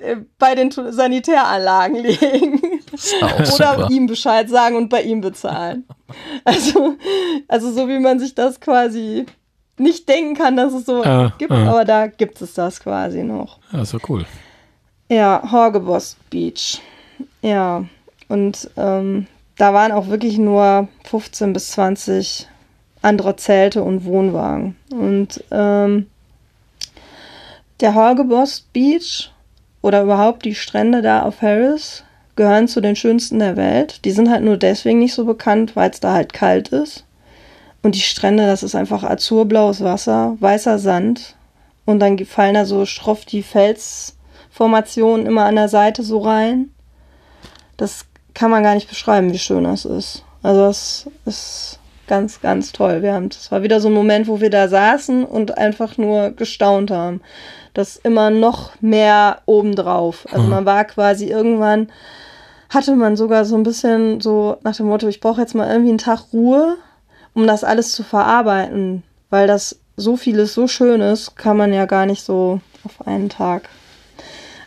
äh, 0.00 0.16
bei 0.38 0.54
den 0.54 0.70
Sanitäranlagen 0.70 1.96
legen. 1.96 2.60
Oder 3.22 3.44
super. 3.46 3.88
ihm 3.90 4.06
Bescheid 4.06 4.48
sagen 4.48 4.76
und 4.76 4.88
bei 4.88 5.02
ihm 5.02 5.20
bezahlen. 5.20 5.84
Also, 6.44 6.96
also 7.48 7.72
so 7.72 7.88
wie 7.88 7.98
man 7.98 8.18
sich 8.18 8.34
das 8.34 8.60
quasi 8.60 9.24
nicht 9.78 10.08
denken 10.08 10.34
kann, 10.34 10.56
dass 10.56 10.74
es 10.74 10.84
so 10.84 11.02
Ah, 11.02 11.32
gibt, 11.38 11.50
ah. 11.52 11.70
aber 11.70 11.84
da 11.86 12.06
gibt 12.06 12.40
es 12.42 12.52
das 12.54 12.78
quasi 12.80 13.22
noch. 13.22 13.58
Ja, 13.72 13.82
ja 13.82 13.98
cool. 14.08 14.26
Ja, 15.08 15.42
Horgeboss 15.50 16.16
Beach. 16.30 16.80
Ja, 17.40 17.84
und 18.28 18.70
ähm, 18.76 19.26
da 19.62 19.72
waren 19.72 19.92
auch 19.92 20.08
wirklich 20.08 20.38
nur 20.38 20.88
15 21.04 21.52
bis 21.52 21.70
20 21.70 22.48
andere 23.00 23.36
Zelte 23.36 23.84
und 23.84 24.04
Wohnwagen. 24.04 24.74
Und 24.90 25.44
ähm, 25.52 26.06
der 27.80 27.94
Horgeboss 27.94 28.66
Beach 28.72 29.30
oder 29.80 30.02
überhaupt 30.02 30.44
die 30.44 30.56
Strände 30.56 31.00
da 31.00 31.22
auf 31.22 31.42
Harris 31.42 32.02
gehören 32.34 32.66
zu 32.66 32.80
den 32.80 32.96
schönsten 32.96 33.38
der 33.38 33.56
Welt. 33.56 34.04
Die 34.04 34.10
sind 34.10 34.30
halt 34.30 34.42
nur 34.42 34.56
deswegen 34.56 34.98
nicht 34.98 35.14
so 35.14 35.24
bekannt, 35.24 35.76
weil 35.76 35.90
es 35.90 36.00
da 36.00 36.12
halt 36.12 36.32
kalt 36.32 36.68
ist. 36.68 37.04
Und 37.82 37.94
die 37.94 38.00
Strände, 38.00 38.46
das 38.46 38.64
ist 38.64 38.74
einfach 38.74 39.04
azurblaues 39.04 39.84
Wasser, 39.84 40.36
weißer 40.40 40.80
Sand. 40.80 41.36
Und 41.84 42.00
dann 42.00 42.18
fallen 42.24 42.54
da 42.54 42.64
so 42.64 42.84
schroff 42.84 43.24
die 43.24 43.44
Fels, 43.44 44.16
Bergformationen 44.62 45.26
immer 45.26 45.44
an 45.44 45.56
der 45.56 45.68
Seite 45.68 46.02
so 46.02 46.18
rein. 46.18 46.70
Das 47.76 48.06
kann 48.34 48.50
man 48.50 48.62
gar 48.62 48.74
nicht 48.74 48.88
beschreiben, 48.88 49.32
wie 49.32 49.38
schön 49.38 49.64
das 49.64 49.84
ist. 49.84 50.24
Also 50.42 50.62
das 50.62 51.08
ist 51.24 51.78
ganz, 52.06 52.40
ganz 52.40 52.72
toll. 52.72 53.02
Wir 53.02 53.14
haben, 53.14 53.28
das 53.28 53.50
war 53.52 53.62
wieder 53.62 53.80
so 53.80 53.88
ein 53.88 53.94
Moment, 53.94 54.28
wo 54.28 54.40
wir 54.40 54.50
da 54.50 54.68
saßen 54.68 55.24
und 55.24 55.56
einfach 55.56 55.98
nur 55.98 56.30
gestaunt 56.30 56.90
haben. 56.90 57.20
Das 57.74 57.96
immer 57.96 58.30
noch 58.30 58.72
mehr 58.82 59.40
obendrauf. 59.46 60.26
Also 60.30 60.46
man 60.46 60.66
war 60.66 60.84
quasi 60.84 61.26
irgendwann, 61.26 61.90
hatte 62.68 62.94
man 62.96 63.16
sogar 63.16 63.44
so 63.44 63.56
ein 63.56 63.62
bisschen 63.62 64.20
so 64.20 64.58
nach 64.62 64.76
dem 64.76 64.86
Motto, 64.86 65.08
ich 65.08 65.20
brauche 65.20 65.40
jetzt 65.40 65.54
mal 65.54 65.70
irgendwie 65.70 65.90
einen 65.90 65.98
Tag 65.98 66.32
Ruhe, 66.32 66.76
um 67.34 67.46
das 67.46 67.64
alles 67.64 67.92
zu 67.92 68.02
verarbeiten. 68.02 69.02
Weil 69.30 69.46
das 69.46 69.78
so 69.96 70.16
vieles 70.16 70.52
so 70.52 70.68
Schönes 70.68 71.34
kann 71.34 71.56
man 71.56 71.72
ja 71.72 71.86
gar 71.86 72.04
nicht 72.04 72.22
so 72.22 72.60
auf 72.84 73.06
einen 73.06 73.30
Tag. 73.30 73.68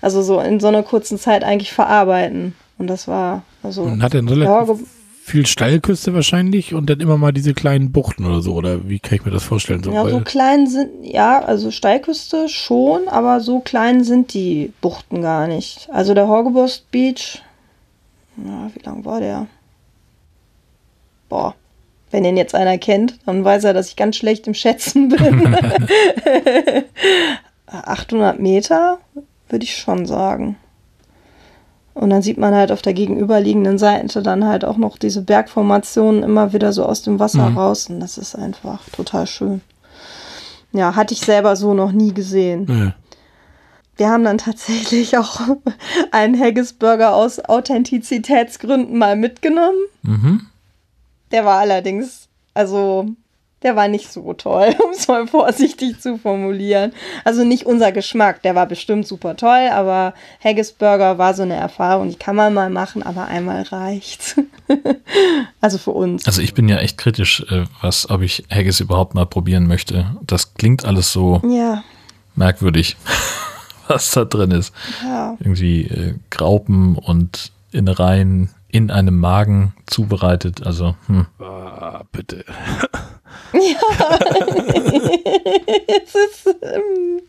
Also 0.01 0.24
so 0.24 0.39
in 0.39 0.59
so 0.59 0.68
einer 0.68 0.84
kurzen 0.84 1.20
Zeit 1.20 1.43
eigentlich 1.43 1.74
verarbeiten. 1.74 2.55
Und 2.80 2.88
das 2.88 3.07
war 3.07 3.43
also. 3.66 3.84
Und 3.84 4.01
hat 4.01 4.13
dann 4.13 4.28
relativ 4.28 4.86
viel 5.26 5.47
Steilküste 5.47 6.13
wahrscheinlich 6.13 6.76
und 6.76 6.88
dann 6.88 6.99
immer 6.99 7.18
mal 7.18 7.32
diese 7.32 7.55
kleinen 7.55 7.91
Buchten 7.91 8.26
oder 8.26 8.41
so. 8.41 8.53
Oder 8.53 8.88
wie 8.88 8.99
kann 8.99 9.16
ich 9.16 9.26
mir 9.26 9.32
das 9.32 9.43
vorstellen? 9.43 9.82
So, 9.82 9.91
ja, 9.91 10.07
so 10.07 10.20
klein 10.20 10.68
sind, 10.68 11.03
ja, 11.03 11.39
also 11.39 11.72
Steilküste 11.72 12.47
schon, 12.47 13.07
aber 13.07 13.39
so 13.39 13.59
klein 13.59 14.03
sind 14.03 14.36
die 14.36 14.72
Buchten 14.82 15.24
gar 15.24 15.47
nicht. 15.47 15.89
Also 15.91 16.13
der 16.13 16.28
Horgeburst 16.28 16.91
Beach, 16.91 17.41
ja, 18.38 18.70
wie 18.76 18.86
lang 18.86 19.03
war 19.03 19.20
der? 19.20 19.47
Boah. 21.28 21.55
Wenn 22.11 22.24
ihn 22.24 22.38
jetzt 22.38 22.53
einer 22.53 22.78
kennt, 22.78 23.18
dann 23.26 23.43
weiß 23.43 23.63
er, 23.63 23.74
dass 23.74 23.89
ich 23.89 23.95
ganz 23.95 24.16
schlecht 24.16 24.45
im 24.45 24.53
Schätzen 24.53 25.09
bin. 25.09 25.57
800 27.66 28.39
Meter, 28.39 28.99
würde 29.49 29.63
ich 29.63 29.76
schon 29.76 30.05
sagen. 30.05 30.55
Und 31.96 32.10
dann 32.10 32.22
sieht 32.22 32.38
man 32.38 32.54
halt 32.54 32.74
auf 32.74 32.82
der 32.82 32.93
gegenüberliegenden 32.93 33.78
Seite 33.78 34.22
dann 34.22 34.46
halt 34.46 34.66
auch 34.66 34.76
noch 34.76 34.98
diese 34.98 35.22
Bergformationen 35.22 36.24
immer 36.24 36.52
wieder 36.52 36.74
so 36.74 36.86
aus 36.86 37.02
dem 37.02 37.20
Wasser 37.20 37.50
mhm. 37.50 37.58
raus. 37.58 37.89
Und 37.89 38.02
das 38.02 38.18
ist 38.18 38.36
einfach 38.36 38.82
total 38.89 39.26
schön. 39.26 39.62
Ja, 40.74 40.96
hatte 40.98 41.14
ich 41.14 41.22
selber 41.22 41.56
so 41.56 41.74
noch 41.74 41.93
nie 41.93 42.14
gesehen. 42.14 42.68
Ja. 42.68 42.93
Wir 43.96 44.10
haben 44.10 44.26
dann 44.26 44.38
tatsächlich 44.38 45.18
auch 45.18 45.39
einen 46.12 46.38
Haggis-Burger 46.38 47.16
aus 47.16 47.39
Authentizitätsgründen 47.39 48.98
mal 48.98 49.16
mitgenommen. 49.16 49.80
Mhm. 50.04 50.48
Der 51.32 51.46
war 51.46 51.60
allerdings, 51.60 52.28
also 52.54 53.06
der 53.66 53.76
war 53.76 53.88
nicht 53.88 54.13
so 54.13 54.34
toll, 54.34 54.76
um 54.86 54.91
es 54.91 55.07
mal 55.07 55.28
vorsichtig 55.28 55.99
zu 55.99 56.20
formulieren. 56.20 56.93
Also 57.24 57.43
nicht 57.43 57.66
unser 57.66 57.91
Geschmack, 57.91 58.43
der 58.43 58.53
war 58.53 58.68
bestimmt 58.68 59.07
super 59.07 59.36
toll, 59.36 59.70
aber 59.72 60.13
Haggis 60.39 60.72
Burger 60.72 61.18
war 61.18 61.34
so 61.34 61.41
eine 61.41 61.55
Erfahrung, 61.55 62.09
die 62.09 62.16
kann 62.16 62.36
man 62.36 62.53
mal 62.53 62.70
machen, 62.70 63.01
aber 63.01 63.26
einmal 63.26 63.63
reicht. 63.63 64.39
also 65.61 65.80
für 65.80 65.91
uns. 65.91 66.28
Also 66.28 66.43
ich 66.43 66.53
bin 66.53 66.70
ja 66.70 66.78
echt 66.78 66.99
kritisch, 66.99 67.43
äh, 67.49 67.66
was, 67.82 68.07
ob 68.09 68.22
ich 68.22 68.45
Haggis 68.51 68.80
überhaupt 68.80 69.16
mal 69.16 69.26
probieren 69.26 69.66
möchte. 69.66 70.16
Das 70.22 70.53
klingt 70.53 70.86
alles 70.86 71.11
so 71.11 71.41
ja. 71.43 71.84
merkwürdig, 72.36 72.97
was 73.88 74.11
da 74.11 74.26
drin 74.26 74.51
ist. 74.51 74.76
Ja. 75.03 75.36
Irgendwie 75.39 75.86
äh, 75.86 76.13
Graupen 76.30 76.97
und 76.97 77.51
Innereien 77.72 78.51
in 78.68 78.91
einem 78.91 79.20
Magen 79.20 79.74
zubereitet. 79.88 80.66
Also, 80.68 80.95
hm. 81.07 81.26
Ah, 81.86 82.04
bitte. 82.12 82.44
Ja. 83.54 84.20
es 85.88 86.16
ist, 86.16 86.56
ähm, 86.62 87.22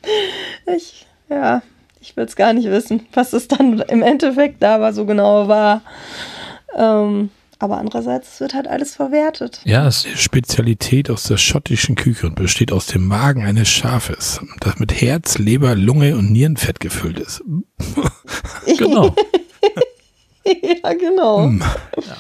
ich, 0.76 1.06
ja, 1.28 1.62
ich 2.00 2.16
will 2.16 2.24
es 2.24 2.36
gar 2.36 2.52
nicht 2.52 2.68
wissen, 2.68 3.06
was 3.12 3.32
es 3.32 3.48
dann 3.48 3.80
im 3.80 4.02
Endeffekt 4.02 4.62
da 4.62 4.76
aber 4.76 4.92
so 4.92 5.04
genau 5.04 5.46
war. 5.46 5.82
Ähm, 6.76 7.30
aber 7.58 7.78
andererseits 7.78 8.40
wird 8.40 8.54
halt 8.54 8.66
alles 8.66 8.96
verwertet. 8.96 9.60
Ja, 9.64 9.86
es 9.86 9.98
ist 9.98 10.06
eine 10.06 10.16
Spezialität 10.16 11.10
aus 11.10 11.24
der 11.24 11.36
schottischen 11.36 11.94
Küche 11.94 12.26
und 12.26 12.34
besteht 12.34 12.72
aus 12.72 12.86
dem 12.86 13.06
Magen 13.06 13.44
eines 13.44 13.68
Schafes, 13.68 14.40
das 14.60 14.78
mit 14.78 15.00
Herz, 15.00 15.38
Leber, 15.38 15.74
Lunge 15.76 16.16
und 16.16 16.32
Nierenfett 16.32 16.80
gefüllt 16.80 17.20
ist. 17.20 17.42
genau. 18.78 19.14
ja, 20.44 20.92
genau. 20.92 21.48
Mm. 21.48 21.60
Ja. 21.60 22.16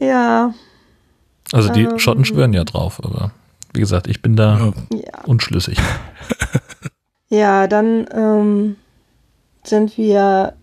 Ja. 0.00 0.52
Also 1.52 1.72
die 1.72 1.84
ähm, 1.84 1.98
Schotten 1.98 2.24
schwören 2.24 2.52
ja 2.52 2.64
drauf, 2.64 3.00
aber 3.02 3.32
wie 3.72 3.80
gesagt, 3.80 4.08
ich 4.08 4.22
bin 4.22 4.36
da 4.36 4.72
ja. 4.92 5.24
unschlüssig. 5.26 5.78
Ja, 7.30 7.68
dann 7.68 8.08
ähm, 8.12 8.76
sind 9.62 9.96
wir 9.96 10.54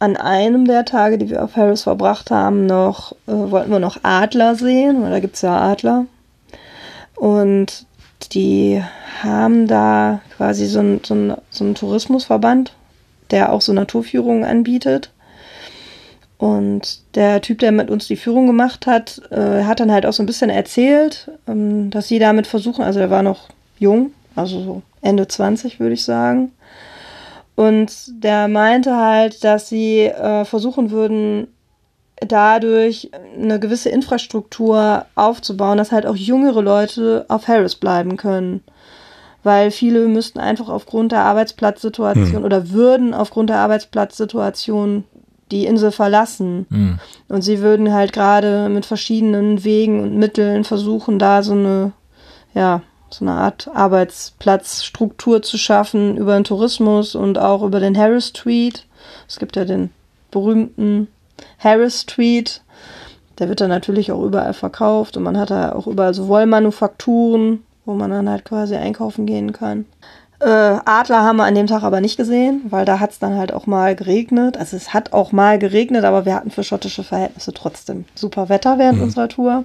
an 0.00 0.16
einem 0.16 0.64
der 0.64 0.84
Tage, 0.84 1.18
die 1.18 1.30
wir 1.30 1.44
auf 1.44 1.56
Harris 1.56 1.84
verbracht 1.84 2.32
haben, 2.32 2.66
noch, 2.66 3.12
äh, 3.28 3.32
wollten 3.32 3.70
wir 3.70 3.78
noch 3.78 3.98
Adler 4.02 4.56
sehen, 4.56 5.02
weil 5.02 5.12
da 5.12 5.20
gibt 5.20 5.36
es 5.36 5.42
ja 5.42 5.56
Adler. 5.56 6.06
Und 7.14 7.86
die 8.32 8.82
haben 9.22 9.68
da 9.68 10.20
quasi 10.36 10.66
so 10.66 10.80
einen 10.80 11.00
so 11.04 11.36
so 11.50 11.64
ein 11.64 11.74
Tourismusverband, 11.76 12.74
der 13.30 13.52
auch 13.52 13.60
so 13.60 13.72
Naturführungen 13.72 14.44
anbietet. 14.44 15.12
Und 16.40 17.00
der 17.16 17.42
Typ, 17.42 17.58
der 17.58 17.70
mit 17.70 17.90
uns 17.90 18.06
die 18.06 18.16
Führung 18.16 18.46
gemacht 18.46 18.86
hat, 18.86 19.20
äh, 19.30 19.64
hat 19.64 19.78
dann 19.78 19.92
halt 19.92 20.06
auch 20.06 20.14
so 20.14 20.22
ein 20.22 20.26
bisschen 20.26 20.48
erzählt, 20.48 21.30
ähm, 21.46 21.90
dass 21.90 22.08
sie 22.08 22.18
damit 22.18 22.46
versuchen, 22.46 22.82
also 22.82 22.98
er 22.98 23.10
war 23.10 23.22
noch 23.22 23.50
jung, 23.78 24.14
also 24.34 24.62
so 24.62 24.82
Ende 25.02 25.28
20 25.28 25.80
würde 25.80 25.92
ich 25.92 26.02
sagen. 26.02 26.52
Und 27.56 27.92
der 28.24 28.48
meinte 28.48 28.96
halt, 28.96 29.44
dass 29.44 29.68
sie 29.68 30.04
äh, 30.06 30.46
versuchen 30.46 30.90
würden, 30.90 31.48
dadurch 32.26 33.10
eine 33.38 33.60
gewisse 33.60 33.90
Infrastruktur 33.90 35.04
aufzubauen, 35.16 35.76
dass 35.76 35.92
halt 35.92 36.06
auch 36.06 36.16
jüngere 36.16 36.62
Leute 36.62 37.26
auf 37.28 37.48
Harris 37.48 37.74
bleiben 37.74 38.16
können. 38.16 38.62
Weil 39.42 39.70
viele 39.70 40.06
müssten 40.08 40.38
einfach 40.38 40.70
aufgrund 40.70 41.12
der 41.12 41.20
Arbeitsplatzsituation 41.20 42.32
hm. 42.32 42.44
oder 42.44 42.70
würden 42.70 43.12
aufgrund 43.12 43.50
der 43.50 43.58
Arbeitsplatzsituation 43.58 45.04
die 45.50 45.66
Insel 45.66 45.90
verlassen. 45.90 46.66
Mhm. 46.68 46.98
Und 47.28 47.42
sie 47.42 47.60
würden 47.60 47.92
halt 47.92 48.12
gerade 48.12 48.68
mit 48.68 48.86
verschiedenen 48.86 49.64
Wegen 49.64 50.00
und 50.02 50.16
Mitteln 50.16 50.64
versuchen, 50.64 51.18
da 51.18 51.42
so 51.42 51.52
eine, 51.52 51.92
ja, 52.54 52.82
so 53.10 53.24
eine 53.24 53.32
Art 53.32 53.68
Arbeitsplatzstruktur 53.74 55.42
zu 55.42 55.58
schaffen 55.58 56.16
über 56.16 56.34
den 56.34 56.44
Tourismus 56.44 57.14
und 57.14 57.38
auch 57.38 57.62
über 57.62 57.80
den 57.80 57.96
Harris 57.96 58.28
Street. 58.28 58.86
Es 59.28 59.38
gibt 59.38 59.56
ja 59.56 59.64
den 59.64 59.90
berühmten 60.30 61.08
Harris 61.58 62.02
Street. 62.02 62.62
Der 63.38 63.48
wird 63.48 63.60
dann 63.60 63.70
natürlich 63.70 64.12
auch 64.12 64.22
überall 64.22 64.54
verkauft 64.54 65.16
und 65.16 65.22
man 65.22 65.38
hat 65.38 65.50
da 65.50 65.72
auch 65.72 65.86
überall 65.86 66.14
so 66.14 66.28
Wollmanufakturen, 66.28 67.64
wo 67.84 67.94
man 67.94 68.10
dann 68.10 68.28
halt 68.28 68.44
quasi 68.44 68.76
einkaufen 68.76 69.26
gehen 69.26 69.52
kann. 69.52 69.86
Äh, 70.40 70.46
Adler 70.86 71.22
haben 71.22 71.36
wir 71.36 71.44
an 71.44 71.54
dem 71.54 71.66
Tag 71.66 71.82
aber 71.82 72.00
nicht 72.00 72.16
gesehen, 72.16 72.62
weil 72.70 72.86
da 72.86 72.98
hat 72.98 73.10
es 73.10 73.18
dann 73.18 73.36
halt 73.36 73.52
auch 73.52 73.66
mal 73.66 73.94
geregnet. 73.94 74.56
Also 74.56 74.74
es 74.74 74.94
hat 74.94 75.12
auch 75.12 75.32
mal 75.32 75.58
geregnet, 75.58 76.04
aber 76.04 76.24
wir 76.24 76.34
hatten 76.34 76.50
für 76.50 76.64
schottische 76.64 77.04
Verhältnisse 77.04 77.52
trotzdem 77.52 78.06
super 78.14 78.48
Wetter 78.48 78.78
während 78.78 78.98
mhm. 78.98 79.04
unserer 79.04 79.28
Tour. 79.28 79.64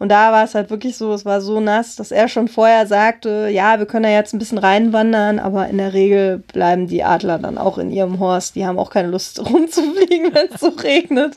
Und 0.00 0.08
da 0.08 0.32
war 0.32 0.42
es 0.42 0.56
halt 0.56 0.70
wirklich 0.70 0.96
so, 0.96 1.12
es 1.12 1.24
war 1.24 1.40
so 1.40 1.60
nass, 1.60 1.94
dass 1.94 2.10
er 2.10 2.26
schon 2.26 2.48
vorher 2.48 2.88
sagte, 2.88 3.48
ja, 3.48 3.78
wir 3.78 3.86
können 3.86 4.02
da 4.02 4.10
jetzt 4.10 4.34
ein 4.34 4.40
bisschen 4.40 4.58
reinwandern, 4.58 5.38
aber 5.38 5.68
in 5.68 5.78
der 5.78 5.92
Regel 5.92 6.38
bleiben 6.38 6.88
die 6.88 7.04
Adler 7.04 7.38
dann 7.38 7.56
auch 7.56 7.78
in 7.78 7.92
ihrem 7.92 8.18
Horst. 8.18 8.56
Die 8.56 8.66
haben 8.66 8.78
auch 8.78 8.90
keine 8.90 9.08
Lust 9.08 9.38
rumzufliegen, 9.48 10.34
wenn 10.34 10.48
es 10.52 10.60
so 10.60 10.70
regnet. 10.70 11.36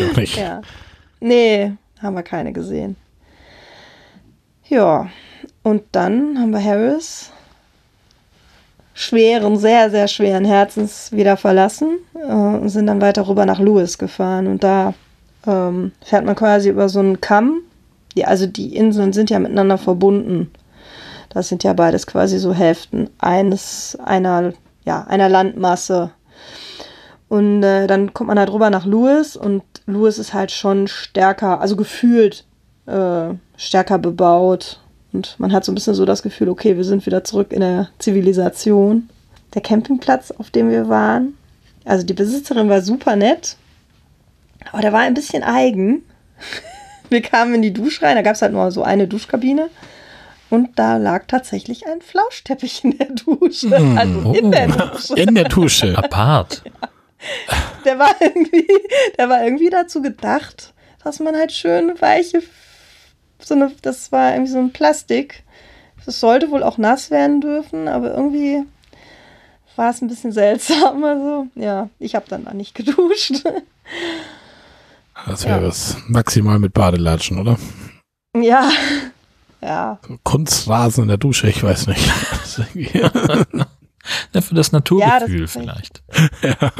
Doch 0.00 0.16
nicht. 0.16 0.36
Ja. 0.36 0.62
Nee, 1.20 1.74
haben 2.02 2.16
wir 2.16 2.24
keine 2.24 2.52
gesehen. 2.52 2.96
Ja, 4.68 5.08
und 5.62 5.84
dann 5.92 6.40
haben 6.40 6.50
wir 6.50 6.62
Harris 6.62 7.30
schweren, 8.96 9.58
sehr, 9.58 9.90
sehr 9.90 10.08
schweren 10.08 10.46
Herzens 10.46 11.12
wieder 11.12 11.36
verlassen 11.36 11.98
äh, 12.14 12.32
und 12.32 12.70
sind 12.70 12.86
dann 12.86 13.02
weiter 13.02 13.28
rüber 13.28 13.44
nach 13.44 13.60
Lewis 13.60 13.98
gefahren. 13.98 14.46
Und 14.46 14.64
da 14.64 14.94
ähm, 15.46 15.92
fährt 16.02 16.24
man 16.24 16.34
quasi 16.34 16.70
über 16.70 16.88
so 16.88 17.00
einen 17.00 17.20
Kamm. 17.20 17.60
Die, 18.16 18.24
also 18.24 18.46
die 18.46 18.74
Inseln 18.74 19.12
sind 19.12 19.28
ja 19.28 19.38
miteinander 19.38 19.76
verbunden. 19.76 20.50
Das 21.28 21.48
sind 21.48 21.62
ja 21.62 21.74
beides 21.74 22.06
quasi 22.06 22.38
so 22.38 22.54
Hälften 22.54 23.10
eines, 23.18 23.98
einer, 24.02 24.54
ja, 24.86 25.04
einer 25.04 25.28
Landmasse. 25.28 26.12
Und 27.28 27.62
äh, 27.64 27.86
dann 27.86 28.14
kommt 28.14 28.28
man 28.28 28.36
da 28.36 28.46
drüber 28.46 28.70
nach 28.70 28.86
Lewis 28.86 29.36
und 29.36 29.62
Lewis 29.84 30.16
ist 30.16 30.32
halt 30.32 30.50
schon 30.52 30.88
stärker, 30.88 31.60
also 31.60 31.76
gefühlt 31.76 32.46
äh, 32.86 33.34
stärker 33.58 33.98
bebaut 33.98 34.80
und 35.16 35.34
man 35.38 35.52
hat 35.52 35.64
so 35.64 35.72
ein 35.72 35.74
bisschen 35.74 35.94
so 35.94 36.04
das 36.04 36.22
Gefühl, 36.22 36.50
okay, 36.50 36.76
wir 36.76 36.84
sind 36.84 37.06
wieder 37.06 37.24
zurück 37.24 37.50
in 37.50 37.60
der 37.60 37.88
Zivilisation. 37.98 39.08
Der 39.54 39.62
Campingplatz, 39.62 40.30
auf 40.30 40.50
dem 40.50 40.68
wir 40.68 40.90
waren, 40.90 41.38
also 41.86 42.04
die 42.04 42.12
Besitzerin 42.12 42.68
war 42.68 42.82
super 42.82 43.16
nett, 43.16 43.56
aber 44.70 44.82
der 44.82 44.92
war 44.92 45.00
ein 45.00 45.14
bisschen 45.14 45.42
eigen. 45.42 46.02
Wir 47.08 47.22
kamen 47.22 47.54
in 47.54 47.62
die 47.62 47.72
Dusche 47.72 48.02
rein, 48.02 48.16
da 48.16 48.22
gab 48.22 48.34
es 48.34 48.42
halt 48.42 48.52
nur 48.52 48.68
so 48.72 48.82
eine 48.82 49.06
Duschkabine. 49.06 49.70
und 50.50 50.76
da 50.76 50.96
lag 50.96 51.26
tatsächlich 51.28 51.86
ein 51.86 52.02
Flauschteppich 52.02 52.82
in 52.82 52.98
der 52.98 53.10
Dusche. 53.10 53.68
Mm, 53.68 53.96
also 53.96 54.32
in 54.32 54.46
oh, 54.46 54.50
der 54.50 54.66
Dusche. 54.66 55.14
In 55.14 55.34
der 55.36 55.44
Dusche. 55.44 55.94
Apart. 55.96 56.62
Ja. 56.64 56.88
Der 57.84 57.98
war 58.00 58.10
irgendwie, 58.18 58.66
der 59.16 59.28
war 59.28 59.44
irgendwie 59.44 59.70
dazu 59.70 60.02
gedacht, 60.02 60.74
dass 61.04 61.20
man 61.20 61.36
halt 61.36 61.52
schön 61.52 61.92
weiche, 62.00 62.42
so 63.40 63.54
eine, 63.54 63.72
das 63.82 64.12
war 64.12 64.32
irgendwie 64.32 64.52
so 64.52 64.58
ein 64.58 64.72
Plastik. 64.72 65.42
Das 66.04 66.20
sollte 66.20 66.50
wohl 66.50 66.62
auch 66.62 66.78
nass 66.78 67.10
werden 67.10 67.40
dürfen, 67.40 67.88
aber 67.88 68.14
irgendwie 68.14 68.62
war 69.76 69.90
es 69.90 70.00
ein 70.00 70.08
bisschen 70.08 70.32
seltsam. 70.32 71.04
Also, 71.04 71.46
ja, 71.54 71.88
ich 71.98 72.14
habe 72.14 72.26
dann 72.28 72.44
da 72.44 72.54
nicht 72.54 72.74
geduscht. 72.74 73.42
Das 75.26 75.44
wäre 75.44 75.62
ja. 75.62 75.68
was 75.68 75.96
maximal 76.08 76.58
mit 76.58 76.72
Badelatschen, 76.72 77.38
oder? 77.38 77.58
Ja. 78.34 78.70
Ja. 79.62 79.98
Kunstrasen 80.22 81.02
in 81.02 81.08
der 81.08 81.16
Dusche, 81.16 81.48
ich 81.48 81.62
weiß 81.62 81.86
nicht. 81.88 82.06
ja, 82.94 83.10
für 84.40 84.54
das 84.54 84.72
Naturgefühl 84.72 85.40
ja, 85.40 85.40
das 85.40 85.52
vielleicht. 85.52 86.02
Ja. 86.42 86.70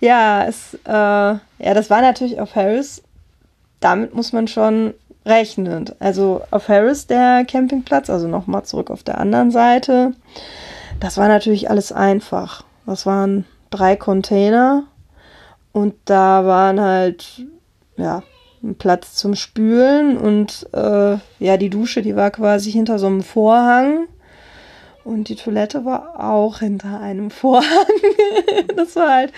ja, 0.00 0.44
es, 0.46 0.74
äh, 0.84 0.90
ja, 0.90 1.40
das 1.58 1.88
war 1.88 2.02
natürlich 2.02 2.38
auf 2.38 2.54
Harris. 2.54 3.02
Damit 3.80 4.14
muss 4.14 4.32
man 4.32 4.46
schon 4.46 4.94
rechnen. 5.24 5.86
Also 5.98 6.42
auf 6.50 6.68
Harris 6.68 7.06
der 7.06 7.44
Campingplatz, 7.44 8.10
also 8.10 8.28
nochmal 8.28 8.64
zurück 8.64 8.90
auf 8.90 9.02
der 9.02 9.18
anderen 9.18 9.50
Seite. 9.50 10.12
Das 10.98 11.16
war 11.16 11.28
natürlich 11.28 11.70
alles 11.70 11.92
einfach. 11.92 12.64
Das 12.86 13.06
waren 13.06 13.44
drei 13.70 13.96
Container 13.96 14.84
und 15.72 15.94
da 16.04 16.44
waren 16.44 16.80
halt, 16.80 17.42
ja, 17.96 18.22
ein 18.62 18.74
Platz 18.74 19.14
zum 19.14 19.34
Spülen 19.34 20.18
und 20.18 20.68
äh, 20.74 21.16
ja, 21.38 21.56
die 21.56 21.70
Dusche, 21.70 22.02
die 22.02 22.16
war 22.16 22.30
quasi 22.30 22.70
hinter 22.70 22.98
so 22.98 23.06
einem 23.06 23.22
Vorhang. 23.22 24.06
Und 25.04 25.28
die 25.28 25.36
Toilette 25.36 25.84
war 25.84 26.20
auch 26.20 26.58
hinter 26.58 27.00
einem 27.00 27.30
Vorhang. 27.30 27.86
das 28.76 28.96
war 28.96 29.10
halt, 29.10 29.32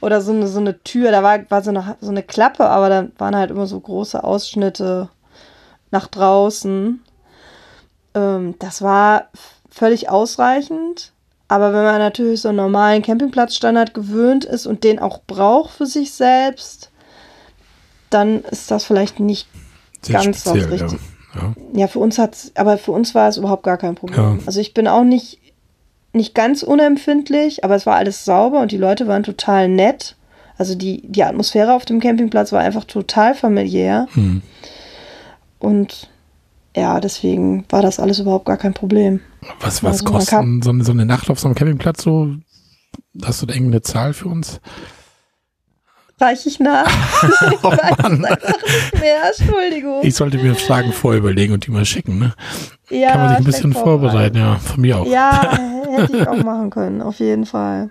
oder 0.00 0.20
so 0.20 0.32
eine, 0.32 0.48
so 0.48 0.58
eine 0.58 0.82
Tür, 0.82 1.10
da 1.10 1.22
war, 1.22 1.50
war 1.50 1.62
so, 1.62 1.70
eine, 1.70 1.96
so 2.00 2.10
eine 2.10 2.22
Klappe, 2.22 2.66
aber 2.66 2.88
da 2.88 3.08
waren 3.18 3.36
halt 3.36 3.50
immer 3.50 3.66
so 3.66 3.78
große 3.78 4.22
Ausschnitte 4.24 5.10
nach 5.90 6.06
draußen. 6.06 7.02
Ähm, 8.14 8.54
das 8.58 8.82
war 8.82 9.28
völlig 9.70 10.08
ausreichend. 10.08 11.12
Aber 11.48 11.74
wenn 11.74 11.84
man 11.84 11.98
natürlich 11.98 12.40
so 12.40 12.48
einen 12.48 12.56
normalen 12.56 13.02
Campingplatzstandard 13.02 13.92
gewöhnt 13.92 14.46
ist 14.46 14.66
und 14.66 14.84
den 14.84 14.98
auch 14.98 15.20
braucht 15.26 15.72
für 15.72 15.84
sich 15.84 16.14
selbst, 16.14 16.90
dann 18.08 18.42
ist 18.44 18.70
das 18.70 18.84
vielleicht 18.84 19.20
nicht 19.20 19.48
Sehr 20.00 20.14
ganz 20.14 20.40
speziell, 20.40 20.64
was 20.64 20.70
richtig. 20.70 20.92
Ja. 20.92 21.11
Ja. 21.34 21.52
ja, 21.74 21.86
für 21.86 21.98
uns 21.98 22.18
hat's, 22.18 22.52
aber 22.54 22.78
für 22.78 22.92
uns 22.92 23.14
war 23.14 23.28
es 23.28 23.36
überhaupt 23.36 23.62
gar 23.62 23.78
kein 23.78 23.94
Problem. 23.94 24.38
Ja. 24.38 24.38
Also 24.46 24.60
ich 24.60 24.74
bin 24.74 24.86
auch 24.86 25.04
nicht, 25.04 25.38
nicht 26.12 26.34
ganz 26.34 26.62
unempfindlich, 26.62 27.64
aber 27.64 27.74
es 27.74 27.86
war 27.86 27.96
alles 27.96 28.24
sauber 28.24 28.60
und 28.60 28.72
die 28.72 28.76
Leute 28.76 29.06
waren 29.06 29.22
total 29.22 29.68
nett. 29.68 30.16
Also 30.58 30.74
die, 30.74 31.02
die 31.06 31.24
Atmosphäre 31.24 31.74
auf 31.74 31.84
dem 31.84 32.00
Campingplatz 32.00 32.52
war 32.52 32.60
einfach 32.60 32.84
total 32.84 33.34
familiär. 33.34 34.06
Hm. 34.12 34.42
Und 35.58 36.10
ja, 36.76 37.00
deswegen 37.00 37.64
war 37.68 37.82
das 37.82 38.00
alles 38.00 38.18
überhaupt 38.18 38.46
gar 38.46 38.56
kein 38.56 38.74
Problem. 38.74 39.20
Was, 39.60 39.82
was 39.82 40.00
also 40.00 40.04
kostet 40.04 40.62
so, 40.62 40.70
eine, 40.70 40.84
so 40.84 40.92
eine 40.92 41.06
Nacht 41.06 41.30
auf 41.30 41.40
so 41.40 41.48
einem 41.48 41.54
Campingplatz 41.54 42.02
so? 42.02 42.34
Hast 43.22 43.42
du 43.42 43.46
da 43.46 43.54
irgendeine 43.54 43.82
Zahl 43.82 44.12
für 44.12 44.28
uns? 44.28 44.60
Reiche 46.22 46.48
ich 46.48 46.60
nach? 46.60 46.86
ich 47.50 47.64
oh, 47.64 47.70
Mann. 47.70 48.20
mehr, 48.20 49.32
Entschuldigung. 49.36 50.00
Ich 50.02 50.14
sollte 50.14 50.38
mir 50.38 50.54
Fragen 50.54 50.92
vorüberlegen 50.92 51.52
und 51.52 51.66
die 51.66 51.72
mal 51.72 51.84
schicken, 51.84 52.18
ne? 52.18 52.34
Ja, 52.90 53.10
Kann 53.10 53.20
man 53.20 53.28
sich 53.30 53.38
ein 53.38 53.44
bisschen 53.44 53.72
vorbereiten, 53.72 54.38
ja, 54.38 54.56
von 54.56 54.80
mir 54.80 54.98
auch. 54.98 55.06
Ja, 55.06 55.58
hätte 55.90 56.16
ich 56.16 56.28
auch 56.28 56.42
machen 56.44 56.70
können, 56.70 57.02
auf 57.02 57.18
jeden 57.18 57.44
Fall. 57.44 57.90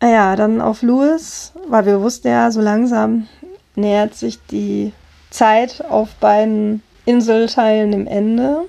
Naja, 0.00 0.36
dann 0.36 0.60
auf 0.60 0.82
Louis, 0.82 1.52
weil 1.66 1.86
wir 1.86 2.02
wussten 2.02 2.28
ja, 2.28 2.50
so 2.50 2.60
langsam 2.60 3.26
nähert 3.74 4.14
sich 4.14 4.38
die 4.50 4.92
Zeit 5.30 5.82
auf 5.88 6.10
beiden 6.16 6.82
Inselteilen 7.06 7.92
im 7.94 8.06
Ende 8.06 8.66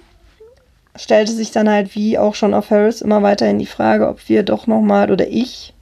stellte 0.95 1.31
sich 1.31 1.51
dann 1.51 1.69
halt 1.69 1.95
wie 1.95 2.17
auch 2.17 2.35
schon 2.35 2.53
auf 2.53 2.71
Harris 2.71 3.01
immer 3.01 3.21
weiterhin 3.21 3.59
die 3.59 3.65
Frage, 3.65 4.07
ob 4.07 4.29
wir 4.29 4.43
doch 4.43 4.67
nochmal 4.67 5.11
oder 5.11 5.27
ich 5.27 5.73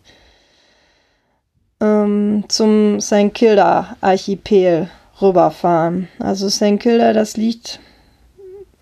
ähm, 1.84 2.46
zum 2.48 3.02
St. 3.02 3.34
Kilda 3.34 3.98
Archipel 4.02 4.90
rüberfahren. 5.22 6.08
Also 6.20 6.50
St. 6.50 6.80
Kilda, 6.80 7.14
das 7.14 7.36
liegt 7.38 7.80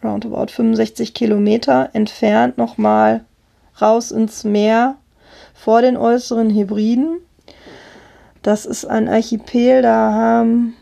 roundabout 0.04 0.52
65 0.52 1.14
Kilometer 1.14 1.90
entfernt 1.94 2.58
nochmal 2.58 3.26
raus 3.82 4.12
ins 4.12 4.44
Meer 4.44 4.96
vor 5.54 5.82
den 5.82 5.98
äußeren 5.98 6.50
Hybriden. 6.52 7.20
Das 8.44 8.66
ist 8.66 8.86
ein 8.86 9.08
Archipel, 9.08 9.82
da 9.82 10.12
haben 10.12 10.76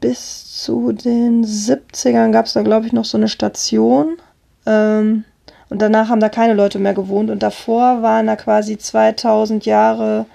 bis 0.00 0.62
zu 0.62 0.92
den 0.92 1.44
70ern 1.44 2.32
gab 2.32 2.46
es 2.46 2.54
da, 2.54 2.62
glaube 2.62 2.86
ich, 2.86 2.92
noch 2.92 3.04
so 3.04 3.16
eine 3.16 3.28
Station. 3.28 4.16
Ähm, 4.66 5.24
und 5.68 5.80
danach 5.80 6.08
haben 6.08 6.20
da 6.20 6.28
keine 6.28 6.54
Leute 6.54 6.78
mehr 6.78 6.92
gewohnt. 6.92 7.30
Und 7.30 7.42
davor 7.42 8.02
waren 8.02 8.26
da 8.26 8.36
quasi 8.36 8.76
2000 8.76 9.64
Jahre, 9.64 10.26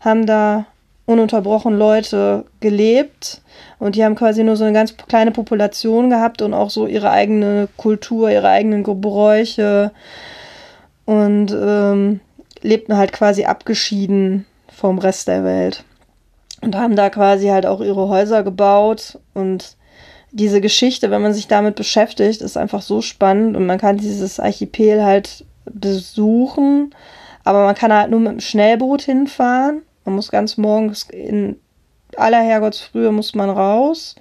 haben 0.00 0.26
da 0.26 0.66
ununterbrochen 1.06 1.78
Leute 1.78 2.44
gelebt. 2.60 3.42
Und 3.78 3.96
die 3.96 4.04
haben 4.04 4.14
quasi 4.14 4.44
nur 4.44 4.56
so 4.56 4.64
eine 4.64 4.72
ganz 4.72 4.96
kleine 4.96 5.30
Population 5.30 6.10
gehabt 6.10 6.42
und 6.42 6.54
auch 6.54 6.70
so 6.70 6.86
ihre 6.86 7.10
eigene 7.10 7.68
Kultur, 7.76 8.30
ihre 8.30 8.48
eigenen 8.48 8.84
Gebräuche. 8.84 9.92
Und 11.06 11.50
ähm, 11.52 12.20
lebten 12.62 12.96
halt 12.96 13.12
quasi 13.12 13.44
abgeschieden 13.44 14.46
vom 14.68 14.98
Rest 14.98 15.28
der 15.28 15.44
Welt 15.44 15.84
und 16.60 16.76
haben 16.76 16.96
da 16.96 17.10
quasi 17.10 17.48
halt 17.48 17.66
auch 17.66 17.80
ihre 17.80 18.08
Häuser 18.08 18.42
gebaut 18.42 19.18
und 19.34 19.76
diese 20.32 20.60
Geschichte, 20.60 21.10
wenn 21.10 21.22
man 21.22 21.34
sich 21.34 21.48
damit 21.48 21.74
beschäftigt, 21.74 22.40
ist 22.40 22.56
einfach 22.56 22.82
so 22.82 23.02
spannend 23.02 23.56
und 23.56 23.66
man 23.66 23.78
kann 23.78 23.96
dieses 23.96 24.38
Archipel 24.38 25.02
halt 25.04 25.44
besuchen, 25.64 26.94
aber 27.44 27.64
man 27.64 27.74
kann 27.74 27.92
halt 27.92 28.10
nur 28.10 28.20
mit 28.20 28.32
dem 28.32 28.40
Schnellboot 28.40 29.02
hinfahren. 29.02 29.82
Man 30.10 30.16
muss 30.16 30.32
ganz 30.32 30.56
morgens 30.56 31.04
in 31.04 31.60
aller 32.16 32.42
Herrgottsfrühe 32.42 33.12
muss 33.12 33.36
man 33.36 33.48
raus 33.48 34.16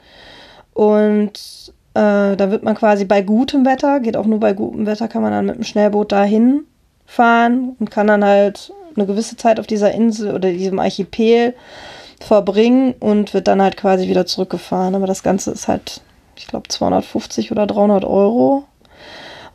und 0.76 1.74
äh, 1.96 2.36
da 2.38 2.52
wird 2.52 2.62
man 2.62 2.76
quasi 2.76 3.06
bei 3.06 3.24
gutem 3.24 3.66
Wetter, 3.66 4.00
geht 4.00 4.16
auch 4.16 4.28
nur 4.28 4.40
bei 4.40 4.54
gutem 4.54 4.86
Wetter, 4.86 5.08
kann 5.08 5.24
man 5.24 5.32
dann 5.32 5.48
mit 5.48 5.56
dem 5.56 5.64
Schnellboot 5.64 6.12
dahin 6.12 6.66
fahren 7.08 7.76
und 7.80 7.90
kann 7.90 8.06
dann 8.06 8.24
halt 8.24 8.72
eine 8.96 9.08
gewisse 9.08 9.36
Zeit 9.36 9.60
auf 9.60 9.66
dieser 9.66 9.92
Insel 9.92 10.36
oder 10.36 10.52
diesem 10.52 10.78
Archipel 10.78 11.56
verbringen 12.20 12.94
und 13.00 13.34
wird 13.34 13.48
dann 13.48 13.60
halt 13.60 13.76
quasi 13.76 14.08
wieder 14.08 14.28
zurückgefahren. 14.28 14.94
Aber 14.94 15.08
das 15.08 15.24
Ganze 15.24 15.50
ist 15.50 15.68
halt, 15.68 16.02
ich 16.36 16.46
glaube, 16.46 16.68
250 16.68 17.52
oder 17.52 17.66
300 17.66 18.06
Euro. 18.06 18.66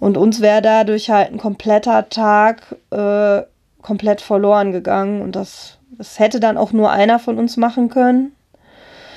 Und 0.01 0.17
uns 0.17 0.41
wäre 0.41 0.63
dadurch 0.63 1.11
halt 1.11 1.31
ein 1.31 1.39
kompletter 1.39 2.09
Tag 2.09 2.75
äh, 2.91 3.43
komplett 3.85 4.21
verloren 4.21 4.73
gegangen. 4.73 5.23
Und 5.23 5.37
das, 5.37 5.79
das 5.99 6.19
hätte 6.19 6.41
dann 6.41 6.57
auch 6.57 6.73
nur 6.73 6.91
einer 6.91 7.19
von 7.19 7.39
uns 7.39 7.57
machen 7.57 7.89
können. 7.89 8.33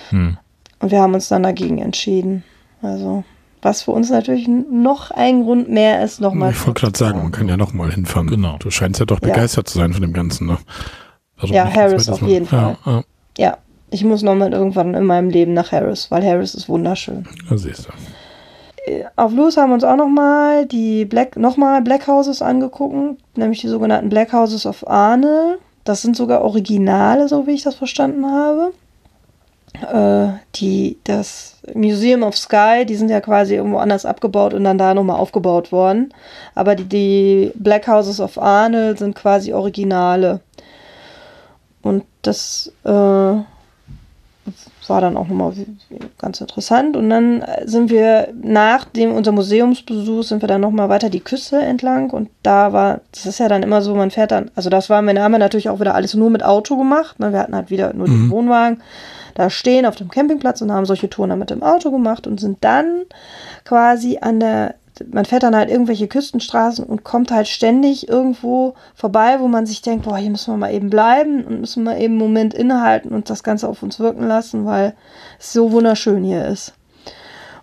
Hm. 0.10 0.38
Und 0.80 0.92
wir 0.92 1.02
haben 1.02 1.14
uns 1.14 1.28
dann 1.28 1.44
dagegen 1.44 1.80
entschieden. 1.80 2.44
Also, 2.82 3.24
was 3.62 3.82
für 3.82 3.92
uns 3.92 4.10
natürlich 4.10 4.48
noch 4.48 5.12
ein 5.12 5.44
Grund 5.44 5.70
mehr 5.70 6.04
ist, 6.04 6.22
nochmal. 6.22 6.52
Ich 6.52 6.66
wollte 6.66 6.82
gerade 6.82 6.98
sagen, 6.98 7.20
man 7.24 7.32
kann 7.32 7.50
ja 7.50 7.58
nochmal 7.58 7.92
hinfahren. 7.92 8.28
Genau. 8.28 8.58
Du 8.60 8.70
scheinst 8.70 9.00
ja 9.00 9.06
doch 9.06 9.20
begeistert 9.20 9.68
ja. 9.68 9.72
zu 9.72 9.80
sein 9.80 9.94
von 9.94 10.02
dem 10.02 10.14
Ganzen. 10.14 10.48
Ne? 10.48 10.58
Also 11.38 11.54
ja, 11.54 11.72
Harris 11.72 12.10
auf 12.10 12.22
jeden 12.22 12.46
Fall. 12.46 12.78
Ja, 12.86 12.92
ja. 12.92 13.04
Ja, 13.38 13.58
ich 13.90 14.04
muss 14.04 14.22
nochmal 14.22 14.54
irgendwann 14.54 14.94
in 14.94 15.06
meinem 15.06 15.30
Leben 15.30 15.54
nach 15.54 15.72
Harris, 15.72 16.12
weil 16.12 16.26
Harris 16.26 16.56
ist 16.56 16.68
wunderschön. 16.70 17.28
Da 17.50 17.58
siehst 17.58 17.88
du. 17.88 18.92
Äh, 18.92 19.06
auf 19.16 19.34
Los 19.34 19.58
haben 19.58 19.70
wir 19.70 19.76
uns 19.76 19.84
auch 19.84 19.96
nochmal 19.96 20.66
die 20.66 21.06
Black, 21.06 21.36
nochmal 21.36 21.82
Black 21.82 22.08
Houses 22.08 22.42
angeguckt, 22.42 23.22
nämlich 23.38 23.62
die 23.62 23.68
sogenannten 23.68 24.10
Black 24.10 24.34
Houses 24.34 24.66
of 24.66 24.88
Arne. 24.88 25.58
Das 25.88 26.02
sind 26.02 26.18
sogar 26.18 26.42
Originale, 26.42 27.30
so 27.30 27.48
wie 27.48 27.52
ich 27.52 27.64
das 27.64 27.76
verstanden 27.76 28.26
habe. 28.26 28.74
Äh, 29.82 30.38
die, 30.56 30.98
das 31.06 31.62
Museum 31.74 32.24
of 32.24 32.36
Sky, 32.36 32.86
die 32.86 32.96
sind 32.96 33.08
ja 33.10 33.22
quasi 33.22 33.56
irgendwo 33.56 33.78
anders 33.78 34.06
abgebaut 34.06 34.54
und 34.54 34.66
dann 34.66 34.78
da 34.78 34.94
nochmal 34.94 35.16
aufgebaut 35.18 35.72
worden. 35.72 36.14
Aber 36.56 36.76
die, 36.76 36.84
die 36.84 37.52
Black 37.56 37.88
Houses 37.88 38.20
of 38.20 38.38
Arne 38.38 38.98
sind 38.98 39.16
quasi 39.16 39.54
Originale. 39.54 40.42
Und 41.84 42.04
das, 42.22 42.70
äh, 42.84 42.90
war 44.90 45.02
dann 45.02 45.18
auch 45.18 45.28
nochmal 45.28 45.54
ganz 46.18 46.42
interessant. 46.42 46.96
Und 46.98 47.10
dann 47.10 47.44
sind 47.66 47.90
wir 47.90 48.30
nach 48.42 48.86
dem 48.86 49.14
unser 49.14 49.32
Museumsbesuch 49.32 50.24
sind 50.24 50.42
wir 50.42 50.48
dann 50.48 50.62
nochmal 50.62 50.90
weiter 50.90 51.10
die 51.10 51.20
Küste 51.20 51.58
entlang 51.58 52.10
und 52.10 52.30
da 52.44 52.74
war, 52.74 53.02
das 53.12 53.26
ist 53.26 53.40
ja 53.40 53.48
dann 53.48 53.64
immer 53.64 53.82
so, 53.82 53.96
man 53.96 54.12
fährt 54.12 54.32
dann, 54.32 54.52
also 54.56 54.70
das 54.70 54.90
war, 54.90 55.02
wir 55.02 55.24
haben 55.24 55.32
natürlich 55.34 55.70
auch 55.70 55.80
wieder 55.80 55.96
alles 55.96 56.14
nur 56.14 56.30
mit 56.30 56.44
Auto 56.44 56.78
gemacht. 56.78 57.20
Ne? 57.20 57.32
Wir 57.32 57.40
hatten 57.40 57.56
halt 57.56 57.70
wieder 57.70 57.94
nur 57.94 58.08
mhm. 58.08 58.24
den 58.24 58.30
Wohnwagen 58.32 58.82
da 59.38 59.52
stehen 59.52 59.86
auf 59.86 59.96
dem 59.96 60.10
Campingplatz 60.10 60.62
und 60.62 60.72
haben 60.72 60.88
solche 60.88 61.12
Touren 61.12 61.30
dann 61.30 61.38
mit 61.38 61.52
dem 61.52 61.62
Auto 61.62 61.92
gemacht 61.92 62.26
und 62.26 62.40
sind 62.40 62.58
dann 62.62 63.04
quasi 63.66 64.18
an 64.20 64.40
der 64.40 64.74
man 65.12 65.26
fährt 65.26 65.44
dann 65.44 65.56
halt 65.56 65.70
irgendwelche 65.70 66.08
Küstenstraßen 66.08 66.86
und 66.86 67.04
kommt 67.04 67.32
halt 67.32 67.48
ständig 67.48 68.08
irgendwo 68.08 68.76
vorbei, 68.96 69.40
wo 69.40 69.48
man 69.48 69.66
sich 69.66 69.82
denkt, 69.82 70.06
boah, 70.06 70.18
hier 70.18 70.30
müssen 70.30 70.54
wir 70.54 70.58
mal 70.58 70.74
eben 70.74 70.90
bleiben 70.90 71.44
und 71.44 71.62
müssen 71.62 71.84
wir 71.84 71.98
eben 71.98 72.14
einen 72.14 72.18
Moment 72.18 72.54
innehalten 72.54 73.12
und 73.12 73.30
das 73.30 73.44
Ganze 73.44 73.68
auf 73.68 73.84
uns 73.84 74.00
wirken 74.00 74.28
lassen, 74.28 74.66
weil 74.66 74.96
es 75.40 75.54
so 75.54 75.72
wunderschön 75.72 76.24
hier 76.24 76.46
ist. 76.46 76.74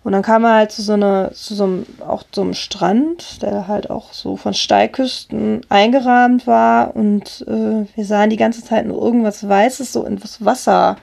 Und 0.05 0.11
dann 0.11 0.21
kam 0.21 0.43
er 0.43 0.53
halt 0.53 0.71
zu 0.71 0.83
so 0.83 0.93
einer, 0.93 1.31
zu 1.31 1.55
so 1.55 1.63
einem, 1.63 1.85
auch 2.07 2.23
so 2.31 2.41
einem 2.41 2.53
Strand, 2.53 3.41
der 3.41 3.67
halt 3.67 3.89
auch 3.89 4.13
so 4.13 4.37
von 4.37 4.53
Steilküsten 4.53 5.61
eingerahmt 5.67 6.45
war 6.45 6.95
und 6.95 7.43
äh, 7.47 7.87
wir 7.95 8.05
sahen 8.05 8.29
die 8.29 8.37
ganze 8.37 8.63
Zeit 8.63 8.85
nur 8.85 9.01
irgendwas 9.01 9.49
Weißes 9.49 9.91
so 9.91 10.03
in 10.05 10.17
das 10.19 10.45
Wasser 10.45 10.97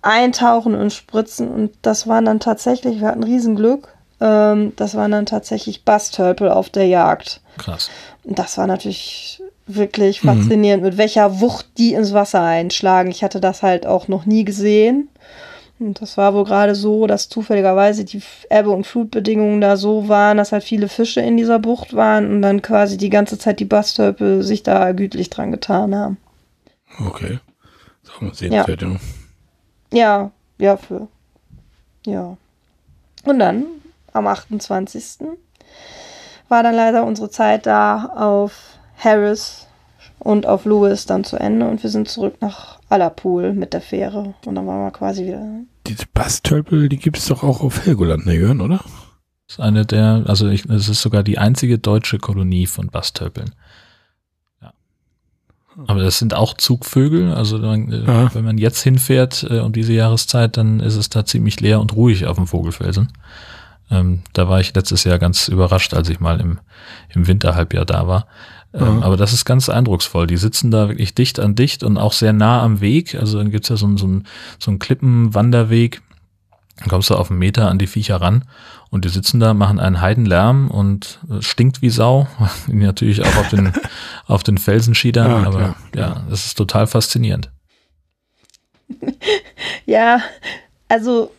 eintauchen 0.00 0.74
und 0.74 0.94
spritzen 0.94 1.48
und 1.48 1.72
das 1.82 2.06
waren 2.06 2.24
dann 2.24 2.40
tatsächlich, 2.40 3.00
wir 3.00 3.08
hatten 3.08 3.22
Riesenglück, 3.22 3.93
ähm, 4.20 4.72
das 4.76 4.94
waren 4.94 5.10
dann 5.10 5.26
tatsächlich 5.26 5.84
Bastölpel 5.84 6.50
auf 6.50 6.70
der 6.70 6.86
Jagd. 6.86 7.40
Krass. 7.58 7.90
Und 8.24 8.38
das 8.38 8.58
war 8.58 8.66
natürlich 8.66 9.42
wirklich 9.66 10.22
mhm. 10.22 10.28
faszinierend, 10.28 10.82
mhm. 10.82 10.90
mit 10.90 10.98
welcher 10.98 11.40
Wucht 11.40 11.66
die 11.78 11.94
ins 11.94 12.12
Wasser 12.12 12.42
einschlagen. 12.42 13.10
Ich 13.10 13.22
hatte 13.22 13.40
das 13.40 13.62
halt 13.62 13.86
auch 13.86 14.08
noch 14.08 14.26
nie 14.26 14.44
gesehen. 14.44 15.08
Und 15.80 16.00
das 16.00 16.16
war 16.16 16.34
wohl 16.34 16.44
gerade 16.44 16.74
so, 16.74 17.06
dass 17.06 17.28
zufälligerweise 17.28 18.04
die 18.04 18.22
Ebbe- 18.48 18.70
und 18.70 18.86
Flutbedingungen 18.86 19.60
da 19.60 19.76
so 19.76 20.08
waren, 20.08 20.36
dass 20.36 20.52
halt 20.52 20.62
viele 20.62 20.88
Fische 20.88 21.20
in 21.20 21.36
dieser 21.36 21.58
Bucht 21.58 21.94
waren 21.94 22.30
und 22.30 22.42
dann 22.42 22.62
quasi 22.62 22.96
die 22.96 23.10
ganze 23.10 23.38
Zeit 23.38 23.58
die 23.58 23.64
Bastölpel 23.64 24.42
sich 24.42 24.62
da 24.62 24.92
gütlich 24.92 25.30
dran 25.30 25.50
getan 25.50 25.94
haben. 25.94 26.16
Okay. 27.04 27.40
So, 28.02 28.12
sehenswert, 28.32 28.82
ja. 28.82 28.96
ja, 29.92 30.30
ja, 30.58 30.76
für. 30.76 31.08
Ja. 32.06 32.36
Und 33.24 33.38
dann 33.38 33.64
am 34.14 34.26
28. 34.26 35.26
war 36.48 36.62
dann 36.62 36.74
leider 36.74 37.04
unsere 37.04 37.28
Zeit 37.28 37.66
da 37.66 38.06
auf 38.16 38.78
Harris 38.96 39.66
und 40.20 40.46
auf 40.46 40.64
Lewis 40.64 41.04
dann 41.04 41.24
zu 41.24 41.36
Ende 41.36 41.68
und 41.68 41.82
wir 41.82 41.90
sind 41.90 42.08
zurück 42.08 42.36
nach 42.40 42.78
Allerpool 42.88 43.52
mit 43.52 43.74
der 43.74 43.80
Fähre 43.80 44.34
und 44.46 44.54
dann 44.54 44.66
waren 44.66 44.86
wir 44.86 44.90
quasi 44.90 45.26
wieder. 45.26 45.42
Diese 45.86 46.06
Bastölpel, 46.12 46.88
die 46.88 46.96
gibt 46.96 47.18
es 47.18 47.26
doch 47.26 47.42
auch 47.42 47.60
auf 47.60 47.84
Helgoland, 47.84 48.24
ne 48.24 48.34
Jörn, 48.34 48.60
oder? 48.60 48.78
Das 49.46 49.58
ist 49.58 49.60
eine 49.60 49.84
der, 49.84 50.24
also 50.26 50.48
ich, 50.48 50.64
es 50.66 50.88
ist 50.88 51.02
sogar 51.02 51.22
die 51.22 51.38
einzige 51.38 51.78
deutsche 51.78 52.18
Kolonie 52.18 52.66
von 52.66 52.86
Bastölpeln. 52.86 53.54
Ja. 54.62 54.72
Aber 55.86 56.02
das 56.02 56.18
sind 56.18 56.32
auch 56.32 56.54
Zugvögel, 56.54 57.34
also 57.34 57.58
man, 57.58 57.90
ja. 57.90 58.34
wenn 58.34 58.44
man 58.44 58.58
jetzt 58.58 58.80
hinfährt 58.80 59.46
äh, 59.50 59.58
um 59.58 59.72
diese 59.72 59.92
Jahreszeit, 59.92 60.56
dann 60.56 60.80
ist 60.80 60.96
es 60.96 61.10
da 61.10 61.26
ziemlich 61.26 61.60
leer 61.60 61.80
und 61.80 61.94
ruhig 61.94 62.26
auf 62.26 62.36
dem 62.36 62.46
Vogelfelsen. 62.46 63.12
Ähm, 63.94 64.22
da 64.32 64.48
war 64.48 64.60
ich 64.60 64.74
letztes 64.74 65.04
Jahr 65.04 65.18
ganz 65.18 65.48
überrascht, 65.48 65.94
als 65.94 66.08
ich 66.08 66.20
mal 66.20 66.40
im, 66.40 66.58
im 67.14 67.26
Winterhalbjahr 67.26 67.84
da 67.84 68.06
war. 68.06 68.26
Ähm, 68.72 68.96
mhm. 68.96 69.02
Aber 69.02 69.16
das 69.16 69.32
ist 69.32 69.44
ganz 69.44 69.68
eindrucksvoll. 69.68 70.26
Die 70.26 70.36
sitzen 70.36 70.70
da 70.70 70.88
wirklich 70.88 71.14
dicht 71.14 71.38
an 71.38 71.54
dicht 71.54 71.82
und 71.82 71.96
auch 71.96 72.12
sehr 72.12 72.32
nah 72.32 72.62
am 72.62 72.80
Weg. 72.80 73.14
Also 73.14 73.38
dann 73.38 73.50
gibt's 73.50 73.68
ja 73.68 73.76
so, 73.76 73.96
so, 73.96 74.06
ein, 74.06 74.26
so 74.58 74.70
einen 74.70 74.80
Klippenwanderweg. 74.80 76.02
Dann 76.78 76.88
kommst 76.88 77.08
du 77.10 77.14
auf 77.14 77.30
einen 77.30 77.38
Meter 77.38 77.70
an 77.70 77.78
die 77.78 77.86
Viecher 77.86 78.16
ran 78.16 78.44
und 78.90 79.04
die 79.04 79.08
sitzen 79.08 79.38
da, 79.38 79.54
machen 79.54 79.78
einen 79.78 80.00
Heidenlärm 80.00 80.70
und 80.70 81.20
stinkt 81.40 81.82
wie 81.82 81.90
Sau. 81.90 82.26
Natürlich 82.66 83.22
auch 83.22 83.36
auf 83.36 83.48
den, 83.48 83.72
auf 84.26 84.42
den 84.42 84.58
Felsenschiedern, 84.58 85.30
ja, 85.30 85.46
aber 85.48 85.58
klar, 85.58 85.76
ja, 85.94 86.22
das 86.28 86.46
ist 86.46 86.58
total 86.58 86.86
faszinierend. 86.88 87.50
ja, 89.86 90.20
also 90.88 91.32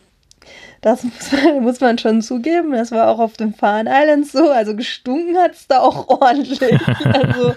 das 0.80 1.02
muss 1.02 1.32
man, 1.32 1.62
muss 1.62 1.80
man 1.80 1.98
schon 1.98 2.22
zugeben. 2.22 2.72
Das 2.72 2.92
war 2.92 3.08
auch 3.08 3.18
auf 3.18 3.34
den 3.34 3.54
Farn 3.54 3.86
Islands 3.88 4.32
so. 4.32 4.50
Also 4.50 4.76
gestunken 4.76 5.36
hat 5.36 5.52
es 5.52 5.66
da 5.66 5.80
auch 5.80 6.08
ordentlich. 6.20 6.60
Also 7.04 7.54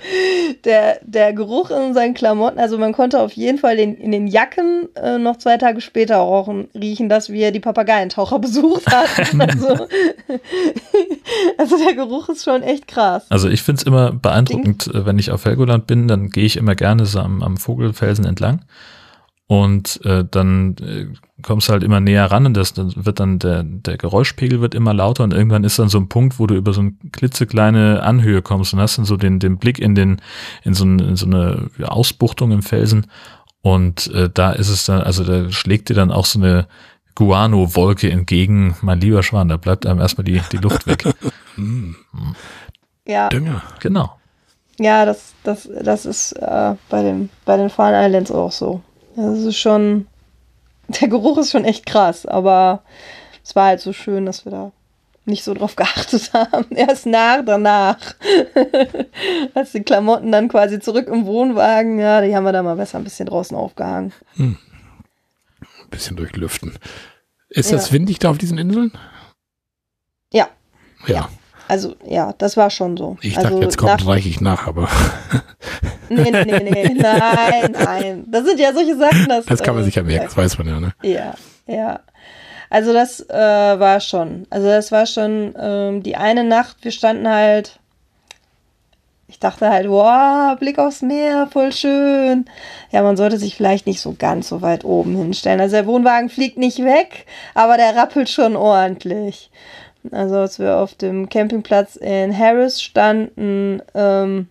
der, 0.66 1.00
der 1.04 1.34
Geruch 1.34 1.72
in 1.72 1.94
seinen 1.94 2.14
Klamotten, 2.14 2.60
also 2.60 2.78
man 2.78 2.94
konnte 2.94 3.20
auf 3.20 3.34
jeden 3.34 3.58
Fall 3.58 3.78
den, 3.78 3.96
in 3.96 4.12
den 4.12 4.28
Jacken 4.28 4.90
äh, 4.96 5.18
noch 5.18 5.38
zwei 5.38 5.58
Tage 5.58 5.82
später 5.82 6.20
auch 6.20 6.50
riechen, 6.74 7.10
dass 7.10 7.30
wir 7.30 7.52
die 7.52 7.60
Papageientaucher 7.60 8.40
besucht 8.40 8.88
hatten. 8.88 9.42
Also, 9.42 9.88
also 11.58 11.78
der 11.78 11.96
Geruch 11.96 12.30
ist 12.30 12.44
schon 12.44 12.64
echt 12.64 12.88
krass. 12.88 13.26
Also 13.30 13.50
ich 13.50 13.62
finde 13.62 13.82
es 13.82 13.86
immer 13.86 14.12
beeindruckend, 14.12 14.88
Ding. 14.88 15.06
wenn 15.06 15.20
ich 15.20 15.32
auf 15.32 15.46
Helgoland 15.46 15.88
bin, 15.88 16.08
dann 16.08 16.30
gehe 16.30 16.46
ich 16.46 16.58
immer 16.58 16.76
gerne 16.76 17.06
so 17.06 17.20
am, 17.20 17.44
am 17.44 17.58
Vogelfelsen 17.58 18.26
entlang. 18.26 18.62
Und 19.52 20.06
äh, 20.06 20.24
dann 20.30 20.76
äh, 20.78 21.08
kommst 21.42 21.68
du 21.68 21.72
halt 21.72 21.82
immer 21.82 22.00
näher 22.00 22.30
ran 22.30 22.46
und 22.46 22.54
das 22.56 22.74
dann 22.74 22.94
wird 22.96 23.20
dann 23.20 23.40
der, 23.40 23.64
der 23.64 23.98
Geräuschpegel 23.98 24.62
wird 24.62 24.76
immer 24.76 24.94
lauter 24.94 25.24
und 25.24 25.34
irgendwann 25.34 25.64
ist 25.64 25.80
dann 25.80 25.90
so 25.90 25.98
ein 25.98 26.08
Punkt, 26.08 26.38
wo 26.38 26.46
du 26.46 26.54
über 26.54 26.72
so 26.72 26.82
eine 26.82 26.94
klitzekleine 27.12 28.04
Anhöhe 28.04 28.44
kommst 28.44 28.76
und 28.76 28.80
hast 28.80 29.00
dann 29.00 29.06
so 29.06 29.18
den, 29.18 29.40
den 29.40 29.58
Blick 29.58 29.80
in 29.80 29.96
den, 29.96 30.22
in 30.64 30.76
so, 30.76 30.86
ein, 30.86 31.00
in 31.00 31.16
so 31.16 31.26
eine 31.26 31.68
Ausbuchtung 31.82 32.52
im 32.52 32.62
Felsen. 32.62 33.08
Und 33.64 34.14
äh, 34.14 34.30
da 34.32 34.52
ist 34.52 34.70
es 34.70 34.86
dann, 34.86 35.02
also 35.02 35.24
da 35.24 35.52
schlägt 35.52 35.90
dir 35.90 35.96
dann 35.96 36.12
auch 36.12 36.28
so 36.28 36.38
eine 36.38 36.68
Guano-Wolke 37.16 38.08
entgegen, 38.12 38.76
mein 38.84 39.02
lieber 39.02 39.24
Schwan, 39.24 39.50
da 39.50 39.58
bleibt 39.58 39.88
einem 39.88 40.00
erstmal 40.00 40.26
die, 40.26 40.44
die 40.52 40.58
Luft 40.58 40.86
weg. 40.86 41.04
ja. 43.08 43.30
Dünger. 43.30 43.64
Genau. 43.80 44.16
Ja, 44.80 45.06
das, 45.06 45.34
das, 45.44 45.68
das 45.84 46.06
ist 46.06 46.34
äh, 46.34 46.76
bei, 46.88 47.02
dem, 47.02 47.30
bei 47.46 47.58
den 47.58 47.72
Farn 47.72 47.96
Islands 47.96 48.30
auch 48.30 48.52
so. 48.52 48.84
Das 49.16 49.40
ist 49.40 49.58
schon, 49.58 50.08
der 50.88 51.08
Geruch 51.08 51.38
ist 51.38 51.52
schon 51.52 51.66
echt 51.66 51.86
krass, 51.86 52.26
aber 52.26 52.84
es 53.44 53.56
war 53.56 53.68
halt 53.68 53.82
so 53.82 53.94
schön, 53.94 54.26
dass 54.26 54.46
wir 54.46 54.52
da 54.52 54.72
nicht 55.26 55.44
so 55.44 55.54
drauf 55.54 55.76
geachtet 55.78 56.34
haben. 56.34 56.66
Erst 56.76 57.06
nach 57.06 57.44
danach. 57.46 57.98
Als 59.54 59.72
die 59.72 59.84
Klamotten 59.84 60.32
dann 60.32 60.50
quasi 60.50 60.80
zurück 60.80 61.08
im 61.08 61.26
Wohnwagen, 61.26 62.00
ja, 62.00 62.22
die 62.22 62.36
haben 62.36 62.44
wir 62.44 62.52
da 62.52 62.64
mal 62.64 62.76
besser 62.76 62.98
ein 62.98 63.04
bisschen 63.04 63.28
draußen 63.28 63.56
aufgehangen. 63.56 64.12
Hm. 64.36 64.58
Ein 65.62 65.90
bisschen 65.90 66.18
durchlüften. 66.18 66.78
Ist 67.50 67.72
ja. 67.72 67.78
das 67.78 67.92
windig 67.92 68.20
da 68.20 68.30
auf 68.30 68.38
diesen 68.38 68.58
Inseln? 68.58 68.92
Ja. 70.32 70.50
Ja. 71.08 71.30
Also 71.68 71.96
ja, 72.06 72.34
das 72.38 72.58
war 72.58 72.70
schon 72.70 72.98
so. 72.98 73.18
Ich 73.22 73.38
also, 73.38 73.50
dachte, 73.50 73.64
jetzt 73.64 73.78
kommt 73.78 74.06
reiche 74.06 74.30
ich 74.30 74.42
nach, 74.42 74.68
aber. 74.68 74.90
Nee, 76.10 76.32
nee, 76.32 76.44
nee, 76.46 76.60
nee, 76.60 76.94
nein, 76.96 77.72
nein. 77.72 78.24
Das 78.28 78.46
sind 78.46 78.60
ja 78.60 78.74
solche 78.74 78.98
Sachen, 78.98 79.28
dass. 79.28 79.46
Das 79.46 79.62
kann 79.62 79.76
man 79.76 79.84
äh, 79.84 79.86
sich 79.86 79.96
ja 79.96 80.04
merken, 80.04 80.26
das 80.26 80.38
weiß 80.38 80.58
man 80.58 80.68
ja, 80.68 80.80
ne? 80.80 80.94
Ja, 81.04 81.34
ja. 81.68 82.00
Also 82.70 82.94
das 82.94 83.28
äh, 83.30 83.34
war 83.34 84.00
schon. 84.00 84.46
Also 84.50 84.68
das 84.68 84.92
war 84.92 85.06
schon 85.06 85.56
ähm, 85.60 86.04
die 86.04 86.16
eine 86.16 86.44
Nacht, 86.44 86.78
wir 86.82 86.92
standen 86.92 87.28
halt. 87.28 87.80
Ich 89.28 89.40
dachte 89.40 89.70
halt, 89.70 89.88
wow, 89.88 90.58
Blick 90.58 90.80
aufs 90.80 91.04
Meer, 91.04 91.48
voll 91.52 91.72
schön. 91.72 92.46
Ja, 92.92 93.04
man 93.04 93.16
sollte 93.16 93.38
sich 93.38 93.56
vielleicht 93.56 93.86
nicht 93.86 94.02
so 94.02 94.16
ganz 94.18 94.50
so 94.50 94.64
weit 94.64 94.84
oben 94.84 95.16
hinstellen. 95.16 95.62
Also 95.62 95.76
der 95.76 95.86
Wohnwagen 95.86 96.30
fliegt 96.30 96.58
nicht 96.58 96.80
weg, 96.80 97.28
aber 97.54 97.78
der 97.78 97.96
rappelt 97.96 98.28
schon 98.28 98.56
ordentlich. 98.56 99.52
Also 100.12 100.38
als 100.38 100.58
wir 100.58 100.78
auf 100.78 100.96
dem 100.96 101.30
Campingplatz 101.30 101.96
in 101.96 102.36
Harris 102.36 102.82
standen, 102.82 103.82
ähm, 103.94 104.48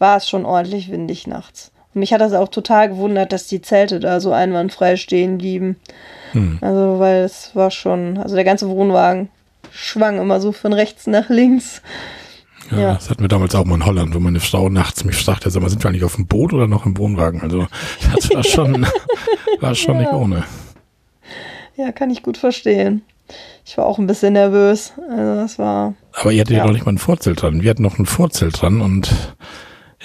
war 0.00 0.16
es 0.16 0.28
schon 0.28 0.44
ordentlich 0.44 0.90
windig 0.90 1.28
nachts. 1.28 1.70
Und 1.94 2.00
mich 2.00 2.12
hat 2.12 2.20
das 2.20 2.32
auch 2.32 2.48
total 2.48 2.88
gewundert, 2.88 3.32
dass 3.32 3.46
die 3.46 3.62
Zelte 3.62 4.00
da 4.00 4.18
so 4.18 4.32
einwandfrei 4.32 4.96
stehen 4.96 5.38
blieben. 5.38 5.76
Hm. 6.32 6.58
Also, 6.60 6.98
weil 6.98 7.22
es 7.22 7.54
war 7.54 7.70
schon, 7.70 8.18
also 8.18 8.34
der 8.34 8.44
ganze 8.44 8.68
Wohnwagen 8.68 9.28
schwang 9.70 10.18
immer 10.18 10.40
so 10.40 10.52
von 10.52 10.72
rechts 10.72 11.06
nach 11.06 11.28
links. 11.28 11.82
Ja, 12.70 12.78
ja, 12.78 12.94
das 12.94 13.10
hatten 13.10 13.22
wir 13.22 13.28
damals 13.28 13.54
auch 13.54 13.64
mal 13.64 13.74
in 13.74 13.84
Holland, 13.84 14.14
wo 14.14 14.20
meine 14.20 14.40
Frau 14.40 14.68
nachts 14.68 15.04
mich 15.04 15.16
fragte, 15.16 15.50
sag 15.50 15.60
mal, 15.60 15.68
sind 15.68 15.82
wir 15.82 15.88
eigentlich 15.88 16.04
auf 16.04 16.14
dem 16.14 16.26
Boot 16.26 16.52
oder 16.52 16.68
noch 16.68 16.86
im 16.86 16.96
Wohnwagen? 16.96 17.42
Also 17.42 17.66
das 18.14 18.30
war 18.32 18.44
schon, 18.44 18.86
war 19.60 19.74
schon 19.74 19.96
ja. 19.96 20.00
nicht 20.02 20.12
ohne. 20.12 20.44
Ja, 21.76 21.90
kann 21.92 22.10
ich 22.10 22.22
gut 22.22 22.36
verstehen. 22.36 23.02
Ich 23.64 23.76
war 23.76 23.86
auch 23.86 23.98
ein 23.98 24.06
bisschen 24.06 24.34
nervös. 24.34 24.92
Also 25.08 25.34
das 25.34 25.58
war. 25.58 25.94
Aber 26.12 26.32
ihr 26.32 26.40
hattet 26.42 26.56
ja 26.56 26.64
noch 26.64 26.72
nicht 26.72 26.86
mal 26.86 26.92
ein 26.92 26.98
Vorzelt 26.98 27.42
dran. 27.42 27.62
Wir 27.62 27.70
hatten 27.70 27.82
noch 27.82 27.98
ein 27.98 28.06
Vorzelt 28.06 28.60
dran 28.60 28.80
und 28.80 29.14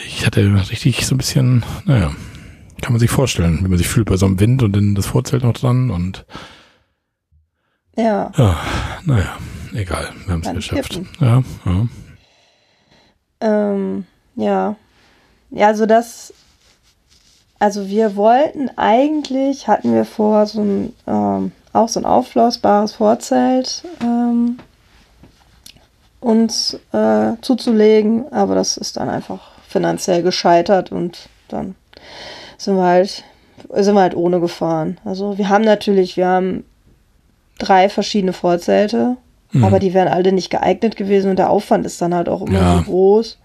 ich 0.05 0.25
hatte 0.25 0.41
richtig 0.69 1.05
so 1.05 1.15
ein 1.15 1.17
bisschen, 1.17 1.63
naja, 1.85 2.11
kann 2.81 2.93
man 2.93 2.99
sich 2.99 3.09
vorstellen, 3.09 3.59
wie 3.63 3.69
man 3.69 3.77
sich 3.77 3.87
fühlt 3.87 4.07
bei 4.09 4.17
so 4.17 4.25
einem 4.25 4.39
Wind 4.39 4.61
und 4.61 4.73
dann 4.75 4.95
das 4.95 5.05
Vorzelt 5.05 5.43
noch 5.43 5.53
dran 5.53 5.89
und 5.89 6.25
ja. 7.97 8.31
Ja, 8.37 8.59
naja, 9.05 9.37
egal, 9.73 10.09
wir 10.25 10.33
haben 10.33 10.41
es 10.43 10.53
geschafft. 10.53 10.91
Kippen. 10.91 11.07
Ja, 11.21 11.43
ja. 11.65 11.87
Ähm, 13.39 14.05
ja. 14.35 14.75
Ja, 15.51 15.67
also 15.67 15.85
das 15.85 16.33
Also 17.57 17.87
wir 17.87 18.17
wollten 18.17 18.69
eigentlich, 18.75 19.67
hatten 19.69 19.93
wir 19.93 20.03
vor, 20.03 20.45
so 20.45 20.61
ein, 20.61 20.93
ähm, 21.07 21.53
auch 21.71 21.87
so 21.87 22.01
ein 22.01 22.05
aufblasbares 22.05 22.93
Vorzelt 22.93 23.83
ähm, 24.01 24.59
uns 26.19 26.77
äh, 26.91 27.33
zuzulegen, 27.41 28.31
aber 28.33 28.55
das 28.55 28.75
ist 28.75 28.97
dann 28.97 29.07
einfach 29.09 29.54
finanziell 29.75 30.23
gescheitert 30.23 30.93
und 30.93 31.27
dann 31.49 31.75
sind 32.57 32.77
wir 32.77 32.83
halt, 32.83 33.25
sind 33.73 33.93
wir 33.93 34.01
halt 34.01 34.15
ohne 34.15 34.39
gefahren. 34.39 35.01
Also 35.03 35.37
wir 35.37 35.49
haben 35.49 35.65
natürlich, 35.65 36.15
wir 36.15 36.27
haben 36.27 36.63
drei 37.59 37.89
verschiedene 37.89 38.31
Vorzelte, 38.31 39.17
mhm. 39.51 39.65
aber 39.65 39.79
die 39.79 39.93
wären 39.93 40.07
alle 40.07 40.31
nicht 40.31 40.49
geeignet 40.49 40.95
gewesen 40.95 41.29
und 41.29 41.39
der 41.39 41.49
Aufwand 41.49 41.85
ist 41.85 42.01
dann 42.01 42.15
halt 42.15 42.29
auch 42.29 42.41
immer 42.41 42.59
ja. 42.59 42.77
so 42.77 42.83
groß. 42.83 43.37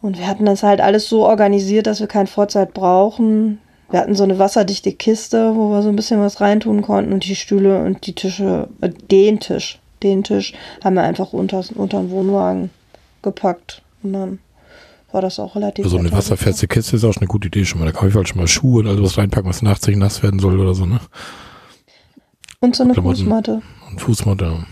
Und 0.00 0.18
wir 0.18 0.26
hatten 0.26 0.46
das 0.46 0.62
halt 0.62 0.80
alles 0.80 1.06
so 1.06 1.26
organisiert, 1.26 1.86
dass 1.86 2.00
wir 2.00 2.06
kein 2.06 2.26
Vorzeit 2.26 2.72
brauchen. 2.72 3.58
Wir 3.90 4.00
hatten 4.00 4.14
so 4.14 4.24
eine 4.24 4.38
wasserdichte 4.38 4.92
Kiste, 4.92 5.54
wo 5.54 5.68
wir 5.68 5.82
so 5.82 5.90
ein 5.90 5.96
bisschen 5.96 6.20
was 6.20 6.40
reintun 6.40 6.80
konnten 6.80 7.12
und 7.12 7.26
die 7.26 7.36
Stühle 7.36 7.84
und 7.84 8.06
die 8.06 8.14
Tische, 8.14 8.68
äh, 8.80 8.88
den 8.88 9.38
Tisch, 9.38 9.80
den 10.02 10.24
Tisch 10.24 10.54
haben 10.82 10.94
wir 10.94 11.02
einfach 11.02 11.34
unter, 11.34 11.62
unter 11.74 12.00
den 12.00 12.10
Wohnwagen 12.10 12.70
gepackt. 13.20 13.82
Und 14.02 14.14
dann 14.14 14.38
war 15.14 15.22
das 15.22 15.38
auch 15.38 15.56
relativ. 15.56 15.84
Also 15.84 15.96
eine 15.96 16.12
wasserfeste 16.12 16.66
Kiste 16.66 16.96
ist 16.96 17.04
auch 17.04 17.16
eine 17.16 17.26
gute 17.26 17.46
Idee 17.46 17.64
schon 17.64 17.80
mal. 17.80 17.86
Da 17.86 17.92
kann 17.92 18.08
ich 18.08 18.14
halt 18.14 18.28
schon 18.28 18.38
mal 18.38 18.48
Schuhe 18.48 18.80
und 18.80 18.88
alles 18.88 19.00
was 19.00 19.18
reinpacken, 19.18 19.48
was 19.48 19.62
nachträglich 19.62 20.00
nass 20.00 20.22
werden 20.22 20.40
soll 20.40 20.58
oder 20.58 20.74
so, 20.74 20.84
ne? 20.84 21.00
Und 22.60 22.76
so 22.76 22.82
eine 22.82 22.92
Klamotten 22.92 23.16
Fußmatte. 23.16 23.62
Und 23.90 24.00
Fußmatte. 24.00 24.66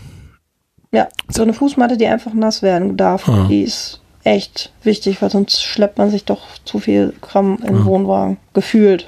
Ja, 0.91 1.07
so 1.29 1.41
eine 1.41 1.53
Fußmatte, 1.53 1.97
die 1.97 2.07
einfach 2.07 2.33
nass 2.33 2.61
werden 2.61 2.97
darf. 2.97 3.27
Ah. 3.27 3.47
Die 3.49 3.63
ist 3.63 4.01
echt 4.23 4.71
wichtig, 4.83 5.21
weil 5.21 5.31
sonst 5.31 5.63
schleppt 5.63 5.97
man 5.97 6.11
sich 6.11 6.25
doch 6.25 6.41
zu 6.65 6.79
viel 6.79 7.13
Kram 7.21 7.57
im 7.65 7.77
ja. 7.77 7.85
Wohnwagen. 7.85 8.37
Gefühlt. 8.53 9.07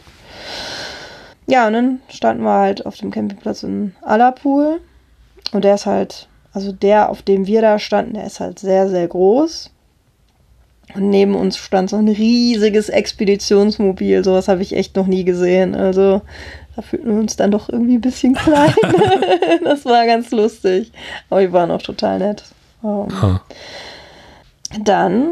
Ja, 1.48 1.68
und 1.68 1.74
dann 1.74 2.00
standen 2.10 2.44
wir 2.44 2.58
halt 2.58 2.86
auf 2.86 2.98
dem 2.98 3.12
Campingplatz 3.12 3.64
in 3.64 3.94
Allerpool. 4.02 4.82
Und 5.52 5.64
der 5.64 5.76
ist 5.76 5.86
halt, 5.86 6.28
also 6.54 6.72
der, 6.72 7.10
auf 7.10 7.22
dem 7.22 7.46
wir 7.46 7.62
da 7.62 7.78
standen, 7.78 8.16
der 8.16 8.26
ist 8.26 8.40
halt 8.40 8.58
sehr, 8.58 8.90
sehr 8.90 9.08
groß. 9.08 9.72
Und 10.96 11.10
neben 11.10 11.36
uns 11.36 11.58
stand 11.58 11.90
so 11.90 11.98
ein 11.98 12.08
riesiges 12.08 12.90
Expeditionsmobil. 12.90 14.24
Sowas 14.24 14.48
habe 14.48 14.62
ich 14.62 14.76
echt 14.76 14.96
noch 14.96 15.08
nie 15.08 15.26
gesehen. 15.26 15.76
Also 15.76 16.22
da 16.76 16.82
fühlten 16.82 17.12
wir 17.12 17.20
uns 17.20 17.36
dann 17.36 17.52
doch 17.52 17.70
irgendwie 17.70 17.96
ein 17.96 18.02
bisschen 18.02 18.34
klein. 18.36 18.74
das 19.64 19.86
war 19.86 20.06
ganz 20.06 20.32
lustig. 20.32 20.92
Aber 21.30 21.42
die 21.42 21.52
waren 21.52 21.72
auch 21.72 21.82
total 21.82 22.20
nett. 22.20 22.44
Um, 22.82 23.08
ähm, 23.24 23.40
dann 24.84 25.28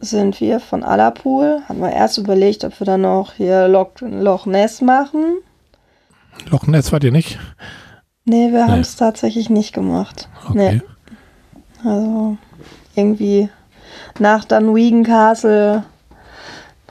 sind 0.00 0.40
wir 0.40 0.58
von 0.58 0.82
Allerpool, 0.82 1.62
haben 1.68 1.80
wir 1.80 1.92
erst 1.92 2.18
überlegt, 2.18 2.64
ob 2.64 2.78
wir 2.80 2.84
dann 2.84 3.02
noch 3.02 3.34
hier 3.34 3.68
Loch, 3.68 3.90
Loch 4.00 4.46
Ness 4.46 4.80
machen. 4.80 5.36
Loch 6.50 6.66
Ness 6.66 6.90
wart 6.90 7.04
ihr 7.04 7.12
nicht? 7.12 7.38
Nee, 8.24 8.50
wir 8.50 8.64
nee. 8.64 8.70
haben 8.70 8.80
es 8.80 8.96
tatsächlich 8.96 9.50
nicht 9.50 9.72
gemacht. 9.72 10.28
Okay. 10.48 10.80
Nee. 11.84 11.88
Also 11.88 12.36
irgendwie 12.96 13.48
nach 14.18 14.44
Dunwegan 14.44 15.04
Castle 15.04 15.84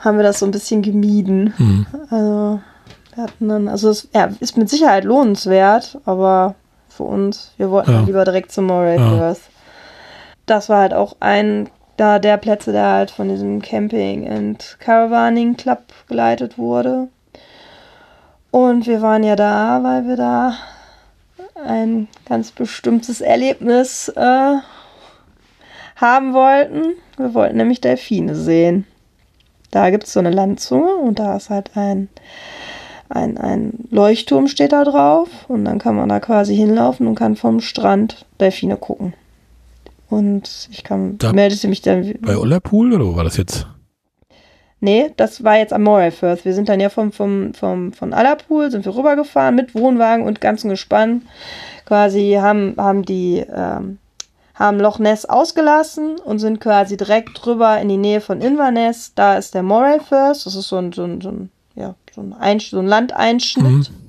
haben 0.00 0.16
wir 0.16 0.24
das 0.24 0.40
so 0.40 0.46
ein 0.46 0.50
bisschen 0.50 0.82
gemieden. 0.82 1.54
Mhm. 1.56 1.86
Also 2.10 2.60
wir 3.14 3.24
hatten 3.24 3.48
dann, 3.48 3.68
also 3.68 3.90
es 3.90 4.08
ja, 4.14 4.30
ist 4.40 4.56
mit 4.56 4.68
Sicherheit 4.68 5.04
lohnenswert, 5.04 5.98
aber 6.04 6.54
für 6.88 7.04
uns, 7.04 7.52
wir 7.56 7.70
wollten 7.70 7.92
ja. 7.92 8.00
lieber 8.02 8.24
direkt 8.24 8.52
zum 8.52 8.66
Moray 8.66 8.98
ja 8.98 9.34
das 10.46 10.68
war 10.68 10.80
halt 10.80 10.92
auch 10.92 11.16
ein 11.20 11.70
da 11.96 12.18
der 12.18 12.36
Plätze, 12.36 12.72
der 12.72 12.86
halt 12.86 13.10
von 13.10 13.28
diesem 13.28 13.62
Camping 13.62 14.28
and 14.28 14.76
Caravaning 14.80 15.56
Club 15.56 15.82
geleitet 16.08 16.58
wurde. 16.58 17.08
Und 18.50 18.86
wir 18.86 19.02
waren 19.02 19.22
ja 19.22 19.36
da, 19.36 19.82
weil 19.82 20.06
wir 20.06 20.16
da 20.16 20.54
ein 21.64 22.08
ganz 22.28 22.50
bestimmtes 22.50 23.20
Erlebnis 23.20 24.08
äh, 24.08 24.56
haben 26.02 26.34
wollten. 26.34 26.96
Wir 27.16 27.32
wollten 27.32 27.56
nämlich 27.56 27.80
Delfine 27.80 28.34
sehen. 28.34 28.86
Da 29.70 29.88
gibt 29.88 30.04
es 30.04 30.12
so 30.12 30.20
eine 30.20 30.30
Landzunge 30.30 30.96
und 30.96 31.18
da 31.18 31.36
ist 31.36 31.48
halt 31.48 31.70
ein, 31.74 32.08
ein, 33.08 33.38
ein 33.38 33.88
Leuchtturm 33.90 34.48
steht 34.48 34.72
da 34.72 34.84
drauf 34.84 35.28
und 35.48 35.64
dann 35.64 35.78
kann 35.78 35.96
man 35.96 36.10
da 36.10 36.20
quasi 36.20 36.54
hinlaufen 36.54 37.06
und 37.06 37.14
kann 37.14 37.36
vom 37.36 37.60
Strand 37.60 38.26
Delfine 38.38 38.76
gucken. 38.76 39.14
Und 40.10 40.68
ich 40.70 40.84
kam, 40.84 41.16
da 41.16 41.32
meldete 41.32 41.68
mich 41.68 41.80
dann. 41.80 42.12
Bei 42.20 42.36
Ollerpool 42.36 42.92
oder 42.92 43.06
wo 43.06 43.16
war 43.16 43.24
das 43.24 43.38
jetzt? 43.38 43.66
Nee, 44.84 45.10
das 45.16 45.44
war 45.44 45.56
jetzt 45.56 45.72
am 45.72 45.84
Moray 45.84 46.10
Firth. 46.10 46.44
Wir 46.44 46.52
sind 46.54 46.68
dann 46.68 46.80
ja 46.80 46.88
vom, 46.88 47.12
vom, 47.12 47.54
vom, 47.54 47.92
von 47.92 48.12
Allerpool, 48.12 48.70
sind 48.70 48.84
wir 48.84 48.94
rübergefahren 48.94 49.54
mit 49.54 49.76
Wohnwagen 49.76 50.26
und 50.26 50.40
ganzen 50.40 50.68
Gespann. 50.68 51.22
Quasi 51.86 52.36
haben, 52.40 52.74
haben 52.76 53.04
die, 53.04 53.44
ähm, 53.54 53.98
haben 54.54 54.80
Loch 54.80 54.98
Ness 54.98 55.24
ausgelassen 55.24 56.18
und 56.18 56.38
sind 56.38 56.60
quasi 56.60 56.96
direkt 56.96 57.46
rüber 57.46 57.80
in 57.80 57.88
die 57.88 57.96
Nähe 57.96 58.20
von 58.20 58.40
Inverness. 58.40 59.12
Da 59.14 59.36
ist 59.36 59.54
der 59.54 59.62
Moray 59.62 59.98
Firth. 60.00 60.44
Das 60.44 60.54
ist 60.54 60.68
so 60.68 60.76
ein, 60.76 60.92
so 60.92 61.04
ein, 61.04 61.20
so 61.20 61.30
ein, 61.30 61.50
ja, 61.74 61.94
so 62.14 62.20
ein, 62.20 62.60
so 62.60 62.78
ein 62.78 62.86
Landeinschnitt. 62.86 63.90
Mhm. 63.90 64.02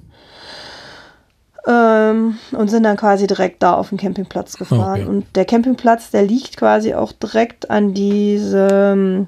Ähm, 1.66 2.38
und 2.52 2.70
sind 2.70 2.84
dann 2.84 2.98
quasi 2.98 3.26
direkt 3.26 3.64
da 3.64 3.76
auf 3.76 3.88
den 3.90 3.98
Campingplatz 3.98 4.58
gefahren. 4.58 5.02
Okay. 5.02 5.06
Und 5.06 5.26
der 5.36 5.46
Campingplatz, 5.46 6.12
der 6.12 6.24
liegt 6.24 6.58
quasi 6.58 6.94
auch 6.94 7.14
direkt 7.14 7.70
an 7.70 7.94
diesem 7.94 9.28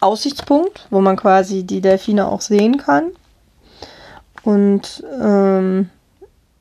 Aussichtspunkt, 0.00 0.86
wo 0.88 1.02
man 1.02 1.16
quasi 1.16 1.64
die 1.64 1.82
Delfine 1.82 2.26
auch 2.26 2.40
sehen 2.40 2.78
kann. 2.78 3.10
Und 4.44 5.04
ähm, 5.20 5.90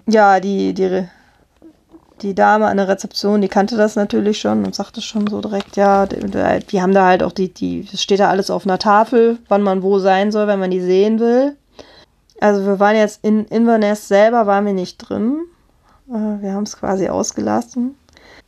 ja, 0.08 0.42
die, 0.42 0.74
die, 0.74 1.08
die 2.22 2.36
Dame 2.36 2.68
an 2.68 2.78
der 2.78 2.88
Rezeption, 2.88 3.42
die 3.42 3.48
kannte 3.48 3.78
das 3.78 3.96
natürlich 3.96 4.40
schon 4.40 4.64
und 4.66 4.76
sagte 4.76 5.02
schon 5.02 5.28
so 5.28 5.42
direkt, 5.42 5.76
ja, 5.76 6.06
die 6.06 6.82
haben 6.82 6.94
da 6.94 7.08
halt 7.08 7.24
auch 7.24 7.32
die, 7.32 7.54
die, 7.54 7.88
steht 7.96 8.20
da 8.20 8.30
alles 8.30 8.50
auf 8.50 8.66
einer 8.66 8.80
Tafel, 8.80 9.40
wann 9.48 9.64
man 9.64 9.82
wo 9.84 10.00
sein 10.00 10.32
soll, 10.32 10.48
wenn 10.48 10.60
man 10.60 10.72
die 10.72 10.82
sehen 10.82 11.20
will. 11.20 11.58
Also 12.40 12.66
wir 12.66 12.80
waren 12.80 12.96
jetzt 12.96 13.24
in 13.24 13.46
Inverness 13.46 14.08
selber, 14.08 14.48
waren 14.48 14.66
wir 14.66 14.74
nicht 14.74 14.98
drin. 14.98 15.42
Äh, 16.10 16.42
wir 16.42 16.54
haben 16.54 16.64
es 16.64 16.78
quasi 16.78 17.08
ausgelassen. 17.10 17.96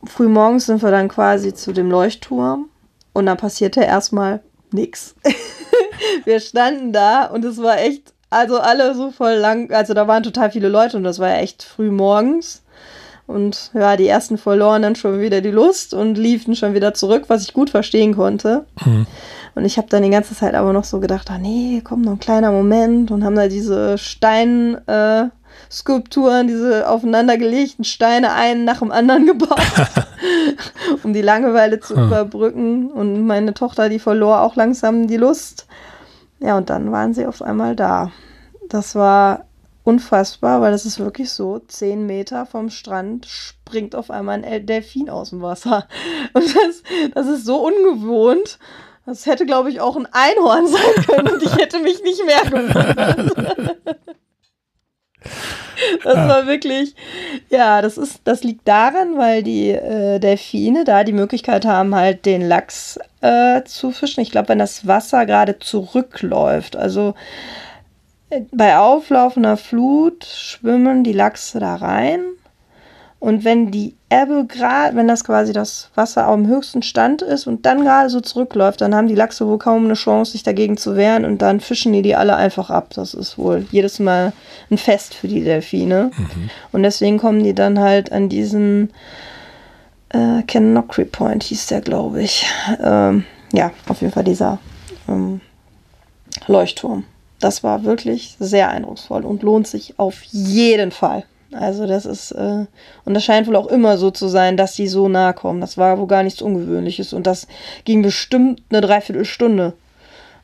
Frühmorgens 0.04 0.66
sind 0.66 0.82
wir 0.82 0.90
dann 0.90 1.08
quasi 1.08 1.54
zu 1.54 1.72
dem 1.72 1.90
Leuchtturm 1.90 2.68
und 3.12 3.26
dann 3.26 3.36
passierte 3.36 3.82
erstmal 3.82 4.42
nichts. 4.72 5.14
wir 6.24 6.40
standen 6.40 6.92
da 6.92 7.26
und 7.26 7.44
es 7.44 7.62
war 7.62 7.78
echt, 7.78 8.12
also 8.30 8.58
alle 8.58 8.94
so 8.94 9.10
voll 9.10 9.34
lang, 9.34 9.72
also 9.72 9.94
da 9.94 10.06
waren 10.08 10.22
total 10.22 10.50
viele 10.50 10.68
Leute 10.68 10.96
und 10.96 11.04
das 11.04 11.18
war 11.18 11.38
echt 11.38 11.62
früh 11.62 11.90
morgens. 11.90 12.63
Und 13.26 13.70
ja, 13.72 13.96
die 13.96 14.06
ersten 14.06 14.36
verloren 14.36 14.82
dann 14.82 14.96
schon 14.96 15.20
wieder 15.20 15.40
die 15.40 15.50
Lust 15.50 15.94
und 15.94 16.18
liefen 16.18 16.54
schon 16.54 16.74
wieder 16.74 16.92
zurück, 16.92 17.24
was 17.28 17.42
ich 17.42 17.54
gut 17.54 17.70
verstehen 17.70 18.14
konnte. 18.14 18.66
Mhm. 18.84 19.06
Und 19.54 19.64
ich 19.64 19.78
habe 19.78 19.88
dann 19.88 20.02
die 20.02 20.10
ganze 20.10 20.34
Zeit 20.34 20.54
aber 20.54 20.72
noch 20.72 20.84
so 20.84 21.00
gedacht, 21.00 21.30
ah 21.30 21.38
nee, 21.38 21.80
komm, 21.82 22.02
noch 22.02 22.12
ein 22.12 22.18
kleiner 22.18 22.50
Moment 22.50 23.10
und 23.10 23.24
haben 23.24 23.36
da 23.36 23.48
diese 23.48 23.96
Steinskulpturen, 23.98 26.46
äh, 26.46 26.46
diese 26.46 26.88
aufeinandergelegten 26.88 27.84
Steine 27.84 28.32
einen 28.32 28.64
nach 28.64 28.80
dem 28.80 28.90
anderen 28.90 29.26
gebaut, 29.26 29.60
um 31.04 31.12
die 31.12 31.22
Langeweile 31.22 31.80
zu 31.80 31.96
hm. 31.96 32.06
überbrücken. 32.06 32.90
Und 32.90 33.26
meine 33.26 33.54
Tochter, 33.54 33.88
die 33.88 34.00
verlor 34.00 34.42
auch 34.42 34.56
langsam 34.56 35.06
die 35.06 35.16
Lust. 35.16 35.66
Ja, 36.40 36.58
und 36.58 36.68
dann 36.68 36.92
waren 36.92 37.14
sie 37.14 37.26
auf 37.26 37.40
einmal 37.40 37.76
da. 37.76 38.10
Das 38.68 38.96
war 38.96 39.44
unfassbar, 39.84 40.60
weil 40.62 40.72
das 40.72 40.86
ist 40.86 40.98
wirklich 40.98 41.30
so, 41.30 41.60
zehn 41.60 42.06
Meter 42.06 42.46
vom 42.46 42.70
Strand 42.70 43.26
springt 43.26 43.94
auf 43.94 44.10
einmal 44.10 44.42
ein 44.42 44.66
Delfin 44.66 45.10
aus 45.10 45.30
dem 45.30 45.42
Wasser. 45.42 45.86
Und 46.32 46.44
das, 46.56 46.82
das 47.14 47.26
ist 47.28 47.44
so 47.44 47.64
ungewohnt. 47.66 48.58
Das 49.06 49.26
hätte, 49.26 49.44
glaube 49.44 49.70
ich, 49.70 49.80
auch 49.80 49.96
ein 49.96 50.08
Einhorn 50.10 50.66
sein 50.68 51.04
können 51.06 51.34
und 51.34 51.42
ich 51.42 51.54
hätte 51.56 51.78
mich 51.78 52.02
nicht 52.02 52.24
mehr 52.24 52.40
gewundert. 52.50 53.76
Das 56.02 56.16
war 56.16 56.46
wirklich, 56.46 56.94
ja, 57.50 57.82
das 57.82 57.98
ist, 57.98 58.20
das 58.24 58.42
liegt 58.44 58.66
daran, 58.66 59.18
weil 59.18 59.42
die 59.42 59.70
äh, 59.70 60.18
Delfine 60.20 60.84
da 60.84 61.04
die 61.04 61.12
Möglichkeit 61.12 61.66
haben, 61.66 61.94
halt 61.94 62.24
den 62.24 62.40
Lachs 62.40 62.98
äh, 63.20 63.62
zu 63.64 63.90
fischen. 63.90 64.22
Ich 64.22 64.30
glaube, 64.30 64.48
wenn 64.48 64.58
das 64.58 64.86
Wasser 64.86 65.26
gerade 65.26 65.58
zurückläuft, 65.58 66.76
also 66.76 67.14
bei 68.52 68.78
auflaufender 68.78 69.56
Flut 69.56 70.24
schwimmen 70.24 71.04
die 71.04 71.12
Lachse 71.12 71.60
da 71.60 71.76
rein 71.76 72.20
und 73.24 73.42
wenn 73.42 73.70
die 73.70 73.96
Ebbe 74.10 74.44
gerade, 74.46 74.94
wenn 74.96 75.08
das 75.08 75.24
quasi 75.24 75.54
das 75.54 75.88
Wasser 75.94 76.26
am 76.26 76.46
höchsten 76.46 76.82
Stand 76.82 77.22
ist 77.22 77.46
und 77.46 77.64
dann 77.64 77.82
gerade 77.82 78.10
so 78.10 78.20
zurückläuft, 78.20 78.82
dann 78.82 78.94
haben 78.94 79.08
die 79.08 79.14
Lachse 79.14 79.46
wohl 79.46 79.56
kaum 79.56 79.86
eine 79.86 79.94
Chance, 79.94 80.32
sich 80.32 80.42
dagegen 80.42 80.76
zu 80.76 80.94
wehren 80.94 81.24
und 81.24 81.40
dann 81.40 81.60
fischen 81.60 81.94
die 81.94 82.02
die 82.02 82.16
alle 82.16 82.36
einfach 82.36 82.68
ab. 82.68 82.90
Das 82.94 83.14
ist 83.14 83.38
wohl 83.38 83.66
jedes 83.70 83.98
Mal 83.98 84.34
ein 84.70 84.76
Fest 84.76 85.14
für 85.14 85.26
die 85.26 85.42
Delfine. 85.42 86.10
Mhm. 86.14 86.50
Und 86.72 86.82
deswegen 86.82 87.16
kommen 87.16 87.42
die 87.42 87.54
dann 87.54 87.80
halt 87.80 88.12
an 88.12 88.28
diesen 88.28 88.92
äh, 90.10 90.42
Kenockery 90.42 91.06
Point, 91.06 91.44
hieß 91.44 91.68
der, 91.68 91.80
glaube 91.80 92.20
ich. 92.20 92.46
Ähm, 92.78 93.24
ja, 93.54 93.70
auf 93.88 94.02
jeden 94.02 94.12
Fall 94.12 94.24
dieser 94.24 94.58
ähm, 95.08 95.40
Leuchtturm. 96.46 97.04
Das 97.44 97.62
war 97.62 97.84
wirklich 97.84 98.36
sehr 98.40 98.70
eindrucksvoll 98.70 99.22
und 99.22 99.42
lohnt 99.42 99.66
sich 99.66 99.98
auf 99.98 100.22
jeden 100.22 100.90
Fall. 100.90 101.24
Also 101.52 101.86
das 101.86 102.06
ist, 102.06 102.32
äh, 102.32 102.64
und 103.04 103.12
das 103.12 103.22
scheint 103.22 103.46
wohl 103.46 103.56
auch 103.56 103.66
immer 103.66 103.98
so 103.98 104.10
zu 104.10 104.28
sein, 104.28 104.56
dass 104.56 104.76
die 104.76 104.88
so 104.88 105.10
nahe 105.10 105.34
kommen. 105.34 105.60
Das 105.60 105.76
war 105.76 105.98
wohl 105.98 106.06
gar 106.06 106.22
nichts 106.22 106.40
Ungewöhnliches 106.40 107.12
und 107.12 107.26
das 107.26 107.46
ging 107.84 108.00
bestimmt 108.00 108.62
eine 108.70 108.80
Dreiviertelstunde. 108.80 109.74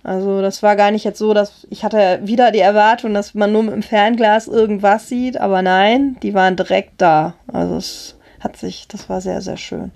Also 0.03 0.43
das 0.43 0.63
war 0.63 0.77
gar 0.77 0.91
nicht 0.91 1.05
jetzt 1.05 1.19
so, 1.19 1.33
dass 1.33 1.67
ich 1.71 1.85
hatte 1.85 2.21
wieder 2.25 2.53
die 2.53 2.59
Erwartung, 2.59 3.15
dass 3.15 3.33
man 3.33 3.51
nur 3.51 3.63
mit 3.63 3.73
dem 3.73 3.83
Fernglas 3.83 4.47
irgendwas 4.47 5.09
sieht, 5.09 5.41
aber 5.41 5.63
nein, 5.63 6.19
die 6.23 6.35
waren 6.35 6.57
direkt 6.57 7.01
da. 7.01 7.33
Also 7.51 7.77
es 7.77 8.17
hat 8.41 8.59
sich, 8.59 8.89
das 8.89 9.09
war 9.09 9.23
sehr, 9.23 9.41
sehr 9.41 9.57
schön. 9.57 9.91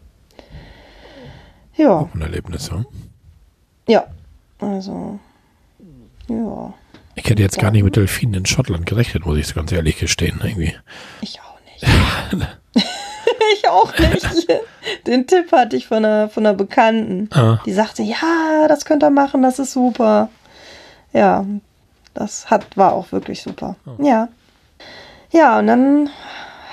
Ja. 1.76 1.98
Auch 1.98 2.14
ein 2.14 2.22
Erlebnis, 2.22 2.70
ja. 2.70 2.82
Ja, 3.88 4.06
also 4.58 5.18
ja. 6.28 6.72
Ich 7.16 7.28
hätte 7.30 7.42
jetzt 7.42 7.58
gar 7.58 7.70
nicht 7.70 7.84
mit 7.84 7.96
Delfinen 7.96 8.34
in 8.34 8.46
Schottland 8.46 8.86
gerechnet, 8.86 9.24
muss 9.24 9.38
ich 9.38 9.54
ganz 9.54 9.70
ehrlich 9.72 9.98
gestehen, 9.98 10.40
irgendwie. 10.42 10.74
Ich 11.20 11.40
auch 11.40 11.58
nicht. 11.64 12.48
ich 13.54 13.68
auch 13.68 13.98
nicht. 13.98 14.48
Den 15.06 15.26
Tipp 15.26 15.52
hatte 15.52 15.76
ich 15.76 15.86
von 15.86 16.04
einer, 16.04 16.28
von 16.28 16.44
einer 16.44 16.56
Bekannten. 16.56 17.28
Ah. 17.32 17.60
Die 17.64 17.72
sagte, 17.72 18.02
ja, 18.02 18.66
das 18.68 18.84
könnt 18.84 19.02
ihr 19.02 19.10
machen, 19.10 19.42
das 19.42 19.58
ist 19.58 19.72
super. 19.72 20.28
Ja, 21.12 21.46
das 22.14 22.50
hat, 22.50 22.76
war 22.76 22.92
auch 22.92 23.12
wirklich 23.12 23.42
super. 23.42 23.76
Ja. 23.98 24.28
Ja, 25.30 25.58
und 25.58 25.66
dann 25.66 26.10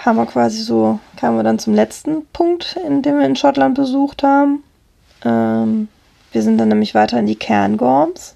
haben 0.04 0.18
wir 0.18 0.26
quasi 0.26 0.62
so, 0.62 1.00
kamen 1.18 1.38
wir 1.38 1.44
dann 1.44 1.60
zum 1.60 1.74
letzten 1.74 2.26
Punkt, 2.28 2.78
in 2.88 3.02
dem 3.02 3.20
wir 3.20 3.26
in 3.26 3.36
Schottland 3.36 3.76
besucht 3.76 4.24
haben. 4.24 4.64
Ähm, 5.24 5.88
wir 6.32 6.42
sind 6.42 6.58
dann 6.58 6.70
nämlich 6.70 6.96
weiter 6.96 7.20
in 7.20 7.26
die 7.26 7.36
Cairngorms. 7.36 8.36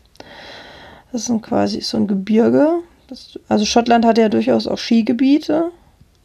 Das 1.16 1.30
ist 1.30 1.42
quasi 1.44 1.80
so 1.80 1.96
ein 1.96 2.08
Gebirge. 2.08 2.82
Das, 3.08 3.40
also 3.48 3.64
Schottland 3.64 4.06
hat 4.06 4.18
ja 4.18 4.28
durchaus 4.28 4.68
auch 4.68 4.78
Skigebiete. 4.78 5.72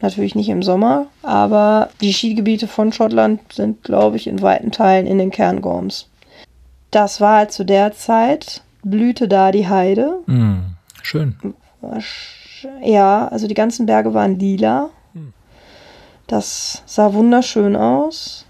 Natürlich 0.01 0.35
nicht 0.35 0.49
im 0.49 0.63
Sommer, 0.63 1.05
aber 1.23 1.91
die 2.01 2.11
Skigebiete 2.11 2.67
von 2.67 2.91
Schottland 2.91 3.39
sind, 3.53 3.83
glaube 3.83 4.17
ich, 4.17 4.27
in 4.27 4.41
weiten 4.41 4.69
Teilen 4.69 5.07
in 5.07 5.17
den 5.17 5.31
Cairngorms. 5.31 6.09
Das 6.89 7.21
war 7.21 7.37
halt 7.37 7.53
zu 7.53 7.63
der 7.63 7.93
Zeit, 7.93 8.63
blühte 8.83 9.29
da 9.29 9.53
die 9.53 9.69
Heide. 9.69 10.17
Mm, 10.25 10.75
schön. 11.01 11.37
Ja, 12.83 13.29
also 13.29 13.47
die 13.47 13.53
ganzen 13.53 13.85
Berge 13.85 14.13
waren 14.13 14.37
lila. 14.37 14.89
Das 16.27 16.83
sah 16.85 17.13
wunderschön 17.13 17.77
aus. 17.77 18.45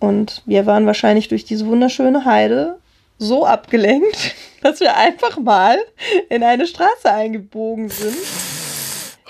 Und 0.00 0.42
wir 0.44 0.66
waren 0.66 0.84
wahrscheinlich 0.84 1.28
durch 1.28 1.46
diese 1.46 1.64
wunderschöne 1.64 2.26
Heide 2.26 2.76
so 3.22 3.46
abgelenkt, 3.46 4.34
dass 4.62 4.80
wir 4.80 4.96
einfach 4.96 5.38
mal 5.38 5.78
in 6.28 6.42
eine 6.42 6.66
Straße 6.66 7.10
eingebogen 7.10 7.88
sind, 7.88 8.16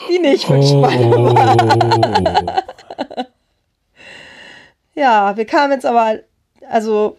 die 0.09 0.19
nicht 0.19 0.49
mit 0.49 0.65
Schweine 0.65 1.35
war. 1.35 2.63
Ja, 4.95 5.37
wir 5.37 5.47
kamen 5.47 5.73
jetzt 5.73 5.87
aber, 5.87 6.19
also 6.69 7.17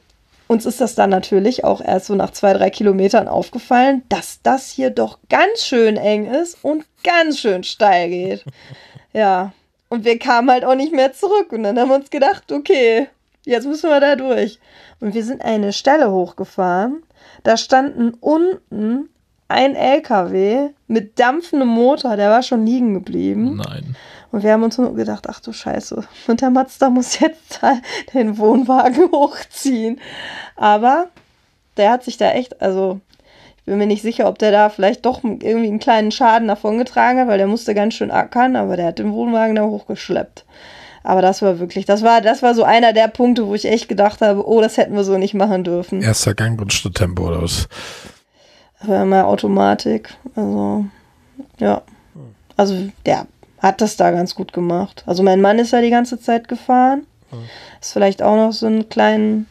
uns 0.48 0.66
ist 0.66 0.80
das 0.82 0.96
dann 0.96 1.10
natürlich 1.10 1.64
auch 1.64 1.82
erst 1.82 2.08
so 2.08 2.16
nach 2.16 2.32
zwei, 2.32 2.54
drei 2.54 2.70
Kilometern 2.70 3.28
aufgefallen, 3.28 4.04
dass 4.10 4.42
das 4.44 4.70
hier 4.70 4.92
doch 4.92 5.18
ganz 5.30 5.66
schön 5.66 5.98
eng 5.98 6.28
ist 6.28 6.64
und 6.64 6.86
ganz 7.04 7.40
schön 7.40 7.64
steil 7.64 8.10
geht. 8.10 8.46
Ja, 9.14 9.54
und 9.90 10.06
wir 10.06 10.20
kamen 10.20 10.50
halt 10.52 10.66
auch 10.66 10.76
nicht 10.76 10.94
mehr 10.94 11.14
zurück. 11.14 11.52
Und 11.52 11.64
dann 11.64 11.80
haben 11.80 11.90
wir 11.90 11.96
uns 11.96 12.10
gedacht, 12.10 12.52
okay, 12.52 13.08
jetzt 13.46 13.68
müssen 13.68 13.90
wir 13.90 14.00
da 14.00 14.16
durch. 14.16 14.60
Und 15.00 15.14
wir 15.14 15.24
sind 15.24 15.44
eine 15.44 15.74
Stelle 15.74 16.12
hochgefahren. 16.12 17.04
Da 17.44 17.58
standen 17.58 18.14
unten 18.20 19.10
ein 19.48 19.76
LKW 19.76 20.70
mit 20.88 21.20
dampfendem 21.20 21.68
Motor, 21.68 22.16
der 22.16 22.30
war 22.30 22.42
schon 22.42 22.66
liegen 22.66 22.94
geblieben. 22.94 23.58
Nein. 23.58 23.96
Und 24.32 24.42
wir 24.42 24.52
haben 24.52 24.64
uns 24.64 24.80
nur 24.80 24.96
gedacht, 24.96 25.28
ach 25.30 25.40
du 25.42 25.54
Scheiße, 25.54 26.04
und 26.28 26.42
der 26.42 26.50
Mazda 26.50 26.90
muss 26.90 27.20
jetzt 27.20 27.62
den 28.14 28.40
Wohnwagen 28.40 29.12
hochziehen. 29.12 30.00
Aber 30.56 31.10
der 31.78 31.92
hat 31.92 32.04
sich 32.04 32.18
da 32.18 32.32
echt, 32.32 32.60
also 32.62 33.00
ich 33.58 33.64
bin 33.66 33.78
mir 33.78 33.86
nicht 33.86 34.02
sicher, 34.02 34.28
ob 34.28 34.40
der 34.40 34.52
da 34.52 34.70
vielleicht 34.70 35.06
doch 35.06 35.24
irgendwie 35.24 35.68
einen 35.68 35.80
kleinen 35.80 36.12
Schaden 36.12 36.48
davongetragen 36.48 37.22
hat, 37.22 37.28
weil 37.28 37.38
der 37.38 37.48
musste 37.48 37.76
ganz 37.76 37.94
schön 37.94 38.12
ackern, 38.12 38.56
aber 38.56 38.76
der 38.76 38.88
hat 38.88 39.00
den 39.00 39.14
Wohnwagen 39.14 39.56
da 39.56 39.64
hochgeschleppt. 39.64 40.46
Aber 41.04 41.22
das 41.22 41.42
war 41.42 41.60
wirklich, 41.60 41.86
das 41.86 42.02
war, 42.02 42.22
das 42.22 42.42
war 42.42 42.56
so 42.56 42.64
einer 42.64 42.94
der 42.94 43.10
Punkte, 43.10 43.46
wo 43.46 43.54
ich 43.54 43.66
echt 43.66 43.90
gedacht 43.90 44.22
habe, 44.22 44.48
oh, 44.48 44.62
das 44.62 44.78
hätten 44.78 44.96
wir 44.96 45.04
so 45.04 45.18
nicht 45.18 45.34
machen 45.34 45.64
dürfen. 45.64 46.02
Erster 46.02 46.34
Gang 46.34 46.60
und 46.62 46.72
Schritttempo 46.72 47.28
oder 47.28 47.42
was? 47.42 47.68
war 48.88 49.04
immer 49.04 49.28
Automatik. 49.28 50.10
Also, 50.36 50.86
ja. 51.60 51.82
Also, 52.58 52.90
der 53.06 53.28
hat 53.60 53.82
das 53.82 53.96
da 53.98 54.12
ganz 54.12 54.36
gut 54.36 54.54
gemacht. 54.54 55.04
Also, 55.06 55.24
mein 55.24 55.42
Mann 55.42 55.60
ist 55.60 55.72
ja 55.72 55.82
die 55.82 55.90
ganze 55.90 56.20
Zeit 56.20 56.48
gefahren. 56.48 57.06
Ist 57.82 57.94
vielleicht 57.94 58.22
auch 58.22 58.36
noch 58.36 58.52
so 58.52 58.68
ein 58.68 58.90
kleinen, 58.90 59.48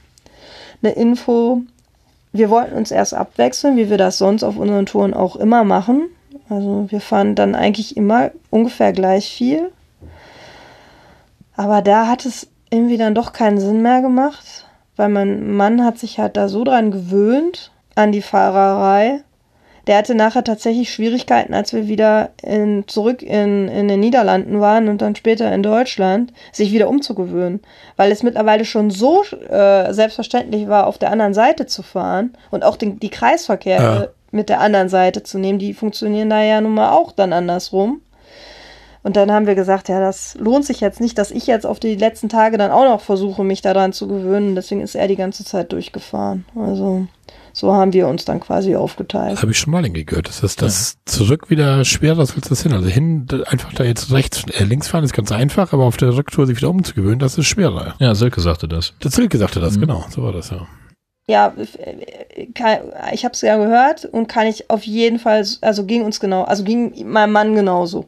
eine 0.83 0.93
Info. 0.93 1.63
Wir 2.33 2.49
wollten 2.49 2.77
uns 2.77 2.91
erst 2.93 3.13
abwechseln, 3.13 3.77
wie 3.77 3.91
wir 3.91 3.99
das 3.99 4.19
sonst 4.19 4.45
auf 4.45 4.57
unseren 4.57 4.87
Touren 4.87 5.15
auch 5.15 5.37
immer 5.37 5.65
machen. 5.65 6.03
Also, 6.49 6.87
wir 6.89 7.01
fahren 7.01 7.35
dann 7.35 7.55
eigentlich 7.55 7.97
immer 7.97 8.31
ungefähr 8.51 8.93
gleich 8.93 9.33
viel. 9.33 9.73
Aber 11.57 11.83
da 11.83 12.07
hat 12.07 12.25
es 12.25 12.49
irgendwie 12.71 12.97
dann 12.97 13.15
doch 13.15 13.33
keinen 13.33 13.61
Sinn 13.61 13.83
mehr 13.83 14.01
gemacht, 14.01 14.67
weil 14.97 15.09
mein 15.09 15.53
Mann 15.55 15.85
hat 15.85 15.99
sich 15.99 16.19
halt 16.19 16.37
da 16.37 16.49
so 16.49 16.65
dran 16.65 16.91
gewöhnt 16.91 17.71
an 17.95 18.13
die 18.13 18.23
Fahrerei. 18.23 19.21
Der 19.89 19.99
hatte 19.99 20.15
nachher 20.15 20.45
tatsächlich 20.45 20.93
Schwierigkeiten, 20.93 21.55
als 21.55 21.73
wir 21.73 21.89
wieder 21.89 22.31
in, 22.41 22.85
zurück 22.87 23.21
in, 23.21 23.67
in 23.67 23.89
den 23.89 23.99
Niederlanden 23.99 24.61
waren 24.61 24.89
und 24.89 25.03
dann 25.03 25.17
später 25.17 25.53
in 25.53 25.65
Deutschland, 25.65 26.33
sich 26.53 26.73
wieder 26.73 26.89
umzugewöhnen. 26.89 27.61
Weil 27.97 28.13
es 28.13 28.23
mittlerweile 28.23 28.65
schon 28.65 28.91
so 28.91 29.25
äh, 29.51 29.93
selbstverständlich 29.93 30.69
war, 30.69 30.87
auf 30.87 30.99
der 30.99 31.11
anderen 31.11 31.35
Seite 31.35 31.67
zu 31.67 31.83
fahren 31.83 32.37
und 32.53 32.65
auch 32.65 32.77
den, 32.77 33.01
die 33.01 33.11
Kreisverkehre 33.11 33.83
Ja. 33.83 34.09
mit 34.31 34.49
der 34.49 34.61
anderen 34.61 34.89
Seite 34.89 35.25
zu 35.25 35.39
nehmen. 35.39 35.59
Die 35.59 35.75
funktionieren 35.75 36.31
da 36.31 36.41
ja 36.43 36.61
nun 36.61 36.75
mal 36.75 36.93
auch 36.93 37.11
dann 37.11 37.33
andersrum. 37.33 38.03
Und 39.03 39.17
dann 39.17 39.33
haben 39.33 39.47
wir 39.47 39.57
gesagt, 39.57 39.89
ja, 39.89 39.99
das 40.01 40.37
lohnt 40.39 40.65
sich 40.65 40.81
jetzt 40.81 41.01
nicht, 41.01 41.19
dass 41.19 41.31
ich 41.33 41.47
jetzt 41.49 41.67
auf 41.67 41.81
die 41.81 41.97
letzten 41.97 42.29
Tage 42.29 42.57
dann 42.57 42.71
auch 42.71 42.85
noch 42.85 43.01
versuche, 43.01 43.43
mich 43.43 43.61
daran 43.61 43.93
zu 43.93 44.07
gewöhnen. 44.07 44.55
Deswegen 44.55 44.81
ist 44.81 44.95
er 44.95 45.09
die 45.09 45.17
ganze 45.17 45.45
Zeit 45.45 45.73
durchgefahren. 45.73 46.45
Also 46.55 47.09
so 47.53 47.73
haben 47.73 47.93
wir 47.93 48.07
uns 48.07 48.25
dann 48.25 48.39
quasi 48.41 48.77
aufgeteilt. 48.77 49.33
Das 49.33 49.43
habe 49.43 49.51
ich 49.53 49.59
schon 49.59 49.73
mal 49.73 49.83
gehört. 49.83 50.29
Das 50.29 50.43
ist 50.43 50.63
das 50.63 50.99
zurück 51.05 51.51
wieder 51.51 51.85
schwer, 51.85 52.17
was 52.17 52.35
willst 52.37 52.47
du 52.51 52.55
das 52.55 52.63
hin? 52.63 52.73
Also 52.73 52.89
hin, 52.89 53.27
einfach 53.47 53.73
da 53.75 53.85
jetzt 53.85 54.13
rechts, 54.13 54.45
äh, 54.59 54.65
links 54.65 54.89
fahren 54.89 55.05
ist 55.05 55.13
ganz 55.13 55.33
einfach, 55.33 55.73
aber 55.73 55.85
auf 55.85 55.97
der 55.97 56.17
Rücktour 56.17 56.47
sich 56.47 56.57
wieder 56.57 56.71
umzugewöhnen, 56.71 57.19
das 57.19 57.37
ist 57.37 57.47
schwerer. 57.47 57.95
Ja, 57.99 58.15
Silke 58.15 58.41
sagte 58.41 58.69
das. 58.69 58.95
Der 59.03 59.11
Silke 59.11 59.37
sagte 59.37 59.59
das, 59.61 59.77
Mhm. 59.77 59.81
genau. 59.81 60.05
So 60.11 60.23
war 60.23 60.33
das 60.33 60.51
ja. 60.51 60.67
Ja, 61.27 61.53
äh, 61.57 62.47
kann, 62.55 62.79
ich 63.13 63.25
habe 63.25 63.35
es 63.35 63.41
ja 63.43 63.57
gehört 63.57 64.05
und 64.05 64.29
kann 64.29 64.47
ich 64.47 64.71
auf 64.71 64.85
jeden 64.85 65.19
Fall, 65.19 65.47
also 65.61 65.85
ging 65.85 66.05
uns 66.05 66.21
genau, 66.21 66.45
also 66.45 66.65
ging 66.65 67.07
meinem 67.09 67.33
Mann 67.33 67.55
genauso. 67.55 68.07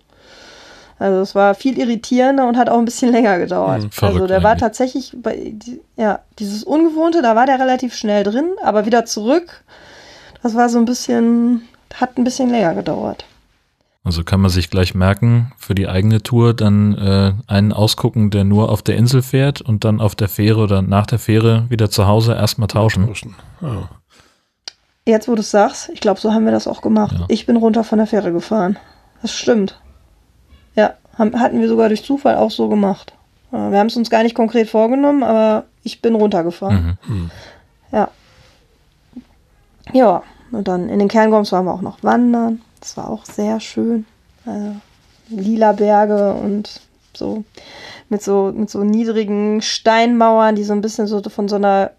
Also 0.98 1.20
es 1.20 1.34
war 1.34 1.54
viel 1.54 1.78
irritierender 1.78 2.46
und 2.46 2.56
hat 2.56 2.68
auch 2.68 2.78
ein 2.78 2.84
bisschen 2.84 3.12
länger 3.12 3.38
gedauert. 3.38 3.84
Mhm, 3.84 3.90
verrückt 3.90 4.14
also 4.14 4.26
der 4.26 4.42
war 4.42 4.56
tatsächlich 4.56 5.12
bei 5.20 5.54
ja, 5.96 6.20
dieses 6.38 6.64
Ungewohnte, 6.64 7.20
da 7.20 7.34
war 7.34 7.46
der 7.46 7.58
relativ 7.58 7.94
schnell 7.94 8.24
drin, 8.24 8.50
aber 8.62 8.86
wieder 8.86 9.04
zurück. 9.04 9.64
Das 10.42 10.54
war 10.54 10.68
so 10.68 10.78
ein 10.78 10.84
bisschen, 10.84 11.62
hat 11.94 12.16
ein 12.16 12.24
bisschen 12.24 12.50
länger 12.50 12.74
gedauert. 12.74 13.24
Also 14.04 14.22
kann 14.22 14.40
man 14.40 14.50
sich 14.50 14.68
gleich 14.68 14.94
merken, 14.94 15.52
für 15.56 15.74
die 15.74 15.88
eigene 15.88 16.22
Tour 16.22 16.52
dann 16.52 16.96
äh, 16.98 17.32
einen 17.46 17.72
ausgucken, 17.72 18.30
der 18.30 18.44
nur 18.44 18.70
auf 18.70 18.82
der 18.82 18.96
Insel 18.96 19.22
fährt 19.22 19.62
und 19.62 19.84
dann 19.84 20.02
auf 20.02 20.14
der 20.14 20.28
Fähre 20.28 20.60
oder 20.60 20.82
nach 20.82 21.06
der 21.06 21.18
Fähre 21.18 21.64
wieder 21.70 21.88
zu 21.88 22.06
Hause 22.06 22.34
erstmal 22.34 22.68
tauschen. 22.68 23.34
Ja. 23.62 23.88
Jetzt, 25.06 25.26
wo 25.26 25.34
du 25.34 25.40
es 25.40 25.50
sagst, 25.50 25.88
ich 25.88 26.00
glaube, 26.00 26.20
so 26.20 26.32
haben 26.32 26.44
wir 26.44 26.52
das 26.52 26.68
auch 26.68 26.82
gemacht. 26.82 27.16
Ja. 27.18 27.24
Ich 27.28 27.46
bin 27.46 27.56
runter 27.56 27.82
von 27.82 27.96
der 27.96 28.06
Fähre 28.06 28.30
gefahren. 28.30 28.78
Das 29.22 29.32
stimmt. 29.32 29.80
Ja, 30.74 30.94
haben, 31.18 31.38
hatten 31.38 31.60
wir 31.60 31.68
sogar 31.68 31.88
durch 31.88 32.05
Zufall 32.05 32.36
auch 32.36 32.51
so 32.51 32.68
gemacht. 32.68 33.14
Äh, 33.52 33.70
Wir 33.70 33.78
haben 33.78 33.86
es 33.86 33.96
uns 33.96 34.10
gar 34.10 34.22
nicht 34.22 34.34
konkret 34.34 34.68
vorgenommen, 34.68 35.22
aber 35.22 35.64
ich 35.82 36.02
bin 36.02 36.14
runtergefahren. 36.14 36.98
Mhm. 37.06 37.30
Ja. 37.92 38.09
Ja, 39.92 40.22
und 40.51 40.66
dann 40.66 40.88
in 40.88 40.98
den 40.98 41.09
Cairngorms 41.09 41.52
waren 41.52 41.66
wir 41.66 41.74
auch 41.74 41.82
noch 41.82 42.02
wandern. 42.02 42.62
Das 42.80 42.96
war 42.96 43.09
auch 43.09 43.24
sehr 43.24 43.60
schön. 43.60 44.06
Also, 44.46 44.76
lila 45.28 45.72
Berge 45.72 46.34
und 46.34 46.80
so 47.14 47.44
mit 48.09 48.22
so 48.22 48.52
mit 48.55 48.70
so 48.70 48.84
niedrigen 48.84 49.62
Steinmauern, 49.62 50.56
die 50.56 50.64
so 50.64 50.72
ein 50.72 50.80
bisschen 50.80 51.06
so 51.06 51.22
von 51.22 51.48
so 51.48 51.56
einer 51.56 51.92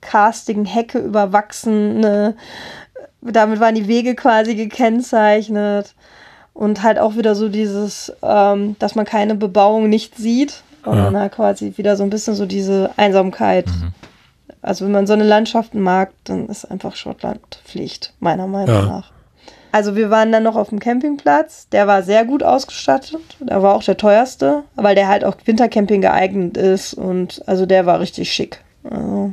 karstigen 0.00 0.64
Hecke 0.64 0.98
überwachsen. 0.98 2.00
Ne? 2.00 2.36
Damit 3.20 3.60
waren 3.60 3.74
die 3.74 3.86
Wege 3.86 4.14
quasi 4.14 4.54
gekennzeichnet. 4.54 5.94
Und 6.54 6.82
halt 6.82 6.98
auch 6.98 7.16
wieder 7.16 7.34
so 7.34 7.48
dieses, 7.48 8.12
ähm, 8.22 8.76
dass 8.78 8.94
man 8.94 9.04
keine 9.06 9.34
Bebauung 9.34 9.88
nicht 9.88 10.16
sieht. 10.16 10.62
Und 10.84 10.96
Ja. 10.98 11.04
dann 11.04 11.16
halt 11.16 11.32
quasi 11.32 11.74
wieder 11.76 11.96
so 11.96 12.02
ein 12.02 12.10
bisschen 12.10 12.34
so 12.34 12.44
diese 12.46 12.90
Einsamkeit 12.96 13.66
Mhm. 13.66 13.92
Also 14.64 14.84
wenn 14.84 14.92
man 14.92 15.08
so 15.08 15.12
eine 15.12 15.24
Landschaften 15.24 15.80
mag, 15.80 16.12
dann 16.22 16.46
ist 16.46 16.64
einfach 16.64 16.94
Schottland 16.94 17.40
Pflicht, 17.64 18.14
meiner 18.20 18.46
Meinung 18.46 18.74
Ja. 18.76 18.82
nach. 18.86 19.10
Also 19.72 19.96
wir 19.96 20.08
waren 20.08 20.30
dann 20.30 20.44
noch 20.44 20.54
auf 20.54 20.68
dem 20.68 20.78
Campingplatz. 20.78 21.66
Der 21.72 21.88
war 21.88 22.04
sehr 22.04 22.24
gut 22.24 22.44
ausgestattet. 22.44 23.20
Der 23.40 23.60
war 23.62 23.74
auch 23.74 23.82
der 23.82 23.96
teuerste, 23.96 24.62
weil 24.76 24.94
der 24.94 25.08
halt 25.08 25.24
auch 25.24 25.34
Wintercamping 25.44 26.00
geeignet 26.00 26.56
ist. 26.56 26.94
Und 26.94 27.42
also 27.46 27.66
der 27.66 27.86
war 27.86 27.98
richtig 27.98 28.32
schick. 28.32 28.60
Also 28.88 29.32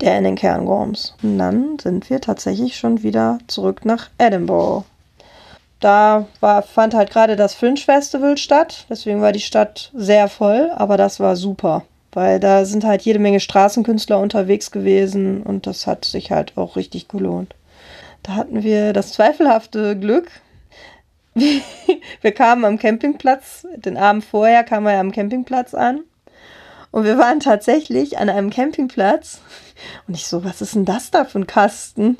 der 0.00 0.18
in 0.18 0.24
den 0.24 0.36
Cairngorms. 0.36 1.14
Und 1.22 1.38
dann 1.38 1.78
sind 1.80 2.08
wir 2.10 2.20
tatsächlich 2.20 2.76
schon 2.76 3.02
wieder 3.02 3.38
zurück 3.48 3.84
nach 3.84 4.10
Edinburgh. 4.18 4.84
Da 5.80 6.26
war, 6.40 6.62
fand 6.62 6.94
halt 6.94 7.10
gerade 7.10 7.36
das 7.36 7.54
Fringe 7.54 7.76
Festival 7.76 8.38
statt. 8.38 8.86
Deswegen 8.88 9.20
war 9.20 9.32
die 9.32 9.40
Stadt 9.40 9.90
sehr 9.94 10.28
voll, 10.28 10.70
aber 10.74 10.96
das 10.96 11.20
war 11.20 11.36
super. 11.36 11.84
Weil 12.12 12.40
da 12.40 12.64
sind 12.64 12.84
halt 12.84 13.02
jede 13.02 13.18
Menge 13.18 13.40
Straßenkünstler 13.40 14.18
unterwegs 14.18 14.70
gewesen 14.70 15.42
und 15.42 15.66
das 15.66 15.86
hat 15.86 16.06
sich 16.06 16.30
halt 16.30 16.56
auch 16.56 16.76
richtig 16.76 17.08
gelohnt. 17.08 17.54
Da 18.22 18.34
hatten 18.34 18.62
wir 18.62 18.92
das 18.92 19.12
zweifelhafte 19.12 19.98
Glück. 19.98 20.30
Wir 22.22 22.32
kamen 22.32 22.64
am 22.64 22.78
Campingplatz, 22.78 23.66
den 23.76 23.98
Abend 23.98 24.24
vorher 24.24 24.64
kamen 24.64 24.86
wir 24.86 24.98
am 24.98 25.12
Campingplatz 25.12 25.74
an. 25.74 26.00
Und 26.90 27.04
wir 27.04 27.18
waren 27.18 27.40
tatsächlich 27.40 28.16
an 28.16 28.30
einem 28.30 28.48
Campingplatz. 28.48 29.40
Und 30.08 30.14
ich 30.14 30.26
so, 30.26 30.44
was 30.44 30.62
ist 30.62 30.74
denn 30.74 30.86
das 30.86 31.10
da 31.10 31.26
für 31.26 31.40
ein 31.40 31.46
Kasten? 31.46 32.16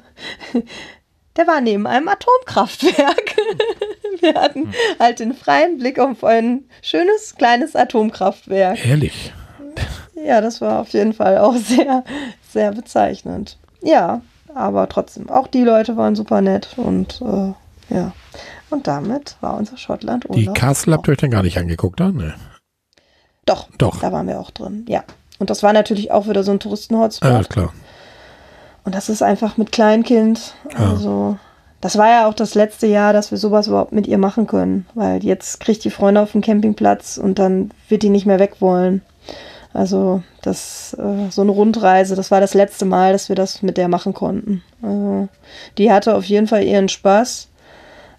Der 1.36 1.46
war 1.46 1.60
neben 1.60 1.86
einem 1.86 2.08
Atomkraftwerk. 2.08 3.36
Wir 4.20 4.34
hatten 4.34 4.72
halt 4.98 5.20
den 5.20 5.34
freien 5.34 5.78
Blick 5.78 5.98
auf 5.98 6.24
ein 6.24 6.64
schönes 6.82 7.34
kleines 7.36 7.76
Atomkraftwerk. 7.76 8.84
Ehrlich. 8.86 9.32
Ja, 10.14 10.40
das 10.40 10.60
war 10.60 10.80
auf 10.80 10.88
jeden 10.88 11.12
Fall 11.12 11.38
auch 11.38 11.56
sehr, 11.56 12.04
sehr 12.50 12.72
bezeichnend. 12.72 13.58
Ja, 13.82 14.22
aber 14.54 14.88
trotzdem, 14.88 15.28
auch 15.28 15.46
die 15.46 15.62
Leute 15.62 15.96
waren 15.96 16.16
super 16.16 16.40
nett 16.40 16.70
und 16.76 17.20
äh, 17.20 17.94
ja. 17.94 18.12
Und 18.70 18.86
damit 18.86 19.36
war 19.40 19.56
unser 19.56 19.76
Schottland 19.76 20.26
Die 20.34 20.46
Castle 20.46 20.94
habt 20.94 21.06
ihr 21.06 21.12
euch 21.12 21.18
dann 21.18 21.30
gar 21.30 21.42
nicht 21.42 21.58
angeguckt, 21.58 22.00
ne? 22.00 22.12
Nee. 22.12 22.32
Doch, 23.44 23.68
Doch. 23.78 24.00
da 24.00 24.10
waren 24.10 24.26
wir 24.26 24.40
auch 24.40 24.50
drin, 24.50 24.84
ja. 24.88 25.04
Und 25.38 25.50
das 25.50 25.62
war 25.62 25.72
natürlich 25.72 26.10
auch 26.10 26.26
wieder 26.26 26.42
so 26.42 26.50
ein 26.50 26.58
Touristen-Hotspot. 26.58 27.30
Ja, 27.30 27.42
klar. 27.44 27.72
Und 28.86 28.94
das 28.94 29.08
ist 29.08 29.20
einfach 29.20 29.56
mit 29.56 29.72
Kleinkind. 29.72 30.54
Also, 30.78 31.36
das 31.80 31.98
war 31.98 32.08
ja 32.08 32.28
auch 32.28 32.34
das 32.34 32.54
letzte 32.54 32.86
Jahr, 32.86 33.12
dass 33.12 33.32
wir 33.32 33.36
sowas 33.36 33.66
überhaupt 33.66 33.90
mit 33.90 34.06
ihr 34.06 34.16
machen 34.16 34.46
können. 34.46 34.86
Weil 34.94 35.24
jetzt 35.24 35.58
kriegt 35.58 35.82
die 35.82 35.90
Freunde 35.90 36.20
auf 36.20 36.32
dem 36.32 36.40
Campingplatz 36.40 37.18
und 37.18 37.40
dann 37.40 37.72
wird 37.88 38.04
die 38.04 38.10
nicht 38.10 38.26
mehr 38.26 38.38
weg 38.38 38.60
wollen. 38.60 39.02
Also, 39.74 40.22
das, 40.40 40.96
äh, 41.00 41.30
so 41.30 41.42
eine 41.42 41.50
Rundreise, 41.50 42.14
das 42.14 42.30
war 42.30 42.40
das 42.40 42.54
letzte 42.54 42.84
Mal, 42.84 43.12
dass 43.12 43.28
wir 43.28 43.34
das 43.34 43.60
mit 43.60 43.76
der 43.76 43.88
machen 43.88 44.14
konnten. 44.14 44.62
Also, 44.80 45.28
die 45.78 45.90
hatte 45.90 46.14
auf 46.14 46.24
jeden 46.24 46.46
Fall 46.46 46.62
ihren 46.62 46.88
Spaß. 46.88 47.48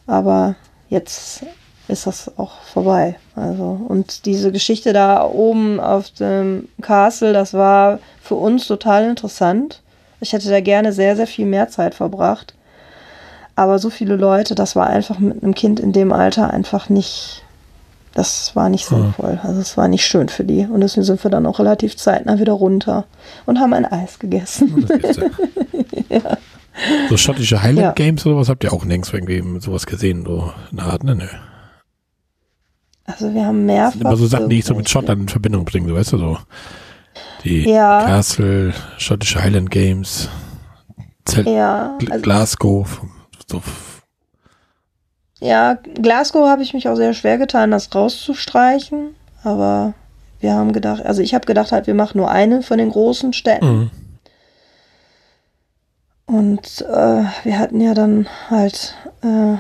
Aber 0.06 0.56
jetzt 0.89 1.45
ist 1.88 2.07
das 2.07 2.38
auch 2.38 2.60
vorbei. 2.73 3.15
Also, 3.38 3.80
und 3.88 4.26
diese 4.26 4.52
Geschichte 4.52 4.91
da 4.91 5.26
oben 5.26 5.80
auf 5.80 6.11
dem 6.11 6.68
Castle, 6.81 7.31
das 7.31 7.53
war 7.53 7.99
für 8.22 8.35
uns 8.35 8.68
total 8.68 9.06
interessant. 9.06 9.81
Ich 10.19 10.34
hätte 10.34 10.49
da 10.49 10.61
gerne 10.61 10.94
sehr, 10.94 11.15
sehr 11.15 11.27
viel 11.27 11.45
mehr 11.45 11.69
Zeit 11.69 11.95
verbracht. 11.95 12.53
Aber 13.56 13.80
so 13.80 13.89
viele 13.89 14.15
Leute, 14.15 14.53
das 14.56 14.76
war 14.76 14.88
einfach 14.88 15.18
mit 15.19 15.41
einem 15.41 15.56
Kind 15.56 15.80
in 15.80 15.91
dem 15.91 16.14
Alter 16.14 16.52
einfach 16.53 16.89
nicht, 16.89 17.44
das 18.14 18.56
war 18.56 18.69
nicht 18.69 18.85
sinnvoll. 18.85 19.39
Also 19.44 19.60
es 19.60 19.77
war 19.77 19.88
nicht 19.88 20.06
schön 20.06 20.30
für 20.30 20.44
die. 20.44 20.65
Und 20.65 20.81
deswegen 20.81 21.03
sind 21.03 21.23
wir 21.23 21.31
dann 21.31 21.45
auch 21.45 21.60
relativ 21.60 21.98
zeitnah 21.98 22.39
wieder 22.39 22.53
runter 22.53 23.06
und 23.45 23.60
haben 23.60 23.73
ein 23.73 23.85
Eis 23.85 24.19
gegessen. 24.19 24.85
Ist 24.88 25.19
ja. 26.10 26.38
So 27.10 27.18
schottische 27.18 27.64
Highland 27.64 27.80
Ja. 27.80 27.91
Games 27.94 28.26
oder 28.27 28.38
was 28.38 28.49
habt 28.49 28.64
ihr 28.64 28.72
auch 28.73 28.85
nirgends 28.85 29.11
irgendwie 29.11 29.44
sowas 29.60 29.88
gesehen, 29.88 30.23
so 30.26 30.53
eine 30.72 30.84
Art, 30.84 31.03
ne? 31.03 31.15
Nö. 31.15 31.26
Also 33.06 33.34
wir 33.34 33.45
haben 33.45 33.65
mehrfach. 33.65 33.85
Das 33.85 33.94
sind 33.94 34.02
immer 34.02 34.18
so 34.18 34.27
Sachen, 34.27 34.49
die 34.49 34.60
ich 34.60 34.65
so 34.65 34.76
mit 34.76 34.89
Schottland 34.89 35.22
in 35.22 35.30
Verbindung 35.30 35.65
bringe, 35.65 35.94
weißt 35.95 36.14
du 36.14 36.18
so. 36.18 36.38
Die 37.48 37.69
Ja. 37.69 38.03
Castle, 38.06 38.74
schottische 38.98 39.41
Highland 39.41 39.72
Games, 39.72 40.30
Zelt, 41.26 41.48
Ja, 41.48 41.98
also, 42.10 42.22
Glasgow, 42.22 43.02
so 43.49 43.61
ja, 45.40 45.76
Glasgow 45.76 46.48
habe 46.48 46.64
ich 46.64 46.74
mich 46.74 46.90
auch 46.90 46.95
sehr 46.95 47.14
schwer 47.14 47.38
getan, 47.38 47.72
das 47.72 47.94
rauszustreichen. 47.94 49.15
Aber 49.44 49.94
wir 50.40 50.53
haben 50.53 50.74
gedacht, 50.74 51.06
also 51.06 51.22
ich 51.22 51.34
habe 51.34 51.45
gedacht, 51.45 51.72
halt, 51.72 51.88
wir 51.88 51.94
machen 51.94 52.18
nur 52.18 52.32
eine 52.32 52.64
von 52.64 52.78
den 52.78 52.90
großen 52.90 53.34
Städten. 53.34 53.78
Mhm. 53.78 53.91
Und 56.26 56.82
äh, 56.82 57.24
wir 57.44 57.60
hatten 57.60 57.80
ja 57.80 57.94
dann 57.94 58.28
halt, 58.49 58.95
äh, 59.22 59.57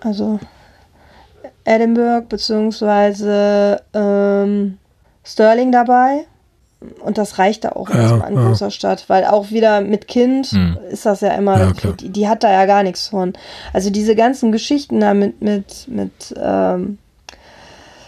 also 0.00 0.38
Edinburgh 1.64 2.26
beziehungsweise 2.28 3.82
ähm, 3.92 4.78
Stirling 5.22 5.72
dabei. 5.72 6.26
Und 7.04 7.18
das 7.18 7.38
reichte 7.38 7.76
auch 7.76 7.90
Ja, 7.90 7.96
erstmal 7.96 8.28
an 8.28 8.34
ja. 8.36 8.48
großer 8.48 8.70
Stadt, 8.70 9.04
weil 9.08 9.24
auch 9.26 9.50
wieder 9.50 9.80
mit 9.82 10.08
Kind 10.08 10.46
Hm. 10.52 10.78
ist 10.90 11.04
das 11.04 11.20
ja 11.20 11.30
immer, 11.34 11.58
Ja, 11.58 11.72
die, 12.00 12.08
die 12.08 12.26
hat 12.28 12.42
da 12.42 12.50
ja 12.50 12.64
gar 12.66 12.82
nichts 12.82 13.08
von. 13.08 13.34
Also 13.74 13.90
diese 13.90 14.14
ganzen 14.16 14.50
Geschichten 14.50 15.00
da 15.00 15.12
mit, 15.12 15.42
mit, 15.42 15.86
mit 15.88 16.34
ähm, 16.42 16.96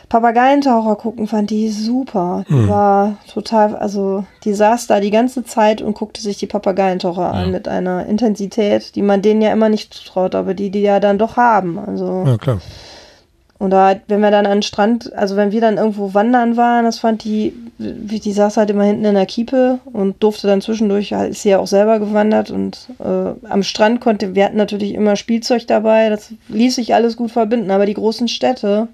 Papageientaucher 0.08 0.96
gucken, 0.96 1.26
fand 1.26 1.48
die 1.50 1.70
super. 1.70 2.44
Die 2.48 2.52
Hm. 2.54 2.68
war 2.68 3.16
total, 3.32 3.76
also 3.76 4.24
die 4.44 4.52
saß 4.52 4.86
da 4.86 5.00
die 5.00 5.10
ganze 5.10 5.42
Zeit 5.44 5.80
und 5.80 5.94
guckte 5.94 6.20
sich 6.20 6.36
die 6.36 6.46
Papageientaucher 6.46 7.22
Ja. 7.22 7.30
an 7.30 7.50
mit 7.50 7.66
einer 7.66 8.04
Intensität, 8.06 8.94
die 8.94 9.02
man 9.02 9.22
denen 9.22 9.40
ja 9.42 9.52
immer 9.52 9.68
nicht 9.70 9.94
zutraut, 9.94 10.34
aber 10.34 10.52
die 10.54 10.70
die 10.70 10.82
ja 10.82 11.00
dann 11.00 11.18
doch 11.18 11.36
haben. 11.36 11.78
Also 11.78 12.24
Ja, 12.26 12.36
klar. 12.36 12.60
Und 13.62 13.70
da, 13.70 13.94
wenn 14.08 14.18
wir 14.18 14.32
dann 14.32 14.44
an 14.46 14.56
den 14.56 14.62
Strand, 14.62 15.12
also 15.12 15.36
wenn 15.36 15.52
wir 15.52 15.60
dann 15.60 15.76
irgendwo 15.76 16.14
wandern 16.14 16.56
waren, 16.56 16.84
das 16.84 16.98
fand 16.98 17.22
die, 17.22 17.54
wie 17.78 18.18
die 18.18 18.32
saß 18.32 18.56
halt 18.56 18.70
immer 18.70 18.82
hinten 18.82 19.04
in 19.04 19.14
der 19.14 19.24
Kiepe 19.24 19.78
und 19.84 20.20
durfte 20.20 20.48
dann 20.48 20.60
zwischendurch, 20.60 21.12
ist 21.12 21.42
sie 21.42 21.50
ja 21.50 21.60
auch 21.60 21.68
selber 21.68 22.00
gewandert 22.00 22.50
und 22.50 22.88
äh, 22.98 23.48
am 23.48 23.62
Strand 23.62 24.00
konnte, 24.00 24.34
wir 24.34 24.46
hatten 24.46 24.56
natürlich 24.56 24.94
immer 24.94 25.14
Spielzeug 25.14 25.68
dabei, 25.68 26.08
das 26.08 26.32
ließ 26.48 26.74
sich 26.74 26.92
alles 26.92 27.16
gut 27.16 27.30
verbinden, 27.30 27.70
aber 27.70 27.86
die 27.86 27.94
großen 27.94 28.26
Städte 28.26 28.88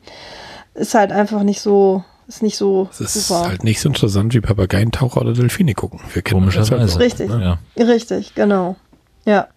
ist 0.74 0.93
halt 0.93 1.12
einfach 1.12 1.45
nicht 1.45 1.62
so, 1.62 2.05
ist 2.27 2.43
nicht 2.43 2.59
so 2.59 2.90
Es 2.93 3.01
ist 3.01 3.28
super. 3.28 3.49
halt 3.49 3.65
nicht 3.65 3.81
so 3.81 3.89
interessant 3.89 4.35
wie 4.35 4.43
Papageientaucher 4.43 5.23
oder 5.23 5.32
Delfine 5.32 5.73
gucken. 5.73 5.99
Wir 6.12 6.20
kennen 6.20 6.45
das 6.45 6.57
halt 6.57 6.69
Komischerweise. 6.69 6.93
so, 6.93 6.99
Richtig. 6.99 7.31
Ne? 7.31 7.59
Ja. 7.74 7.85
Richtig, 7.86 8.35
genau. 8.35 8.77
Ja. 9.24 9.49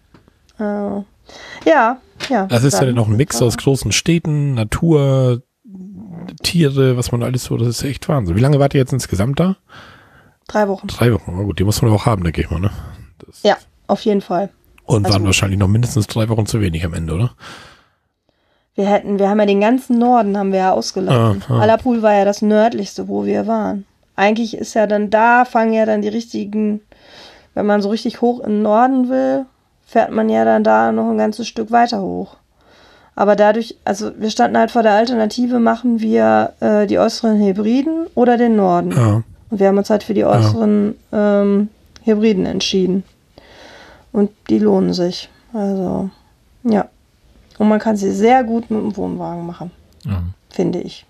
Äh, 0.58 1.02
ja, 1.68 1.98
ja. 2.28 2.46
Das 2.46 2.64
ist 2.64 2.74
ja 2.80 2.86
dann 2.86 2.98
auch 2.98 3.08
ein 3.08 3.16
Mix 3.16 3.40
aus 3.42 3.56
großen 3.56 3.92
Städten, 3.92 4.54
Natur, 4.54 5.42
Tiere, 6.42 6.96
was 6.96 7.12
man 7.12 7.22
alles 7.22 7.44
so, 7.44 7.56
das 7.56 7.68
ist 7.68 7.82
echt 7.82 8.08
Wahnsinn. 8.08 8.36
Wie 8.36 8.40
lange 8.40 8.58
wart 8.58 8.74
ihr 8.74 8.80
jetzt 8.80 8.92
insgesamt 8.92 9.40
da? 9.40 9.56
Drei 10.48 10.68
Wochen. 10.68 10.86
Drei 10.86 11.12
Wochen. 11.12 11.32
Na 11.36 11.42
gut, 11.42 11.58
die 11.58 11.64
muss 11.64 11.82
man 11.82 11.90
auch 11.92 12.06
haben, 12.06 12.24
denke 12.24 12.40
ich 12.40 12.50
mal, 12.50 12.60
ne? 12.60 12.70
Das 13.26 13.42
Ja, 13.42 13.56
auf 13.86 14.00
jeden 14.02 14.20
Fall. 14.20 14.50
Und 14.84 15.04
Also- 15.06 15.14
waren 15.14 15.24
wahrscheinlich 15.24 15.58
noch 15.58 15.68
mindestens 15.68 16.06
drei 16.06 16.28
Wochen 16.28 16.46
zu 16.46 16.60
wenig 16.60 16.84
am 16.84 16.94
Ende, 16.94 17.14
oder? 17.14 17.30
Wir 18.74 18.86
hätten, 18.86 19.18
wir 19.18 19.28
haben 19.28 19.38
ja 19.38 19.46
den 19.46 19.60
ganzen 19.60 19.98
Norden 19.98 20.36
haben 20.36 20.50
wir 20.52 20.60
ja 20.60 20.72
ausgelassen. 20.72 21.42
Ah, 21.48 21.52
ah. 21.54 21.60
Allerpool 21.60 22.00
war 22.02 22.14
ja 22.14 22.24
das 22.24 22.40
nördlichste, 22.40 23.06
wo 23.06 23.24
wir 23.26 23.46
waren. 23.46 23.84
Eigentlich 24.16 24.56
ist 24.56 24.74
ja 24.74 24.86
dann 24.86 25.10
da, 25.10 25.44
fangen 25.44 25.74
ja 25.74 25.84
dann 25.84 26.00
die 26.02 26.08
richtigen, 26.08 26.80
wenn 27.54 27.66
man 27.66 27.82
so 27.82 27.90
richtig 27.90 28.20
hoch 28.22 28.40
in 28.40 28.50
den 28.50 28.62
Norden 28.62 29.08
will, 29.10 29.44
fährt 29.92 30.10
man 30.10 30.30
ja 30.30 30.46
dann 30.46 30.64
da 30.64 30.90
noch 30.90 31.10
ein 31.10 31.18
ganzes 31.18 31.46
Stück 31.46 31.70
weiter 31.70 32.00
hoch. 32.00 32.36
Aber 33.14 33.36
dadurch, 33.36 33.76
also 33.84 34.10
wir 34.18 34.30
standen 34.30 34.56
halt 34.56 34.70
vor 34.70 34.82
der 34.82 34.92
Alternative, 34.94 35.58
machen 35.60 36.00
wir 36.00 36.54
äh, 36.60 36.86
die 36.86 36.98
äußeren 36.98 37.38
Hebriden 37.38 38.06
oder 38.14 38.38
den 38.38 38.56
Norden. 38.56 38.90
Ja. 38.92 39.22
Und 39.50 39.60
wir 39.60 39.68
haben 39.68 39.76
uns 39.76 39.90
halt 39.90 40.02
für 40.02 40.14
die 40.14 40.24
äußeren 40.24 40.94
ähm, 41.12 41.68
Hybriden 42.04 42.46
entschieden. 42.46 43.04
Und 44.12 44.30
die 44.48 44.58
lohnen 44.58 44.94
sich. 44.94 45.28
Also, 45.52 46.08
ja. 46.64 46.86
Und 47.58 47.68
man 47.68 47.78
kann 47.78 47.98
sie 47.98 48.12
sehr 48.12 48.44
gut 48.44 48.70
mit 48.70 48.80
dem 48.80 48.96
Wohnwagen 48.96 49.46
machen, 49.46 49.70
Ja. 50.06 50.22
finde 50.48 50.80
ich. 50.80 51.04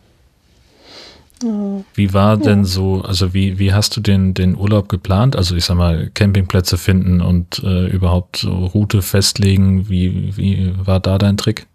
Wie 1.95 2.13
war 2.15 2.37
denn 2.37 2.65
so, 2.65 3.03
also 3.03 3.35
wie, 3.35 3.59
wie 3.59 3.73
hast 3.73 3.97
du 3.97 4.01
den, 4.01 4.35
den 4.35 4.57
Urlaub 4.57 4.89
geplant? 4.89 5.37
Also 5.37 5.57
ich 5.57 5.65
sag 5.65 5.77
mal, 5.77 6.11
Campingplätze 6.15 6.79
finden 6.79 7.21
und 7.21 7.63
äh, 7.65 7.87
überhaupt 7.87 8.39
so 8.39 8.67
Route 8.67 9.03
festlegen. 9.03 9.89
Wie, 9.89 10.37
wie 10.37 10.73
war 10.85 11.01
da 11.01 11.19
dein 11.19 11.37
Trick? 11.37 11.67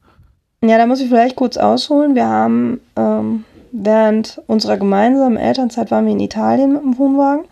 Ja, 0.63 0.77
da 0.77 0.85
muss 0.87 1.01
ich 1.01 1.09
vielleicht 1.09 1.35
kurz 1.35 1.57
ausholen. 1.57 2.15
Wir 2.15 2.27
haben 2.27 2.79
ähm, 2.95 3.43
während 3.71 4.41
unserer 4.47 4.77
gemeinsamen 4.77 5.37
Elternzeit 5.37 5.91
waren 5.91 6.05
wir 6.05 6.13
in 6.13 6.19
Italien 6.19 6.73
mit 6.73 6.81
dem 6.81 6.97
Wohnwagen. 6.97 7.45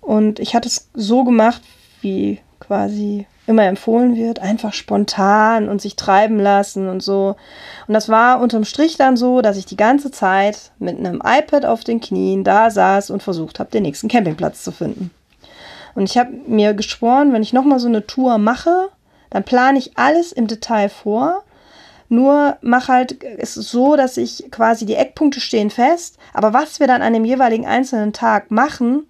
Und 0.00 0.38
ich 0.40 0.54
hatte 0.54 0.68
es 0.68 0.88
so 0.94 1.24
gemacht, 1.24 1.60
wie 2.00 2.38
quasi 2.60 3.26
immer 3.48 3.64
empfohlen 3.64 4.14
wird, 4.14 4.40
einfach 4.40 4.74
spontan 4.74 5.68
und 5.68 5.80
sich 5.80 5.96
treiben 5.96 6.38
lassen 6.38 6.88
und 6.88 7.02
so. 7.02 7.34
Und 7.86 7.94
das 7.94 8.10
war 8.10 8.40
unterm 8.40 8.64
Strich 8.64 8.98
dann 8.98 9.16
so, 9.16 9.40
dass 9.40 9.56
ich 9.56 9.64
die 9.64 9.76
ganze 9.76 10.10
Zeit 10.10 10.70
mit 10.78 10.98
einem 10.98 11.22
iPad 11.24 11.64
auf 11.64 11.82
den 11.82 12.00
Knien 12.00 12.44
da 12.44 12.70
saß 12.70 13.10
und 13.10 13.22
versucht 13.22 13.58
habe, 13.58 13.70
den 13.70 13.84
nächsten 13.84 14.08
Campingplatz 14.08 14.62
zu 14.62 14.70
finden. 14.70 15.10
Und 15.94 16.04
ich 16.04 16.18
habe 16.18 16.30
mir 16.46 16.74
geschworen, 16.74 17.32
wenn 17.32 17.42
ich 17.42 17.54
nochmal 17.54 17.78
so 17.78 17.88
eine 17.88 18.06
Tour 18.06 18.36
mache, 18.36 18.90
dann 19.30 19.44
plane 19.44 19.78
ich 19.78 19.96
alles 19.96 20.32
im 20.32 20.46
Detail 20.46 20.90
vor. 20.90 21.42
Nur 22.10 22.58
mach 22.60 22.88
halt 22.88 23.22
es 23.38 23.54
so, 23.54 23.96
dass 23.96 24.18
ich 24.18 24.50
quasi 24.50 24.84
die 24.84 24.94
Eckpunkte 24.94 25.40
stehen 25.40 25.70
fest, 25.70 26.18
aber 26.34 26.52
was 26.52 26.80
wir 26.80 26.86
dann 26.86 27.02
an 27.02 27.14
dem 27.14 27.24
jeweiligen 27.24 27.66
einzelnen 27.66 28.12
Tag 28.12 28.50
machen, 28.50 29.06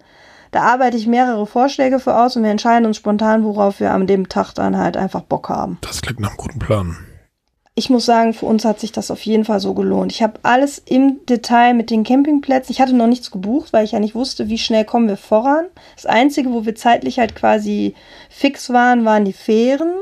da 0.51 0.61
arbeite 0.63 0.97
ich 0.97 1.07
mehrere 1.07 1.45
Vorschläge 1.45 1.99
für 1.99 2.15
aus 2.15 2.35
und 2.35 2.43
wir 2.43 2.51
entscheiden 2.51 2.85
uns 2.85 2.97
spontan, 2.97 3.43
worauf 3.43 3.79
wir 3.79 3.91
an 3.91 4.07
dem 4.07 4.29
Tag 4.29 4.53
dann 4.53 4.77
halt 4.77 4.97
einfach 4.97 5.21
Bock 5.21 5.49
haben. 5.49 5.77
Das 5.81 6.01
klingt 6.01 6.19
nach 6.19 6.29
einem 6.29 6.37
guten 6.37 6.59
Plan. 6.59 6.97
Ich 7.75 7.89
muss 7.89 8.05
sagen, 8.05 8.33
für 8.33 8.45
uns 8.45 8.65
hat 8.65 8.79
sich 8.79 8.91
das 8.91 9.09
auf 9.09 9.21
jeden 9.21 9.45
Fall 9.45 9.61
so 9.61 9.73
gelohnt. 9.73 10.11
Ich 10.11 10.21
habe 10.21 10.39
alles 10.43 10.79
im 10.79 11.25
Detail 11.27 11.73
mit 11.73 11.91
den 11.91 12.03
Campingplätzen. 12.03 12.73
Ich 12.73 12.81
hatte 12.81 12.93
noch 12.93 13.07
nichts 13.07 13.31
gebucht, 13.31 13.71
weil 13.71 13.85
ich 13.85 13.93
ja 13.93 13.99
nicht 13.99 14.15
wusste, 14.15 14.49
wie 14.49 14.57
schnell 14.57 14.83
kommen 14.83 15.07
wir 15.07 15.15
voran. 15.15 15.65
Das 15.95 16.05
Einzige, 16.05 16.51
wo 16.51 16.65
wir 16.65 16.75
zeitlich 16.75 17.19
halt 17.19 17.35
quasi 17.35 17.95
fix 18.29 18.71
waren, 18.71 19.05
waren 19.05 19.23
die 19.23 19.31
Fähren 19.31 19.93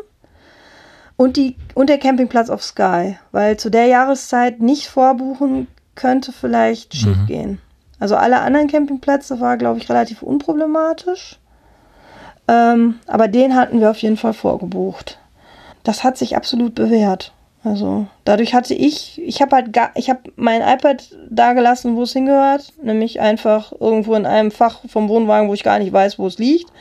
und, 1.18 1.38
die, 1.38 1.56
und 1.76 1.90
der 1.90 2.00
Campingplatz 2.00 2.50
auf 2.50 2.64
Sky. 2.64 3.20
Weil 3.32 3.58
zu 3.58 3.70
der 3.70 3.86
Jahreszeit 3.86 4.60
nicht 4.60 4.88
vorbuchen 4.88 5.68
könnte 5.94 6.32
vielleicht 6.32 6.96
mhm. 6.96 6.98
schief 6.98 7.18
gehen. 7.28 7.62
Also 8.00 8.16
alle 8.16 8.40
anderen 8.40 8.68
Campingplätze 8.68 9.40
war, 9.40 9.58
glaube 9.58 9.80
ich, 9.80 9.90
relativ 9.90 10.22
unproblematisch. 10.22 11.40
Ähm, 12.48 13.00
aber 13.08 13.28
den 13.28 13.56
hatten 13.56 13.80
wir 13.80 13.92
auf 13.92 13.98
jeden 14.00 14.18
Fall 14.18 14.34
vorgebucht. 14.34 15.20
Das 15.84 16.04
hat 16.04 16.18
sich 16.18 16.36
absolut 16.36 16.76
bewährt. 16.76 17.34
Also 17.64 18.06
dadurch 18.24 18.54
hatte 18.54 18.74
ich, 18.74 19.22
ich 19.22 19.42
habe 19.42 19.56
halt 19.56 19.74
gar, 19.74 19.92
ich 19.96 20.10
habe 20.10 20.20
mein 20.36 20.62
iPad 20.62 21.04
da 21.30 21.54
gelassen, 21.54 21.96
wo 21.96 22.04
es 22.04 22.14
hingehört, 22.14 22.72
nämlich 22.82 23.20
einfach 23.20 23.74
irgendwo 23.80 24.14
in 24.14 24.26
einem 24.26 24.52
Fach 24.52 24.80
vom 24.88 25.10
Wohnwagen, 25.10 25.50
wo 25.50 25.54
ich 25.54 25.64
gar 25.64 25.80
nicht 25.80 25.92
weiß, 25.92 26.20
wo 26.20 26.28
es 26.28 26.38
liegt. 26.38 26.72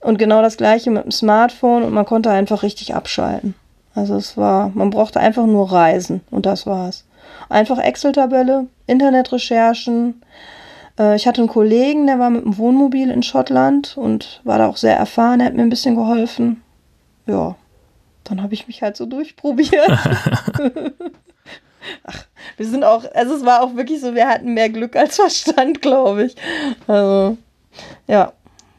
Und 0.00 0.18
genau 0.18 0.42
das 0.42 0.56
gleiche 0.56 0.90
mit 0.90 1.04
dem 1.04 1.10
Smartphone 1.10 1.82
und 1.82 1.92
man 1.92 2.04
konnte 2.04 2.30
einfach 2.30 2.62
richtig 2.62 2.94
abschalten. 2.94 3.54
Also 3.94 4.16
es 4.16 4.36
war, 4.36 4.70
man 4.74 4.90
brauchte 4.90 5.20
einfach 5.20 5.46
nur 5.46 5.70
Reisen 5.70 6.22
und 6.30 6.46
das 6.46 6.66
war's. 6.66 7.04
Einfach 7.48 7.78
Excel-Tabelle, 7.78 8.66
Internetrecherchen. 8.92 10.22
Äh, 10.98 11.16
ich 11.16 11.26
hatte 11.26 11.40
einen 11.40 11.48
Kollegen, 11.48 12.06
der 12.06 12.18
war 12.18 12.30
mit 12.30 12.44
dem 12.44 12.58
Wohnmobil 12.58 13.10
in 13.10 13.22
Schottland 13.22 13.96
und 13.96 14.40
war 14.44 14.58
da 14.58 14.68
auch 14.68 14.76
sehr 14.76 14.96
erfahren, 14.96 15.40
er 15.40 15.46
hat 15.46 15.54
mir 15.54 15.62
ein 15.62 15.70
bisschen 15.70 15.96
geholfen. 15.96 16.62
Ja, 17.26 17.56
dann 18.24 18.42
habe 18.42 18.54
ich 18.54 18.66
mich 18.66 18.82
halt 18.82 18.96
so 18.96 19.06
durchprobiert. 19.06 19.90
Ach, 22.04 22.26
wir 22.56 22.66
sind 22.66 22.84
auch, 22.84 23.04
also 23.12 23.34
es 23.34 23.44
war 23.44 23.62
auch 23.62 23.74
wirklich 23.74 24.00
so, 24.00 24.14
wir 24.14 24.28
hatten 24.28 24.54
mehr 24.54 24.68
Glück 24.68 24.94
als 24.96 25.16
Verstand, 25.16 25.82
glaube 25.82 26.26
ich. 26.26 26.36
Also, 26.86 27.36
ja, 28.06 28.32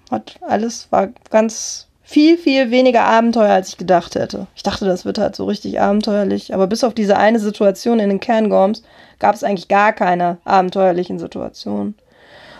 hat 0.10 0.38
alles, 0.42 0.92
war 0.92 1.10
ganz 1.30 1.88
viel, 2.04 2.38
viel 2.38 2.70
weniger 2.70 3.06
Abenteuer, 3.06 3.54
als 3.54 3.70
ich 3.70 3.78
gedacht 3.78 4.16
hätte. 4.16 4.48
Ich 4.56 4.64
dachte, 4.64 4.86
das 4.86 5.06
wird 5.06 5.18
halt 5.18 5.36
so 5.36 5.46
richtig 5.46 5.80
abenteuerlich, 5.80 6.54
aber 6.54 6.68
bis 6.68 6.84
auf 6.84 6.94
diese 6.94 7.18
eine 7.18 7.40
Situation 7.40 8.00
in 8.00 8.10
den 8.10 8.20
Cairngorms 8.20 8.84
gab 9.20 9.36
es 9.36 9.44
eigentlich 9.44 9.70
gar 9.70 9.94
keine 9.94 10.38
abenteuerlichen 10.44 11.18
Situationen. 11.18 11.96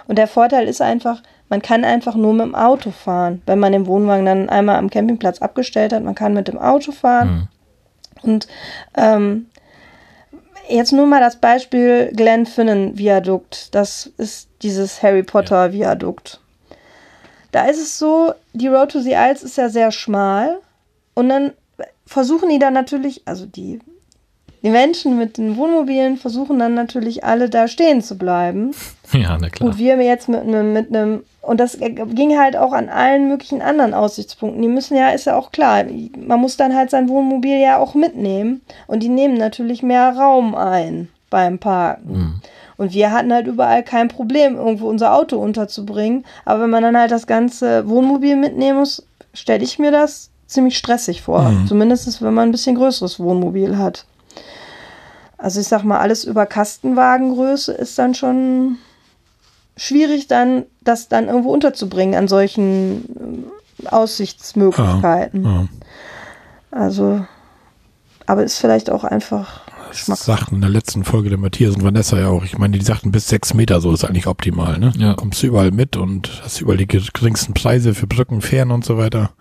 Und 0.08 0.18
der 0.18 0.28
Vorteil 0.28 0.68
ist 0.68 0.82
einfach, 0.82 1.22
man 1.50 1.62
kann 1.62 1.84
einfach 1.84 2.16
nur 2.16 2.34
mit 2.34 2.46
dem 2.46 2.56
Auto 2.56 2.92
fahren, 2.92 3.42
wenn 3.46 3.60
man 3.60 3.74
den 3.74 3.86
Wohnwagen 3.86 4.26
dann 4.26 4.50
einmal 4.50 4.78
am 4.78 4.90
Campingplatz 4.90 5.42
abgestellt 5.42 5.94
hat. 5.94 6.04
Man 6.04 6.16
kann 6.16 6.34
mit 6.34 6.48
dem 6.48 6.58
Auto 6.58 6.92
fahren. 6.92 7.50
Mhm. 8.24 8.30
Und 8.30 8.48
ähm, 8.96 9.48
jetzt 10.70 10.94
nur 10.94 11.06
mal 11.06 11.20
das 11.20 11.36
Beispiel 11.36 12.12
Glenfinnan 12.16 12.98
Viadukt. 12.98 13.76
Das 13.76 14.08
ist 14.18 14.50
dieses 14.62 15.04
Harry 15.04 15.24
Potter 15.24 15.74
Viadukt. 15.74 16.40
Da 17.54 17.66
ist 17.66 17.78
es 17.78 18.00
so, 18.00 18.34
die 18.54 18.68
Road 18.68 18.92
to 18.92 19.00
the 19.00 19.12
Isles 19.14 19.44
ist 19.44 19.58
ja 19.58 19.70
sehr 19.70 19.92
schmal 19.92 20.58
und 21.14 21.30
dann 21.30 21.52
versuchen 22.08 22.50
die 22.50 22.58
dann 22.58 22.74
natürlich, 22.74 23.22
also 23.26 23.46
die, 23.46 23.80
die 24.64 24.72
Menschen 24.72 25.20
mit 25.20 25.38
den 25.38 25.56
Wohnmobilen 25.56 26.18
versuchen 26.18 26.58
dann 26.58 26.74
natürlich 26.74 27.24
alle 27.24 27.52
da 27.52 27.68
stehen 27.68 28.02
zu 28.02 28.18
bleiben. 28.18 28.74
Ja, 29.14 29.38
na 29.40 29.48
klar. 29.48 29.70
Und 29.70 29.78
wir 29.78 29.98
jetzt 29.98 30.28
mit 30.28 30.40
einem, 30.40 30.74
mit 30.74 30.88
einem, 30.88 31.22
und 31.44 31.60
das 31.60 31.78
ging 31.78 32.40
halt 32.40 32.58
auch 32.58 32.74
an 32.74 32.90
allen 32.90 33.28
möglichen 33.28 33.62
anderen 33.62 33.94
Aussichtspunkten. 33.94 34.60
Die 34.60 34.68
müssen 34.68 34.98
ja, 34.98 35.10
ist 35.10 35.26
ja 35.26 35.38
auch 35.38 35.52
klar, 35.52 35.84
man 36.18 36.40
muss 36.40 36.58
dann 36.58 36.76
halt 36.76 36.90
sein 36.90 37.08
Wohnmobil 37.10 37.60
ja 37.60 37.78
auch 37.78 37.94
mitnehmen 37.94 38.62
und 38.88 39.04
die 39.04 39.10
nehmen 39.10 39.36
natürlich 39.36 39.84
mehr 39.84 40.16
Raum 40.18 40.56
ein 40.56 41.10
beim 41.30 41.60
Parken. 41.60 42.12
Mhm. 42.12 42.42
Und 42.78 42.94
wir 42.94 43.12
hatten 43.12 43.32
halt 43.32 43.48
überall 43.48 43.84
kein 43.84 44.08
Problem, 44.08 44.56
irgendwo 44.56 44.90
unser 44.90 45.14
Auto 45.14 45.38
unterzubringen. 45.38 46.26
Aber 46.46 46.64
wenn 46.64 46.70
man 46.70 46.84
dann 46.84 46.98
halt 46.98 47.12
das 47.12 47.28
ganze 47.28 47.88
Wohnmobil 47.88 48.36
mitnehmen 48.36 48.80
muss, 48.80 49.06
stelle 49.34 49.64
ich 49.64 49.80
mir 49.80 49.92
das 49.92 50.30
ziemlich 50.48 50.78
stressig 50.78 51.22
vor. 51.22 51.44
Mhm. 51.44 51.68
Zumindest 51.68 52.22
wenn 52.22 52.34
man 52.34 52.50
ein 52.50 52.52
bisschen 52.52 52.76
größeres 52.76 53.20
Wohnmobil 53.20 53.78
hat. 53.78 54.06
Also 55.38 55.60
ich 55.60 55.68
sag 55.68 55.84
mal, 55.84 56.00
alles 56.00 56.24
über 56.24 56.46
Kastenwagengröße 56.46 57.74
ist 57.74 58.00
dann 58.00 58.16
schon 58.16 58.78
schwierig, 59.76 60.28
dann 60.28 60.64
das 60.82 61.10
dann 61.10 61.28
irgendwo 61.28 61.52
unterzubringen 61.52 62.16
an 62.16 62.28
solchen 62.28 63.44
äh, 63.84 63.88
Aussichtsmöglichkeiten. 63.90 65.44
Ja, 65.44 65.52
ja. 65.52 65.68
Also, 66.72 67.26
aber 68.26 68.44
ist 68.44 68.58
vielleicht 68.58 68.90
auch 68.90 69.04
einfach 69.04 69.63
Geschmack. 69.94 70.18
sagten 70.18 70.56
in 70.56 70.62
der 70.62 70.70
letzten 70.70 71.04
Folge 71.04 71.30
der 71.30 71.38
Matthias 71.38 71.76
und 71.76 71.84
Vanessa 71.84 72.20
ja 72.20 72.28
auch. 72.28 72.44
Ich 72.44 72.58
meine, 72.58 72.78
die 72.78 72.86
sagten 72.86 73.12
bis 73.12 73.28
sechs 73.28 73.54
Meter, 73.54 73.80
so 73.82 73.94
ist 73.94 74.04
eigentlich 74.04 74.28
optimal, 74.28 74.78
ne? 74.78 74.92
Ja. 74.98 75.14
Kommst 75.14 75.42
du 75.44 75.48
überall 75.48 75.72
mit 75.72 75.96
und 75.98 76.42
hast 76.44 76.62
überall 76.62 76.78
die 76.78 76.88
geringsten 76.88 77.54
Preise 77.54 77.94
für 77.94 78.08
Brücken, 78.08 78.42
Fähren 78.42 78.72
und 78.72 78.84
so 78.84 78.98
weiter. 78.98 79.32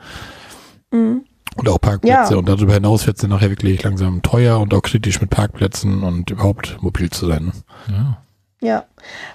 Mhm. 0.91 1.25
Und 1.57 1.69
auch 1.69 1.81
Parkplätze. 1.81 2.33
Ja. 2.33 2.39
Und 2.39 2.49
darüber 2.49 2.75
hinaus 2.75 3.07
wird 3.07 3.17
es 3.17 3.21
dann 3.21 3.31
nachher 3.31 3.51
wirklich 3.51 3.83
langsam 3.83 4.23
teuer 4.23 4.59
und 4.59 4.73
auch 4.73 4.83
kritisch 4.83 5.21
mit 5.21 5.31
Parkplätzen 5.31 6.03
und 6.03 6.31
überhaupt 6.31 6.83
mobil 6.83 7.11
zu 7.11 7.27
sein. 7.27 7.47
Ne? 7.47 7.53
Ja. 7.89 8.19
Ja, 8.63 8.85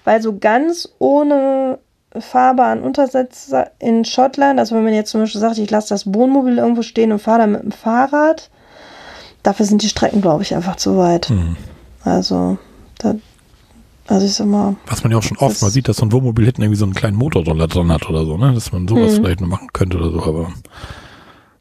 weil 0.05 0.21
so 0.21 0.37
ganz 0.37 0.87
ohne 0.99 1.79
fahrbaren 2.17 2.81
Untersetzer 2.81 3.71
in 3.79 4.05
Schottland, 4.05 4.57
also 4.57 4.75
wenn 4.75 4.85
man 4.85 4.93
jetzt 4.93 5.11
zum 5.11 5.21
Beispiel 5.21 5.41
sagt, 5.41 5.57
ich 5.57 5.69
lasse 5.69 5.89
das 5.89 6.11
Wohnmobil 6.11 6.57
irgendwo 6.57 6.81
stehen 6.81 7.11
und 7.11 7.19
fahre 7.19 7.39
da 7.39 7.47
mit 7.47 7.61
dem 7.61 7.71
Fahrrad, 7.73 8.49
dafür 9.43 9.65
sind 9.65 9.81
die 9.81 9.89
Strecken, 9.89 10.21
glaube 10.21 10.43
ich, 10.43 10.55
einfach 10.55 10.75
zu 10.75 10.97
weit. 10.97 11.29
Mhm. 11.29 11.55
Also, 12.03 12.57
da, 12.99 13.15
also 14.07 14.25
ich 14.25 14.33
sag 14.33 14.47
mal. 14.47 14.75
Was 14.87 15.03
man 15.03 15.11
ja 15.11 15.17
auch 15.17 15.23
schon 15.23 15.37
oft 15.37 15.61
mal 15.61 15.69
sieht, 15.69 15.87
dass 15.87 15.97
so 15.97 16.05
ein 16.05 16.11
Wohnmobil 16.11 16.45
hinten 16.45 16.61
irgendwie 16.61 16.79
so 16.79 16.85
einen 16.85 16.93
kleinen 16.93 17.17
Motorroller 17.17 17.67
dran 17.67 17.91
hat 17.91 18.09
oder 18.09 18.25
so, 18.25 18.37
ne? 18.37 18.53
Dass 18.53 18.71
man 18.71 18.87
sowas 18.87 19.13
mhm. 19.13 19.15
vielleicht 19.15 19.41
noch 19.41 19.47
machen 19.47 19.69
könnte 19.73 19.97
oder 19.97 20.11
so, 20.11 20.23
aber 20.23 20.53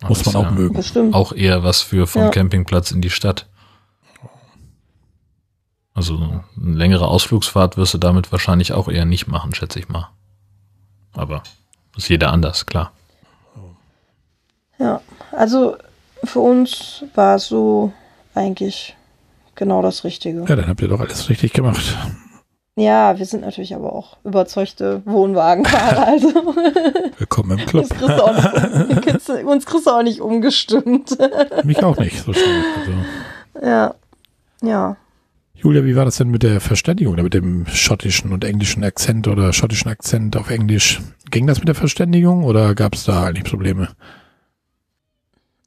muss 0.08 0.24
man 0.26 0.36
auch 0.36 0.44
ja 0.44 0.50
mögen. 0.50 0.74
Bestimmt. 0.74 1.14
Auch 1.14 1.32
eher 1.32 1.62
was 1.64 1.80
für 1.80 2.06
vom 2.06 2.22
ja. 2.22 2.30
Campingplatz 2.30 2.90
in 2.90 3.00
die 3.00 3.10
Stadt. 3.10 3.46
Also 5.94 6.16
eine 6.16 6.76
längere 6.76 7.08
Ausflugsfahrt 7.08 7.78
wirst 7.78 7.94
du 7.94 7.98
damit 7.98 8.30
wahrscheinlich 8.30 8.74
auch 8.74 8.88
eher 8.88 9.06
nicht 9.06 9.28
machen, 9.28 9.54
schätze 9.54 9.78
ich 9.78 9.88
mal. 9.88 10.10
Aber 11.14 11.42
ist 11.96 12.10
jeder 12.10 12.32
anders, 12.32 12.66
klar. 12.66 12.92
Ja, 14.78 15.00
also 15.32 15.76
für 16.26 16.40
uns 16.40 17.04
war 17.14 17.36
es 17.36 17.46
so 17.46 17.92
eigentlich 18.34 18.96
genau 19.54 19.82
das 19.82 20.04
Richtige. 20.04 20.44
Ja, 20.46 20.56
dann 20.56 20.68
habt 20.68 20.82
ihr 20.82 20.88
doch 20.88 21.00
alles 21.00 21.28
richtig 21.28 21.52
gemacht. 21.52 21.96
Ja, 22.78 23.18
wir 23.18 23.24
sind 23.24 23.40
natürlich 23.40 23.74
aber 23.74 23.94
auch 23.94 24.18
überzeugte 24.22 25.02
Wohnwagenfahrer. 25.06 26.06
Also. 26.06 26.28
Willkommen 27.18 27.58
im 27.58 27.66
Club. 27.66 27.88
Kriegst 27.88 29.28
nicht, 29.30 29.44
uns 29.44 29.64
kriegst 29.64 29.86
du 29.86 29.90
auch 29.90 30.02
nicht 30.02 30.20
umgestimmt. 30.20 31.16
Mich 31.64 31.82
auch 31.82 31.96
nicht, 31.96 32.22
so 32.22 32.34
schön. 32.34 32.64
Also. 32.78 33.66
Ja, 33.66 33.94
ja. 34.62 34.96
Julia, 35.54 35.84
wie 35.86 35.96
war 35.96 36.04
das 36.04 36.18
denn 36.18 36.28
mit 36.28 36.42
der 36.42 36.60
Verständigung, 36.60 37.14
mit 37.14 37.32
dem 37.32 37.66
schottischen 37.66 38.30
und 38.32 38.44
englischen 38.44 38.84
Akzent 38.84 39.26
oder 39.26 39.54
schottischen 39.54 39.90
Akzent 39.90 40.36
auf 40.36 40.50
Englisch? 40.50 41.00
Ging 41.30 41.46
das 41.46 41.58
mit 41.58 41.68
der 41.68 41.74
Verständigung 41.74 42.44
oder 42.44 42.74
gab 42.74 42.94
es 42.94 43.04
da 43.04 43.24
eigentlich 43.24 43.44
Probleme? 43.44 43.88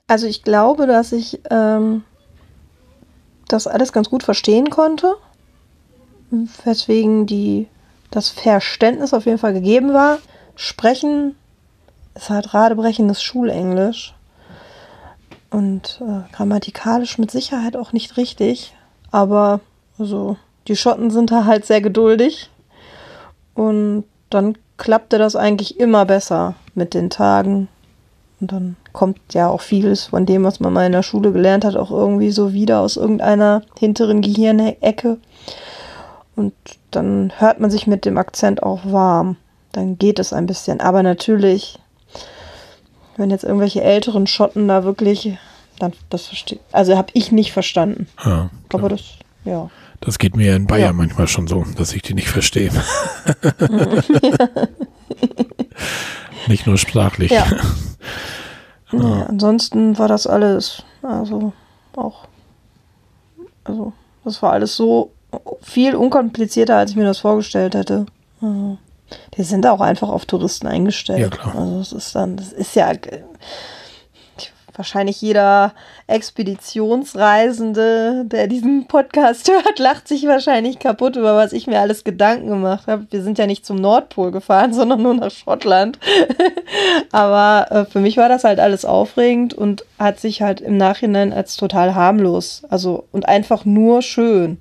Also 0.10 0.26
ich 0.26 0.41
glaube, 0.41 0.88
dass 0.88 1.11
ich 1.11 1.40
ähm, 1.52 2.03
das 3.48 3.68
alles 3.68 3.94
ganz 3.94 4.10
gut 4.10 4.23
verstehen 4.23 4.72
konnte, 4.72 5.14
weswegen 6.64 7.27
die, 7.27 7.68
das 8.10 8.30
Verständnis 8.30 9.14
auf 9.14 9.27
jeden 9.27 9.38
Fall 9.38 9.53
gegeben 9.53 9.94
war. 9.94 10.18
Sprechen 10.56 11.36
ist 12.15 12.31
halt 12.31 12.56
radebrechendes 12.56 13.22
Schulenglisch 13.22 14.15
und 15.52 16.02
äh, 16.02 16.34
grammatikalisch 16.36 17.19
mit 17.19 17.30
Sicherheit 17.30 17.77
auch 17.77 17.94
nicht 17.94 18.18
richtig, 18.18 18.73
aber 19.11 19.60
also 19.99 20.38
die 20.68 20.76
Schotten 20.76 21.11
sind 21.11 21.30
da 21.30 21.45
halt 21.45 21.68
sehr 21.68 21.81
geduldig 21.81 22.49
und 23.53 24.06
dann 24.31 24.57
klappte 24.77 25.19
das 25.19 25.36
eigentlich 25.36 25.80
immer 25.80 26.06
besser 26.06 26.56
mit 26.73 26.95
den 26.95 27.11
Tagen 27.11 27.68
Und 28.41 28.52
dann 28.53 28.76
kommt 28.94 29.20
ja 29.34 29.49
auch 29.49 29.61
vieles 29.61 30.06
von 30.06 30.26
dem, 30.26 30.44
was 30.44 30.60
man 30.60 30.72
mal 30.72 30.86
in 30.86 30.94
der 30.94 31.03
Schule 31.03 31.32
gelernt 31.32 31.66
hat, 31.66 31.76
auch 31.76 31.91
irgendwie 31.91 32.32
so 32.32 32.53
wieder 32.53 32.80
aus 32.80 32.95
irgendeiner 32.95 33.64
hinteren 33.78 34.22
Gehirnecke. 34.22 35.18
Und 36.36 36.53
dann 36.91 37.34
hört 37.38 37.60
man 37.60 37.70
sich 37.70 37.86
mit 37.86 38.06
dem 38.06 38.18
Akzent 38.18 38.64
auch 38.64 38.80
warm. 38.86 39.36
Dann 39.74 39.98
geht 39.98 40.20
es 40.20 40.32
ein 40.32 40.45
bisschen. 40.45 40.80
Aber 40.80 41.03
natürlich, 41.03 41.80
wenn 43.18 43.30
jetzt 43.30 43.44
irgendwelche 43.44 43.84
älteren 43.84 44.26
Schotten 44.26 44.68
da 44.70 44.86
wirklich, 44.86 45.38
dann 45.80 45.91
das 46.10 46.28
versteht. 46.28 46.61
Also 46.72 46.98
habe 46.98 47.10
ich 47.14 47.32
nicht 47.34 47.52
verstanden. 47.52 48.07
Ja, 48.24 48.49
Aber 48.74 48.88
das, 48.90 49.02
ja. 49.44 49.70
Das 49.99 50.18
geht 50.18 50.38
mir 50.38 50.56
in 50.56 50.66
Bayern 50.66 50.88
Ja. 50.88 50.94
manchmal 50.94 51.28
schon 51.28 51.48
so, 51.48 51.66
dass 51.78 51.94
ich 51.94 52.02
die 52.03 52.14
nicht 52.14 52.30
verstehe. 52.30 52.72
nicht 56.48 56.68
nur 56.68 56.77
sprachlich. 56.77 57.31
Ja. 57.31 57.45
Nee, 58.91 59.23
ansonsten 59.27 59.99
war 59.99 60.07
das 60.07 60.26
alles, 60.26 60.81
also 61.03 61.53
auch, 61.95 62.27
also 63.64 63.94
das 64.23 64.41
war 64.41 64.53
alles 64.53 64.76
so 64.76 65.11
viel 65.61 65.95
unkomplizierter, 65.95 66.77
als 66.77 66.90
ich 66.90 66.98
mir 66.98 67.06
das 67.06 67.19
vorgestellt 67.19 67.76
hätte. 67.76 68.07
Also, 68.41 68.80
die 69.38 69.44
sind 69.44 69.68
auch 69.68 69.81
einfach 69.81 70.10
auf 70.10 70.26
Touristen 70.26 70.68
eingestellt. 70.68 71.19
Ja, 71.19 71.30
klar. 71.30 71.56
Also 71.56 71.80
das 71.80 71.91
ist 71.91 72.15
dann, 72.15 72.38
das 72.38 72.52
ist 72.52 72.76
ja 72.76 72.91
wahrscheinlich 74.76 75.22
jeder 75.22 75.73
Expeditionsreisende, 76.10 78.23
der 78.26 78.48
diesen 78.48 78.88
Podcast 78.88 79.48
hört, 79.52 79.80
lacht 79.80 80.07
sich 80.07 80.26
wahrscheinlich 80.27 80.80
kaputt 80.80 81.15
über 81.15 81.36
was 81.36 81.53
ich 81.53 81.68
mir 81.68 81.80
alles 81.80 82.03
Gedanken 82.03 82.48
gemacht 82.48 82.88
habe. 82.88 83.07
Wir 83.11 83.23
sind 83.23 83.38
ja 83.38 83.48
nicht 83.48 83.65
zum 83.65 83.77
Nordpol 83.77 84.31
gefahren, 84.31 84.73
sondern 84.73 85.02
nur 85.02 85.14
nach 85.14 85.31
Schottland. 85.31 85.99
Aber 87.11 87.68
äh, 87.72 87.86
für 87.86 87.99
mich 87.99 88.18
war 88.18 88.30
das 88.30 88.44
halt 88.44 88.60
alles 88.60 88.86
aufregend 88.86 89.53
und 89.53 89.84
hat 89.98 90.19
sich 90.19 90.41
halt 90.41 90.61
im 90.61 90.77
Nachhinein 90.77 91.34
als 91.34 91.56
total 91.57 91.95
harmlos, 91.95 92.64
also 92.69 93.06
und 93.11 93.27
einfach 93.27 93.65
nur 93.65 94.02
schön 94.02 94.57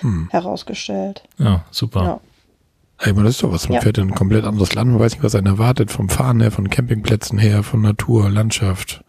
Hm. 0.00 0.28
herausgestellt. 0.30 1.22
Ja, 1.38 1.64
super. 1.70 2.02
Ja. 2.04 2.20
Ey, 2.98 3.12
man, 3.12 3.24
das 3.24 3.34
ist 3.36 3.42
doch 3.42 3.52
was. 3.52 3.68
Man 3.68 3.76
Ja. 3.76 3.80
fährt 3.80 3.98
in 3.98 4.08
ein 4.08 4.14
komplett 4.14 4.44
anderes 4.44 4.74
Land. 4.74 4.90
Man 4.90 5.00
weiß 5.00 5.12
nicht, 5.12 5.24
was 5.24 5.34
einen 5.34 5.46
erwartet. 5.46 5.90
Vom 5.90 6.08
Fahren 6.08 6.40
her, 6.40 6.50
von 6.50 6.70
Campingplätzen 6.70 7.38
her, 7.38 7.62
von 7.62 7.80
Natur, 7.82 8.30
Landschaft. 8.30 9.03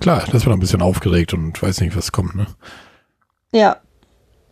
Klar, 0.00 0.22
das 0.30 0.44
wird 0.44 0.54
ein 0.54 0.60
bisschen 0.60 0.82
aufgeregt 0.82 1.34
und 1.34 1.60
weiß 1.62 1.80
nicht, 1.80 1.96
was 1.96 2.12
kommt, 2.12 2.34
ne? 2.34 2.46
Ja, 3.52 3.78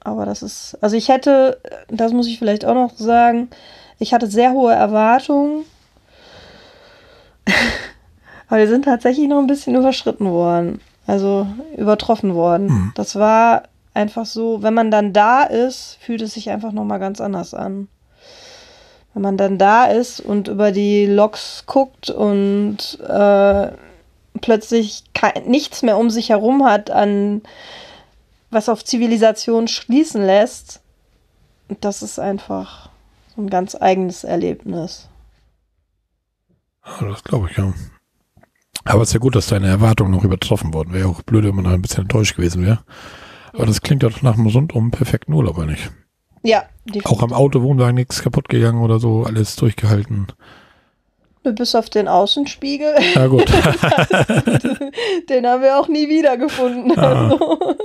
aber 0.00 0.26
das 0.26 0.42
ist, 0.42 0.78
also 0.80 0.96
ich 0.96 1.08
hätte, 1.08 1.60
das 1.88 2.12
muss 2.12 2.26
ich 2.26 2.38
vielleicht 2.38 2.64
auch 2.64 2.74
noch 2.74 2.96
sagen, 2.96 3.48
ich 3.98 4.14
hatte 4.14 4.26
sehr 4.26 4.52
hohe 4.52 4.72
Erwartungen, 4.72 5.64
aber 8.48 8.60
die 8.60 8.66
sind 8.66 8.84
tatsächlich 8.84 9.28
noch 9.28 9.38
ein 9.38 9.46
bisschen 9.46 9.74
überschritten 9.74 10.26
worden, 10.30 10.80
also 11.06 11.46
übertroffen 11.76 12.34
worden. 12.34 12.66
Mhm. 12.66 12.92
Das 12.94 13.16
war 13.16 13.64
einfach 13.94 14.26
so, 14.26 14.62
wenn 14.62 14.74
man 14.74 14.90
dann 14.90 15.12
da 15.12 15.44
ist, 15.44 15.98
fühlt 16.00 16.22
es 16.22 16.34
sich 16.34 16.50
einfach 16.50 16.72
nochmal 16.72 16.98
ganz 16.98 17.20
anders 17.20 17.54
an. 17.54 17.88
Wenn 19.12 19.22
man 19.22 19.36
dann 19.36 19.58
da 19.58 19.84
ist 19.84 20.20
und 20.20 20.48
über 20.48 20.72
die 20.72 21.06
Loks 21.06 21.64
guckt 21.66 22.10
und 22.10 22.98
äh, 23.00 23.68
plötzlich 24.40 25.04
kein, 25.14 25.44
nichts 25.46 25.82
mehr 25.82 25.96
um 25.96 26.10
sich 26.10 26.30
herum 26.30 26.64
hat 26.64 26.90
an 26.90 27.42
was 28.50 28.68
auf 28.68 28.84
Zivilisation 28.84 29.68
schließen 29.68 30.24
lässt, 30.24 30.80
das 31.80 32.02
ist 32.02 32.18
einfach 32.18 32.90
so 33.34 33.42
ein 33.42 33.50
ganz 33.50 33.74
eigenes 33.74 34.24
Erlebnis. 34.24 35.08
Ja, 36.86 37.08
das 37.08 37.24
glaube 37.24 37.48
ich, 37.50 37.56
ja. 37.56 37.72
Aber 38.84 39.02
es 39.02 39.08
ist 39.08 39.14
ja 39.14 39.20
gut, 39.20 39.34
dass 39.34 39.46
deine 39.46 39.68
Erwartungen 39.68 40.10
noch 40.10 40.24
übertroffen 40.24 40.74
wurden. 40.74 40.92
Wäre 40.92 41.04
ja 41.04 41.10
auch 41.10 41.22
blöd, 41.22 41.44
wenn 41.44 41.54
man 41.54 41.64
da 41.64 41.72
ein 41.72 41.82
bisschen 41.82 42.02
enttäuscht 42.02 42.36
gewesen 42.36 42.64
wäre. 42.64 42.84
Aber 43.52 43.66
das 43.66 43.80
klingt 43.80 44.02
doch 44.02 44.22
nach 44.22 44.34
einem 44.34 44.46
rundum 44.46 44.90
perfekten 44.90 45.32
Urlaub, 45.32 45.58
nicht? 45.66 45.90
Ja, 46.42 46.64
definitiv. 46.84 47.06
Auch 47.06 47.22
am 47.22 47.32
Auto 47.32 47.62
Wohnwagen 47.62 47.94
nichts 47.94 48.22
kaputt 48.22 48.48
gegangen 48.48 48.82
oder 48.82 48.98
so, 48.98 49.24
alles 49.24 49.56
durchgehalten. 49.56 50.26
Bis 51.52 51.74
auf 51.74 51.90
den 51.90 52.08
Außenspiegel. 52.08 52.94
Ja 53.14 53.26
gut. 53.26 53.46
den 55.28 55.46
haben 55.46 55.62
wir 55.62 55.78
auch 55.78 55.88
nie 55.88 56.08
wiedergefunden. 56.08 56.98
Ah. 56.98 57.28
Also, 57.30 57.76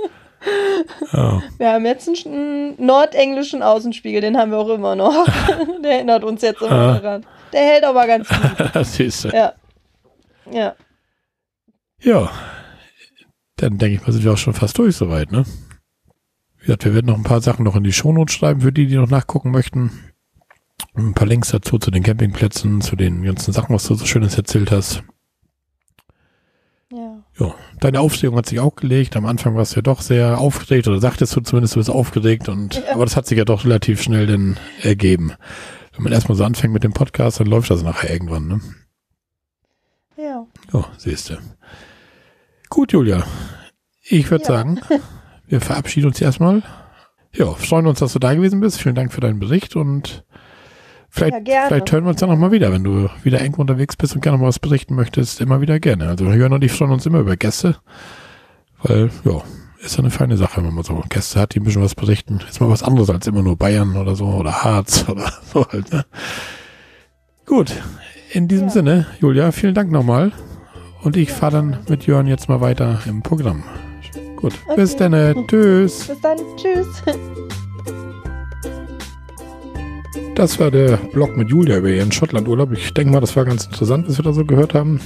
ja. 1.12 1.42
wir 1.58 1.72
haben 1.72 1.84
jetzt 1.84 2.08
einen 2.26 2.74
nordenglischen 2.82 3.62
Außenspiegel, 3.62 4.22
den 4.22 4.38
haben 4.38 4.50
wir 4.50 4.58
auch 4.58 4.70
immer 4.70 4.94
noch. 4.96 5.26
Der 5.84 5.92
erinnert 5.96 6.24
uns 6.24 6.40
jetzt 6.40 6.62
immer 6.62 6.70
Ah. 6.72 6.98
daran. 6.98 7.26
Der 7.52 7.60
hält 7.60 7.84
aber 7.84 8.06
ganz 8.06 8.28
gut. 8.28 8.70
Das 8.72 8.94
siehst 8.94 9.24
du. 9.24 9.28
Ja. 9.28 9.52
Ja. 10.50 10.74
Ja. 12.00 12.30
Dann 13.56 13.76
denke 13.76 13.96
ich 13.96 14.02
mal, 14.06 14.12
sind 14.12 14.24
wir 14.24 14.32
auch 14.32 14.38
schon 14.38 14.54
fast 14.54 14.78
durch 14.78 14.96
soweit, 14.96 15.30
ne? 15.32 15.44
Wie 16.58 16.66
gesagt, 16.66 16.86
wir 16.86 16.94
werden 16.94 17.06
noch 17.06 17.16
ein 17.16 17.24
paar 17.24 17.42
Sachen 17.42 17.64
noch 17.64 17.76
in 17.76 17.84
die 17.84 17.92
Shownotes 17.92 18.34
schreiben, 18.34 18.62
für 18.62 18.72
die, 18.72 18.86
die 18.86 18.96
noch 18.96 19.10
nachgucken 19.10 19.50
möchten. 19.50 20.09
Ein 20.94 21.14
paar 21.14 21.26
Links 21.26 21.50
dazu, 21.50 21.78
zu 21.78 21.90
den 21.90 22.02
Campingplätzen, 22.02 22.80
zu 22.80 22.96
den 22.96 23.22
ganzen 23.22 23.52
Sachen, 23.52 23.74
was 23.74 23.86
du 23.86 23.94
so 23.94 24.04
Schönes 24.06 24.36
erzählt 24.36 24.70
hast. 24.70 25.02
Ja. 26.92 27.22
Ja, 27.38 27.54
deine 27.78 28.00
Aufregung 28.00 28.36
hat 28.36 28.46
sich 28.46 28.58
auch 28.60 28.74
gelegt. 28.74 29.16
Am 29.16 29.24
Anfang 29.26 29.54
warst 29.54 29.72
du 29.72 29.76
ja 29.76 29.82
doch 29.82 30.00
sehr 30.02 30.38
aufgeregt 30.38 30.88
oder 30.88 30.98
sagtest 30.98 31.34
du 31.36 31.40
zumindest, 31.40 31.76
du 31.76 31.80
bist 31.80 31.90
aufgeregt 31.90 32.48
und 32.48 32.74
Ja. 32.74 32.94
aber 32.94 33.04
das 33.04 33.16
hat 33.16 33.26
sich 33.26 33.38
ja 33.38 33.44
doch 33.44 33.64
relativ 33.64 34.02
schnell 34.02 34.26
dann 34.26 34.58
ergeben. 34.82 35.32
Wenn 35.94 36.04
man 36.04 36.12
erstmal 36.12 36.36
so 36.36 36.44
anfängt 36.44 36.72
mit 36.72 36.82
dem 36.82 36.92
Podcast, 36.92 37.38
dann 37.40 37.46
läuft 37.46 37.70
das 37.70 37.82
nachher 37.82 38.10
irgendwann, 38.10 38.48
ne? 38.48 38.60
Ja. 40.16 40.46
Ja, 40.72 40.84
siehst 40.98 41.30
du. 41.30 41.38
Gut, 42.68 42.92
Julia. 42.92 43.24
Ich 44.02 44.30
würde 44.30 44.44
Ja. 44.44 44.48
sagen, 44.50 44.80
wir 45.46 45.60
verabschieden 45.60 46.08
uns 46.08 46.20
erstmal. 46.20 46.62
Ja, 47.32 47.52
freuen 47.54 47.86
uns, 47.86 48.00
dass 48.00 48.12
du 48.12 48.18
da 48.18 48.34
gewesen 48.34 48.60
bist. 48.60 48.80
Vielen 48.80 48.96
Dank 48.96 49.12
für 49.12 49.20
deinen 49.20 49.38
Bericht 49.38 49.76
und 49.76 50.24
vielleicht, 51.10 51.48
Ja, 51.48 51.64
vielleicht 51.68 51.92
hören 51.92 52.04
wir 52.04 52.10
uns 52.10 52.20
ja 52.20 52.26
nochmal 52.26 52.52
wieder, 52.52 52.72
wenn 52.72 52.84
du 52.84 53.08
wieder 53.22 53.40
irgendwo 53.40 53.60
unterwegs 53.60 53.96
bist 53.96 54.14
und 54.14 54.20
gerne 54.22 54.38
mal 54.38 54.46
was 54.46 54.58
berichten 54.58 54.94
möchtest. 54.94 55.40
Immer 55.40 55.60
wieder 55.60 55.78
gerne. 55.80 56.08
Also 56.08 56.24
Jörn 56.30 56.52
und 56.52 56.64
ich 56.64 56.72
freuen 56.72 56.90
uns 56.92 57.06
immer 57.06 57.18
über 57.20 57.36
Gäste, 57.36 57.76
weil, 58.82 59.10
ja, 59.24 59.42
ist 59.82 59.94
ja 59.96 60.00
eine 60.00 60.10
feine 60.10 60.36
Sache, 60.36 60.62
wenn 60.64 60.74
man 60.74 60.84
so 60.84 61.02
Gäste 61.08 61.40
hat, 61.40 61.54
die 61.54 61.60
ein 61.60 61.64
bisschen 61.64 61.82
was 61.82 61.94
berichten. 61.94 62.40
Ist 62.48 62.60
mal 62.60 62.68
was 62.70 62.82
anderes 62.82 63.08
als 63.10 63.26
immer 63.26 63.42
nur 63.42 63.56
Bayern 63.56 63.96
oder 63.96 64.14
so 64.14 64.26
oder 64.26 64.62
Harz 64.64 65.04
oder 65.08 65.32
so 65.52 65.66
halt, 65.70 65.92
ne? 65.92 66.04
Gut. 67.46 67.72
In 68.32 68.46
diesem 68.46 68.66
Ja. 68.68 68.72
Sinne, 68.72 69.06
Julia, 69.20 69.50
vielen 69.52 69.74
Dank 69.74 69.90
nochmal. 69.90 70.32
Und 71.02 71.16
ich 71.16 71.32
fahre 71.32 71.52
dann 71.52 71.78
mit 71.88 72.06
Jörn 72.06 72.26
jetzt 72.26 72.48
mal 72.48 72.60
weiter 72.60 73.00
im 73.06 73.22
Programm. 73.22 73.64
Gut, 74.36 74.52
bis 74.76 74.94
Okay. 74.94 75.08
dann. 75.10 75.46
Tschüss. 75.48 76.06
Bis 76.08 76.20
dann. 76.20 76.38
Tschüss. 76.56 76.86
Das 80.34 80.58
war 80.58 80.70
der 80.70 80.96
Blog 80.96 81.36
mit 81.36 81.50
Julia 81.50 81.76
über 81.78 81.88
ihren 81.90 82.10
Schottlandurlaub. 82.12 82.72
Ich 82.72 82.92
denke 82.94 83.12
mal, 83.12 83.20
das 83.20 83.36
war 83.36 83.44
ganz 83.44 83.66
interessant, 83.66 84.08
was 84.08 84.18
wir 84.18 84.24
da 84.24 84.32
so 84.32 84.44
gehört 84.44 84.74
haben. 84.74 85.00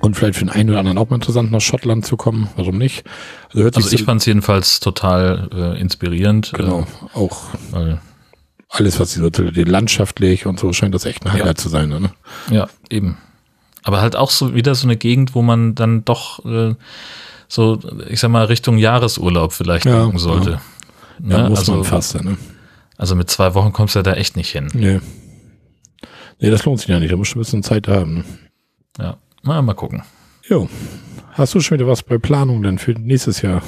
Und 0.00 0.16
vielleicht 0.16 0.38
für 0.38 0.44
den 0.44 0.50
einen 0.50 0.70
oder 0.70 0.80
anderen 0.80 0.98
auch 0.98 1.08
mal 1.08 1.16
interessant, 1.16 1.50
nach 1.50 1.60
Schottland 1.60 2.04
zu 2.04 2.16
kommen. 2.16 2.48
Warum 2.56 2.76
nicht? 2.78 3.04
Also 3.50 3.64
hört 3.64 3.76
Also 3.76 3.88
sich 3.88 3.94
ich 3.94 4.00
so- 4.00 4.06
fand 4.06 4.20
es 4.20 4.26
jedenfalls 4.26 4.80
total 4.80 5.48
äh, 5.52 5.80
inspirierend. 5.80 6.52
genau, 6.54 6.80
Äh, 7.14 7.16
auch 7.18 7.42
weil, 7.70 8.00
alles, 8.68 9.00
was 9.00 9.12
sie 9.12 9.20
so 9.20 9.30
landschaftlich 9.64 10.46
und 10.46 10.60
so, 10.60 10.72
scheint 10.72 10.94
das 10.94 11.06
echt 11.06 11.24
ein 11.24 11.32
Highlight 11.32 11.58
zu 11.58 11.68
sein. 11.68 11.88
Ne? 11.88 12.10
ja, 12.50 12.68
eben. 12.90 13.16
Aber 13.82 14.00
halt 14.00 14.14
auch 14.16 14.30
so 14.30 14.54
wieder 14.54 14.74
so 14.74 14.86
eine 14.86 14.96
Gegend, 14.96 15.34
wo 15.34 15.42
man 15.42 15.74
dann 15.74 16.04
doch 16.04 16.44
äh, 16.44 16.74
so, 17.48 17.78
ich 18.08 18.20
sag 18.20 18.30
mal, 18.30 18.44
Richtung 18.46 18.78
Jahresurlaub 18.78 19.52
vielleicht 19.52 19.86
Ja, 19.86 20.04
gucken 20.04 20.18
sollte. 20.18 20.50
Ja, 21.22 21.42
Ne? 21.44 21.48
muss 21.50 21.60
also, 21.60 21.74
man 21.76 21.84
fast. 21.84 22.22
Ne? 22.24 22.36
Also 22.96 23.14
mit 23.16 23.30
zwei 23.30 23.54
Wochen 23.54 23.72
kommst 23.72 23.94
du 23.94 23.98
ja 24.00 24.02
da 24.02 24.12
echt 24.14 24.36
nicht 24.36 24.50
hin. 24.50 24.68
Nee. 24.72 25.00
Nee, 26.40 26.50
das 26.50 26.64
lohnt 26.64 26.80
sich 26.80 26.88
ja 26.88 26.98
nicht. 26.98 27.12
Da 27.12 27.16
musst 27.16 27.34
du 27.34 27.38
ein 27.38 27.42
bisschen 27.42 27.62
Zeit 27.62 27.88
haben. 27.88 28.14
Ne? 28.14 28.24
Ja, 28.98 29.16
na, 29.42 29.62
mal 29.62 29.74
gucken. 29.74 30.02
Jo. 30.48 30.68
Hast 31.32 31.54
du 31.54 31.60
schon 31.60 31.78
wieder 31.78 31.88
was 31.88 32.02
bei 32.02 32.18
Planung 32.18 32.62
denn 32.62 32.78
für 32.78 32.92
nächstes 32.92 33.42
Jahr? 33.42 33.62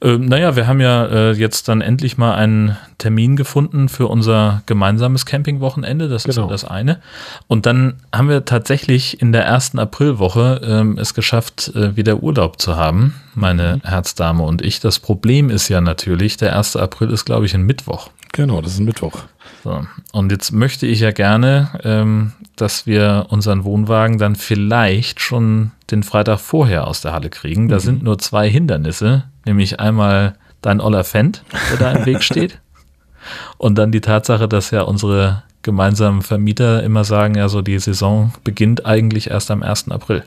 Ähm, 0.00 0.26
naja, 0.26 0.54
wir 0.54 0.68
haben 0.68 0.80
ja 0.80 1.06
äh, 1.06 1.32
jetzt 1.32 1.66
dann 1.68 1.80
endlich 1.80 2.16
mal 2.18 2.34
einen 2.36 2.76
Termin 2.98 3.34
gefunden 3.34 3.88
für 3.88 4.06
unser 4.06 4.62
gemeinsames 4.66 5.26
Campingwochenende. 5.26 6.08
Das 6.08 6.24
ist 6.24 6.36
Genau. 6.36 6.46
ja 6.46 6.52
das 6.52 6.64
eine. 6.64 7.00
Und 7.48 7.66
dann 7.66 7.94
haben 8.14 8.28
wir 8.28 8.44
tatsächlich 8.44 9.20
in 9.20 9.32
der 9.32 9.44
ersten 9.44 9.78
Aprilwoche 9.80 10.60
ähm, 10.62 10.98
es 10.98 11.14
geschafft, 11.14 11.72
äh, 11.74 11.96
wieder 11.96 12.22
Urlaub 12.22 12.60
zu 12.60 12.76
haben, 12.76 13.14
meine 13.34 13.80
Herzdame 13.82 14.44
und 14.44 14.62
ich. 14.62 14.78
Das 14.78 15.00
Problem 15.00 15.50
ist 15.50 15.68
ja 15.68 15.80
natürlich, 15.80 16.36
der 16.36 16.56
1. 16.56 16.76
April 16.76 17.10
ist, 17.10 17.24
glaube 17.24 17.46
ich, 17.46 17.54
ein 17.54 17.62
Mittwoch. 17.62 18.10
Genau, 18.32 18.60
das 18.60 18.74
ist 18.74 18.78
ein 18.78 18.84
Mittwoch. 18.84 19.24
So. 19.64 19.86
Und 20.12 20.30
jetzt 20.30 20.52
möchte 20.52 20.86
ich 20.86 21.00
ja 21.00 21.10
gerne, 21.10 21.70
ähm, 21.82 22.32
dass 22.56 22.86
wir 22.86 23.26
unseren 23.30 23.64
Wohnwagen 23.64 24.18
dann 24.18 24.36
vielleicht 24.36 25.20
schon 25.20 25.72
den 25.90 26.02
Freitag 26.02 26.38
vorher 26.38 26.86
aus 26.86 27.00
der 27.00 27.12
Halle 27.12 27.30
kriegen. 27.30 27.68
Da 27.68 27.80
sind 27.80 28.02
nur 28.02 28.18
zwei 28.18 28.48
Hindernisse, 28.48 29.24
nämlich 29.44 29.80
einmal 29.80 30.36
dein 30.62 30.80
Oller 30.80 31.04
Fendt, 31.04 31.44
der 31.70 31.76
da 31.78 31.92
im 31.92 32.06
Weg 32.06 32.22
steht, 32.22 32.60
und 33.56 33.76
dann 33.76 33.92
die 33.92 34.00
Tatsache, 34.00 34.48
dass 34.48 34.70
ja 34.70 34.82
unsere 34.82 35.42
gemeinsamen 35.62 36.22
Vermieter 36.22 36.82
immer 36.82 37.04
sagen, 37.04 37.34
ja, 37.34 37.48
so 37.48 37.62
die 37.62 37.78
Saison 37.78 38.32
beginnt 38.44 38.86
eigentlich 38.86 39.30
erst 39.30 39.50
am 39.50 39.62
1. 39.62 39.90
April. 39.90 40.24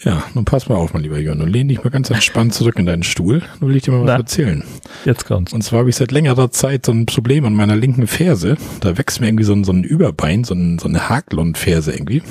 Ja, 0.00 0.22
nun 0.34 0.44
pass 0.44 0.68
mal 0.68 0.76
auf, 0.76 0.92
mein 0.92 1.02
lieber 1.02 1.18
Jörn. 1.18 1.38
Nun 1.38 1.48
lehn 1.48 1.66
dich 1.66 1.82
mal 1.82 1.90
ganz 1.90 2.08
entspannt 2.10 2.54
zurück 2.54 2.78
in 2.78 2.86
deinen 2.86 3.02
Stuhl. 3.02 3.42
Nun 3.60 3.70
will 3.70 3.76
ich 3.76 3.82
dir 3.82 3.90
mal 3.90 4.02
was 4.02 4.06
Na. 4.06 4.16
erzählen. 4.16 4.62
Jetzt 5.04 5.26
kommt's. 5.26 5.52
Und 5.52 5.62
zwar 5.62 5.80
habe 5.80 5.90
ich 5.90 5.96
seit 5.96 6.12
längerer 6.12 6.52
Zeit 6.52 6.86
so 6.86 6.92
ein 6.92 7.06
Problem 7.06 7.44
an 7.44 7.54
meiner 7.54 7.74
linken 7.74 8.06
Ferse. 8.06 8.56
Da 8.80 8.96
wächst 8.96 9.20
mir 9.20 9.26
irgendwie 9.26 9.44
so 9.44 9.54
ein, 9.54 9.64
so 9.64 9.72
ein 9.72 9.82
Überbein, 9.82 10.44
so, 10.44 10.54
ein, 10.54 10.78
so 10.78 10.86
eine 10.86 11.08
Haklon-Ferse 11.08 11.92
irgendwie. 11.92 12.22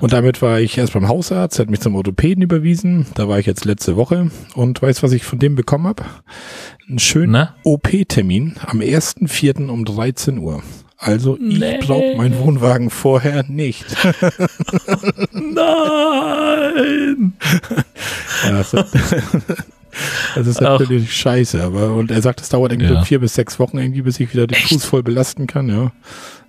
Und 0.00 0.12
damit 0.12 0.42
war 0.42 0.60
ich 0.60 0.78
erst 0.78 0.92
beim 0.92 1.08
Hausarzt, 1.08 1.58
hat 1.58 1.70
mich 1.70 1.80
zum 1.80 1.96
Orthopäden 1.96 2.42
überwiesen. 2.42 3.06
Da 3.14 3.28
war 3.28 3.40
ich 3.40 3.46
jetzt 3.46 3.64
letzte 3.64 3.96
Woche. 3.96 4.30
Und 4.54 4.80
weißt 4.80 5.02
was 5.02 5.10
ich 5.10 5.24
von 5.24 5.40
dem 5.40 5.56
bekommen 5.56 5.88
habe? 5.88 6.04
Einen 6.88 7.00
schönen? 7.00 7.48
OP-Termin 7.64 8.56
am 8.64 8.78
1.4. 8.78 9.68
um 9.68 9.84
13 9.84 10.38
Uhr. 10.38 10.62
Also 10.98 11.36
ich 11.38 11.58
Nee. 11.58 11.78
brauche 11.80 12.16
meinen 12.16 12.38
Wohnwagen 12.38 12.90
vorher 12.90 13.44
nicht. 13.48 13.84
Nein! 15.32 17.32
Das, 20.34 20.46
ist 20.46 20.58
Ach. 20.58 20.78
natürlich 20.78 21.10
scheiße, 21.16 21.62
aber 21.64 21.94
und 21.94 22.10
er 22.10 22.20
sagt, 22.20 22.42
es 22.42 22.50
dauert 22.50 22.70
irgendwie 22.70 22.92
Ja. 22.92 22.98
so 22.98 23.04
vier 23.06 23.18
bis 23.18 23.32
sechs 23.32 23.58
Wochen 23.58 23.78
irgendwie, 23.78 24.02
bis 24.02 24.20
ich 24.20 24.30
wieder 24.30 24.46
den 24.46 24.54
Echt? 24.58 24.68
Fuß 24.68 24.84
voll 24.84 25.02
belasten 25.02 25.46
kann, 25.46 25.70
ja. 25.70 25.90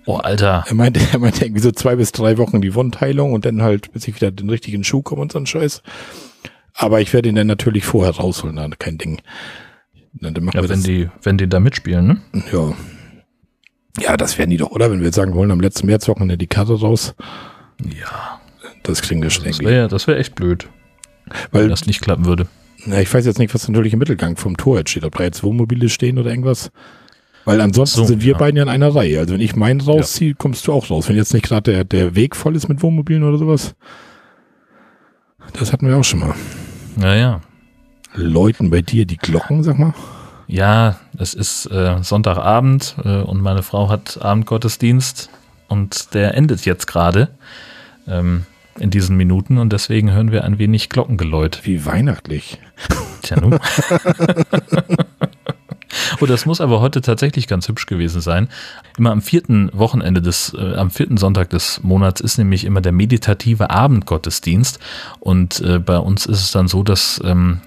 Oh, 0.04 0.16
Alter. 0.16 0.64
Er 0.68 0.74
meinte, 0.74 1.00
er 1.12 1.18
meinte 1.18 1.46
irgendwie 1.46 1.62
so 1.62 1.72
zwei 1.72 1.96
bis 1.96 2.12
drei 2.12 2.36
Wochen 2.36 2.60
die 2.60 2.74
Wundheilung 2.74 3.32
und 3.32 3.46
dann 3.46 3.62
halt, 3.62 3.90
bis 3.92 4.06
ich 4.06 4.14
wieder 4.16 4.30
den 4.30 4.50
richtigen 4.50 4.84
Schuh 4.84 5.00
komme 5.00 5.22
und 5.22 5.32
so 5.32 5.38
ein 5.38 5.46
Scheiß. 5.46 5.82
Aber 6.74 7.00
ich 7.00 7.14
werde 7.14 7.30
ihn 7.30 7.36
dann 7.36 7.46
natürlich 7.46 7.86
vorher 7.86 8.16
rausholen, 8.16 8.74
kein 8.78 8.98
Ding. 8.98 9.22
Dann 10.12 10.34
machen 10.44 10.50
Ja, 10.54 10.62
wir 10.64 10.68
wenn 10.68 10.80
das, 10.80 10.84
die, 10.84 11.08
wenn 11.22 11.38
die 11.38 11.48
da 11.48 11.58
mitspielen, 11.58 12.06
ne? 12.06 12.20
ja. 12.52 12.74
Ja, 14.00 14.16
das 14.16 14.38
werden 14.38 14.50
die 14.50 14.56
doch, 14.56 14.70
oder? 14.70 14.90
Wenn 14.90 14.98
wir 15.00 15.06
jetzt 15.06 15.16
sagen, 15.16 15.32
wir 15.32 15.38
holen 15.38 15.50
am 15.50 15.60
letzten 15.60 15.86
Märzwochenende 15.86 16.36
die 16.38 16.46
Karte 16.46 16.74
raus, 16.78 17.14
Ja. 17.82 18.40
das 18.82 19.02
kriegen 19.02 19.22
wir 19.22 19.30
schon 19.30 19.44
Das 19.44 19.58
wäre 19.60 19.88
das 19.88 20.06
wär 20.06 20.16
echt 20.18 20.34
blöd, 20.34 20.68
wenn 21.52 21.62
Weil, 21.62 21.68
das 21.68 21.86
nicht 21.86 22.00
klappen 22.00 22.24
würde. 22.26 22.46
na, 22.86 23.00
ich 23.00 23.12
weiß 23.12 23.26
jetzt 23.26 23.38
nicht, 23.38 23.54
was 23.54 23.68
natürlich 23.68 23.92
im 23.92 23.98
Mittelgang 23.98 24.36
vom 24.36 24.56
Tor 24.56 24.78
jetzt 24.78 24.90
steht, 24.90 25.04
ob 25.04 25.16
da 25.16 25.24
jetzt 25.24 25.42
Wohnmobile 25.42 25.88
stehen 25.88 26.18
oder 26.18 26.30
irgendwas. 26.30 26.70
Weil 27.44 27.60
ansonsten 27.62 28.00
So, 28.00 28.04
sind 28.04 28.22
wir 28.22 28.32
ja. 28.32 28.38
beiden 28.38 28.56
ja 28.58 28.62
in 28.62 28.68
einer 28.68 28.94
Reihe. 28.94 29.18
Also 29.20 29.32
wenn 29.34 29.40
ich 29.40 29.56
meinen 29.56 29.80
rausziehe, 29.80 30.34
kommst 30.34 30.66
du 30.66 30.72
auch 30.72 30.90
raus. 30.90 31.08
Wenn 31.08 31.16
jetzt 31.16 31.32
nicht 31.32 31.46
gerade 31.46 31.72
der, 31.72 31.84
der 31.84 32.14
Weg 32.14 32.36
voll 32.36 32.54
ist 32.56 32.68
mit 32.68 32.82
Wohnmobilen 32.82 33.22
oder 33.22 33.38
sowas. 33.38 33.74
Das 35.58 35.72
hatten 35.72 35.88
wir 35.88 35.96
auch 35.96 36.04
schon 36.04 36.20
mal. 36.20 36.34
Naja. 36.96 37.40
Läuten 38.14 38.68
bei 38.68 38.82
dir 38.82 39.06
die 39.06 39.16
Glocken, 39.16 39.62
sag 39.62 39.78
mal? 39.78 39.94
Ja, 40.48 40.96
es 41.18 41.34
ist 41.34 41.66
äh, 41.66 42.02
Sonntagabend 42.02 42.96
äh, 43.04 43.20
und 43.20 43.42
meine 43.42 43.62
Frau 43.62 43.90
hat 43.90 44.20
Abendgottesdienst 44.22 45.28
und 45.68 46.14
der 46.14 46.34
endet 46.34 46.64
jetzt 46.64 46.86
gerade 46.86 47.28
ähm, 48.08 48.46
in 48.78 48.88
diesen 48.90 49.18
Minuten 49.18 49.58
und 49.58 49.74
deswegen 49.74 50.10
hören 50.10 50.32
wir 50.32 50.44
ein 50.44 50.58
wenig 50.58 50.88
Glockengeläut. 50.88 51.60
Wie 51.64 51.84
weihnachtlich. 51.84 52.58
Tja, 53.22 53.38
nun. 53.40 53.58
Oh, 56.20 56.26
das 56.26 56.46
muss 56.46 56.60
aber 56.60 56.80
heute 56.80 57.00
tatsächlich 57.00 57.46
ganz 57.46 57.68
hübsch 57.68 57.86
gewesen 57.86 58.20
sein. 58.20 58.48
Immer 58.96 59.12
am 59.12 59.22
vierten 59.22 59.70
Wochenende 59.72 60.20
des, 60.20 60.52
äh, 60.52 60.74
am 60.74 60.90
vierten 60.90 61.16
Sonntag 61.16 61.50
des 61.50 61.82
Monats 61.82 62.20
ist 62.20 62.38
nämlich 62.38 62.64
immer 62.64 62.80
der 62.80 62.92
meditative 62.92 63.70
Abendgottesdienst. 63.70 64.80
Und 65.20 65.60
äh, 65.60 65.78
bei 65.78 65.98
uns 65.98 66.26
ist 66.26 66.40
es 66.40 66.50
dann 66.50 66.66
so, 66.66 66.82
dass 66.82 67.20
ähm, 67.24 67.60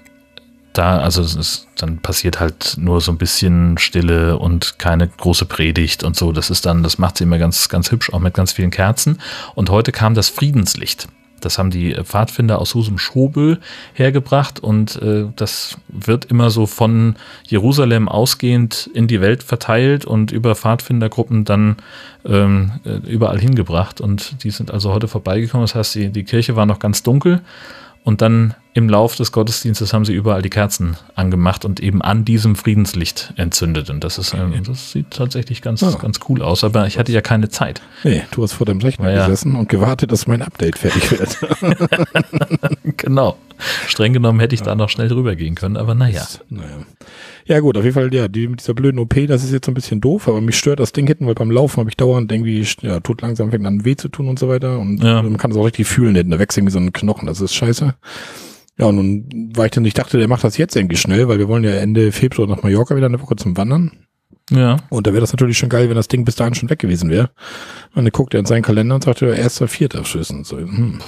da, 0.72 0.98
also 0.98 1.22
ist, 1.22 1.68
dann 1.76 1.98
passiert 1.98 2.40
halt 2.40 2.76
nur 2.78 3.00
so 3.00 3.12
ein 3.12 3.18
bisschen 3.18 3.78
Stille 3.78 4.38
und 4.38 4.78
keine 4.78 5.08
große 5.08 5.44
Predigt 5.44 6.04
und 6.04 6.16
so. 6.16 6.32
Das 6.32 6.50
ist 6.50 6.66
dann, 6.66 6.82
das 6.82 6.98
macht 6.98 7.18
sie 7.18 7.24
immer 7.24 7.38
ganz, 7.38 7.68
ganz 7.68 7.90
hübsch, 7.90 8.12
auch 8.12 8.20
mit 8.20 8.34
ganz 8.34 8.52
vielen 8.52 8.70
Kerzen. 8.70 9.18
Und 9.54 9.70
heute 9.70 9.92
kam 9.92 10.14
das 10.14 10.28
Friedenslicht. 10.28 11.08
Das 11.40 11.58
haben 11.58 11.70
die 11.70 11.94
Pfadfinder 11.94 12.58
aus 12.60 12.74
Husum 12.74 12.98
Schobel 12.98 13.58
hergebracht 13.94 14.60
und 14.60 15.00
äh, 15.02 15.26
das 15.34 15.76
wird 15.88 16.24
immer 16.26 16.50
so 16.50 16.66
von 16.66 17.16
Jerusalem 17.46 18.08
ausgehend 18.08 18.88
in 18.94 19.08
die 19.08 19.20
Welt 19.20 19.42
verteilt 19.42 20.04
und 20.04 20.30
über 20.30 20.54
Pfadfindergruppen 20.54 21.44
dann 21.44 21.76
ähm, 22.24 22.72
äh, 22.84 23.10
überall 23.10 23.40
hingebracht. 23.40 24.00
Und 24.00 24.44
die 24.44 24.50
sind 24.50 24.70
also 24.70 24.92
heute 24.92 25.08
vorbeigekommen. 25.08 25.64
Das 25.64 25.74
heißt, 25.74 25.96
die, 25.96 26.08
die 26.10 26.24
Kirche 26.24 26.54
war 26.54 26.64
noch 26.64 26.78
ganz 26.78 27.02
dunkel 27.02 27.40
und 28.04 28.20
dann 28.20 28.54
im 28.74 28.88
Lauf 28.88 29.16
des 29.16 29.32
Gottesdienstes 29.32 29.92
haben 29.92 30.04
sie 30.04 30.14
überall 30.14 30.40
die 30.40 30.48
Kerzen 30.50 30.96
angemacht 31.14 31.64
und 31.64 31.78
eben 31.80 32.00
an 32.00 32.24
diesem 32.24 32.56
Friedenslicht 32.56 33.34
entzündet. 33.36 33.90
Und 33.90 34.02
das 34.02 34.16
ist, 34.16 34.32
ähm, 34.32 34.62
das 34.64 34.92
sieht 34.92 35.10
tatsächlich 35.10 35.60
ganz, 35.60 35.82
Ah. 35.82 35.96
ganz 36.00 36.20
cool 36.28 36.42
aus. 36.42 36.64
Aber 36.64 36.86
ich 36.86 36.98
hatte 36.98 37.12
ja 37.12 37.20
keine 37.20 37.50
Zeit. 37.50 37.82
Nee, 38.02 38.22
du 38.30 38.42
hast 38.42 38.54
vor 38.54 38.64
deinem 38.64 38.80
Rechner 38.80 39.10
ja. 39.10 39.26
gesessen 39.26 39.56
und 39.56 39.68
gewartet, 39.68 40.10
dass 40.10 40.26
mein 40.26 40.40
Update 40.40 40.78
fertig 40.78 41.10
wird. 41.10 41.38
genau. 42.96 43.36
Streng 43.86 44.12
genommen 44.12 44.40
hätte 44.40 44.54
ich 44.54 44.62
da 44.62 44.74
noch 44.74 44.88
schnell 44.88 45.08
drüber 45.08 45.36
gehen 45.36 45.54
können, 45.54 45.76
aber 45.76 45.94
naja. 45.94 46.26
Naja. 46.48 46.68
Ja 47.44 47.60
gut, 47.60 47.76
auf 47.76 47.82
jeden 47.84 47.94
Fall, 47.94 48.12
ja, 48.14 48.28
die 48.28 48.46
mit 48.48 48.60
dieser 48.60 48.74
blöden 48.74 48.98
OP, 49.00 49.14
das 49.26 49.42
ist 49.42 49.52
jetzt 49.52 49.66
so 49.66 49.72
ein 49.72 49.74
bisschen 49.74 50.00
doof, 50.00 50.28
aber 50.28 50.40
mich 50.40 50.56
stört 50.56 50.78
das 50.80 50.92
Ding 50.92 51.06
hinten, 51.06 51.26
weil 51.26 51.34
beim 51.34 51.50
Laufen 51.50 51.78
habe 51.78 51.90
ich 51.90 51.96
dauernd 51.96 52.30
irgendwie, 52.30 52.64
ja, 52.82 53.00
tut 53.00 53.20
langsam, 53.22 53.50
fängt 53.50 53.66
an 53.66 53.84
weh 53.84 53.96
zu 53.96 54.08
tun 54.08 54.28
und 54.28 54.38
so 54.38 54.48
weiter 54.48 54.78
und 54.78 55.02
Ja. 55.02 55.22
man 55.22 55.36
kann 55.38 55.50
es 55.50 55.56
auch 55.56 55.64
richtig 55.64 55.86
fühlen 55.88 56.14
hinten, 56.14 56.30
da 56.30 56.38
wächst 56.38 56.56
irgendwie 56.56 56.72
so 56.72 56.78
ein 56.78 56.92
Knochen, 56.92 57.26
das 57.26 57.40
ist 57.40 57.54
scheiße. 57.54 57.94
Ja, 58.78 58.86
und 58.86 58.96
nun 58.96 59.52
war 59.56 59.66
ich 59.66 59.72
dann, 59.72 59.84
ich 59.84 59.94
dachte, 59.94 60.18
der 60.18 60.28
macht 60.28 60.44
das 60.44 60.56
jetzt 60.56 60.76
irgendwie 60.76 60.96
schnell, 60.96 61.28
weil 61.28 61.38
wir 61.38 61.48
wollen 61.48 61.64
ja 61.64 61.72
Ende 61.72 62.10
Februar 62.12 62.48
nach 62.48 62.62
Mallorca 62.62 62.96
wieder 62.96 63.06
eine 63.06 63.20
Woche 63.20 63.36
zum 63.36 63.56
Wandern. 63.56 63.92
Ja. 64.50 64.76
Und 64.88 65.06
da 65.06 65.12
wäre 65.12 65.20
das 65.20 65.32
natürlich 65.32 65.58
schon 65.58 65.68
geil, 65.68 65.88
wenn 65.88 65.96
das 65.96 66.08
Ding 66.08 66.24
bis 66.24 66.36
dahin 66.36 66.54
schon 66.54 66.70
weg 66.70 66.78
gewesen 66.78 67.10
wäre. 67.10 67.30
Und 67.94 68.04
dann 68.04 68.12
guckt 68.12 68.34
er 68.34 68.40
in 68.40 68.46
seinen 68.46 68.62
Kalender 68.62 68.94
und 68.94 69.04
sagt, 69.04 69.20
ja, 69.20 69.28
erster, 69.32 69.68
vierter 69.68 70.04
Schüssen. 70.04 70.44
So, 70.44 70.58
hm. 70.58 71.00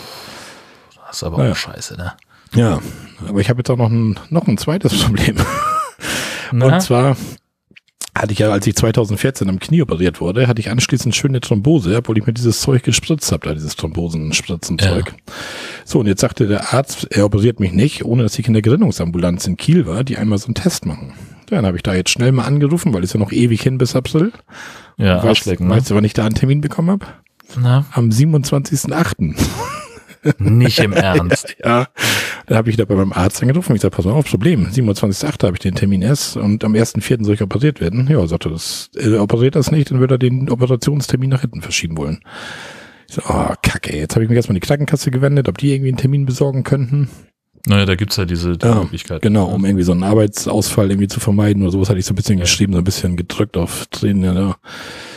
Das 1.07 1.17
ist 1.17 1.23
aber 1.25 1.39
Naja. 1.39 1.53
auch 1.53 1.57
scheiße, 1.57 1.97
ne? 1.97 2.13
Ja, 2.55 2.81
aber 3.29 3.41
ich 3.41 3.49
habe 3.49 3.61
jetzt 3.61 3.71
auch 3.71 3.77
noch 3.77 3.91
ein, 3.91 4.19
noch 4.31 4.47
ein 4.47 4.59
zweites 4.59 4.99
Problem. 5.05 5.37
Na? 6.53 6.67
Und 6.67 6.83
zwar 6.83 7.17
hatte 8.17 8.33
ich 8.33 8.39
ja, 8.39 8.51
als 8.51 8.65
ich 8.67 8.77
2014 8.77 9.49
am 9.49 9.59
Knie 9.59 9.83
operiert 9.83 10.21
wurde, 10.21 10.47
hatte 10.47 10.61
ich 10.61 10.71
anschließend 10.71 11.17
schöne 11.17 11.41
Thrombose, 11.41 11.97
obwohl 11.97 12.17
ich 12.17 12.27
mir 12.27 12.33
dieses 12.33 12.61
Zeug 12.61 12.85
gespritzt 12.85 13.33
habe, 13.33 13.49
da 13.49 13.55
dieses 13.55 13.75
Thrombosenspritzen-Zeug. 13.77 15.15
So, 15.85 15.99
und 15.99 16.07
jetzt 16.07 16.21
sagte 16.21 16.47
der 16.47 16.73
Arzt, 16.73 17.09
er 17.11 17.25
operiert 17.25 17.59
mich 17.59 17.73
nicht, 17.73 18.05
ohne 18.05 18.23
dass 18.23 18.39
ich 18.39 18.47
in 18.47 18.53
der 18.53 18.63
Gerinnungsambulanz 18.63 19.47
in 19.49 19.57
Kiel 19.57 19.87
war, 19.87 20.05
die 20.05 20.17
einmal 20.17 20.39
so 20.39 20.47
einen 20.47 20.55
Test 20.55 20.87
machen. 20.87 21.13
Ja, 21.51 21.57
Dann 21.57 21.67
habe 21.67 21.77
ich 21.77 21.83
da 21.83 21.93
jetzt 21.95 22.11
schnell 22.11 22.31
mal 22.31 22.45
angerufen, 22.45 22.95
weil 22.95 23.03
es 23.03 23.13
ja 23.13 23.19
noch 23.19 23.33
ewig 23.33 23.61
hin 23.63 23.79
bis 23.79 23.97
April. 23.97 24.33
ja, 24.97 25.23
weißt, 25.23 25.47
ne? 25.47 25.57
weißt 25.69 25.91
du, 25.91 25.95
wann 25.97 26.05
ich 26.05 26.15
da 26.15 26.25
einen 26.25 26.37
Termin 26.37 26.61
bekommen 26.61 26.91
habe? 26.91 27.07
Am 27.93 28.11
27.8. 28.11 29.35
nicht 30.39 30.79
im 30.81 30.93
Ernst. 30.93 31.57
Ja, 31.65 31.89
da 32.47 32.57
habe 32.57 32.69
ich 32.69 32.77
da 32.77 32.85
bei 32.85 32.95
meinem 32.95 33.13
Arzt 33.13 33.41
angerufen 33.41 33.73
und 33.73 33.77
ich 33.77 33.83
sagte, 33.83 33.97
pass 33.97 34.05
mal 34.05 34.13
auf, 34.13 34.27
Problem, 34.27 34.67
27.8. 34.67 35.45
habe 35.45 35.55
ich 35.55 35.61
den 35.61 35.75
Termin 35.75 36.03
erst 36.03 36.37
und 36.37 36.63
am 36.65 36.75
1.4. 36.75 37.25
soll 37.25 37.35
ich 37.35 37.43
operiert 37.43 37.81
werden. 37.81 38.07
Ja, 38.09 38.27
sagte 38.27 38.51
das, 38.51 38.91
er 38.95 39.23
operiert 39.23 39.57
das 39.57 39.71
nicht, 39.71 39.91
dann 39.91 40.01
würde 40.01 40.17
er 40.17 40.19
den 40.19 40.51
Operationstermin 40.51 41.31
nach 41.31 41.41
hinten 41.41 41.63
verschieben 41.63 41.97
wollen. 41.97 42.21
Ich 43.09 43.15
so, 43.15 43.23
oh, 43.29 43.55
kacke, 43.63 43.97
jetzt 43.97 44.15
habe 44.15 44.25
ich 44.25 44.29
mich 44.29 44.37
erstmal 44.37 44.57
an 44.57 44.61
die 44.61 44.67
Krankenkasse 44.67 45.11
gewendet, 45.11 45.49
ob 45.49 45.59
die 45.59 45.73
irgendwie 45.73 45.89
einen 45.89 45.99
Termin 45.99 46.27
besorgen 46.27 46.65
könnten. 46.65 47.09
Naja, 47.67 47.87
da 47.87 47.95
gibt's 47.95 48.17
ja 48.17 48.27
diese 48.27 48.59
die 48.59 48.67
Ja, 48.67 48.75
Möglichkeit. 48.75 49.23
Genau, 49.23 49.47
um 49.47 49.65
irgendwie 49.65 49.85
so 49.85 49.93
einen 49.93 50.03
Arbeitsausfall 50.03 50.91
irgendwie 50.91 51.09
zu 51.09 51.21
vermeiden 51.21 51.63
oder 51.63 51.73
sowas 51.73 51.89
hatte 51.89 51.99
ich 51.99 52.05
so 52.05 52.13
ein 52.13 52.17
bisschen 52.17 52.39
geschrieben, 52.39 52.75
so 52.75 52.79
ein 52.79 52.85
bisschen 52.85 53.17
gedrückt 53.17 53.57
auf 53.57 53.87
Tränen. 53.91 54.37
Ja. 54.37 54.57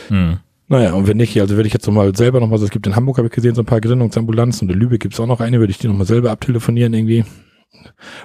Hm. 0.08 0.38
Naja, 0.68 0.92
und 0.92 1.06
wenn 1.08 1.16
nicht, 1.16 1.40
also 1.40 1.56
würde 1.56 1.66
ich 1.66 1.72
jetzt 1.72 1.86
nochmal 1.86 2.14
selber 2.14 2.40
nochmal, 2.40 2.62
es 2.62 2.70
gibt 2.70 2.86
in 2.86 2.94
Hamburg, 2.94 3.16
habe 3.18 3.28
ich 3.28 3.32
gesehen, 3.34 3.54
so 3.54 3.62
ein 3.62 3.66
paar 3.66 3.80
Gerinnungsambulanzen 3.80 4.68
und 4.68 4.74
in 4.74 4.78
Lübeck 4.80 5.00
gibt's 5.00 5.18
auch 5.18 5.26
noch 5.26 5.40
eine, 5.40 5.58
würde 5.60 5.70
ich 5.70 5.78
die 5.78 5.88
nochmal 5.88 6.06
selber 6.06 6.30
abtelefonieren 6.30 6.92
irgendwie. 6.92 7.24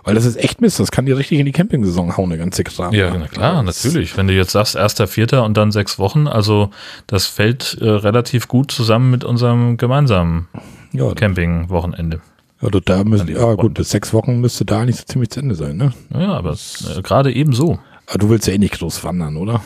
Weil 0.03 0.15
das 0.15 0.25
ist 0.25 0.35
echt 0.37 0.61
Mist, 0.61 0.79
das 0.79 0.91
kann 0.91 1.05
dir 1.05 1.17
richtig 1.17 1.39
in 1.39 1.45
die 1.45 1.51
Campingsaison 1.51 2.15
hauen, 2.17 2.31
eine 2.31 2.37
ganze 2.37 2.63
Kram. 2.63 2.93
Ja, 2.93 3.15
na 3.17 3.27
klar, 3.27 3.63
Das- 3.63 3.83
natürlich. 3.83 4.17
Wenn 4.17 4.27
du 4.27 4.33
jetzt 4.33 4.51
sagst, 4.51 4.75
erster, 4.75 5.07
vierter 5.07 5.43
und 5.45 5.55
dann 5.57 5.71
sechs 5.71 5.99
Wochen, 5.99 6.27
also 6.27 6.69
das 7.07 7.27
fällt 7.27 7.77
äh, 7.81 7.89
relativ 7.89 8.47
gut 8.47 8.71
zusammen 8.71 9.09
mit 9.11 9.23
unserem 9.23 9.77
gemeinsamen 9.77 10.47
Ja, 10.91 11.13
Camping-Wochenende. 11.13 12.19
ja 12.61 12.69
da- 12.69 13.03
müssen, 13.05 13.27
ja 13.29 13.41
Wochen. 13.41 13.57
gut, 13.57 13.73
bis 13.75 13.89
sechs 13.89 14.13
Wochen 14.13 14.39
müsste 14.41 14.65
da 14.65 14.81
eigentlich 14.81 14.97
so 14.97 15.03
ziemlich 15.05 15.29
zu 15.29 15.39
Ende 15.39 15.55
sein, 15.55 15.77
ne? 15.77 15.93
Ja, 16.13 16.33
aber 16.33 16.53
äh, 16.53 17.01
gerade 17.01 17.31
eben 17.33 17.53
so. 17.53 17.79
Aber 18.07 18.17
du 18.19 18.29
willst 18.29 18.47
ja 18.47 18.53
eh 18.53 18.57
nicht 18.57 18.79
groß 18.79 19.03
wandern, 19.05 19.37
oder? 19.37 19.61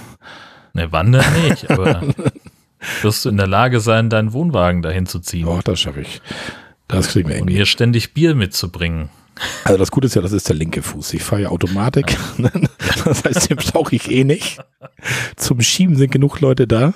Ne, 0.73 0.91
wandern 0.91 1.25
nicht, 1.47 1.69
aber 1.71 2.01
wirst 3.01 3.25
du 3.25 3.29
in 3.29 3.37
der 3.37 3.47
Lage 3.47 3.79
sein, 3.79 4.09
deinen 4.09 4.33
Wohnwagen 4.33 4.81
dahin 4.81 5.05
zu 5.05 5.19
ziehen 5.19 5.47
Ja, 5.47 5.59
das 5.63 5.79
schaffe 5.79 6.01
ich. 6.01 6.21
Das 6.87 7.09
kriegen 7.09 7.27
wir 7.27 7.35
und 7.35 7.39
irgendwie. 7.41 7.55
hier 7.55 7.65
ständig 7.65 8.13
Bier 8.13 8.35
mitzubringen. 8.35 9.09
Also 9.65 9.77
das 9.77 9.91
Gute 9.91 10.07
ist 10.07 10.15
ja, 10.15 10.21
das 10.21 10.31
ist 10.31 10.49
der 10.49 10.55
linke 10.55 10.81
Fuß. 10.81 11.13
Ich 11.13 11.23
fahre 11.23 11.43
ja 11.43 11.49
Automatik. 11.49 12.17
Das 13.05 13.23
heißt, 13.23 13.49
den 13.49 13.57
brauche 13.57 13.95
ich 13.95 14.11
eh 14.11 14.23
nicht. 14.25 14.59
Zum 15.37 15.61
Schieben 15.61 15.95
sind 15.95 16.11
genug 16.11 16.41
Leute 16.41 16.67
da. 16.67 16.93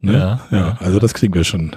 Ne? 0.00 0.12
Ja, 0.12 0.40
ja, 0.50 0.58
ja. 0.58 0.78
also 0.80 0.98
das 0.98 1.12
kriegen 1.12 1.34
wir 1.34 1.44
schon. 1.44 1.76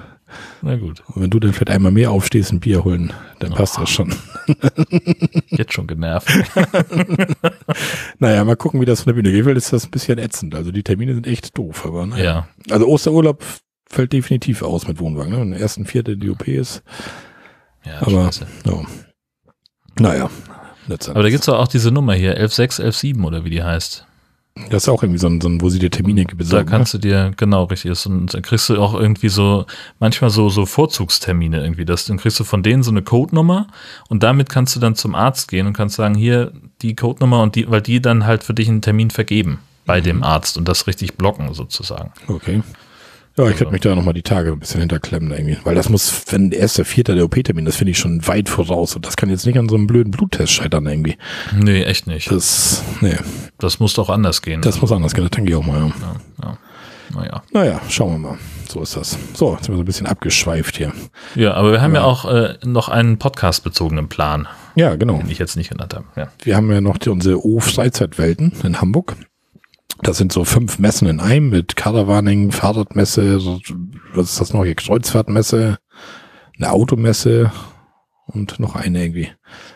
Na 0.62 0.76
gut, 0.78 1.04
Und 1.08 1.22
wenn 1.22 1.30
du 1.30 1.40
dann 1.40 1.54
vielleicht 1.54 1.70
einmal 1.70 1.92
mehr 1.92 2.12
aufstehst, 2.12 2.52
ein 2.52 2.60
Bier 2.60 2.84
holen, 2.84 3.14
dann 3.40 3.54
passt 3.54 3.78
das 3.78 3.90
schon. 3.90 4.14
jetzt 5.50 5.74
schon 5.74 5.88
genervt. 5.88 6.30
Naja, 8.20 8.44
mal 8.44 8.56
gucken, 8.56 8.80
wie 8.82 8.86
das 8.86 9.02
von 9.02 9.14
der 9.14 9.22
Bühne 9.22 9.32
geht. 9.32 9.46
Weil 9.46 9.58
ist 9.58 9.74
das 9.74 9.86
ein 9.86 9.92
bisschen 9.92 10.18
ätzend. 10.18 10.56
Also 10.56 10.72
die 10.72 10.84
Termine 10.84 11.14
sind 11.14 11.28
echt 11.28 11.58
doof. 11.58 11.86
Aber 11.86 12.06
naja. 12.06 12.24
Ja, 12.68 12.74
Also 12.74 12.88
Osterurlaub 12.88 13.44
fällt 13.90 14.14
definitiv 14.14 14.62
aus 14.62 14.88
mit 14.88 15.00
Wohnwagen. 15.00 15.32
Ne? 15.32 15.38
Am 15.42 15.54
ersten 15.54 15.86
Viertel 15.86 16.18
die 16.18 16.30
OP 16.30 16.48
ist. 16.48 16.84
ja, 17.86 18.02
Aber 18.02 18.26
scheiße. 18.26 18.48
ja. 18.66 18.84
Naja. 20.00 20.30
Aber 21.10 21.24
da 21.24 21.30
gibt's 21.30 21.46
doch 21.48 21.58
auch 21.60 21.68
diese 21.68 21.92
Nummer 21.92 22.14
hier, 22.14 22.32
116, 22.36 22.84
117 22.86 23.24
oder 23.26 23.44
wie 23.44 23.50
die 23.50 23.64
heißt. 23.64 24.06
Das 24.70 24.84
ist 24.84 24.90
auch 24.90 25.04
irgendwie 25.04 25.20
so 25.20 25.28
ein, 25.28 25.42
so 25.42 25.50
ein 25.50 25.60
wo 25.60 25.70
sie 25.70 25.80
dir 25.80 25.92
Termine 25.92 26.24
besorgen. 26.24 26.66
Da 26.66 26.78
kannst 26.78 26.94
du 26.94 26.98
dir, 26.98 27.34
genau, 27.36 27.66
richtig 27.66 27.92
ist. 27.92 28.06
Und 28.06 28.34
dann 28.34 28.42
kriegst 28.42 28.70
du 28.70 28.82
auch 28.82 28.94
irgendwie 28.94 29.28
so, 29.28 29.66
manchmal 30.00 30.30
so, 30.30 30.48
so 30.48 30.66
Vorzugstermine 30.66 31.62
irgendwie. 31.62 31.84
Das, 31.84 32.06
dann 32.06 32.18
kriegst 32.18 32.40
du 32.40 32.46
von 32.46 32.64
denen 32.64 32.82
so 32.82 32.90
eine 32.90 33.02
Codenummer 33.02 33.68
und 34.08 34.24
damit 34.24 34.48
kannst 34.48 34.74
du 34.76 34.80
dann 34.80 34.96
zum 34.96 35.14
Arzt 35.14 35.50
gehen 35.50 35.68
und 35.68 35.74
kannst 35.74 35.98
sagen, 35.98 36.16
hier 36.16 36.54
die 36.82 36.96
Codenummer 36.96 37.42
und 37.42 37.56
die, 37.56 37.70
weil 37.70 37.82
die 37.82 38.02
dann 38.02 38.26
halt 38.26 38.46
für 38.46 38.54
dich 38.54 38.70
einen 38.70 38.82
Termin 38.82 39.10
vergeben 39.10 39.60
bei 39.86 40.00
mhm. 40.00 40.06
dem 40.06 40.24
Arzt 40.24 40.58
und 40.58 40.68
das 40.68 40.88
richtig 40.88 41.16
blocken 41.16 41.54
sozusagen. 41.54 42.12
Okay. 42.28 42.64
Ja, 43.38 43.44
ich 43.44 43.48
also. 43.48 43.58
könnte 43.58 43.74
mich 43.74 43.82
da 43.82 43.96
nochmal 43.96 44.14
die 44.14 44.24
Tage 44.24 44.52
ein 44.52 44.60
bisschen 44.60 44.80
hinterklemmen 44.80 45.32
irgendwie. 45.32 45.58
Weil 45.64 45.76
das 45.76 45.90
muss, 45.90 46.24
wenn 46.30 46.52
der 46.52 46.60
erste, 46.60 46.86
vierte 46.86 47.16
der 47.16 47.26
OP-Termin, 47.26 47.66
das 47.66 47.76
finde 47.76 47.92
ich 47.92 47.98
schon 47.98 48.26
weit 48.28 48.48
voraus. 48.48 48.96
Und 48.96 49.06
das 49.06 49.18
kann 49.18 49.30
jetzt 49.30 49.46
nicht 49.46 49.60
an 49.60 49.68
so 49.68 49.76
einem 49.76 49.88
blöden 49.88 50.12
Bluttest 50.12 50.54
scheitern 50.54 50.86
irgendwie. 50.86 51.18
Nee, 51.54 51.84
echt 51.84 52.08
nicht. 52.08 52.32
Das, 52.32 52.84
nee. 53.02 53.18
Das 53.58 53.80
muss 53.80 53.94
doch 53.94 54.10
anders 54.10 54.42
gehen. 54.42 54.62
Das 54.62 54.80
muss 54.82 54.92
anders 54.92 55.14
gehen, 55.14 55.26
das 55.26 55.32
denke 55.32 55.52
ich 55.52 55.58
auch 55.58 55.66
mal, 55.66 55.80
ja. 55.80 55.88
ja, 55.88 56.16
ja. 56.44 56.58
Naja. 57.14 57.44
Naja, 57.52 57.82
schauen 57.90 58.14
wir 58.14 58.30
mal. 58.30 58.38
So 58.68 58.82
ist 58.82 58.96
das. 58.96 59.18
So, 59.34 59.54
jetzt 59.54 59.66
sind 59.66 59.74
wir 59.74 59.78
so 59.78 59.84
ein 59.84 59.86
bisschen 59.86 60.08
abgeschweift 60.08 60.78
hier. 60.78 60.92
Ja, 61.36 61.54
aber 61.54 61.72
wir 61.72 61.82
haben 61.82 61.94
ja, 61.94 62.02
ja 62.02 62.06
auch 62.06 62.26
äh, 62.26 62.56
noch 62.64 62.90
einen 62.90 63.18
Podcast-bezogenen 63.18 64.10
Plan. 64.10 64.48
Ja, 64.76 64.96
genau. 64.96 65.18
Den 65.18 65.30
ich 65.30 65.38
jetzt 65.38 65.56
nicht 65.56 65.70
genannt 65.70 65.94
habe. 65.94 66.06
Ja. 66.16 66.30
Wir 66.44 66.56
haben 66.56 66.72
ja 66.72 66.82
noch 66.82 66.98
die, 66.98 67.10
unsere 67.10 67.46
O-Freizeitwelten 67.46 68.54
in 68.64 68.82
Hamburg. 68.82 69.16
Das 70.02 70.18
sind 70.18 70.32
so 70.32 70.44
fünf 70.44 70.80
Messen 70.80 71.08
in 71.08 71.20
einem 71.20 71.50
mit 71.50 71.76
Caravaning, 71.76 72.52
Fahrradmesse, 72.52 73.40
was 74.14 74.32
ist 74.32 74.42
das 74.42 74.54
noch 74.54 74.64
hier, 74.64 74.76
Kreuzfahrtmesse, 74.76 75.78
eine 76.58 76.72
Automesse 76.72 77.52
und 78.28 78.60
noch 78.60 78.76
eine 78.76 79.02
irgendwie. 79.02 79.30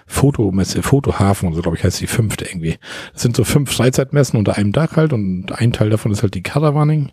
Fotomesse, 0.08 0.82
Fotohafen 0.82 1.54
so, 1.54 1.62
glaube 1.62 1.78
ich, 1.78 1.84
heißt 1.84 2.02
die 2.02 2.08
fünfte 2.08 2.46
irgendwie. 2.46 2.78
Das 3.14 3.22
sind 3.22 3.36
so 3.36 3.44
fünf 3.44 3.72
Freizeitmessen 3.72 4.38
unter 4.38 4.58
einem 4.58 4.72
Dach 4.72 4.96
halt 4.96 5.14
und 5.14 5.52
ein 5.52 5.72
Teil 5.72 5.90
davon 5.90 6.12
ist 6.12 6.24
halt 6.24 6.34
die 6.34 6.44
Caravaning. 6.44 7.12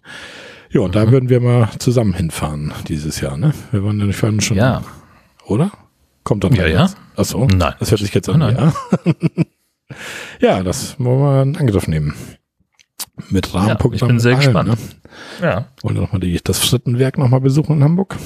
Ja, 0.70 0.80
und 0.80 0.90
mhm. 0.90 0.92
da 0.92 1.10
würden 1.10 1.28
wir 1.28 1.40
mal 1.40 1.70
zusammen 1.78 2.14
hinfahren 2.14 2.72
dieses 2.88 3.20
Jahr, 3.20 3.36
ne? 3.36 3.52
Wir 3.70 3.84
waren 3.84 4.00
ja 4.00 4.06
nicht 4.06 4.44
schon. 4.44 4.56
Ja. 4.56 4.82
Oder? 5.44 5.70
Kommt 6.24 6.42
doch 6.42 6.52
Ja, 6.52 6.66
ja. 6.66 6.90
Achso. 7.14 7.46
Nein. 7.46 7.74
Das 7.78 7.90
hört 7.90 8.00
sich 8.00 8.12
jetzt 8.12 8.28
an. 8.28 8.40
Nein. 8.40 8.56
Ja. 8.56 8.72
ja, 10.40 10.62
das 10.62 10.98
wollen 10.98 11.20
wir 11.20 11.42
in 11.42 11.56
Angriff 11.56 11.86
nehmen. 11.86 12.14
Mit 13.30 13.54
Rahmenprogramm. 13.54 13.92
Ja, 13.92 14.04
ich 14.04 14.08
bin 14.08 14.20
sehr 14.20 14.32
allen, 14.32 14.44
gespannt. 14.44 14.68
Ne? 14.68 14.76
Ja. 15.42 15.64
Wollen 15.82 15.94
wir 15.96 16.02
nochmal 16.02 16.20
das 16.44 16.58
Frittenwerk 16.58 17.18
nochmal 17.18 17.40
besuchen 17.40 17.76
in 17.76 17.84
Hamburg? 17.84 18.16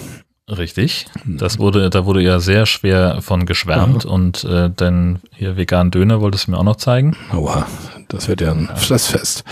Richtig. 0.49 1.07
Das 1.25 1.61
wurde, 1.61 1.91
da 1.91 2.05
wurde 2.07 2.23
ja 2.23 2.41
sehr 2.41 2.67
schwer 2.67 3.23
von 3.23 3.47
geschwärmt 3.47 4.05
ja. 4.05 4.11
und 4.11 4.43
äh, 4.45 4.69
denn 4.69 5.21
hier 5.33 5.57
veganen 5.57 5.93
Döner 5.93 6.21
wolltest 6.21 6.47
du 6.47 6.51
mir 6.51 6.59
auch 6.59 6.65
noch 6.65 6.77
zeigen. 6.77 7.17
Aua, 7.33 7.67
das 8.09 8.27
wird 8.27 8.41
ja 8.41 8.51
ein 8.51 8.67
ja. 8.69 8.75
Fressfest. 8.75 9.45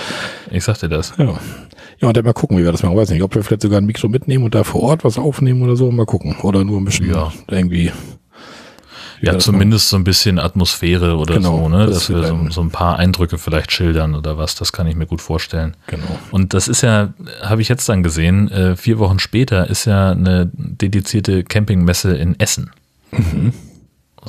Ich 0.50 0.64
sagte 0.64 0.88
das. 0.88 1.14
Ja. 1.16 1.38
Ja, 2.00 2.08
und 2.08 2.16
dann 2.16 2.24
mal 2.24 2.32
gucken, 2.32 2.58
wie 2.58 2.64
wir 2.64 2.70
das 2.70 2.82
machen. 2.82 2.96
Weiß 2.96 3.10
nicht, 3.10 3.22
ob 3.22 3.34
wir 3.34 3.42
vielleicht 3.42 3.62
sogar 3.62 3.80
ein 3.80 3.86
Mikro 3.86 4.08
mitnehmen 4.08 4.44
und 4.44 4.54
da 4.54 4.62
vor 4.62 4.82
Ort 4.82 5.04
was 5.04 5.18
aufnehmen 5.18 5.62
oder 5.62 5.74
so. 5.74 5.90
Mal 5.90 6.06
gucken. 6.06 6.36
Oder 6.42 6.64
nur 6.64 6.80
ein 6.80 6.84
bisschen 6.84 7.10
ja. 7.10 7.32
irgendwie 7.48 7.90
ja, 9.20 9.38
zumindest 9.38 9.88
so 9.88 9.96
ein 9.96 10.04
bisschen 10.04 10.38
Atmosphäre 10.38 11.16
oder 11.16 11.34
genau, 11.34 11.58
so, 11.62 11.68
ne? 11.68 11.86
Das 11.86 11.94
dass 11.94 12.10
wir 12.10 12.22
so, 12.24 12.50
so, 12.50 12.60
ein 12.60 12.70
paar 12.70 12.98
Eindrücke 12.98 13.38
vielleicht 13.38 13.72
schildern 13.72 14.14
oder 14.14 14.38
was, 14.38 14.54
das 14.54 14.72
kann 14.72 14.86
ich 14.86 14.96
mir 14.96 15.06
gut 15.06 15.20
vorstellen. 15.20 15.76
Genau. 15.86 16.18
Und 16.30 16.54
das 16.54 16.68
ist 16.68 16.82
ja, 16.82 17.12
habe 17.42 17.62
ich 17.62 17.68
jetzt 17.68 17.88
dann 17.88 18.02
gesehen, 18.02 18.50
äh, 18.50 18.76
vier 18.76 18.98
Wochen 18.98 19.18
später 19.18 19.68
ist 19.68 19.84
ja 19.84 20.10
eine 20.10 20.50
dedizierte 20.54 21.44
Campingmesse 21.44 22.16
in 22.16 22.38
Essen. 22.38 22.70
Mhm. 23.10 23.52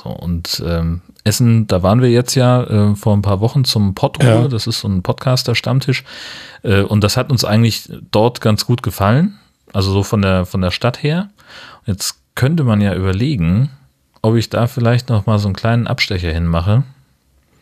So, 0.04 0.10
und 0.10 0.64
ähm, 0.66 1.02
Essen, 1.24 1.68
da 1.68 1.84
waren 1.84 2.02
wir 2.02 2.10
jetzt 2.10 2.36
ja 2.36 2.64
äh, 2.64 2.96
vor 2.96 3.16
ein 3.16 3.22
paar 3.22 3.42
Wochen 3.42 3.64
zum 3.66 3.96
Podruhe, 3.96 4.28
ja. 4.28 4.48
das 4.48 4.68
ist 4.68 4.80
so 4.80 4.88
ein 4.88 5.04
Podcaster-Stammtisch. 5.04 6.04
Äh, 6.64 6.82
und 6.82 7.04
das 7.04 7.18
hat 7.18 7.32
uns 7.32 7.44
eigentlich 7.44 7.90
dort 8.12 8.42
ganz 8.42 8.66
gut 8.66 8.84
gefallen, 8.84 9.38
also 9.74 9.92
so 9.92 10.04
von 10.04 10.22
der, 10.22 10.46
von 10.46 10.62
der 10.62 10.72
Stadt 10.72 11.04
her. 11.04 11.30
Jetzt 11.86 12.16
könnte 12.36 12.64
man 12.64 12.82
ja 12.82 12.96
überlegen, 12.96 13.70
ob 14.22 14.36
ich 14.36 14.50
da 14.50 14.68
vielleicht 14.68 15.10
noch 15.10 15.26
mal 15.26 15.40
so 15.40 15.48
einen 15.48 15.56
kleinen 15.56 15.88
Abstecher 15.88 16.32
hinmache. 16.32 16.84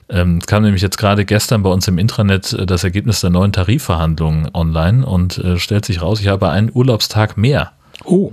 Ähm, 0.09 0.37
es 0.37 0.47
kam 0.47 0.63
nämlich 0.63 0.81
jetzt 0.81 0.97
gerade 0.97 1.25
gestern 1.25 1.63
bei 1.63 1.69
uns 1.69 1.87
im 1.87 1.97
Intranet 1.97 2.53
äh, 2.53 2.65
das 2.65 2.83
Ergebnis 2.83 3.21
der 3.21 3.29
neuen 3.29 3.51
Tarifverhandlungen 3.51 4.49
online 4.53 5.05
und 5.05 5.37
äh, 5.37 5.59
stellt 5.59 5.85
sich 5.85 6.01
raus, 6.01 6.21
ich 6.21 6.27
habe 6.27 6.49
einen 6.49 6.71
Urlaubstag 6.73 7.37
mehr. 7.37 7.71
Oh. 8.05 8.31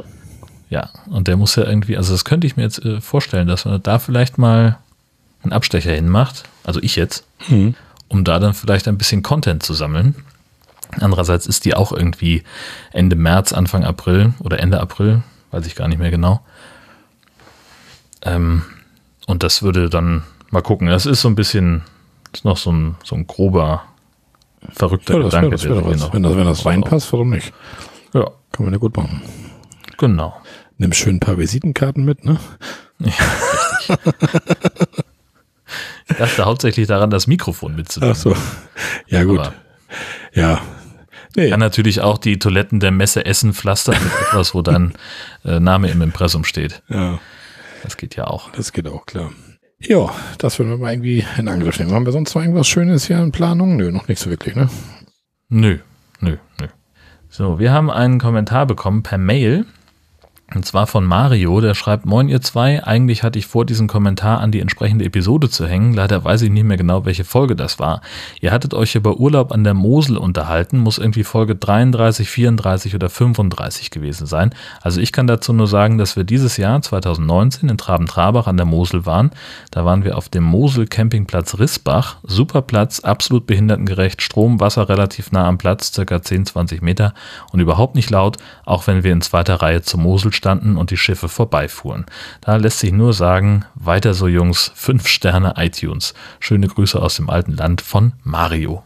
Ja, 0.70 0.90
und 1.06 1.28
der 1.28 1.36
muss 1.36 1.56
ja 1.56 1.64
irgendwie, 1.64 1.96
also 1.96 2.12
das 2.12 2.24
könnte 2.24 2.46
ich 2.46 2.56
mir 2.56 2.62
jetzt 2.62 2.84
äh, 2.84 3.01
vorstellen, 3.01 3.48
dass 3.48 3.64
man 3.64 3.82
da 3.82 3.98
vielleicht 3.98 4.38
mal 4.38 4.78
einen 5.42 5.52
Abstecher 5.52 5.92
hinmacht, 5.92 6.44
also 6.62 6.80
ich 6.82 6.96
jetzt, 6.96 7.24
mhm. 7.48 7.74
um 8.09 8.24
da 8.24 8.38
dann 8.38 8.55
vielleicht 8.55 8.88
ein 8.88 8.98
bisschen 8.98 9.22
Content 9.22 9.62
zu 9.62 9.74
sammeln. 9.74 10.14
Andererseits 11.01 11.46
ist 11.46 11.64
die 11.64 11.74
auch 11.74 11.92
irgendwie 11.92 12.44
Ende 12.92 13.16
März, 13.16 13.52
Anfang 13.52 13.84
April 13.84 14.34
oder 14.38 14.60
Ende 14.60 14.80
April, 14.80 15.22
weiß 15.51 15.66
ich 15.66 15.74
gar 15.74 15.88
nicht 15.88 15.98
mehr 15.98 16.10
genau. 16.10 16.40
Ähm, 18.24 18.62
und 19.26 19.42
das 19.42 19.62
würde 19.62 19.88
dann 19.88 20.22
mal 20.51 20.62
gucken. 20.62 20.88
Das 20.88 21.06
ist 21.06 21.20
so 21.20 21.28
ein 21.28 21.34
bisschen, 21.34 21.82
ist 22.32 22.44
noch 22.44 22.56
so 22.56 22.72
ein, 22.72 22.96
so 23.05 23.14
ein 23.16 23.26
grober, 23.26 23.84
verrückter 24.72 25.14
ja, 25.14 25.20
das 25.20 25.30
Gedanke. 25.30 25.51
das 25.51 25.64
wäre 25.64 25.84
was. 25.84 26.12
Wenn 26.12 26.22
das, 26.22 26.36
wenn 26.36 26.44
das 26.44 26.66
reinpasst, 26.66 27.12
warum 27.12 27.30
nicht? 27.30 27.52
Ja. 28.12 28.30
Kann 28.52 28.66
man 28.66 28.72
ja 28.72 28.78
gut 28.78 28.96
machen. 28.96 29.22
Genau. 29.98 30.34
Nimm 30.78 30.92
schön 30.92 31.16
ein 31.16 31.20
paar 31.20 31.38
Visitenkarten 31.38 32.05
mit, 32.05 32.24
ne? 32.24 32.38
Ja, 33.01 33.12
richtig. 33.88 33.98
ich 36.09 36.16
dachte 36.16 36.44
hauptsächlich 36.44 36.86
daran, 36.86 37.10
das 37.10 37.26
Mikrofon 37.26 37.74
mitzunehmen. 37.74 38.14
Ach 38.16 38.20
so. 38.20 38.36
Ja, 39.09 39.24
gut. 39.24 39.40
Aber 39.40 39.55
ja. 40.32 40.60
Nee. 41.36 41.51
Kann 41.51 41.60
natürlich 41.60 42.01
auch 42.01 42.18
die 42.18 42.38
Toiletten 42.38 42.78
der 42.78 42.92
Messe 42.92 43.26
Essen 43.26 43.55
pflastern 43.55 43.96
mit 44.02 44.12
etwas, 44.28 44.55
wo 44.55 44.62
dann 44.62 44.94
äh, 45.44 45.59
Name 45.59 45.90
im 45.90 46.01
Impressum 46.01 46.44
steht. 46.44 46.82
Ja. 46.88 47.18
Das 47.85 47.98
geht 47.98 48.16
ja 48.16 48.27
auch. 48.27 48.51
Das 48.52 48.73
geht 48.73 48.89
auch, 48.89 49.05
klar. 49.05 49.31
Ja, 49.78 50.11
das 50.39 50.59
würden 50.59 50.70
wir 50.70 50.78
mal 50.78 50.93
irgendwie 50.93 51.24
in 51.36 51.48
Angriff 51.48 51.78
nehmen. 51.78 51.93
Haben 51.93 52.06
wir 52.06 52.12
sonst 52.12 52.35
noch 52.35 52.40
irgendwas 52.40 52.66
Schönes 52.66 53.06
hier 53.06 53.19
in 53.19 53.31
Planung? 53.31 53.77
Nö, 53.77 53.93
noch 53.93 54.09
nicht 54.09 54.19
so 54.19 54.31
wirklich, 54.31 54.56
ne? 54.56 54.70
Nö, 55.51 55.78
nö, 56.20 56.39
nö. 56.59 56.66
So, 57.28 57.59
wir 57.59 57.73
haben 57.73 57.90
einen 57.90 58.19
Kommentar 58.19 58.65
bekommen 58.66 59.02
per 59.02 59.19
Mail 59.19 59.66
und 60.52 60.66
zwar 60.66 60.86
von 60.86 61.04
Mario, 61.04 61.60
der 61.60 61.74
schreibt, 61.74 62.04
Moin 62.04 62.28
ihr 62.28 62.40
zwei, 62.42 62.84
eigentlich 62.84 63.22
hatte 63.22 63.38
ich 63.38 63.46
vor, 63.46 63.64
diesen 63.64 63.88
Kommentar 63.88 64.40
an 64.40 64.52
die 64.52 64.60
entsprechende 64.60 65.04
Episode 65.04 65.48
zu 65.48 65.66
hängen. 65.66 65.94
Leider 65.94 66.22
weiß 66.22 66.42
ich 66.42 66.50
nicht 66.50 66.64
mehr 66.64 66.76
genau, 66.76 67.06
welche 67.06 67.24
Folge 67.24 67.56
das 67.56 67.78
war. 67.78 68.02
Ihr 68.40 68.52
hattet 68.52 68.74
euch 68.74 68.94
über 68.94 69.16
Urlaub 69.16 69.52
an 69.52 69.64
der 69.64 69.74
Mosel 69.74 70.18
unterhalten, 70.18 70.78
muss 70.78 70.98
irgendwie 70.98 71.24
Folge 71.24 71.56
33, 71.56 72.28
34 72.28 72.94
oder 72.94 73.08
35 73.08 73.90
gewesen 73.90 74.26
sein. 74.26 74.50
Also 74.82 75.00
ich 75.00 75.12
kann 75.12 75.26
dazu 75.26 75.54
nur 75.54 75.66
sagen, 75.66 75.96
dass 75.96 76.14
wir 76.14 76.24
dieses 76.24 76.58
Jahr, 76.58 76.82
2019, 76.82 77.70
in 77.70 77.78
Traben-Trabach 77.78 78.46
an 78.46 78.58
der 78.58 78.66
Mosel 78.66 79.06
waren. 79.06 79.30
Da 79.70 79.86
waren 79.86 80.04
wir 80.04 80.16
auf 80.16 80.28
dem 80.28 80.44
Mosel 80.44 80.86
Campingplatz 80.86 81.58
Rissbach. 81.58 82.18
Super 82.22 82.62
Platz, 82.62 83.00
absolut 83.00 83.46
behindertengerecht, 83.46 84.20
Strom, 84.20 84.60
Wasser 84.60 84.90
relativ 84.90 85.32
nah 85.32 85.48
am 85.48 85.56
Platz, 85.56 85.92
circa 85.92 86.20
10, 86.20 86.46
20 86.46 86.82
Meter 86.82 87.14
und 87.50 87.60
überhaupt 87.60 87.96
nicht 87.96 88.10
laut, 88.10 88.36
auch 88.66 88.86
wenn 88.86 89.02
wir 89.02 89.12
in 89.12 89.22
zweiter 89.22 89.56
Reihe 89.56 89.80
zur 89.80 90.00
Mosel 90.00 90.34
standen 90.35 90.77
und 90.77 90.90
die 90.90 90.97
Schiffe 90.97 91.28
vorbeifuhren. 91.28 92.05
Da 92.40 92.56
lässt 92.56 92.81
sich 92.81 92.93
nur 92.93 93.12
sagen, 93.12 93.65
weiter 93.74 94.15
so 94.15 94.28
Jungs, 94.28 94.73
fünf 94.74 95.06
Sterne 95.09 95.55
iTunes. 95.56 96.15
Schöne 96.40 96.69
Grüße 96.69 97.01
aus 97.01 97.16
dem 97.16 97.31
alten 97.31 97.52
Land 97.52 97.81
von 97.81 98.12
Mario. 98.23 98.82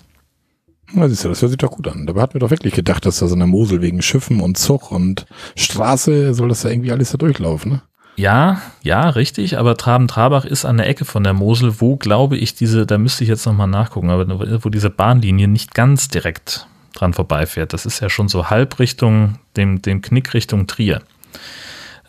Ja, 0.95 1.09
siehst 1.09 1.25
du, 1.25 1.29
das 1.29 1.43
hört 1.43 1.51
sich 1.51 1.59
doch 1.59 1.73
gut 1.73 1.89
an. 1.89 2.07
Dabei 2.07 2.23
hatten 2.23 2.35
wir 2.35 2.41
doch 2.41 2.51
wirklich 2.51 2.75
gedacht, 2.75 3.05
dass 3.05 3.19
da 3.19 3.27
so 3.27 3.35
eine 3.35 3.47
Mosel 3.47 3.83
wegen 3.83 4.01
Schiffen 4.01 4.41
und 4.41 4.57
Zug 4.57 4.91
und 4.91 5.27
Straße 5.57 6.33
soll 6.33 6.49
das 6.49 6.63
ja 6.63 6.71
irgendwie 6.71 6.93
alles 6.93 7.11
da 7.11 7.19
durchlaufen, 7.19 7.73
ne? 7.73 7.83
Ja, 8.17 8.63
ja, 8.83 9.11
richtig, 9.11 9.59
aber 9.59 9.77
Traben-Trabach 9.77 10.45
ist 10.45 10.65
an 10.65 10.79
der 10.79 10.89
Ecke 10.89 11.05
von 11.05 11.23
der 11.23 11.35
Mosel, 11.35 11.81
wo 11.81 11.95
glaube 11.95 12.37
ich 12.37 12.57
diese, 12.57 12.85
da 12.85 12.99
müsste 12.99 13.23
ich 13.23 13.31
jetzt 13.31 13.47
nochmal 13.47 13.69
nachgucken, 13.69 14.11
aber 14.11 14.65
wo 14.65 14.71
diese 14.71 14.91
Bahnlinie 14.91 15.47
nicht 15.47 15.73
ganz 15.73 16.09
direkt 16.09 16.67
dran 16.95 17.15
vorbeifährt. 17.15 17.73
Das 17.73 17.87
ist 17.87 18.01
ja 18.01 18.11
schon 18.11 18.27
so 18.29 18.51
halb 18.51 18.81
Richtung, 18.81 19.37
dem, 19.57 19.83
dem 19.83 20.03
Knick 20.03 20.35
Richtung 20.35 20.67
Trier. 20.67 21.03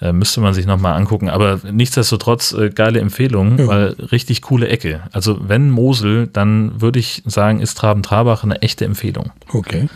Äh, 0.01 0.13
müsste 0.13 0.39
man 0.39 0.53
sich 0.53 0.65
nochmal 0.65 0.95
angucken. 0.95 1.29
Aber 1.29 1.59
nichtsdestotrotz 1.69 2.53
äh, 2.53 2.69
geile 2.69 2.99
Empfehlung, 2.99 3.57
ja. 3.59 3.67
weil 3.67 3.87
richtig 4.11 4.41
coole 4.41 4.69
Ecke. 4.69 5.01
Also 5.11 5.49
wenn 5.49 5.69
Mosel, 5.69 6.27
dann 6.27 6.79
würde 6.81 6.99
ich 6.99 7.21
sagen, 7.25 7.59
ist 7.59 7.77
Traben-Trabach 7.77 8.43
eine 8.43 8.61
echte 8.61 8.85
Empfehlung. 8.85 9.31
Okay. 9.51 9.89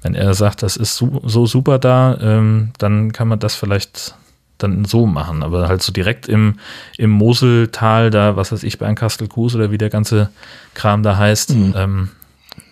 Wenn 0.00 0.14
er 0.14 0.32
sagt, 0.32 0.62
das 0.62 0.76
ist 0.76 0.96
so, 0.96 1.20
so 1.24 1.44
super 1.44 1.78
da, 1.78 2.16
ähm, 2.20 2.70
dann 2.78 3.12
kann 3.12 3.28
man 3.28 3.38
das 3.38 3.54
vielleicht 3.54 4.14
dann 4.56 4.86
so 4.86 5.06
machen. 5.06 5.42
Aber 5.42 5.68
halt 5.68 5.82
so 5.82 5.92
direkt 5.92 6.26
im, 6.26 6.54
im 6.96 7.10
Moseltal, 7.10 8.10
da, 8.10 8.36
was 8.36 8.50
weiß 8.50 8.62
ich, 8.62 8.78
bei 8.78 8.92
Kastelkues 8.94 9.54
oder 9.54 9.70
wie 9.70 9.78
der 9.78 9.90
ganze 9.90 10.30
Kram 10.72 11.02
da 11.02 11.18
heißt. 11.18 11.54
Mhm. 11.54 11.74
Ähm, 11.76 12.08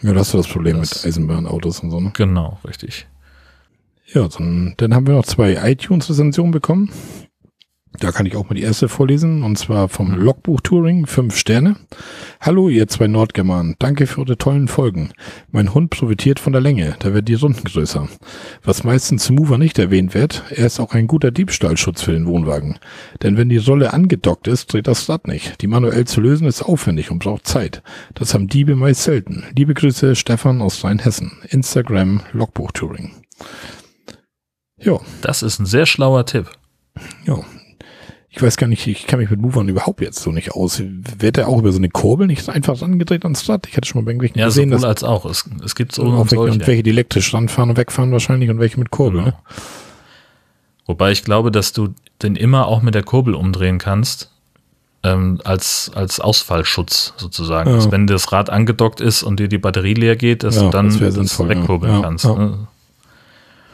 ja, 0.00 0.14
da 0.14 0.20
hast 0.20 0.32
du 0.32 0.38
das 0.38 0.48
Problem 0.48 0.78
das, 0.78 0.96
mit 0.96 1.06
Eisenbahnautos 1.06 1.80
und 1.80 1.90
so, 1.90 2.00
ne? 2.00 2.12
Genau, 2.14 2.58
richtig. 2.66 3.06
Ja, 4.12 4.28
dann, 4.28 4.74
dann 4.76 4.94
haben 4.94 5.06
wir 5.06 5.14
noch 5.14 5.26
zwei 5.26 5.54
iTunes-Rezensionen 5.70 6.52
bekommen. 6.52 6.90
Da 7.98 8.12
kann 8.12 8.26
ich 8.26 8.36
auch 8.36 8.48
mal 8.48 8.54
die 8.54 8.62
erste 8.62 8.88
vorlesen, 8.90 9.42
und 9.42 9.56
zwar 9.56 9.88
vom 9.88 10.10
Mhm. 10.10 10.20
Logbuch 10.20 10.60
Touring, 10.60 11.06
fünf 11.06 11.34
Sterne. 11.34 11.76
Hallo, 12.40 12.68
ihr 12.68 12.88
zwei 12.88 13.06
Nordgermanen. 13.06 13.74
Danke 13.78 14.06
für 14.06 14.20
eure 14.20 14.36
tollen 14.36 14.68
Folgen. 14.68 15.12
Mein 15.50 15.72
Hund 15.72 15.90
profitiert 15.90 16.38
von 16.38 16.52
der 16.52 16.60
Länge, 16.60 16.94
da 16.98 17.14
werden 17.14 17.24
die 17.24 17.34
Runden 17.34 17.64
größer. 17.64 18.06
Was 18.62 18.84
meistens 18.84 19.24
zum 19.24 19.36
Mover 19.36 19.56
nicht 19.56 19.78
erwähnt 19.78 20.12
wird, 20.12 20.44
er 20.50 20.66
ist 20.66 20.78
auch 20.78 20.92
ein 20.92 21.06
guter 21.06 21.30
Diebstahlschutz 21.30 22.02
für 22.02 22.12
den 22.12 22.26
Wohnwagen. 22.26 22.78
Denn 23.22 23.38
wenn 23.38 23.48
die 23.48 23.56
Rolle 23.56 23.94
angedockt 23.94 24.46
ist, 24.46 24.72
dreht 24.72 24.88
das 24.88 25.08
Rad 25.08 25.26
nicht. 25.26 25.62
Die 25.62 25.66
manuell 25.66 26.04
zu 26.04 26.20
lösen 26.20 26.46
ist 26.46 26.62
aufwendig 26.62 27.10
und 27.10 27.20
braucht 27.20 27.46
Zeit. 27.46 27.82
Das 28.14 28.34
haben 28.34 28.48
Diebe 28.48 28.76
meist 28.76 29.04
selten. 29.04 29.44
Liebe 29.56 29.72
Grüße, 29.72 30.16
Stefan 30.16 30.60
aus 30.60 30.84
Rheinhessen. 30.84 31.38
Instagram 31.48 32.20
Logbuch 32.32 32.72
Touring. 32.72 33.12
Ja, 34.78 34.98
Das 35.22 35.42
ist 35.42 35.58
ein 35.58 35.66
sehr 35.66 35.86
schlauer 35.86 36.26
Tipp. 36.26 36.46
ja. 37.26 37.38
Ich 38.28 38.42
weiß 38.42 38.58
gar 38.58 38.66
nicht, 38.66 38.86
ich 38.86 39.06
kann 39.06 39.18
mich 39.18 39.30
mit 39.30 39.40
Movern 39.40 39.66
überhaupt 39.66 40.02
jetzt 40.02 40.20
so 40.20 40.30
nicht 40.30 40.52
aus. 40.52 40.82
Wird 41.18 41.38
der 41.38 41.48
auch 41.48 41.58
über 41.58 41.72
so 41.72 41.78
eine 41.78 41.88
Kurbel 41.88 42.26
nicht 42.26 42.46
einfach 42.50 42.82
angedreht 42.82 43.22
ans 43.24 43.48
Rad? 43.48 43.66
Ich 43.66 43.78
hatte 43.78 43.88
schon 43.88 44.02
mal 44.02 44.04
bei 44.04 44.10
irgendwelchen 44.10 44.38
Ja, 44.38 44.44
gesehen, 44.48 44.68
sowohl 44.68 44.82
dass 44.82 44.84
als 44.84 45.04
auch. 45.04 45.24
Es, 45.24 45.48
es 45.64 45.74
gibt 45.74 45.92
so 45.94 46.02
und 46.02 46.30
welche, 46.30 46.40
und 46.52 46.66
welche, 46.66 46.82
die 46.82 46.90
elektrisch 46.90 47.32
ranfahren 47.32 47.70
und 47.70 47.78
wegfahren 47.78 48.12
wahrscheinlich 48.12 48.50
und 48.50 48.58
welche 48.58 48.78
mit 48.78 48.90
Kurbel. 48.90 49.20
Genau. 49.22 49.30
Ne? 49.30 49.42
Wobei 50.84 51.12
ich 51.12 51.24
glaube, 51.24 51.50
dass 51.50 51.72
du 51.72 51.94
den 52.22 52.36
immer 52.36 52.68
auch 52.68 52.82
mit 52.82 52.94
der 52.94 53.04
Kurbel 53.04 53.34
umdrehen 53.34 53.78
kannst, 53.78 54.30
ähm, 55.02 55.40
als, 55.44 55.90
als 55.94 56.20
Ausfallschutz 56.20 57.14
sozusagen. 57.16 57.70
Ja. 57.70 57.76
Dass 57.76 57.90
wenn 57.90 58.06
das 58.06 58.32
Rad 58.32 58.50
angedockt 58.50 59.00
ist 59.00 59.22
und 59.22 59.40
dir 59.40 59.48
die 59.48 59.56
Batterie 59.58 59.94
leer 59.94 60.16
geht, 60.16 60.42
dass 60.42 60.56
Ja, 60.56 60.62
du 60.64 60.68
dann 60.70 60.88
das 60.90 60.98
das, 60.98 61.14
sinnvoll, 61.14 61.50
ja. 61.50 61.56
wegkurbeln 61.58 61.92
Ja, 61.94 62.00
kannst. 62.02 62.26
ja. 62.26 62.34
Ne? 62.34 62.68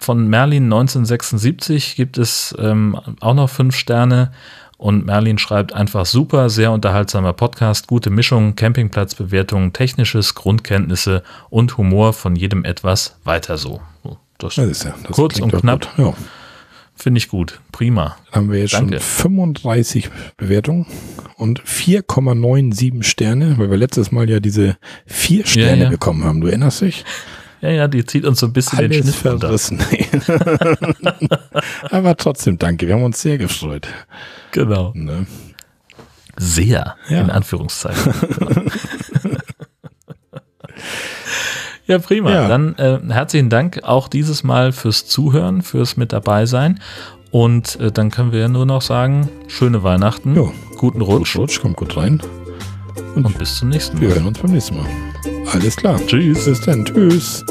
Von 0.02 0.26
Merlin 0.26 0.64
1976 0.64 1.94
gibt 1.94 2.18
es 2.18 2.52
ähm, 2.58 2.98
auch 3.20 3.34
noch 3.34 3.48
fünf 3.48 3.76
Sterne. 3.76 4.32
Und 4.76 5.06
Merlin 5.06 5.38
schreibt 5.38 5.72
einfach 5.72 6.06
super, 6.06 6.50
sehr 6.50 6.72
unterhaltsamer 6.72 7.32
Podcast, 7.34 7.86
gute 7.86 8.10
Mischung, 8.10 8.56
Campingplatzbewertungen, 8.56 9.72
technisches, 9.72 10.34
Grundkenntnisse 10.34 11.22
und 11.50 11.78
Humor 11.78 12.14
von 12.14 12.34
jedem 12.34 12.64
etwas 12.64 13.16
weiter 13.22 13.58
so. 13.58 13.80
So, 14.02 14.18
Das 14.38 14.56
Das 14.56 14.66
ist 14.66 14.82
ja, 14.82 14.94
das 15.04 15.14
Kurz 15.14 15.38
und 15.38 15.52
knapp. 15.52 15.86
Ja, 15.96 16.14
finde 16.96 17.18
ich 17.18 17.28
gut. 17.28 17.60
Prima. 17.70 18.16
dann 18.32 18.42
haben 18.42 18.50
wir 18.50 18.58
jetzt 18.58 18.74
Danke. 18.74 18.94
schon 18.94 19.30
35 19.30 20.10
Bewertungen 20.36 20.86
und 21.36 21.62
4,97 21.62 23.04
Sterne, 23.04 23.56
weil 23.56 23.70
wir 23.70 23.76
letztes 23.76 24.10
Mal 24.10 24.28
ja 24.28 24.40
diese 24.40 24.76
vier 25.06 25.46
Sterne 25.46 25.84
ja. 25.84 25.90
bekommen 25.90 26.24
haben. 26.24 26.40
Du 26.40 26.48
erinnerst 26.48 26.80
dich? 26.80 27.04
Ja, 27.62 27.70
ja, 27.70 27.88
die 27.88 28.04
zieht 28.04 28.26
uns 28.26 28.40
so 28.40 28.46
ein 28.46 28.52
bisschen 28.52 28.78
den 28.80 28.92
Alles 28.92 29.16
Schnitt 29.18 29.32
runter. 29.32 29.46
verrissen. 29.46 29.78
Aber 31.90 32.16
trotzdem 32.16 32.58
danke, 32.58 32.86
wir 32.88 32.94
haben 32.94 33.04
uns 33.04 33.22
sehr 33.22 33.38
gefreut. 33.38 33.86
Genau. 34.50 34.90
Ne? 34.94 35.26
Sehr, 36.36 36.96
Ja. 37.08 37.20
in 37.20 37.30
Anführungszeichen. 37.30 38.12
ja, 41.86 41.98
prima. 41.98 42.30
Ja. 42.32 42.48
Dann 42.48 42.74
äh, 42.76 42.98
herzlichen 43.10 43.50
Dank 43.50 43.80
auch 43.84 44.08
dieses 44.08 44.42
Mal 44.42 44.72
fürs 44.72 45.06
Zuhören, 45.06 45.62
fürs 45.62 45.96
mit 45.96 46.12
dabei 46.12 46.46
sein. 46.46 46.80
Und 47.30 47.78
äh, 47.80 47.90
dann 47.92 48.10
können 48.10 48.32
wir 48.32 48.40
ja 48.40 48.48
nur 48.48 48.66
noch 48.66 48.82
sagen, 48.82 49.28
schöne 49.48 49.82
Weihnachten, 49.82 50.34
Ja. 50.36 50.50
guten 50.78 51.00
Rutsch 51.00 51.36
Rutsch, 51.36 51.60
kommt 51.60 51.76
gut 51.76 51.96
rein. 51.96 52.22
Und, 53.14 53.24
und 53.24 53.38
bis 53.38 53.56
zum 53.56 53.68
nächsten 53.68 53.96
Mal. 53.96 54.02
Wir 54.02 54.14
hören 54.14 54.26
uns 54.26 54.38
beim 54.38 54.52
nächsten 54.52 54.76
Mal. 54.76 54.86
Alles 55.52 55.76
klar. 55.76 56.00
Tschüss. 56.06 56.44
Bis 56.44 56.60
dann. 56.60 56.84
Tschüss. 56.84 57.44